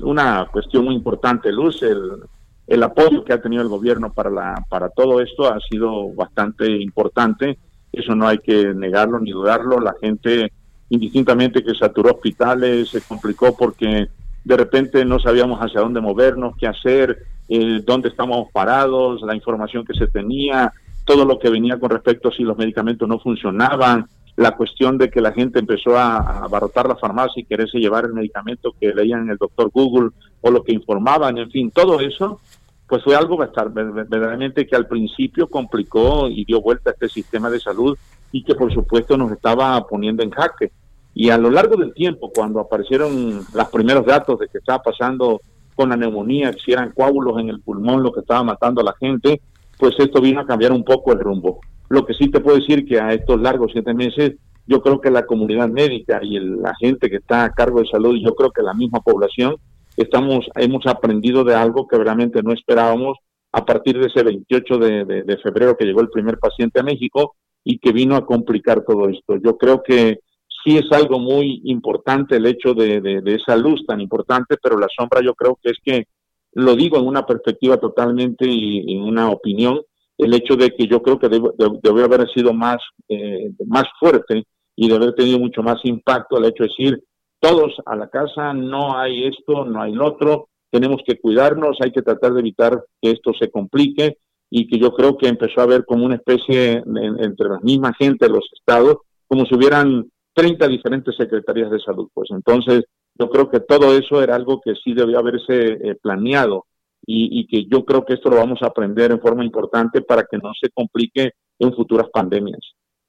una 0.00 0.46
cuestión 0.50 0.84
muy 0.84 0.94
importante, 0.94 1.52
Luz, 1.52 1.82
el, 1.82 2.22
el 2.66 2.82
apoyo 2.82 3.24
que 3.24 3.32
ha 3.32 3.42
tenido 3.42 3.62
el 3.62 3.68
gobierno 3.68 4.12
para, 4.12 4.30
la, 4.30 4.64
para 4.68 4.88
todo 4.90 5.20
esto 5.20 5.52
ha 5.52 5.58
sido 5.60 6.12
bastante 6.14 6.70
importante. 6.70 7.58
Eso 7.92 8.14
no 8.14 8.28
hay 8.28 8.38
que 8.38 8.72
negarlo 8.74 9.18
ni 9.18 9.32
dudarlo. 9.32 9.80
La 9.80 9.94
gente, 10.00 10.52
indistintamente 10.88 11.64
que 11.64 11.74
saturó 11.74 12.12
hospitales, 12.12 12.90
se 12.90 13.00
complicó 13.00 13.56
porque 13.56 14.08
de 14.44 14.56
repente 14.56 15.04
no 15.04 15.18
sabíamos 15.18 15.60
hacia 15.60 15.80
dónde 15.80 16.00
movernos, 16.00 16.56
qué 16.56 16.66
hacer, 16.66 17.18
eh, 17.48 17.82
dónde 17.84 18.08
estábamos 18.08 18.48
parados, 18.52 19.22
la 19.22 19.34
información 19.34 19.84
que 19.84 19.94
se 19.94 20.06
tenía, 20.06 20.72
todo 21.04 21.24
lo 21.24 21.38
que 21.38 21.50
venía 21.50 21.78
con 21.78 21.90
respecto 21.90 22.28
a 22.28 22.32
si 22.32 22.42
los 22.42 22.56
medicamentos 22.56 23.08
no 23.08 23.18
funcionaban, 23.18 24.06
la 24.36 24.52
cuestión 24.56 24.96
de 24.96 25.10
que 25.10 25.20
la 25.20 25.32
gente 25.32 25.58
empezó 25.58 25.98
a, 25.98 26.44
abarrotar 26.44 26.88
la 26.88 26.96
farmacia 26.96 27.40
y 27.40 27.44
quererse 27.44 27.78
llevar 27.78 28.04
el 28.04 28.14
medicamento 28.14 28.74
que 28.80 28.94
leían 28.94 29.22
en 29.22 29.30
el 29.30 29.36
doctor 29.36 29.70
Google 29.70 30.10
o 30.40 30.50
lo 30.50 30.62
que 30.62 30.72
informaban, 30.72 31.36
en 31.38 31.50
fin, 31.50 31.70
todo 31.70 32.00
eso, 32.00 32.40
pues 32.86 33.04
fue 33.04 33.14
algo 33.14 33.36
verdaderamente 33.36 34.66
que 34.66 34.76
al 34.76 34.86
principio 34.86 35.48
complicó 35.48 36.28
y 36.28 36.44
dio 36.44 36.60
vuelta 36.60 36.90
a 36.90 36.92
este 36.92 37.08
sistema 37.08 37.50
de 37.50 37.60
salud 37.60 37.98
y 38.32 38.42
que 38.42 38.54
por 38.54 38.72
supuesto 38.72 39.16
nos 39.16 39.30
estaba 39.32 39.86
poniendo 39.86 40.22
en 40.22 40.30
jaque. 40.30 40.72
Y 41.14 41.30
a 41.30 41.38
lo 41.38 41.50
largo 41.50 41.76
del 41.76 41.92
tiempo, 41.92 42.30
cuando 42.34 42.60
aparecieron 42.60 43.44
los 43.52 43.68
primeros 43.70 44.06
datos 44.06 44.38
de 44.38 44.48
que 44.48 44.58
estaba 44.58 44.82
pasando 44.82 45.40
con 45.74 45.88
la 45.88 45.96
neumonía, 45.96 46.52
si 46.64 46.72
eran 46.72 46.92
coágulos 46.92 47.40
en 47.40 47.48
el 47.48 47.60
pulmón 47.60 48.02
lo 48.02 48.12
que 48.12 48.20
estaba 48.20 48.42
matando 48.44 48.80
a 48.80 48.84
la 48.84 48.94
gente, 48.98 49.40
pues 49.78 49.94
esto 49.98 50.20
vino 50.20 50.40
a 50.40 50.46
cambiar 50.46 50.72
un 50.72 50.84
poco 50.84 51.12
el 51.12 51.20
rumbo. 51.20 51.60
Lo 51.88 52.04
que 52.04 52.14
sí 52.14 52.28
te 52.30 52.40
puedo 52.40 52.58
decir 52.58 52.86
que 52.86 53.00
a 53.00 53.12
estos 53.12 53.40
largos 53.40 53.72
siete 53.72 53.94
meses, 53.94 54.36
yo 54.66 54.82
creo 54.82 55.00
que 55.00 55.10
la 55.10 55.26
comunidad 55.26 55.68
médica 55.68 56.20
y 56.22 56.38
la 56.38 56.74
gente 56.76 57.10
que 57.10 57.16
está 57.16 57.44
a 57.44 57.50
cargo 57.50 57.80
de 57.80 57.88
salud, 57.88 58.14
y 58.14 58.24
yo 58.24 58.34
creo 58.34 58.50
que 58.50 58.62
la 58.62 58.74
misma 58.74 59.00
población, 59.00 59.56
estamos, 59.96 60.46
hemos 60.54 60.86
aprendido 60.86 61.44
de 61.44 61.54
algo 61.54 61.88
que 61.88 61.98
realmente 61.98 62.42
no 62.42 62.52
esperábamos 62.52 63.18
a 63.52 63.64
partir 63.64 63.98
de 63.98 64.06
ese 64.06 64.22
28 64.22 64.78
de, 64.78 65.38
febrero 65.42 65.76
que 65.76 65.84
llegó 65.84 66.00
el 66.00 66.10
primer 66.10 66.38
paciente 66.38 66.80
a 66.80 66.84
México 66.84 67.34
y 67.64 67.78
que 67.78 67.92
vino 67.92 68.16
a 68.16 68.24
complicar 68.24 68.84
todo 68.86 69.08
esto. 69.08 69.36
Yo 69.42 69.56
creo 69.56 69.82
que 69.82 70.20
sí 70.64 70.76
es 70.76 70.90
algo 70.92 71.18
muy 71.18 71.62
importante 71.64 72.36
el 72.36 72.46
hecho 72.46 72.74
de, 72.74 73.22
esa 73.26 73.56
luz 73.56 73.84
tan 73.86 74.00
importante, 74.00 74.56
pero 74.62 74.78
la 74.78 74.88
sombra 74.96 75.20
yo 75.22 75.34
creo 75.34 75.58
que 75.62 75.70
es 75.70 75.78
que, 75.84 76.04
lo 76.52 76.74
digo 76.74 76.98
en 76.98 77.06
una 77.06 77.24
perspectiva 77.24 77.76
totalmente 77.76 78.44
y 78.44 78.96
en 78.96 79.02
una 79.02 79.30
opinión, 79.30 79.80
el 80.18 80.34
hecho 80.34 80.56
de 80.56 80.70
que 80.74 80.86
yo 80.86 81.00
creo 81.00 81.18
que 81.18 81.28
debe, 81.28 82.04
haber 82.04 82.28
sido 82.30 82.52
más, 82.52 82.78
eh, 83.08 83.52
más 83.66 83.84
fuerte 83.98 84.44
y 84.76 84.88
de 84.88 84.96
haber 84.96 85.14
tenido 85.14 85.38
mucho 85.38 85.62
más 85.62 85.78
impacto 85.84 86.36
el 86.36 86.46
hecho 86.46 86.64
de 86.64 86.68
decir, 86.68 87.04
todos 87.38 87.72
a 87.86 87.96
la 87.96 88.08
casa, 88.08 88.52
no 88.52 88.98
hay 88.98 89.24
esto, 89.24 89.64
no 89.64 89.80
hay 89.80 89.92
lo 89.92 90.06
otro, 90.06 90.48
tenemos 90.70 91.00
que 91.06 91.18
cuidarnos, 91.18 91.78
hay 91.80 91.90
que 91.92 92.02
tratar 92.02 92.34
de 92.34 92.40
evitar 92.40 92.84
que 93.00 93.12
esto 93.12 93.32
se 93.38 93.50
complique 93.50 94.18
y 94.50 94.66
que 94.66 94.78
yo 94.78 94.92
creo 94.92 95.16
que 95.16 95.28
empezó 95.28 95.60
a 95.60 95.64
haber 95.64 95.84
como 95.84 96.04
una 96.04 96.16
especie 96.16 96.82
entre 97.18 97.48
la 97.48 97.60
misma 97.60 97.92
gente 97.98 98.26
de 98.26 98.32
los 98.32 98.48
estados, 98.52 98.98
como 99.26 99.46
si 99.46 99.54
hubieran 99.54 100.10
30 100.34 100.68
diferentes 100.68 101.16
secretarías 101.16 101.70
de 101.70 101.80
salud. 101.80 102.08
Pues 102.12 102.28
entonces 102.30 102.84
yo 103.18 103.28
creo 103.30 103.50
que 103.50 103.60
todo 103.60 103.96
eso 103.96 104.22
era 104.22 104.34
algo 104.34 104.60
que 104.60 104.74
sí 104.82 104.94
debía 104.94 105.18
haberse 105.18 105.72
eh, 105.72 105.96
planeado 106.00 106.66
y, 107.06 107.46
que 107.48 107.66
yo 107.66 107.84
creo 107.84 108.04
que 108.04 108.14
esto 108.14 108.30
lo 108.30 108.36
vamos 108.36 108.60
a 108.62 108.66
aprender 108.66 109.10
en 109.10 109.20
forma 109.20 109.44
importante 109.44 110.02
para 110.02 110.24
que 110.30 110.38
no 110.38 110.52
se 110.60 110.68
complique 110.70 111.32
en 111.58 111.74
futuras 111.74 112.08
pandemias. 112.12 112.60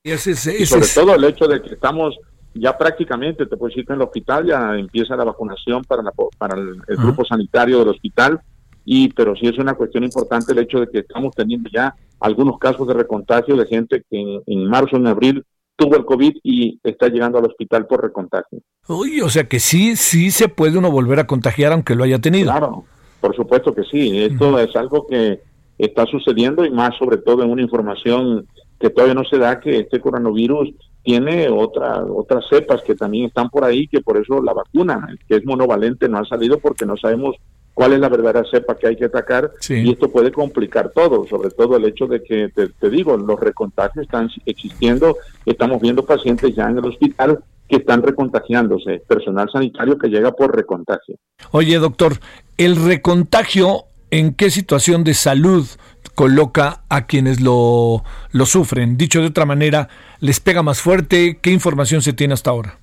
Y, 0.04 0.18
sobre 0.18 0.88
todo 0.96 1.16
el 1.16 1.24
hecho 1.26 1.46
de 1.48 1.62
que 1.62 1.76
estamos 1.76 2.18
ya 2.54 2.78
prácticamente, 2.78 3.46
te 3.46 3.58
puedo 3.58 3.70
decir 3.70 3.86
que 3.86 3.94
en 3.94 4.00
el 4.00 4.08
hospital 4.08 4.46
ya 4.46 4.76
empieza 4.76 5.16
la 5.16 5.24
vacunación 5.24 5.84
para, 5.84 6.04
para 6.38 6.60
el, 6.60 6.82
grupo 6.98 7.24
sanitario 7.24 7.80
del 7.80 7.90
hospital, 7.90 8.42
y 8.84 9.10
pero 9.10 9.36
sí 9.36 9.48
es 9.48 9.58
una 9.58 9.76
cuestión 9.76 10.04
importante 10.04 10.52
el 10.52 10.60
hecho 10.60 10.80
de 10.80 10.88
que 10.88 11.00
estamos 11.00 11.34
teniendo 11.36 11.70
ya 11.72 11.96
algunos 12.20 12.58
casos 12.58 12.88
de 12.88 12.94
recontagio 12.94 13.56
de 13.56 13.68
gente 13.68 14.04
que 14.10 14.42
en, 14.46 14.68
marzo, 14.68 14.98
en 14.98 15.08
abril 15.08 15.46
tuvo 15.82 15.96
el 15.96 16.06
COVID 16.06 16.38
y 16.44 16.80
está 16.84 17.08
llegando 17.08 17.40
al 17.40 17.46
hospital 17.46 17.88
por 17.88 18.04
recontagio. 18.04 18.60
Uy, 18.88 19.20
o 19.22 19.30
sea 19.30 19.46
que 19.46 19.60
sí, 19.60 19.96
sí 19.96 20.30
se 20.30 20.48
puede 20.48 20.78
uno 20.78 20.92
volver 20.92 21.20
a 21.20 21.26
contagiar 21.26 21.72
aunque 21.72 21.96
lo 21.96 22.04
haya 22.04 22.20
tenido. 22.20 22.52
Claro, 22.52 22.84
por 23.20 23.36
supuesto 23.36 23.74
que 23.74 23.84
sí. 23.84 24.24
Esto 24.24 24.60
es 24.60 24.76
algo 24.76 25.08
que 25.08 25.42
está 25.80 26.06
sucediendo 26.06 26.64
y 26.66 26.70
más 26.70 26.96
sobre 27.00 27.18
todo 27.18 27.42
en 27.42 27.50
una 27.50 27.64
información 27.64 28.46
que 28.80 28.92
todavía 28.92 29.16
no 29.16 29.24
se 29.24 29.40
da 29.40 29.60
que 29.60 29.80
este 29.80 30.00
coronavirus 30.00 30.72
tiene 31.04 31.50
otra, 31.50 32.04
otras 32.04 32.46
cepas 32.48 32.84
que 32.84 32.94
también 32.94 33.26
están 33.26 33.50
por 33.50 33.64
ahí, 33.64 33.88
que 33.88 34.02
por 34.02 34.18
eso 34.18 34.40
la 34.40 34.54
vacuna, 34.54 35.08
que 35.28 35.38
es 35.38 35.46
monovalente, 35.46 36.08
no 36.08 36.20
ha 36.20 36.26
salido 36.26 36.60
porque 36.60 36.86
no 36.86 36.96
sabemos 36.96 37.38
cuál 37.74 37.94
es 37.94 38.00
la 38.00 38.10
verdadera 38.10 38.44
cepa 38.50 38.78
que 38.78 38.88
hay 38.88 38.96
que 38.96 39.06
atacar 39.06 39.52
y 39.70 39.92
esto 39.92 40.12
puede 40.12 40.32
complicar 40.32 40.92
todo, 40.94 41.26
sobre 41.28 41.50
todo 41.52 41.78
el 41.78 41.86
hecho 41.86 42.08
de 42.08 42.22
que, 42.24 42.50
te, 42.50 42.90
digo, 42.90 43.18
los 43.18 43.40
recontagios 43.40 44.06
están 44.06 44.30
existiendo, 44.46 45.18
estamos 45.46 45.82
viendo 45.82 46.06
pacientes 46.06 46.56
ya 46.56 46.70
en 46.70 46.78
el 46.78 46.86
hospital 46.86 47.40
que 47.68 47.78
están 47.78 48.04
recontagiándose, 48.04 49.02
personal 49.08 49.50
sanitario 49.52 49.98
que 49.98 50.10
llega 50.10 50.32
por 50.32 50.56
recontagio. 50.56 51.16
Oye, 51.52 51.78
doctor, 51.78 52.20
¿el 52.58 52.76
recontagio 52.76 53.86
en 54.10 54.34
qué 54.34 54.52
situación 54.52 55.06
de 55.06 55.14
salud 55.14 55.66
coloca 56.16 56.84
a 56.90 57.06
quienes 57.06 57.40
lo, 57.40 58.04
lo 58.32 58.46
sufren? 58.46 58.98
Dicho 58.98 59.22
de 59.22 59.28
otra 59.28 59.46
manera, 59.46 59.88
¿les 60.20 60.42
pega 60.42 60.64
más 60.64 60.82
fuerte? 60.82 61.40
¿Qué 61.42 61.52
información 61.52 62.02
se 62.02 62.12
tiene 62.12 62.34
hasta 62.34 62.50
ahora? 62.50 62.78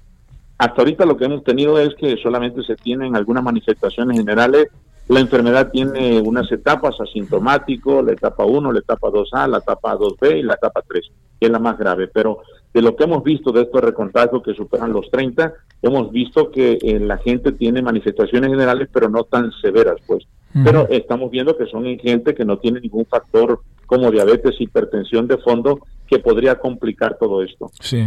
Hasta 0.59 0.83
ahorita 0.83 1.07
lo 1.07 1.17
que 1.17 1.27
hemos 1.27 1.45
tenido 1.45 1.79
es 1.79 1.95
que 1.95 2.17
solamente 2.17 2.65
se 2.65 2.75
tienen 2.75 3.15
algunas 3.15 3.45
manifestaciones 3.45 4.19
generales. 4.19 4.69
La 5.07 5.21
enfermedad 5.21 5.71
tiene 5.71 6.21
unas 6.21 6.51
etapas, 6.51 7.01
asintomático, 7.01 8.03
la 8.03 8.13
etapa 8.13 8.45
1, 8.45 8.73
la 8.73 8.81
etapa 8.81 9.09
2A, 9.09 9.49
la 9.49 9.59
etapa 9.59 9.97
2B 9.97 10.41
y 10.41 10.43
la 10.43 10.55
etapa 10.55 10.83
3, 10.87 11.11
que 11.41 11.47
es 11.47 11.53
la 11.53 11.61
más 11.61 11.79
grave. 11.79 12.09
Pero 12.09 12.41
de 12.75 12.83
lo 12.83 12.97
que 12.97 13.05
hemos 13.05 13.23
visto 13.23 13.53
de 13.53 13.63
estos 13.63 13.81
recontagios 13.81 14.43
que 14.43 14.53
superan 14.53 14.93
los 14.93 15.09
30, 15.11 15.55
hemos 15.81 16.11
visto 16.11 16.51
que 16.51 16.77
eh, 16.83 16.99
la 16.99 17.19
gente 17.19 17.53
tiene 17.53 17.81
manifestaciones 17.81 18.51
generales, 18.51 18.89
pero 18.93 19.09
no 19.09 19.25
tan 19.25 19.53
severas, 19.63 19.97
pues. 20.07 20.27
Pero 20.65 20.89
estamos 20.89 21.31
viendo 21.31 21.57
que 21.57 21.67
son 21.67 21.85
gente 21.99 22.35
que 22.35 22.45
no 22.45 22.59
tiene 22.59 22.81
ningún 22.81 23.05
factor 23.05 23.61
como 23.87 24.11
diabetes, 24.11 24.61
hipertensión 24.61 25.29
de 25.29 25.39
fondo, 25.39 25.81
que 26.07 26.19
podría 26.19 26.59
complicar 26.59 27.17
todo 27.19 27.43
esto. 27.43 27.71
Sí. 27.81 28.05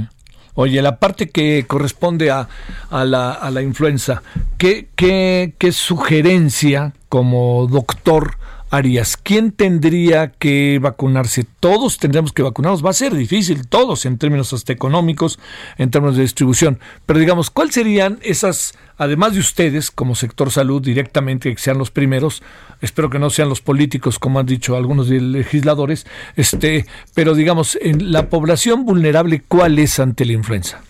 Oye, 0.54 0.82
la 0.82 0.98
parte 0.98 1.30
que 1.30 1.66
corresponde 1.68 2.30
a, 2.32 2.48
a, 2.90 3.06
la, 3.06 3.32
a 3.32 3.52
la 3.52 3.62
influenza, 3.62 4.22
¿qué, 4.58 4.90
qué, 4.96 5.54
¿qué 5.58 5.72
sugerencia 5.72 6.94
como 7.10 7.68
doctor 7.68 8.38
Arias, 8.72 9.18
¿quién 9.18 9.52
tendría 9.52 10.32
que 10.32 10.80
vacunarse? 10.82 11.46
Todos 11.60 11.98
tendríamos 11.98 12.32
que 12.32 12.42
vacunarnos. 12.42 12.84
Va 12.84 12.92
a 12.92 12.94
ser 12.94 13.14
difícil, 13.14 13.68
todos, 13.68 14.06
en 14.06 14.18
términos 14.18 14.54
hasta 14.54 14.72
económicos, 14.72 15.40
en 15.78 15.92
términos 15.92 16.16
de 16.16 16.22
distribución. 16.22 16.80
Pero 17.06 17.20
digamos, 17.20 17.50
¿cuáles 17.50 17.74
serían 17.74 18.20
esas, 18.22 18.80
además 18.98 19.34
de 19.34 19.42
ustedes 19.42 19.92
como 19.92 20.16
sector 20.16 20.52
salud 20.52 20.82
directamente, 20.82 21.54
que 21.54 21.62
sean 21.62 21.78
los 21.78 21.92
primeros? 21.92 22.44
Espero 22.80 23.10
que 23.10 23.20
no 23.20 23.30
sean 23.30 23.50
los 23.50 23.60
políticos, 23.60 24.18
como 24.20 24.40
han 24.40 24.46
dicho 24.46 24.78
algunos 24.78 25.10
legisladores. 25.10 26.08
Este, 26.38 26.86
pero 27.14 27.36
digamos, 27.36 27.78
en 27.82 28.14
la 28.14 28.30
población 28.30 28.86
vulnerable, 28.86 29.44
¿cuál 29.50 29.80
es 29.80 30.00
ante 30.00 30.24
la 30.24 30.32
influenza? 30.32 30.82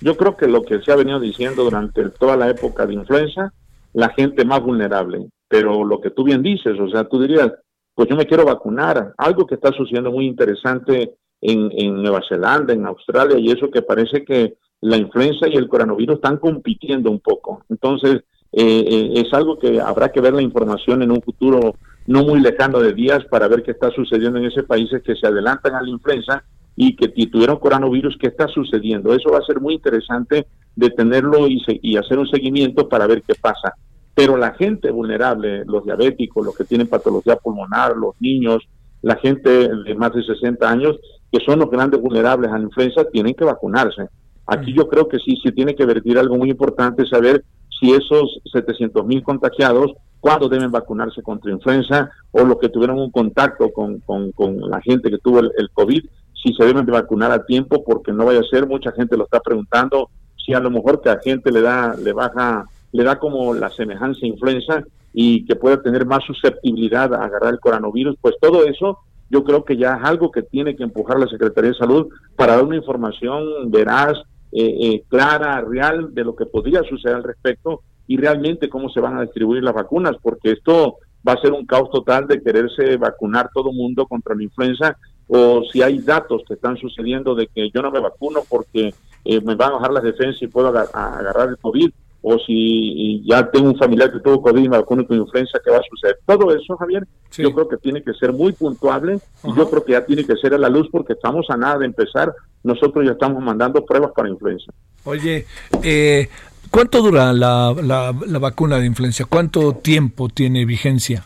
Yo 0.00 0.16
creo 0.16 0.36
que 0.36 0.46
lo 0.46 0.62
que 0.62 0.80
se 0.80 0.92
ha 0.92 0.96
venido 0.96 1.18
diciendo 1.18 1.64
durante 1.64 2.08
toda 2.10 2.36
la 2.36 2.48
época 2.48 2.86
de 2.86 2.94
influenza, 2.94 3.52
la 3.94 4.10
gente 4.10 4.44
más 4.44 4.62
vulnerable 4.62 5.26
pero 5.50 5.84
lo 5.84 6.00
que 6.00 6.10
tú 6.10 6.22
bien 6.22 6.44
dices, 6.44 6.78
o 6.78 6.88
sea, 6.88 7.08
tú 7.08 7.20
dirías, 7.20 7.50
pues 7.92 8.08
yo 8.08 8.14
me 8.14 8.24
quiero 8.24 8.44
vacunar, 8.44 9.14
algo 9.18 9.46
que 9.46 9.56
está 9.56 9.72
sucediendo 9.72 10.12
muy 10.12 10.26
interesante 10.26 11.16
en, 11.40 11.72
en 11.72 11.96
Nueva 11.96 12.20
Zelanda, 12.28 12.72
en 12.72 12.86
Australia, 12.86 13.36
y 13.36 13.50
eso 13.50 13.68
que 13.68 13.82
parece 13.82 14.24
que 14.24 14.54
la 14.80 14.96
influenza 14.96 15.48
y 15.48 15.56
el 15.56 15.66
coronavirus 15.66 16.16
están 16.16 16.36
compitiendo 16.36 17.10
un 17.10 17.18
poco. 17.18 17.64
Entonces, 17.68 18.22
eh, 18.52 18.84
eh, 18.88 19.12
es 19.16 19.34
algo 19.34 19.58
que 19.58 19.80
habrá 19.80 20.10
que 20.12 20.20
ver 20.20 20.34
la 20.34 20.42
información 20.42 21.02
en 21.02 21.10
un 21.10 21.20
futuro 21.20 21.74
no 22.06 22.22
muy 22.22 22.38
lejano 22.40 22.78
de 22.78 22.92
días 22.92 23.24
para 23.24 23.48
ver 23.48 23.64
qué 23.64 23.72
está 23.72 23.90
sucediendo 23.90 24.38
en 24.38 24.44
ese 24.44 24.62
país 24.62 24.88
que 25.04 25.16
se 25.16 25.26
adelantan 25.26 25.74
a 25.74 25.82
la 25.82 25.90
influenza 25.90 26.44
y 26.76 26.94
que 26.94 27.08
tuvieron 27.26 27.58
coronavirus, 27.58 28.16
qué 28.20 28.28
está 28.28 28.46
sucediendo. 28.46 29.12
Eso 29.12 29.30
va 29.32 29.38
a 29.38 29.46
ser 29.46 29.60
muy 29.60 29.74
interesante 29.74 30.46
de 30.76 30.90
tenerlo 30.90 31.48
y, 31.48 31.60
y 31.82 31.96
hacer 31.96 32.20
un 32.20 32.28
seguimiento 32.28 32.88
para 32.88 33.08
ver 33.08 33.22
qué 33.22 33.34
pasa. 33.34 33.74
Pero 34.14 34.36
la 34.36 34.52
gente 34.52 34.90
vulnerable, 34.90 35.64
los 35.64 35.84
diabéticos, 35.84 36.44
los 36.44 36.56
que 36.56 36.64
tienen 36.64 36.88
patología 36.88 37.36
pulmonar, 37.36 37.96
los 37.96 38.14
niños, 38.20 38.68
la 39.02 39.16
gente 39.16 39.68
de 39.68 39.94
más 39.94 40.12
de 40.12 40.22
60 40.22 40.68
años, 40.68 40.98
que 41.32 41.40
son 41.44 41.58
los 41.58 41.70
grandes 41.70 42.00
vulnerables 42.00 42.50
a 42.50 42.58
la 42.58 42.64
influenza, 42.64 43.04
tienen 43.04 43.34
que 43.34 43.44
vacunarse. 43.44 44.08
Aquí 44.46 44.74
yo 44.74 44.88
creo 44.88 45.08
que 45.08 45.18
sí 45.18 45.36
se 45.42 45.52
tiene 45.52 45.74
que 45.74 45.86
vertir 45.86 46.18
algo 46.18 46.36
muy 46.36 46.50
importante, 46.50 47.06
saber 47.06 47.44
si 47.78 47.92
esos 47.92 48.40
700 48.52 49.06
mil 49.06 49.22
contagiados, 49.22 49.92
cuándo 50.18 50.48
deben 50.48 50.70
vacunarse 50.70 51.22
contra 51.22 51.52
influenza, 51.52 52.10
o 52.32 52.44
los 52.44 52.58
que 52.58 52.68
tuvieron 52.68 52.98
un 52.98 53.10
contacto 53.10 53.70
con, 53.72 54.00
con, 54.00 54.60
la 54.68 54.80
gente 54.82 55.08
que 55.08 55.18
tuvo 55.18 55.38
el, 55.38 55.50
el, 55.56 55.70
COVID, 55.70 56.02
si 56.42 56.52
se 56.52 56.64
deben 56.64 56.84
de 56.84 56.92
vacunar 56.92 57.30
a 57.30 57.44
tiempo, 57.44 57.82
porque 57.84 58.12
no 58.12 58.26
vaya 58.26 58.40
a 58.40 58.50
ser, 58.50 58.66
mucha 58.66 58.92
gente 58.92 59.16
lo 59.16 59.24
está 59.24 59.40
preguntando, 59.40 60.10
si 60.36 60.52
a 60.52 60.60
lo 60.60 60.70
mejor 60.70 61.00
que 61.00 61.10
a 61.10 61.20
gente 61.20 61.50
le 61.50 61.62
da, 61.62 61.94
le 61.94 62.12
baja 62.12 62.66
le 62.92 63.04
da 63.04 63.18
como 63.18 63.54
la 63.54 63.70
semejanza 63.70 64.26
influenza 64.26 64.84
y 65.12 65.44
que 65.44 65.56
pueda 65.56 65.82
tener 65.82 66.06
más 66.06 66.24
susceptibilidad 66.24 67.12
a 67.14 67.24
agarrar 67.24 67.54
el 67.54 67.60
coronavirus, 67.60 68.16
pues 68.20 68.34
todo 68.40 68.64
eso 68.64 68.98
yo 69.28 69.44
creo 69.44 69.64
que 69.64 69.76
ya 69.76 69.96
es 69.96 70.04
algo 70.04 70.30
que 70.30 70.42
tiene 70.42 70.74
que 70.74 70.82
empujar 70.82 71.18
la 71.18 71.28
Secretaría 71.28 71.70
de 71.70 71.76
Salud 71.76 72.08
para 72.36 72.56
dar 72.56 72.64
una 72.64 72.76
información 72.76 73.70
veraz, 73.70 74.18
eh, 74.52 74.76
eh, 74.80 75.02
clara, 75.08 75.60
real 75.60 76.12
de 76.12 76.24
lo 76.24 76.34
que 76.34 76.46
podría 76.46 76.82
suceder 76.82 77.16
al 77.16 77.24
respecto 77.24 77.82
y 78.08 78.16
realmente 78.16 78.68
cómo 78.68 78.88
se 78.88 79.00
van 79.00 79.16
a 79.16 79.22
distribuir 79.22 79.62
las 79.62 79.74
vacunas, 79.74 80.16
porque 80.20 80.52
esto 80.52 80.96
va 81.26 81.34
a 81.34 81.40
ser 81.40 81.52
un 81.52 81.66
caos 81.66 81.90
total 81.90 82.26
de 82.26 82.42
quererse 82.42 82.96
vacunar 82.96 83.50
todo 83.54 83.72
mundo 83.72 84.06
contra 84.06 84.34
la 84.34 84.42
influenza 84.42 84.96
o 85.28 85.62
si 85.70 85.80
hay 85.82 86.00
datos 86.00 86.42
que 86.46 86.54
están 86.54 86.76
sucediendo 86.76 87.36
de 87.36 87.46
que 87.46 87.70
yo 87.70 87.82
no 87.82 87.92
me 87.92 88.00
vacuno 88.00 88.40
porque 88.48 88.92
eh, 89.24 89.40
me 89.42 89.54
van 89.54 89.70
a 89.70 89.74
bajar 89.74 89.92
las 89.92 90.02
defensas 90.02 90.42
y 90.42 90.48
puedo 90.48 90.68
agarrar 90.68 91.50
el 91.50 91.58
COVID 91.58 91.90
o 92.22 92.38
si 92.38 93.22
ya 93.24 93.50
tengo 93.50 93.70
un 93.70 93.78
familiar 93.78 94.12
que 94.12 94.20
tuvo 94.20 94.42
COVID 94.42 94.62
y 94.62 94.68
me 94.68 94.78
vacuno 94.78 95.06
con 95.06 95.16
influenza, 95.16 95.58
¿qué 95.64 95.70
va 95.70 95.78
a 95.78 95.82
suceder? 95.88 96.18
Todo 96.26 96.54
eso, 96.54 96.76
Javier, 96.76 97.06
yo 97.32 97.52
creo 97.52 97.68
que 97.68 97.76
tiene 97.78 98.02
que 98.02 98.12
ser 98.14 98.32
muy 98.32 98.52
puntuable 98.52 99.20
y 99.44 99.54
yo 99.56 99.70
creo 99.70 99.84
que 99.84 99.92
ya 99.92 100.04
tiene 100.04 100.24
que 100.24 100.36
ser 100.36 100.54
a 100.54 100.58
la 100.58 100.68
luz 100.68 100.88
porque 100.90 101.14
estamos 101.14 101.46
a 101.48 101.56
nada 101.56 101.78
de 101.78 101.86
empezar. 101.86 102.32
Nosotros 102.62 103.06
ya 103.06 103.12
estamos 103.12 103.42
mandando 103.42 103.84
pruebas 103.84 104.12
para 104.14 104.28
influenza. 104.28 104.70
Oye, 105.04 105.46
eh, 105.82 106.28
¿cuánto 106.70 107.00
dura 107.00 107.32
la, 107.32 107.74
la, 107.82 108.38
vacuna 108.38 108.78
de 108.78 108.86
influenza? 108.86 109.24
¿Cuánto 109.24 109.72
tiempo 109.72 110.28
tiene 110.28 110.66
vigencia? 110.66 111.24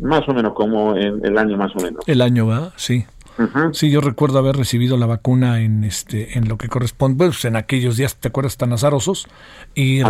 Más 0.00 0.28
o 0.28 0.34
menos 0.34 0.54
como 0.54 0.96
en 0.96 1.24
el 1.24 1.38
año 1.38 1.56
más 1.56 1.70
o 1.76 1.80
menos. 1.80 2.02
El 2.06 2.20
año 2.20 2.46
va, 2.46 2.72
sí. 2.76 3.04
Sí, 3.72 3.90
yo 3.90 4.00
recuerdo 4.00 4.38
haber 4.38 4.56
recibido 4.56 4.96
la 4.96 5.06
vacuna 5.06 5.60
en 5.60 5.84
este 5.84 6.36
en 6.38 6.48
lo 6.48 6.58
que 6.58 6.68
corresponde, 6.68 7.26
pues 7.26 7.44
en 7.44 7.56
aquellos 7.56 7.96
días, 7.96 8.16
¿te 8.16 8.28
acuerdas? 8.28 8.56
tan 8.56 8.72
azarosos 8.72 9.28
y 9.74 10.02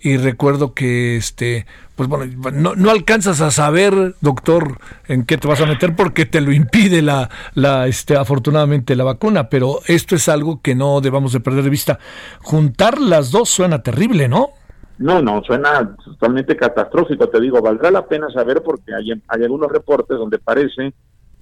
y 0.00 0.16
recuerdo 0.16 0.74
que 0.74 1.16
este 1.16 1.66
pues 1.94 2.08
bueno, 2.08 2.26
no, 2.52 2.74
no 2.74 2.90
alcanzas 2.90 3.40
a 3.40 3.50
saber, 3.50 4.14
doctor, 4.20 4.78
en 5.08 5.24
qué 5.24 5.38
te 5.38 5.48
vas 5.48 5.60
a 5.62 5.66
meter 5.66 5.96
porque 5.96 6.26
te 6.26 6.40
lo 6.40 6.52
impide 6.52 7.00
la 7.00 7.30
la 7.54 7.86
este 7.86 8.16
afortunadamente 8.16 8.96
la 8.96 9.04
vacuna, 9.04 9.48
pero 9.48 9.80
esto 9.86 10.14
es 10.14 10.28
algo 10.28 10.60
que 10.60 10.74
no 10.74 11.00
debamos 11.00 11.32
de 11.32 11.40
perder 11.40 11.64
de 11.64 11.70
vista. 11.70 11.98
Juntar 12.42 13.00
las 13.00 13.30
dos 13.30 13.48
suena 13.48 13.82
terrible, 13.82 14.28
¿no? 14.28 14.50
No, 14.98 15.20
no, 15.20 15.42
suena 15.44 15.94
totalmente 16.04 16.56
catastrófico, 16.56 17.28
te 17.28 17.40
digo, 17.40 17.60
valdrá 17.60 17.90
la 17.90 18.06
pena 18.06 18.30
saber 18.30 18.62
porque 18.62 18.94
hay, 18.94 19.10
hay 19.28 19.42
algunos 19.42 19.70
reportes 19.70 20.16
donde 20.16 20.38
parece 20.38 20.94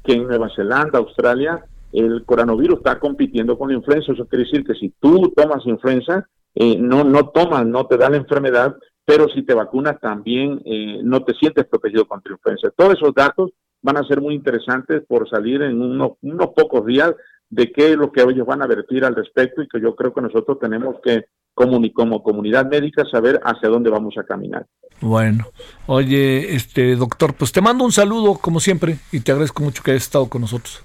que 0.04 0.12
en 0.12 0.28
Nueva 0.28 0.50
Zelanda, 0.54 0.98
Australia, 0.98 1.64
el 1.92 2.24
coronavirus 2.24 2.78
está 2.78 2.98
compitiendo 2.98 3.56
con 3.56 3.68
la 3.68 3.76
influenza. 3.76 4.12
Eso 4.12 4.26
quiere 4.26 4.44
decir 4.44 4.64
que 4.64 4.74
si 4.74 4.92
tú 5.00 5.32
tomas 5.34 5.66
influenza, 5.66 6.28
eh, 6.54 6.76
no, 6.78 7.04
no 7.04 7.30
tomas, 7.30 7.66
no 7.66 7.86
te 7.86 7.96
da 7.96 8.10
la 8.10 8.18
enfermedad, 8.18 8.76
pero 9.04 9.28
si 9.28 9.42
te 9.42 9.54
vacunas 9.54 10.00
también 10.00 10.60
eh, 10.64 11.00
no 11.02 11.24
te 11.24 11.34
sientes 11.34 11.66
protegido 11.66 12.06
contra 12.06 12.30
la 12.30 12.36
influenza. 12.36 12.70
Todos 12.76 12.94
esos 12.94 13.14
datos 13.14 13.50
van 13.82 13.96
a 13.96 14.06
ser 14.06 14.20
muy 14.20 14.34
interesantes 14.34 15.02
por 15.06 15.28
salir 15.28 15.62
en 15.62 15.80
unos, 15.80 16.12
unos 16.22 16.48
pocos 16.56 16.86
días 16.86 17.12
de 17.50 17.70
qué 17.70 17.92
es 17.92 17.96
lo 17.96 18.10
que 18.10 18.22
ellos 18.22 18.46
van 18.46 18.62
a 18.62 18.66
vertir 18.66 19.04
al 19.04 19.14
respecto 19.14 19.62
y 19.62 19.68
que 19.68 19.80
yo 19.80 19.94
creo 19.94 20.12
que 20.12 20.22
nosotros 20.22 20.58
tenemos 20.58 20.96
que 21.02 21.26
como, 21.54 21.80
como 21.92 22.22
comunidad 22.22 22.66
médica 22.66 23.04
saber 23.10 23.40
hacia 23.44 23.68
dónde 23.68 23.90
vamos 23.90 24.14
a 24.18 24.24
caminar. 24.24 24.66
Bueno, 25.00 25.46
oye, 25.86 26.54
este 26.54 26.96
doctor, 26.96 27.34
pues 27.34 27.52
te 27.52 27.60
mando 27.60 27.84
un 27.84 27.92
saludo 27.92 28.34
como 28.34 28.60
siempre 28.60 28.98
y 29.12 29.20
te 29.20 29.32
agradezco 29.32 29.62
mucho 29.62 29.82
que 29.82 29.92
hayas 29.92 30.04
estado 30.04 30.28
con 30.28 30.42
nosotros. 30.42 30.84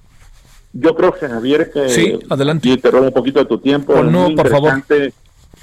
Yo 0.74 0.96
creo 0.96 1.12
que 1.12 1.28
Javier 1.28 1.72
que 1.72 1.90
sí, 1.90 2.20
adelante. 2.30 2.70
Y 2.70 2.78
te 2.78 2.92
robo 2.92 3.08
un 3.08 3.14
poquito 3.14 3.40
de 3.40 3.46
tu 3.46 3.58
tiempo. 3.58 3.94
Oh, 3.94 4.04
no, 4.04 4.30
por 4.36 4.50
favor. 4.50 4.84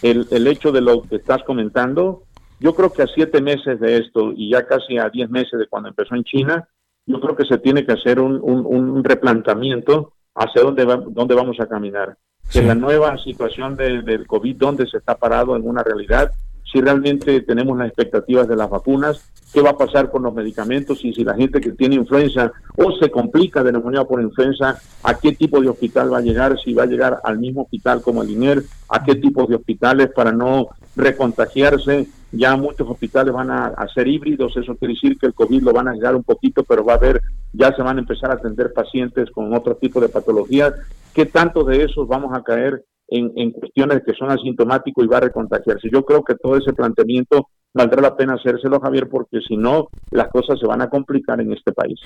El, 0.03 0.27
el 0.31 0.47
hecho 0.47 0.73
de 0.73 0.81
lo 0.81 1.03
que 1.03 1.17
estás 1.17 1.43
comentando. 1.45 2.23
Yo 2.59 2.75
creo 2.75 2.91
que 2.93 3.03
a 3.03 3.07
siete 3.07 3.41
meses 3.43 3.79
de 3.79 3.99
esto 3.99 4.33
y 4.35 4.51
ya 4.51 4.67
casi 4.67 4.97
a 4.99 5.11
diez 5.11 5.29
meses 5.29 5.59
de 5.59 5.69
cuando 5.69 5.91
empezó 5.91 6.15
en 6.15 6.25
China, 6.25 6.67
yo 7.05 7.21
creo 7.21 7.37
que 7.37 7.45
se 7.45 7.59
tiene 7.59 7.85
que 7.85 7.93
hacer 7.93 8.19
un, 8.19 8.41
un, 8.43 8.65
un 8.65 9.05
replantamiento 9.05 10.15
hacia 10.35 10.63
dónde, 10.63 10.85
va, 10.85 10.97
dónde 10.97 11.35
vamos 11.35 11.61
a 11.61 11.67
caminar. 11.67 12.17
En 12.55 12.69
la 12.69 12.75
nueva 12.75 13.19
situación 13.19 13.77
del 13.77 14.27
COVID, 14.27 14.57
dónde 14.57 14.87
se 14.87 14.99
está 14.99 15.17
parado 15.17 15.57
en 15.57 15.67
una 15.67 15.83
realidad, 15.83 16.33
si 16.71 16.81
realmente 16.81 17.41
tenemos 17.43 17.79
las 17.79 17.89
expectativas 17.89 18.49
de 18.49 18.57
las 18.57 18.69
vacunas, 18.69 19.25
qué 19.53 19.63
va 19.63 19.71
a 19.71 19.79
pasar 19.79 20.11
con 20.11 20.23
los 20.23 20.35
medicamentos 20.35 21.05
y 21.05 21.13
si 21.13 21.25
la 21.25 21.35
gente 21.35 21.61
que 21.61 21.73
tiene 21.73 21.95
influenza 21.95 22.53
o 22.77 22.93
se 22.93 23.11
complica 23.11 23.63
de 23.63 23.73
neumonía 23.73 24.05
por 24.05 24.21
influenza, 24.21 24.79
a 25.03 25.15
qué 25.19 25.33
tipo 25.33 25.61
de 25.61 25.69
hospital 25.69 26.13
va 26.13 26.19
a 26.19 26.23
llegar, 26.23 26.59
si 26.63 26.75
va 26.75 26.83
a 26.83 26.87
llegar 26.87 27.21
al 27.23 27.39
mismo 27.39 27.63
hospital 27.63 28.03
como 28.03 28.23
el 28.23 28.31
INER, 28.31 28.63
a 28.89 29.05
qué 29.05 29.15
tipo 29.15 29.47
de 29.47 29.55
hospitales 29.55 30.11
para 30.15 30.33
no 30.33 30.69
recontagiarse. 30.97 32.07
Ya 32.33 32.57
muchos 32.57 32.91
hospitales 32.91 33.33
van 33.33 33.51
a, 33.51 33.67
a 33.69 33.89
ser 33.89 34.09
híbridos, 34.09 34.57
eso 34.57 34.75
quiere 34.75 34.95
decir 34.95 35.17
que 35.17 35.27
el 35.27 35.35
COVID 35.35 35.63
lo 35.63 35.73
van 35.73 35.89
a 35.89 35.95
llegar 35.95 36.17
un 36.17 36.25
poquito, 36.25 36.65
pero 36.65 36.85
va 36.85 36.95
a 36.95 36.97
haber, 36.97 37.23
ya 37.53 37.75
se 37.75 37.83
van 37.83 37.97
a 37.97 38.01
empezar 38.01 38.31
a 38.31 38.35
atender 38.35 38.73
pacientes 38.73 39.31
con 39.31 39.55
otro 39.55 39.77
tipo 39.77 40.01
de 40.01 40.09
patologías. 40.09 40.75
¿Qué 41.15 41.25
tanto 41.25 41.65
de 41.65 41.85
esos 41.85 42.09
vamos 42.09 42.35
a 42.35 42.43
caer 42.43 42.85
en, 43.09 43.51
cuestiones 43.53 44.03
que 44.05 44.15
son 44.15 44.31
asintomáticos 44.31 45.05
y 45.05 45.09
va 45.09 45.19
a 45.19 45.21
recontagiarse. 45.21 45.89
Yo 45.93 46.05
creo 46.05 46.25
que 46.25 46.35
todo 46.35 46.57
ese 46.57 46.73
planteamiento 46.73 47.49
valdrá 47.73 48.01
la 48.01 48.17
pena 48.17 48.35
hacérselo, 48.35 48.81
Javier, 48.81 49.09
porque 49.09 49.41
si 49.47 49.57
no, 49.57 49.89
las 50.11 50.29
cosas 50.29 50.59
se 50.59 50.67
van 50.67 50.83
a 50.83 50.89
complicar 50.89 51.41
en 51.41 51.53
este 51.53 51.73
país. 51.73 52.01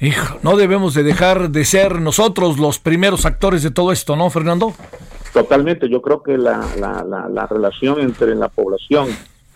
Hijo, 0.00 0.38
no 0.42 0.56
debemos 0.56 0.94
de 0.94 1.02
dejar 1.02 1.50
de 1.50 1.64
ser 1.64 2.00
nosotros 2.00 2.58
los 2.58 2.78
primeros 2.78 3.24
actores 3.24 3.62
de 3.62 3.70
todo 3.70 3.90
esto, 3.90 4.16
¿no, 4.16 4.30
Fernando? 4.30 4.72
Totalmente, 5.32 5.88
yo 5.88 6.00
creo 6.00 6.22
que 6.22 6.38
la, 6.38 6.64
la, 6.78 7.28
la, 7.28 7.46
relación 7.46 8.00
entre 8.00 8.34
la 8.36 8.48
población, 8.48 9.08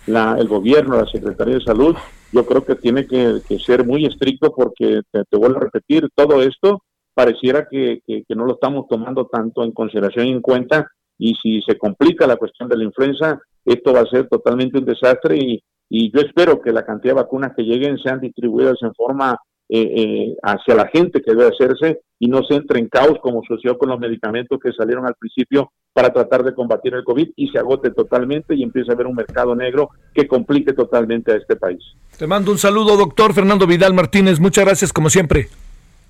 la, 0.06 0.36
el 0.38 0.48
gobierno, 0.48 0.96
la 0.96 1.06
Secretaría 1.06 1.54
de 1.54 1.60
Salud, 1.60 1.94
yo 2.32 2.44
creo 2.44 2.64
que 2.64 2.74
tiene 2.74 3.06
que, 3.06 3.40
ser 3.64 3.86
muy 3.86 4.04
estricto 4.04 4.52
porque, 4.52 5.02
te, 5.12 5.24
te 5.24 5.36
vuelvo 5.36 5.58
a 5.58 5.64
repetir, 5.64 6.08
todo 6.14 6.42
esto 6.42 6.82
pareciera 7.18 7.66
que, 7.68 8.00
no 8.28 8.44
lo 8.44 8.52
estamos 8.52 8.86
tomando 8.88 9.26
tanto 9.26 9.64
en 9.64 9.72
consideración 9.72 10.28
y 10.28 10.30
en 10.30 10.40
cuenta 10.40 10.86
y 11.18 11.34
si 11.34 11.60
se 11.62 11.76
complica 11.76 12.28
la 12.28 12.36
cuestión 12.36 12.68
de 12.68 12.76
la 12.76 12.84
influenza, 12.84 13.40
esto 13.64 13.92
va 13.92 14.02
a 14.02 14.06
ser 14.06 14.28
totalmente 14.28 14.78
un 14.78 14.84
desastre 14.84 15.36
y, 15.36 15.60
yo 15.90 16.20
espero 16.20 16.60
que 16.60 16.70
la 16.70 16.84
cantidad 16.84 17.14
de 17.14 17.22
vacunas 17.22 17.54
que 17.56 17.62
lleguen 17.62 17.98
sean 17.98 18.20
distribuidas 18.20 18.76
en 18.82 18.94
forma 18.94 19.36
eh, 19.68 19.80
eh, 19.96 20.36
hacia 20.42 20.74
la 20.76 20.86
gente 20.88 21.20
que 21.20 21.34
debe 21.34 21.48
hacerse 21.48 22.02
y 22.20 22.28
no 22.28 22.44
se 22.44 22.54
entre 22.54 22.78
en 22.78 22.88
caos 22.88 23.18
como 23.20 23.42
sucedió 23.42 23.76
con 23.78 23.88
los 23.88 23.98
medicamentos 23.98 24.60
que 24.62 24.70
salieron 24.72 25.06
al 25.06 25.14
principio 25.18 25.72
para 25.94 26.12
tratar 26.12 26.44
de 26.44 26.54
combatir 26.54 26.94
el 26.94 27.04
COVID 27.04 27.30
y 27.34 27.48
se 27.48 27.58
agote 27.58 27.90
totalmente 27.90 28.54
y 28.54 28.62
empiece 28.62 28.92
a 28.92 28.94
haber 28.94 29.06
un 29.06 29.16
mercado 29.16 29.56
negro 29.56 29.88
que 30.14 30.28
complique 30.28 30.72
totalmente 30.72 31.32
a 31.32 31.36
este 31.36 31.56
país. 31.56 31.82
Te 32.16 32.26
mando 32.26 32.52
un 32.52 32.58
saludo, 32.58 32.96
doctor 32.96 33.32
Fernando 33.32 33.66
Vidal 33.66 33.94
Martínez. 33.94 34.38
Muchas 34.38 34.66
gracias 34.66 34.92
como 34.92 35.08
siempre. 35.08 35.48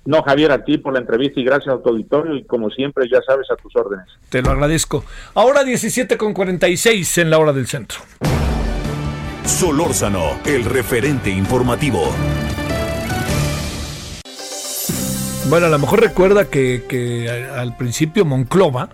No, 0.09 0.23
Javier, 0.23 0.51
a 0.51 0.63
ti 0.63 0.79
por 0.79 0.93
la 0.93 1.01
entrevista 1.01 1.39
y 1.39 1.43
gracias 1.43 1.75
a 1.75 1.83
tu 1.83 1.89
auditorio 1.89 2.35
y 2.35 2.43
como 2.43 2.71
siempre, 2.71 3.07
ya 3.07 3.21
sabes, 3.21 3.45
a 3.51 3.55
tus 3.55 3.75
órdenes. 3.75 4.07
Te 4.29 4.41
lo 4.41 4.49
agradezco. 4.49 5.05
Ahora 5.35 5.63
17 5.63 6.17
con 6.17 6.33
46 6.33 7.19
en 7.19 7.29
la 7.29 7.37
hora 7.37 7.53
del 7.53 7.67
centro. 7.67 7.99
Solórzano, 9.45 10.39
el 10.47 10.65
referente 10.65 11.29
informativo. 11.29 12.11
Bueno, 15.47 15.67
a 15.67 15.69
lo 15.69 15.77
mejor 15.77 16.01
recuerda 16.01 16.49
que, 16.49 17.47
al 17.55 17.77
principio 17.77 18.25
Monclova 18.25 18.89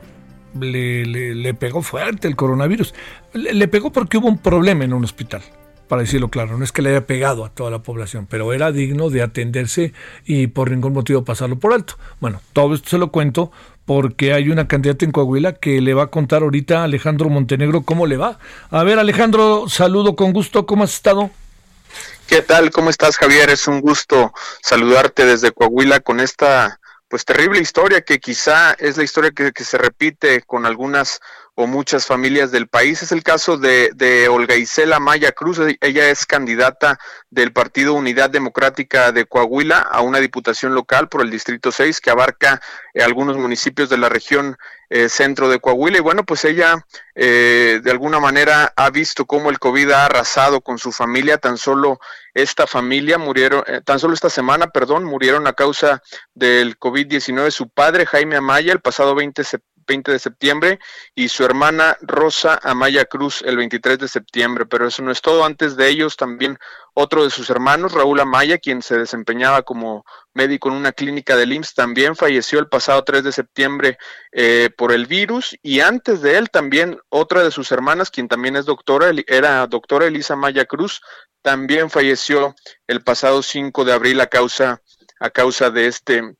le, 0.59 1.05
le, 1.05 1.53
pegó 1.53 1.81
fuerte 1.81 2.27
el 2.27 2.35
coronavirus. 2.35 2.93
le 3.31 3.67
pegó 3.69 3.89
porque 3.89 4.17
hubo 4.17 4.27
un 4.27 4.39
problema 4.39 4.83
en 4.83 4.91
un 4.91 5.05
hospital 5.05 5.43
para 5.87 6.01
decirlo 6.01 6.29
claro, 6.29 6.57
no 6.57 6.63
es 6.63 6.71
que 6.71 6.81
le 6.81 6.89
haya 6.89 7.05
pegado 7.05 7.45
a 7.45 7.49
toda 7.49 7.71
la 7.71 7.83
población, 7.83 8.27
pero 8.29 8.53
era 8.53 8.71
digno 8.71 9.09
de 9.09 9.21
atenderse 9.21 9.93
y 10.25 10.47
por 10.47 10.71
ningún 10.71 10.93
motivo 10.93 11.23
pasarlo 11.23 11.57
por 11.57 11.73
alto. 11.73 11.97
Bueno, 12.19 12.41
todo 12.53 12.73
esto 12.73 12.89
se 12.89 12.97
lo 12.97 13.11
cuento 13.11 13.51
porque 13.85 14.33
hay 14.33 14.49
una 14.49 14.67
candidata 14.67 15.05
en 15.05 15.11
Coahuila 15.11 15.53
que 15.53 15.81
le 15.81 15.93
va 15.93 16.03
a 16.03 16.07
contar 16.07 16.41
ahorita 16.41 16.81
a 16.81 16.83
Alejandro 16.85 17.29
Montenegro 17.29 17.81
cómo 17.81 18.07
le 18.07 18.17
va. 18.17 18.39
A 18.71 18.83
ver, 18.83 18.99
Alejandro, 18.99 19.69
saludo 19.69 20.15
con 20.15 20.33
gusto, 20.33 20.65
¿cómo 20.65 20.83
has 20.83 20.93
estado? 20.93 21.29
¿Qué 22.27 22.41
tal? 22.41 22.71
¿Cómo 22.71 22.89
estás, 22.89 23.17
Javier? 23.17 23.51
Es 23.51 23.67
un 23.67 23.81
gusto 23.81 24.33
saludarte 24.61 25.25
desde 25.25 25.51
Coahuila 25.51 25.99
con 25.99 26.19
esta 26.19 26.79
pues 27.07 27.23
terrible 27.23 27.59
historia 27.59 28.01
que 28.01 28.19
quizá 28.19 28.73
es 28.73 28.97
la 28.97 29.03
historia 29.03 29.31
que, 29.31 29.51
que 29.51 29.63
se 29.63 29.77
repite 29.77 30.41
con 30.41 30.65
algunas 30.65 31.19
o 31.55 31.67
muchas 31.67 32.05
familias 32.05 32.51
del 32.51 32.67
país. 32.67 33.01
Es 33.01 33.13
el 33.13 33.23
caso 33.23 33.57
de, 33.57 33.91
de, 33.95 34.27
Olga 34.27 34.55
Isela 34.55 34.99
Maya 34.99 35.31
Cruz. 35.31 35.59
Ella 35.79 36.09
es 36.09 36.25
candidata 36.25 36.99
del 37.29 37.53
Partido 37.53 37.93
Unidad 37.93 38.29
Democrática 38.29 39.13
de 39.13 39.25
Coahuila 39.25 39.79
a 39.79 40.01
una 40.01 40.19
diputación 40.19 40.75
local 40.75 41.07
por 41.07 41.21
el 41.21 41.31
Distrito 41.31 41.71
6 41.71 42.01
que 42.01 42.09
abarca 42.09 42.61
eh, 42.93 43.01
algunos 43.01 43.37
municipios 43.37 43.89
de 43.89 43.97
la 43.97 44.09
región 44.09 44.57
eh, 44.89 45.07
centro 45.07 45.47
de 45.47 45.59
Coahuila. 45.59 45.97
Y 45.97 46.01
bueno, 46.01 46.25
pues 46.25 46.43
ella 46.43 46.85
eh, 47.15 47.79
de 47.81 47.91
alguna 47.91 48.19
manera 48.19 48.73
ha 48.75 48.89
visto 48.89 49.25
cómo 49.25 49.49
el 49.49 49.57
COVID 49.57 49.91
ha 49.91 50.05
arrasado 50.05 50.59
con 50.59 50.77
su 50.77 50.91
familia. 50.91 51.37
Tan 51.37 51.57
solo 51.57 52.01
esta 52.33 52.67
familia 52.67 53.17
murieron, 53.17 53.63
tan 53.85 53.99
solo 53.99 54.13
esta 54.13 54.29
semana, 54.29 54.67
perdón, 54.67 55.05
murieron 55.05 55.47
a 55.47 55.53
causa 55.53 56.03
del 56.33 56.77
COVID-19 56.77 57.49
su 57.51 57.69
padre 57.69 58.05
Jaime 58.05 58.35
Amaya 58.35 58.73
el 58.73 58.81
pasado 58.81 59.15
20 59.15 59.41
de 59.41 59.59
20 59.87 60.11
de 60.11 60.19
septiembre 60.19 60.79
y 61.13 61.29
su 61.29 61.43
hermana 61.43 61.97
Rosa 62.01 62.59
Amaya 62.63 63.05
Cruz 63.05 63.41
el 63.45 63.57
23 63.57 63.99
de 63.99 64.07
septiembre. 64.07 64.65
Pero 64.65 64.87
eso 64.87 65.01
no 65.03 65.11
es 65.11 65.21
todo. 65.21 65.45
Antes 65.45 65.75
de 65.75 65.89
ellos 65.89 66.17
también 66.17 66.57
otro 66.93 67.23
de 67.23 67.29
sus 67.29 67.49
hermanos, 67.49 67.91
Raúl 67.91 68.19
Amaya, 68.19 68.57
quien 68.57 68.81
se 68.81 68.97
desempeñaba 68.97 69.63
como 69.63 70.05
médico 70.33 70.69
en 70.69 70.75
una 70.75 70.91
clínica 70.91 71.35
del 71.35 71.53
IMSS, 71.53 71.73
también 71.73 72.15
falleció 72.15 72.59
el 72.59 72.67
pasado 72.67 73.03
3 73.03 73.23
de 73.23 73.31
septiembre 73.31 73.97
eh, 74.31 74.69
por 74.77 74.91
el 74.91 75.05
virus. 75.05 75.57
Y 75.61 75.81
antes 75.81 76.21
de 76.21 76.37
él 76.37 76.49
también 76.49 76.97
otra 77.09 77.43
de 77.43 77.51
sus 77.51 77.71
hermanas, 77.71 78.11
quien 78.11 78.27
también 78.27 78.55
es 78.55 78.65
doctora, 78.65 79.11
era 79.27 79.67
doctora 79.67 80.07
Elisa 80.07 80.35
Maya 80.35 80.65
Cruz, 80.65 81.01
también 81.41 81.89
falleció 81.89 82.55
el 82.87 83.03
pasado 83.03 83.43
5 83.43 83.85
de 83.85 83.93
abril 83.93 84.19
a 84.21 84.27
causa, 84.27 84.81
a 85.19 85.29
causa 85.29 85.69
de 85.69 85.87
este 85.87 86.35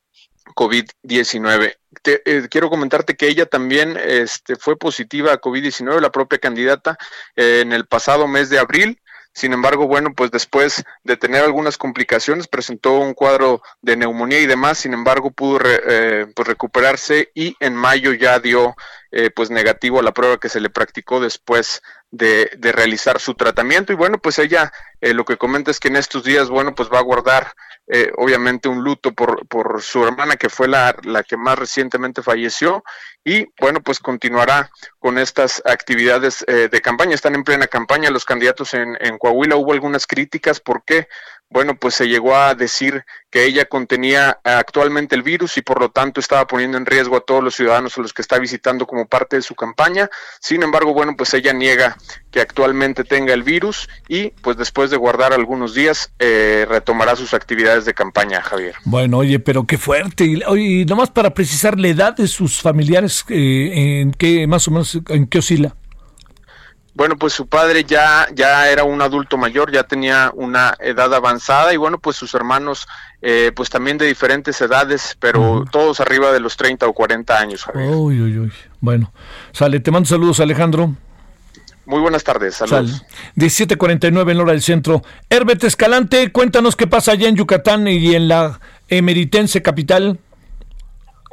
COVID-19. 0.56 1.76
Eh, 2.06 2.48
quiero 2.50 2.70
comentarte 2.70 3.16
que 3.16 3.28
ella 3.28 3.46
también 3.46 3.98
este, 3.98 4.56
fue 4.56 4.78
positiva 4.78 5.34
a 5.34 5.42
COVID-19, 5.42 6.00
la 6.00 6.12
propia 6.12 6.40
candidata, 6.40 6.98
eh, 7.36 7.62
en 7.62 7.74
el 7.74 7.86
pasado 7.86 8.28
mes 8.28 8.50
de 8.50 8.60
abril. 8.60 9.00
Sin 9.34 9.52
embargo, 9.52 9.86
bueno, 9.86 10.14
pues 10.16 10.32
después 10.32 10.86
de 11.04 11.18
tener 11.18 11.44
algunas 11.44 11.78
complicaciones, 11.78 12.48
presentó 12.48 13.00
un 13.00 13.14
cuadro 13.14 13.62
de 13.82 13.98
neumonía 13.98 14.40
y 14.40 14.46
demás. 14.46 14.78
Sin 14.78 14.94
embargo, 14.94 15.30
pudo 15.32 15.60
eh, 15.66 16.26
pues 16.34 16.48
recuperarse 16.48 17.32
y 17.36 17.54
en 17.60 17.76
mayo 17.76 18.14
ya 18.14 18.40
dio 18.40 18.76
pues 19.34 19.50
negativo 19.50 20.00
a 20.00 20.04
la 20.04 20.14
prueba 20.14 20.42
que 20.42 20.50
se 20.50 20.60
le 20.60 20.70
practicó 20.70 21.22
después 21.22 21.82
de, 22.12 22.52
de 22.58 22.72
realizar 22.74 23.22
su 23.22 23.34
tratamiento. 23.34 23.94
Y 23.94 23.96
bueno, 23.96 24.18
pues 24.18 24.40
ella 24.40 24.74
lo 25.00 25.24
que 25.24 25.38
comenta 25.38 25.72
es 25.72 25.80
que 25.80 25.88
en 25.88 25.96
estos 25.96 26.26
días, 26.26 26.50
bueno, 26.50 26.76
pues 26.76 26.90
va 26.90 27.00
a 27.00 27.04
guardar 27.04 27.54
eh, 27.88 28.12
obviamente 28.18 28.68
un 28.68 28.84
luto 28.84 29.14
por, 29.14 29.48
por 29.48 29.82
su 29.82 30.04
hermana 30.04 30.36
que 30.38 30.50
fue 30.50 30.68
la, 30.68 30.96
la 31.04 31.24
que 31.24 31.38
más 31.38 31.58
recientemente 31.58 32.24
falleció 32.24 32.84
y 33.26 33.48
bueno, 33.60 33.82
pues 33.82 34.00
continuará 34.00 34.70
con 35.00 35.18
estas 35.18 35.62
actividades 35.66 36.46
eh, 36.48 36.70
de 36.72 36.82
campaña. 36.82 37.16
Están 37.16 37.34
en 37.34 37.44
plena 37.44 37.66
campaña 37.66 38.12
los 38.12 38.24
candidatos 38.24 38.76
en, 38.76 38.96
Coahuila. 39.18 39.56
Hubo 39.56 39.74
algunas 39.74 40.06
críticas 40.06 40.60
porque 40.60 41.08
bueno, 41.50 41.78
pues 41.78 41.96
se 41.96 42.08
llegó 42.08 42.36
a 42.36 42.56
decir 42.56 43.06
que 43.30 43.46
ella 43.46 43.66
contenía 43.66 44.40
actualmente 44.44 45.16
el 45.16 45.24
virus 45.24 45.58
y 45.58 45.62
por 45.62 45.80
lo 45.80 45.90
tanto 45.90 46.20
estaba 46.20 46.48
poniendo 46.48 46.78
en 46.78 46.86
riesgo 46.86 47.18
a 47.18 47.22
todos 47.22 47.44
los 47.44 47.56
ciudadanos 47.56 47.98
a 47.98 48.02
los 48.02 48.14
que 48.14 48.22
está 48.22 48.40
visitando 48.40 48.88
como 48.88 49.08
parte 49.08 49.36
de 49.36 49.42
su 49.42 49.56
campaña. 49.56 50.10
Sin 50.40 50.64
embargo, 50.64 50.94
bueno, 50.94 51.16
pues 51.18 51.34
ella 51.34 51.54
niega 51.54 51.98
que 52.32 52.42
actualmente 52.42 53.04
tenga 53.04 53.34
el 53.34 53.44
virus 53.44 53.88
y 54.08 54.32
pues 54.42 54.58
después 54.58 54.90
de 54.90 54.98
guardar 54.98 55.34
algunos 55.34 55.74
días 55.74 56.12
eh, 56.20 56.66
retomará 56.68 57.16
sus 57.16 57.34
actividades 57.34 57.86
de 57.86 57.94
campaña, 57.94 58.42
Javier. 58.42 58.76
Bueno, 58.84 59.20
oye, 59.20 59.40
pero 59.40 59.66
qué 59.66 59.78
fuerte. 59.78 60.26
Y, 60.26 60.86
nomás 60.86 61.12
para 61.12 61.34
precisar 61.34 61.80
la 61.80 61.90
edad 61.90 62.16
de 62.16 62.28
sus 62.28 62.62
familiares, 62.62 63.15
eh, 63.30 64.02
¿en 64.02 64.12
qué 64.12 64.48
más 64.48 64.68
o 64.68 64.72
menos, 64.72 65.00
en 65.10 65.28
qué 65.28 65.40
oscila? 65.40 65.76
bueno, 66.96 67.18
pues 67.18 67.34
su 67.34 67.48
padre 67.48 67.84
ya, 67.84 68.28
ya 68.34 68.70
era 68.70 68.86
un 68.86 69.02
adulto 69.02 69.38
mayor, 69.38 69.70
ya 69.70 69.84
tenía 69.84 70.32
una 70.34 70.76
edad 70.80 71.14
avanzada 71.14 71.74
y 71.74 71.78
bueno, 71.78 72.00
pues 72.00 72.16
sus 72.16 72.34
hermanos, 72.34 72.88
eh, 73.22 73.52
pues 73.54 73.70
también 73.70 73.98
de 73.98 74.06
diferentes 74.06 74.60
edades, 74.62 75.18
pero 75.20 75.66
todos 75.70 76.00
arriba 76.00 76.32
de 76.32 76.40
los 76.40 76.56
30 76.56 76.88
o 76.88 76.94
40 76.94 77.38
años. 77.38 77.64
Javier. 77.64 77.90
Uy, 77.90 78.22
uy, 78.22 78.40
uy. 78.40 78.54
Bueno, 78.80 79.12
sale, 79.52 79.82
te 79.82 79.92
mando 79.92 80.08
saludos, 80.08 80.40
Alejandro. 80.40 80.96
Muy 81.86 82.00
buenas 82.00 82.24
tardes, 82.24 82.56
saludos. 82.56 83.04
17:49 83.36 84.32
en 84.32 84.40
hora 84.40 84.54
del 84.54 84.62
centro. 84.62 85.04
Herbert 85.30 85.66
Escalante, 85.66 86.32
cuéntanos 86.32 86.78
qué 86.78 86.88
pasa 86.88 87.12
allá 87.12 87.28
en 87.28 87.36
Yucatán 87.36 87.90
y 87.90 88.16
en 88.16 88.30
la 88.30 88.62
emeritense 88.88 89.62
capital. 89.62 90.18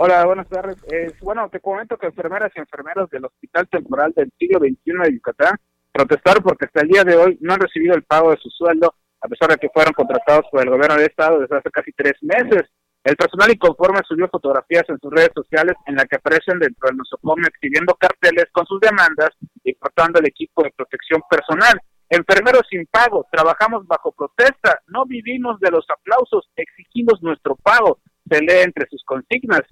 Hola, 0.05 0.27
buenas 0.27 0.49
tardes. 0.49 0.79
bueno, 1.21 1.49
te 1.49 1.61
comento 1.61 1.97
que 1.97 2.09
enfermeras 2.09 2.51
y 2.57 2.59
enfermeros 2.59 3.09
del 3.11 3.25
Hospital 3.25 3.69
Temporal 3.69 4.13
del 4.17 4.33
siglo 4.37 4.59
XXI 4.59 4.99
de 5.01 5.15
Yucatán 5.15 5.55
protestaron 5.93 6.43
porque 6.43 6.65
hasta 6.65 6.81
el 6.81 6.89
día 6.89 7.05
de 7.05 7.15
hoy 7.15 7.39
no 7.41 7.55
han 7.55 7.61
recibido 7.61 7.95
el 7.95 8.03
pago 8.03 8.33
de 8.33 8.37
su 8.39 8.51
sueldo, 8.51 8.97
a 9.21 9.29
pesar 9.29 9.51
de 9.51 9.59
que 9.59 9.69
fueron 9.73 9.93
contratados 9.93 10.47
por 10.51 10.61
el 10.61 10.71
gobierno 10.71 10.97
del 10.97 11.07
Estado 11.07 11.39
desde 11.39 11.57
hace 11.57 11.71
casi 11.71 11.93
tres 11.93 12.15
meses. 12.21 12.69
El 13.05 13.15
personal 13.15 13.53
inconforme 13.53 14.01
subió 14.05 14.27
fotografías 14.27 14.83
en 14.89 14.99
sus 14.99 15.13
redes 15.13 15.31
sociales 15.37 15.77
en 15.87 15.95
la 15.95 16.05
que 16.05 16.17
aparecen 16.17 16.59
dentro 16.59 16.89
del 16.89 16.97
nosocomio 16.97 17.47
exhibiendo 17.47 17.95
carteles 17.95 18.47
con 18.51 18.67
sus 18.67 18.81
demandas 18.81 19.31
y 19.63 19.73
portando 19.75 20.19
el 20.19 20.27
equipo 20.27 20.65
de 20.65 20.73
protección 20.77 21.23
personal. 21.31 21.79
Enfermeros 22.09 22.63
sin 22.69 22.87
pago, 22.87 23.29
trabajamos 23.31 23.87
bajo 23.87 24.11
protesta, 24.11 24.81
no 24.89 25.07
vivimos 25.07 25.61
de 25.61 25.71
los 25.71 25.87
aplausos, 25.89 26.51
exigimos 26.57 27.23
nuestro 27.23 27.55
pago, 27.55 28.01
se 28.29 28.41
lee 28.41 28.65
entre 28.65 28.89
sus 28.89 29.05
consignas. 29.05 29.63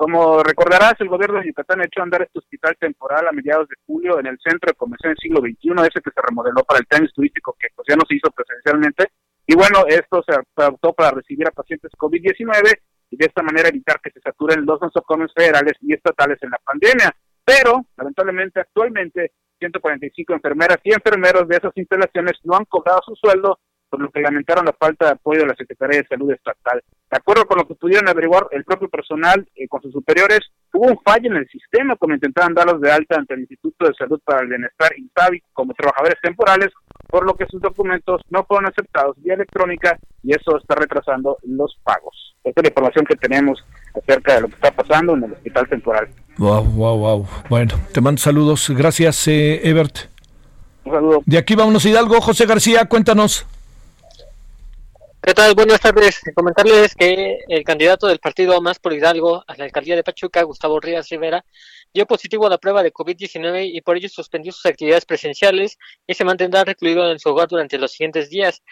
Como 0.00 0.42
recordarás, 0.42 0.94
el 1.00 1.10
gobierno 1.10 1.38
de 1.40 1.48
Yucatán 1.48 1.82
echó 1.82 2.00
a 2.00 2.04
andar 2.04 2.22
este 2.22 2.38
hospital 2.38 2.74
temporal 2.80 3.28
a 3.28 3.32
mediados 3.32 3.68
de 3.68 3.76
julio 3.84 4.18
en 4.18 4.28
el 4.28 4.38
centro 4.42 4.68
de 4.68 4.74
convención 4.74 5.12
del 5.12 5.18
siglo 5.18 5.40
XXI, 5.42 5.76
ese 5.76 6.00
que 6.00 6.10
se 6.10 6.22
remodeló 6.26 6.64
para 6.64 6.80
el 6.80 6.86
tenis 6.86 7.12
turístico 7.12 7.54
que 7.60 7.68
pues, 7.76 7.84
ya 7.86 7.96
no 7.96 8.04
se 8.08 8.14
hizo 8.14 8.30
presencialmente. 8.30 9.12
Y 9.46 9.54
bueno, 9.54 9.84
esto 9.86 10.24
se 10.26 10.40
adoptó 10.56 10.94
para 10.94 11.10
recibir 11.10 11.46
a 11.46 11.50
pacientes 11.50 11.92
COVID-19 11.98 12.80
y 13.10 13.16
de 13.18 13.26
esta 13.26 13.42
manera 13.42 13.68
evitar 13.68 14.00
que 14.00 14.10
se 14.10 14.20
saturen 14.20 14.64
los 14.64 14.80
nosocomios 14.80 15.34
federales 15.36 15.74
y 15.82 15.92
estatales 15.92 16.38
en 16.40 16.48
la 16.48 16.60
pandemia. 16.64 17.14
Pero, 17.44 17.84
lamentablemente, 17.98 18.58
actualmente, 18.58 19.32
145 19.58 20.32
enfermeras 20.32 20.78
y 20.82 20.94
enfermeros 20.94 21.46
de 21.46 21.56
esas 21.56 21.76
instalaciones 21.76 22.40
no 22.44 22.56
han 22.56 22.64
cobrado 22.64 23.02
su 23.04 23.14
sueldo 23.16 23.58
por 23.90 24.00
lo 24.00 24.10
que 24.10 24.20
lamentaron 24.20 24.64
la 24.64 24.72
falta 24.72 25.06
de 25.06 25.12
apoyo 25.12 25.40
de 25.40 25.48
la 25.48 25.54
Secretaría 25.56 26.00
de 26.00 26.06
Salud 26.06 26.30
Estatal. 26.30 26.82
De 27.10 27.16
acuerdo 27.16 27.44
con 27.44 27.58
lo 27.58 27.66
que 27.66 27.74
pudieron 27.74 28.08
averiguar 28.08 28.46
el 28.52 28.64
propio 28.64 28.88
personal 28.88 29.46
eh, 29.56 29.66
con 29.68 29.82
sus 29.82 29.92
superiores, 29.92 30.40
hubo 30.72 30.86
un 30.86 30.98
fallo 31.04 31.28
en 31.30 31.36
el 31.36 31.48
sistema 31.48 31.96
cuando 31.96 32.14
intentaban 32.14 32.54
darlos 32.54 32.80
de 32.80 32.92
alta 32.92 33.16
ante 33.16 33.34
el 33.34 33.40
Instituto 33.40 33.86
de 33.86 33.94
Salud 33.94 34.20
para 34.24 34.42
el 34.42 34.48
Bienestar, 34.48 34.92
INSABI, 34.96 35.42
como 35.52 35.74
trabajadores 35.74 36.18
temporales, 36.22 36.68
por 37.08 37.26
lo 37.26 37.34
que 37.34 37.46
sus 37.46 37.60
documentos 37.60 38.22
no 38.30 38.44
fueron 38.44 38.70
aceptados 38.70 39.16
vía 39.20 39.34
electrónica 39.34 39.98
y 40.22 40.32
eso 40.32 40.56
está 40.58 40.76
retrasando 40.76 41.38
los 41.42 41.76
pagos. 41.82 42.36
Esta 42.44 42.60
es 42.60 42.64
la 42.64 42.68
información 42.68 43.04
que 43.04 43.16
tenemos 43.16 43.62
acerca 43.94 44.36
de 44.36 44.42
lo 44.42 44.48
que 44.48 44.54
está 44.54 44.70
pasando 44.70 45.14
en 45.14 45.24
el 45.24 45.32
hospital 45.32 45.68
temporal. 45.68 46.08
Wow, 46.38 46.64
wow, 46.64 46.96
wow. 46.96 47.26
Bueno, 47.48 47.74
te 47.92 48.00
mando 48.00 48.20
saludos. 48.20 48.70
Gracias, 48.70 49.26
eh, 49.28 49.68
Ebert. 49.68 50.08
Un 50.84 50.92
saludo. 50.92 51.22
De 51.26 51.36
aquí 51.36 51.54
vámonos 51.54 51.84
Hidalgo. 51.84 52.20
José 52.20 52.46
García, 52.46 52.86
cuéntanos. 52.86 53.46
¿Qué 55.22 55.34
tal? 55.34 55.54
Buenas 55.54 55.80
tardes. 55.80 56.18
Comentarles 56.34 56.94
que 56.94 57.40
el 57.46 57.62
candidato 57.62 58.06
del 58.06 58.20
partido 58.20 58.58
Más 58.62 58.78
por 58.78 58.94
Hidalgo 58.94 59.44
a 59.46 59.54
la 59.54 59.64
alcaldía 59.64 59.94
de 59.94 60.02
Pachuca, 60.02 60.42
Gustavo 60.44 60.80
Ríos 60.80 61.10
Rivera, 61.10 61.44
dio 61.92 62.06
positivo 62.06 62.46
a 62.46 62.50
la 62.50 62.56
prueba 62.56 62.82
de 62.82 62.90
COVID-19 62.90 63.70
y 63.70 63.82
por 63.82 63.98
ello 63.98 64.08
suspendió 64.08 64.50
sus 64.50 64.64
actividades 64.64 65.04
presenciales 65.04 65.76
y 66.06 66.14
se 66.14 66.24
mantendrá 66.24 66.64
recluido 66.64 67.10
en 67.12 67.18
su 67.18 67.28
hogar 67.28 67.48
durante 67.48 67.76
los 67.76 67.92
siguientes 67.92 68.30
días 68.30 68.62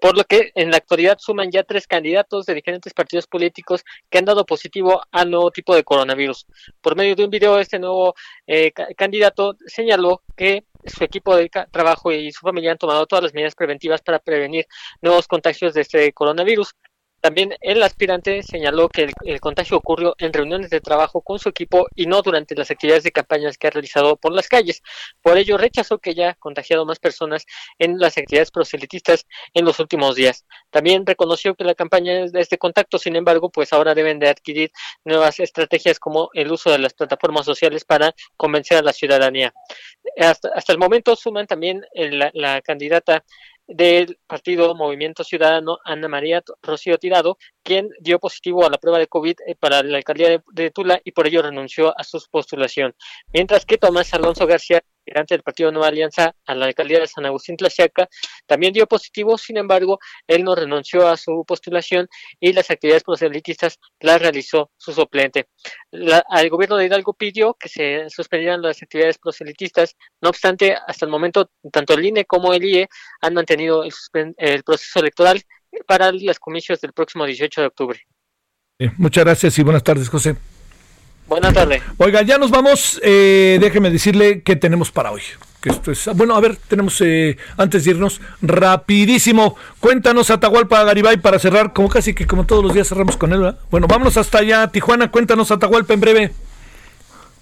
por 0.00 0.16
lo 0.16 0.24
que 0.24 0.52
en 0.54 0.70
la 0.70 0.78
actualidad 0.78 1.18
suman 1.20 1.50
ya 1.50 1.62
tres 1.62 1.86
candidatos 1.86 2.46
de 2.46 2.54
diferentes 2.54 2.94
partidos 2.94 3.26
políticos 3.26 3.84
que 4.08 4.18
han 4.18 4.24
dado 4.24 4.46
positivo 4.46 5.02
al 5.12 5.30
nuevo 5.30 5.50
tipo 5.50 5.74
de 5.74 5.84
coronavirus. 5.84 6.46
Por 6.80 6.96
medio 6.96 7.14
de 7.14 7.24
un 7.24 7.30
video, 7.30 7.58
este 7.58 7.78
nuevo 7.78 8.14
eh, 8.46 8.72
candidato 8.96 9.56
señaló 9.66 10.22
que 10.36 10.64
su 10.86 11.04
equipo 11.04 11.36
de 11.36 11.50
trabajo 11.70 12.12
y 12.12 12.32
su 12.32 12.40
familia 12.40 12.72
han 12.72 12.78
tomado 12.78 13.06
todas 13.06 13.24
las 13.24 13.34
medidas 13.34 13.54
preventivas 13.54 14.02
para 14.02 14.18
prevenir 14.18 14.66
nuevos 15.00 15.26
contagios 15.26 15.74
de 15.74 15.82
este 15.82 16.12
coronavirus. 16.12 16.74
También 17.24 17.56
el 17.62 17.82
aspirante 17.82 18.42
señaló 18.42 18.90
que 18.90 19.08
el, 19.24 19.40
contagio 19.40 19.78
ocurrió 19.78 20.14
en 20.18 20.30
reuniones 20.30 20.68
de 20.68 20.82
trabajo 20.82 21.22
con 21.22 21.38
su 21.38 21.48
equipo 21.48 21.86
y 21.94 22.04
no 22.04 22.20
durante 22.20 22.54
las 22.54 22.70
actividades 22.70 23.02
de 23.02 23.12
campañas 23.12 23.56
que 23.56 23.66
ha 23.66 23.70
realizado 23.70 24.18
por 24.18 24.34
las 24.34 24.46
calles. 24.46 24.82
Por 25.22 25.38
ello, 25.38 25.56
rechazó 25.56 25.96
que 25.96 26.10
haya 26.10 26.34
contagiado 26.34 26.84
más 26.84 26.98
personas 26.98 27.46
en 27.78 27.98
las 27.98 28.18
actividades 28.18 28.50
proselitistas 28.50 29.26
en 29.54 29.64
los 29.64 29.80
últimos 29.80 30.16
días. 30.16 30.44
También 30.68 31.06
reconoció 31.06 31.54
que 31.54 31.64
la 31.64 31.74
campaña 31.74 32.26
de 32.26 32.40
este 32.40 32.58
contacto, 32.58 32.98
sin 32.98 33.16
embargo, 33.16 33.48
pues 33.48 33.72
ahora 33.72 33.94
deben 33.94 34.18
de 34.18 34.28
adquirir 34.28 34.70
nuevas 35.02 35.40
estrategias 35.40 35.98
como 35.98 36.28
el 36.34 36.52
uso 36.52 36.72
de 36.72 36.78
las 36.78 36.92
plataformas 36.92 37.46
sociales 37.46 37.86
para 37.86 38.14
convencer 38.36 38.76
a 38.76 38.82
la 38.82 38.92
ciudadanía. 38.92 39.54
Hasta, 40.18 40.50
hasta 40.54 40.72
el 40.74 40.78
momento 40.78 41.16
suman 41.16 41.46
también 41.46 41.86
la 41.94 42.60
candidata 42.60 43.24
del 43.66 44.18
partido 44.26 44.74
Movimiento 44.74 45.24
Ciudadano, 45.24 45.78
Ana 45.84 46.08
María 46.08 46.42
Rocío 46.62 46.98
Tirado, 46.98 47.38
quien 47.62 47.88
dio 48.00 48.18
positivo 48.18 48.64
a 48.64 48.70
la 48.70 48.78
prueba 48.78 48.98
de 48.98 49.06
COVID 49.06 49.36
eh, 49.46 49.54
para 49.58 49.82
la 49.82 49.96
alcaldía 49.96 50.42
de, 50.52 50.70
Tula 50.70 51.00
y 51.04 51.12
por 51.12 51.26
ello 51.26 51.42
renunció 51.42 51.98
a 51.98 52.04
su 52.04 52.22
postulación. 52.30 52.94
Mientras 53.32 53.64
que 53.64 53.78
Tomás 53.78 54.12
Alonso 54.12 54.46
García, 54.46 54.82
aspirante 55.04 55.34
del 55.34 55.42
Partido 55.42 55.70
Nueva 55.70 55.88
Alianza 55.88 56.34
a 56.46 56.54
la 56.54 56.66
alcaldía 56.66 56.98
de 56.98 57.06
San 57.06 57.26
Agustín 57.26 57.56
Tlaxiaca, 57.56 58.08
también 58.46 58.72
dio 58.72 58.86
positivo, 58.86 59.36
sin 59.36 59.58
embargo, 59.58 59.98
él 60.26 60.42
no 60.42 60.54
renunció 60.54 61.06
a 61.06 61.16
su 61.18 61.44
postulación 61.46 62.08
y 62.40 62.54
las 62.54 62.70
actividades 62.70 63.04
proselitistas 63.04 63.78
las 64.00 64.20
realizó 64.20 64.70
su 64.78 64.92
suplente. 64.92 65.48
La, 65.90 66.24
al 66.28 66.48
gobierno 66.48 66.76
de 66.76 66.86
Hidalgo 66.86 67.12
pidió 67.12 67.54
que 67.54 67.68
se 67.68 68.08
suspendieran 68.08 68.62
las 68.62 68.82
actividades 68.82 69.18
proselitistas, 69.18 69.94
no 70.22 70.30
obstante, 70.30 70.74
hasta 70.86 71.04
el 71.04 71.10
momento, 71.10 71.50
tanto 71.70 71.94
el 71.94 72.04
INE 72.06 72.24
como 72.24 72.54
el 72.54 72.64
IE 72.64 72.88
han 73.20 73.34
mantenido 73.34 73.84
el 73.84 74.62
proceso 74.62 75.00
electoral 75.00 75.42
para 75.86 76.10
los 76.12 76.38
comicios 76.38 76.80
del 76.80 76.92
próximo 76.92 77.26
18 77.26 77.60
de 77.60 77.66
octubre. 77.66 78.00
muchas 78.96 79.24
gracias 79.24 79.58
y 79.58 79.62
buenas 79.62 79.84
tardes, 79.84 80.08
José. 80.08 80.36
Buenas 81.26 81.54
tardes. 81.54 81.82
Oiga, 81.96 82.22
ya 82.22 82.38
nos 82.38 82.50
vamos. 82.50 83.00
Eh, 83.02 83.58
déjeme 83.60 83.90
decirle 83.90 84.42
qué 84.42 84.56
tenemos 84.56 84.90
para 84.90 85.10
hoy. 85.10 85.22
Que 85.60 85.70
esto 85.70 85.90
es, 85.90 86.10
bueno, 86.14 86.36
a 86.36 86.40
ver, 86.40 86.56
tenemos 86.56 87.00
eh, 87.00 87.38
antes 87.56 87.84
de 87.84 87.92
irnos 87.92 88.20
rapidísimo. 88.42 89.56
Cuéntanos 89.80 90.30
Atahualpa 90.30 90.84
Garibay 90.84 91.16
para 91.16 91.38
cerrar, 91.38 91.72
como 91.72 91.88
casi 91.88 92.14
que 92.14 92.26
como 92.26 92.44
todos 92.44 92.62
los 92.62 92.74
días 92.74 92.88
cerramos 92.88 93.16
con 93.16 93.32
él. 93.32 93.40
¿verdad? 93.40 93.58
Bueno, 93.70 93.86
vámonos 93.86 94.18
hasta 94.18 94.38
allá, 94.38 94.68
Tijuana. 94.68 95.10
Cuéntanos 95.10 95.50
Atahualpa 95.50 95.94
en 95.94 96.00
breve. 96.00 96.32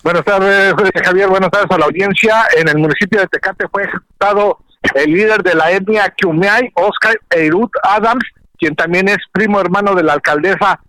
Buenas 0.05 0.25
tardes, 0.25 0.75
Javier. 1.05 1.29
Buenas 1.29 1.51
tardes 1.51 1.71
a 1.71 1.79
la 1.79 1.87
audiencia. 1.87 2.45
En 2.57 2.69
el 2.69 2.79
municipio 2.79 3.21
de 3.21 3.27
Tecate 3.27 3.67
fue 3.69 3.85
ejecutado 3.85 4.59
el 4.95 5.13
líder 5.13 5.43
de 5.43 5.55
la 5.55 5.71
etnia 5.71 6.13
Kiumeay, 6.17 6.71
Oscar 6.75 7.19
Eirut 7.31 7.71
Adams, 7.83 8.25
quien 8.59 8.75
también 8.75 9.09
es 9.09 9.19
primo 9.33 9.61
hermano 9.61 9.95
de 9.95 10.03
la 10.03 10.15
alcaldesa 10.15 10.81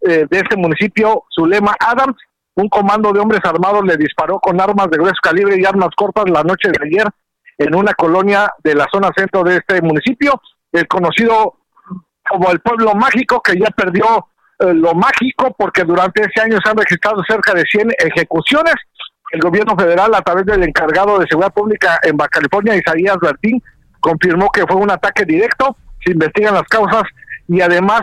eh, 0.00 0.26
de 0.30 0.38
este 0.38 0.56
municipio, 0.56 1.24
Zulema 1.34 1.74
Adams. 1.78 2.16
Un 2.54 2.68
comando 2.68 3.12
de 3.12 3.20
hombres 3.20 3.40
armados 3.44 3.84
le 3.84 3.96
disparó 3.96 4.38
con 4.40 4.60
armas 4.60 4.88
de 4.90 4.98
grueso 4.98 5.20
calibre 5.22 5.56
y 5.58 5.64
armas 5.64 5.90
cortas 5.96 6.24
la 6.28 6.42
noche 6.42 6.70
de 6.70 6.78
ayer 6.84 7.06
en 7.58 7.74
una 7.74 7.92
colonia 7.94 8.50
de 8.64 8.74
la 8.74 8.86
zona 8.90 9.10
centro 9.14 9.44
de 9.44 9.56
este 9.56 9.82
municipio, 9.82 10.40
el 10.72 10.88
conocido 10.88 11.58
como 12.28 12.50
el 12.50 12.60
pueblo 12.60 12.94
mágico, 12.94 13.42
que 13.42 13.58
ya 13.58 13.70
perdió 13.70 14.28
eh, 14.60 14.72
lo 14.72 14.94
mágico 14.94 15.54
porque 15.58 15.84
durante 15.84 16.22
ese 16.22 16.40
año 16.40 16.58
se 16.62 16.70
han 16.70 16.76
registrado 16.76 17.22
cerca 17.28 17.52
de 17.54 17.64
100 17.70 17.90
ejecuciones. 17.98 18.74
El 19.32 19.40
gobierno 19.40 19.76
federal, 19.76 20.14
a 20.14 20.22
través 20.22 20.46
del 20.46 20.62
encargado 20.64 21.18
de 21.18 21.26
seguridad 21.28 21.52
pública 21.52 21.98
en 22.02 22.16
Baja 22.16 22.30
California, 22.30 22.76
Isaías 22.76 23.16
Bertín, 23.20 23.62
confirmó 24.00 24.50
que 24.50 24.66
fue 24.66 24.76
un 24.76 24.90
ataque 24.90 25.24
directo, 25.24 25.76
se 26.04 26.12
investigan 26.12 26.54
las 26.54 26.64
causas 26.64 27.02
y 27.46 27.60
además 27.60 28.02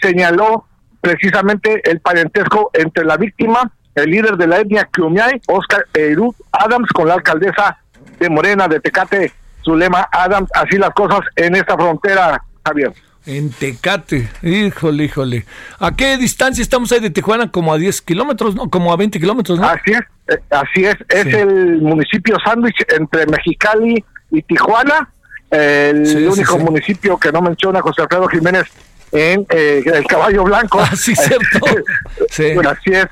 señaló 0.00 0.66
precisamente 1.00 1.80
el 1.90 2.00
parentesco 2.00 2.70
entre 2.74 3.04
la 3.04 3.16
víctima, 3.16 3.72
el 4.02 4.10
líder 4.10 4.36
de 4.36 4.46
la 4.46 4.60
etnia 4.60 4.88
Kumiai, 4.94 5.40
Oscar 5.46 5.86
Erud 5.92 6.34
Adams, 6.52 6.90
con 6.92 7.08
la 7.08 7.14
alcaldesa 7.14 7.78
de 8.18 8.28
Morena 8.28 8.68
de 8.68 8.80
Tecate, 8.80 9.32
Zulema 9.62 10.08
Adams. 10.10 10.50
Así 10.54 10.76
las 10.76 10.90
cosas 10.90 11.20
en 11.36 11.56
esta 11.56 11.74
frontera, 11.74 12.42
Javier. 12.64 12.92
En 13.26 13.50
Tecate, 13.50 14.28
híjole, 14.42 15.04
híjole. 15.04 15.44
¿A 15.78 15.94
qué 15.94 16.16
distancia 16.16 16.62
estamos 16.62 16.90
ahí 16.92 17.00
de 17.00 17.10
Tijuana? 17.10 17.50
Como 17.50 17.72
a 17.72 17.78
10 17.78 18.00
kilómetros, 18.02 18.54
¿no? 18.54 18.70
Como 18.70 18.92
a 18.92 18.96
20 18.96 19.20
kilómetros, 19.20 19.58
¿no? 19.58 19.68
Así 19.68 19.92
es, 19.92 20.00
eh, 20.28 20.40
así 20.50 20.84
es. 20.84 20.96
Es 21.08 21.26
el 21.34 21.82
municipio 21.82 22.36
sándwich 22.44 22.86
entre 22.88 23.26
Mexicali 23.26 24.02
y 24.30 24.42
Tijuana. 24.42 25.10
El 25.50 26.28
único 26.28 26.58
municipio 26.58 27.18
que 27.18 27.32
no 27.32 27.40
menciona 27.40 27.80
José 27.80 28.02
Alfredo 28.02 28.28
Jiménez 28.28 28.66
en 29.12 29.46
eh, 29.50 29.82
el 29.84 30.06
caballo 30.06 30.44
blanco. 30.44 30.80
Ah, 30.80 30.94
sí, 30.94 31.14
cierto. 31.14 31.66
sí. 32.30 32.52
así 32.66 32.90
es. 32.92 33.06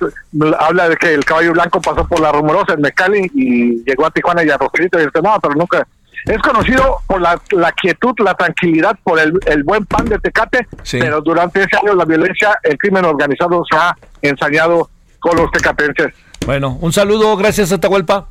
Habla 0.59 0.89
de 0.91 0.97
que 0.97 1.15
el 1.15 1.25
caballo 1.25 1.53
blanco 1.53 1.81
pasó 1.81 2.07
por 2.07 2.21
la 2.21 2.33
rumorosa 2.33 2.75
en 2.75 2.81
Mexicali 2.83 3.31
y 3.35 3.85
llegó 3.85 4.07
a 4.07 4.11
Tijuana 4.11 4.45
y 4.45 4.51
a 4.51 4.57
Rosarito 4.57 4.99
y 4.99 5.07
dice, 5.07 5.21
no, 5.23 5.39
pero 5.41 5.55
nunca 5.55 5.87
es 6.27 6.39
conocido 6.39 6.99
por 7.07 7.21
la, 7.21 7.39
quietud, 7.73 8.15
la 8.19 8.35
tranquilidad, 8.35 8.99
por 9.05 9.19
el, 9.21 9.63
buen 9.63 9.87
pan 9.87 10.07
de 10.07 10.19
Tecate, 10.19 10.67
pero 10.91 11.21
durante 11.21 11.63
ese 11.63 11.77
año 11.77 11.95
la 11.95 12.05
violencia, 12.05 12.59
el 12.65 12.77
crimen 12.79 13.05
organizado 13.05 13.63
se 13.71 13.77
ha 13.77 13.97
ensañado 14.23 14.91
con 15.21 15.37
los 15.37 15.51
tecatenses. 15.53 16.13
Bueno, 16.45 16.79
un 16.81 16.93
saludo, 16.93 17.37
gracias 17.37 17.71
Atahualpa. 17.73 18.29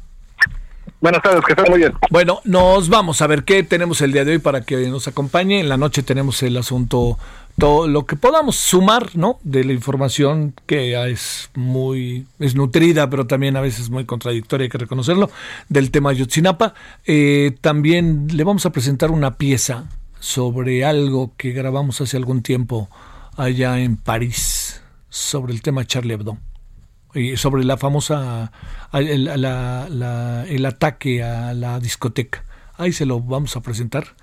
Buenas 0.99 1.21
tardes, 1.21 1.41
que 1.45 1.53
estén 1.53 1.69
muy 1.69 1.79
bien. 1.79 1.93
Bueno, 2.09 2.41
nos 2.45 2.89
vamos 2.89 3.21
a 3.21 3.27
ver 3.27 3.43
qué 3.43 3.63
tenemos 3.63 4.01
el 4.01 4.11
día 4.11 4.25
de 4.25 4.33
hoy 4.33 4.39
para 4.39 4.61
que 4.61 4.87
nos 4.87 5.07
acompañe. 5.07 5.59
En 5.59 5.69
la 5.69 5.77
noche 5.77 6.03
tenemos 6.03 6.41
el 6.43 6.57
asunto 6.57 7.17
todo 7.57 7.87
lo 7.87 8.05
que 8.05 8.15
podamos 8.15 8.57
sumar, 8.57 9.15
¿no? 9.15 9.39
De 9.43 9.63
la 9.63 9.71
información 9.71 10.53
que 10.65 11.09
es 11.09 11.49
muy, 11.55 12.27
es 12.39 12.55
nutrida, 12.55 13.09
pero 13.09 13.27
también 13.27 13.55
a 13.55 13.61
veces 13.61 13.89
muy 13.89 14.05
contradictoria, 14.05 14.65
hay 14.65 14.69
que 14.69 14.77
reconocerlo, 14.77 15.29
del 15.69 15.91
tema 15.91 16.11
Yotzinapa. 16.11 16.73
Eh, 17.05 17.55
también 17.61 18.27
le 18.33 18.43
vamos 18.43 18.65
a 18.65 18.71
presentar 18.71 19.11
una 19.11 19.37
pieza 19.37 19.85
sobre 20.19 20.83
algo 20.83 21.33
que 21.37 21.51
grabamos 21.51 22.01
hace 22.01 22.17
algún 22.17 22.41
tiempo 22.41 22.89
allá 23.37 23.79
en 23.79 23.95
París, 23.95 24.81
sobre 25.09 25.53
el 25.53 25.61
tema 25.61 25.85
Charlie 25.85 26.15
Hebdo, 26.15 26.37
y 27.13 27.37
sobre 27.37 27.63
la 27.63 27.77
famosa, 27.77 28.51
el, 28.91 29.27
el 29.29 30.65
ataque 30.65 31.23
a 31.23 31.53
la 31.53 31.79
discoteca. 31.79 32.43
Ahí 32.77 32.91
se 32.91 33.05
lo 33.05 33.21
vamos 33.21 33.55
a 33.55 33.61
presentar 33.61 34.15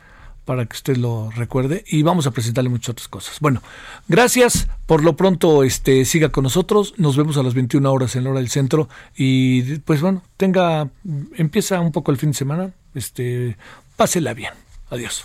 para 0.45 0.67
que 0.67 0.75
usted 0.75 0.97
lo 0.97 1.31
recuerde 1.31 1.85
y 1.87 2.03
vamos 2.03 2.27
a 2.27 2.31
presentarle 2.33 2.71
muchas 2.71 2.91
otras 2.91 3.09
cosas. 3.09 3.39
Bueno, 3.41 3.63
gracias. 4.09 4.69
Por 4.87 5.05
lo 5.05 5.17
pronto, 5.17 5.63
este, 5.63 6.05
siga 6.05 6.31
con 6.31 6.45
nosotros. 6.45 6.95
Nos 6.97 7.17
vemos 7.17 7.37
a 7.37 7.43
las 7.43 7.55
21 7.55 7.91
horas 7.91 8.17
en 8.17 8.25
la 8.25 8.31
hora 8.31 8.41
del 8.41 8.51
centro 8.51 8.89
y 9.17 9.79
pues 9.81 10.01
bueno, 10.01 10.23
tenga, 10.37 10.89
empieza 11.37 11.81
un 11.81 11.93
poco 11.93 12.11
el 12.11 12.19
fin 12.19 12.31
de 12.31 12.37
semana. 12.37 12.73
Este, 12.95 13.57
pásela 13.97 14.35
bien. 14.35 14.53
Adiós. 14.91 15.25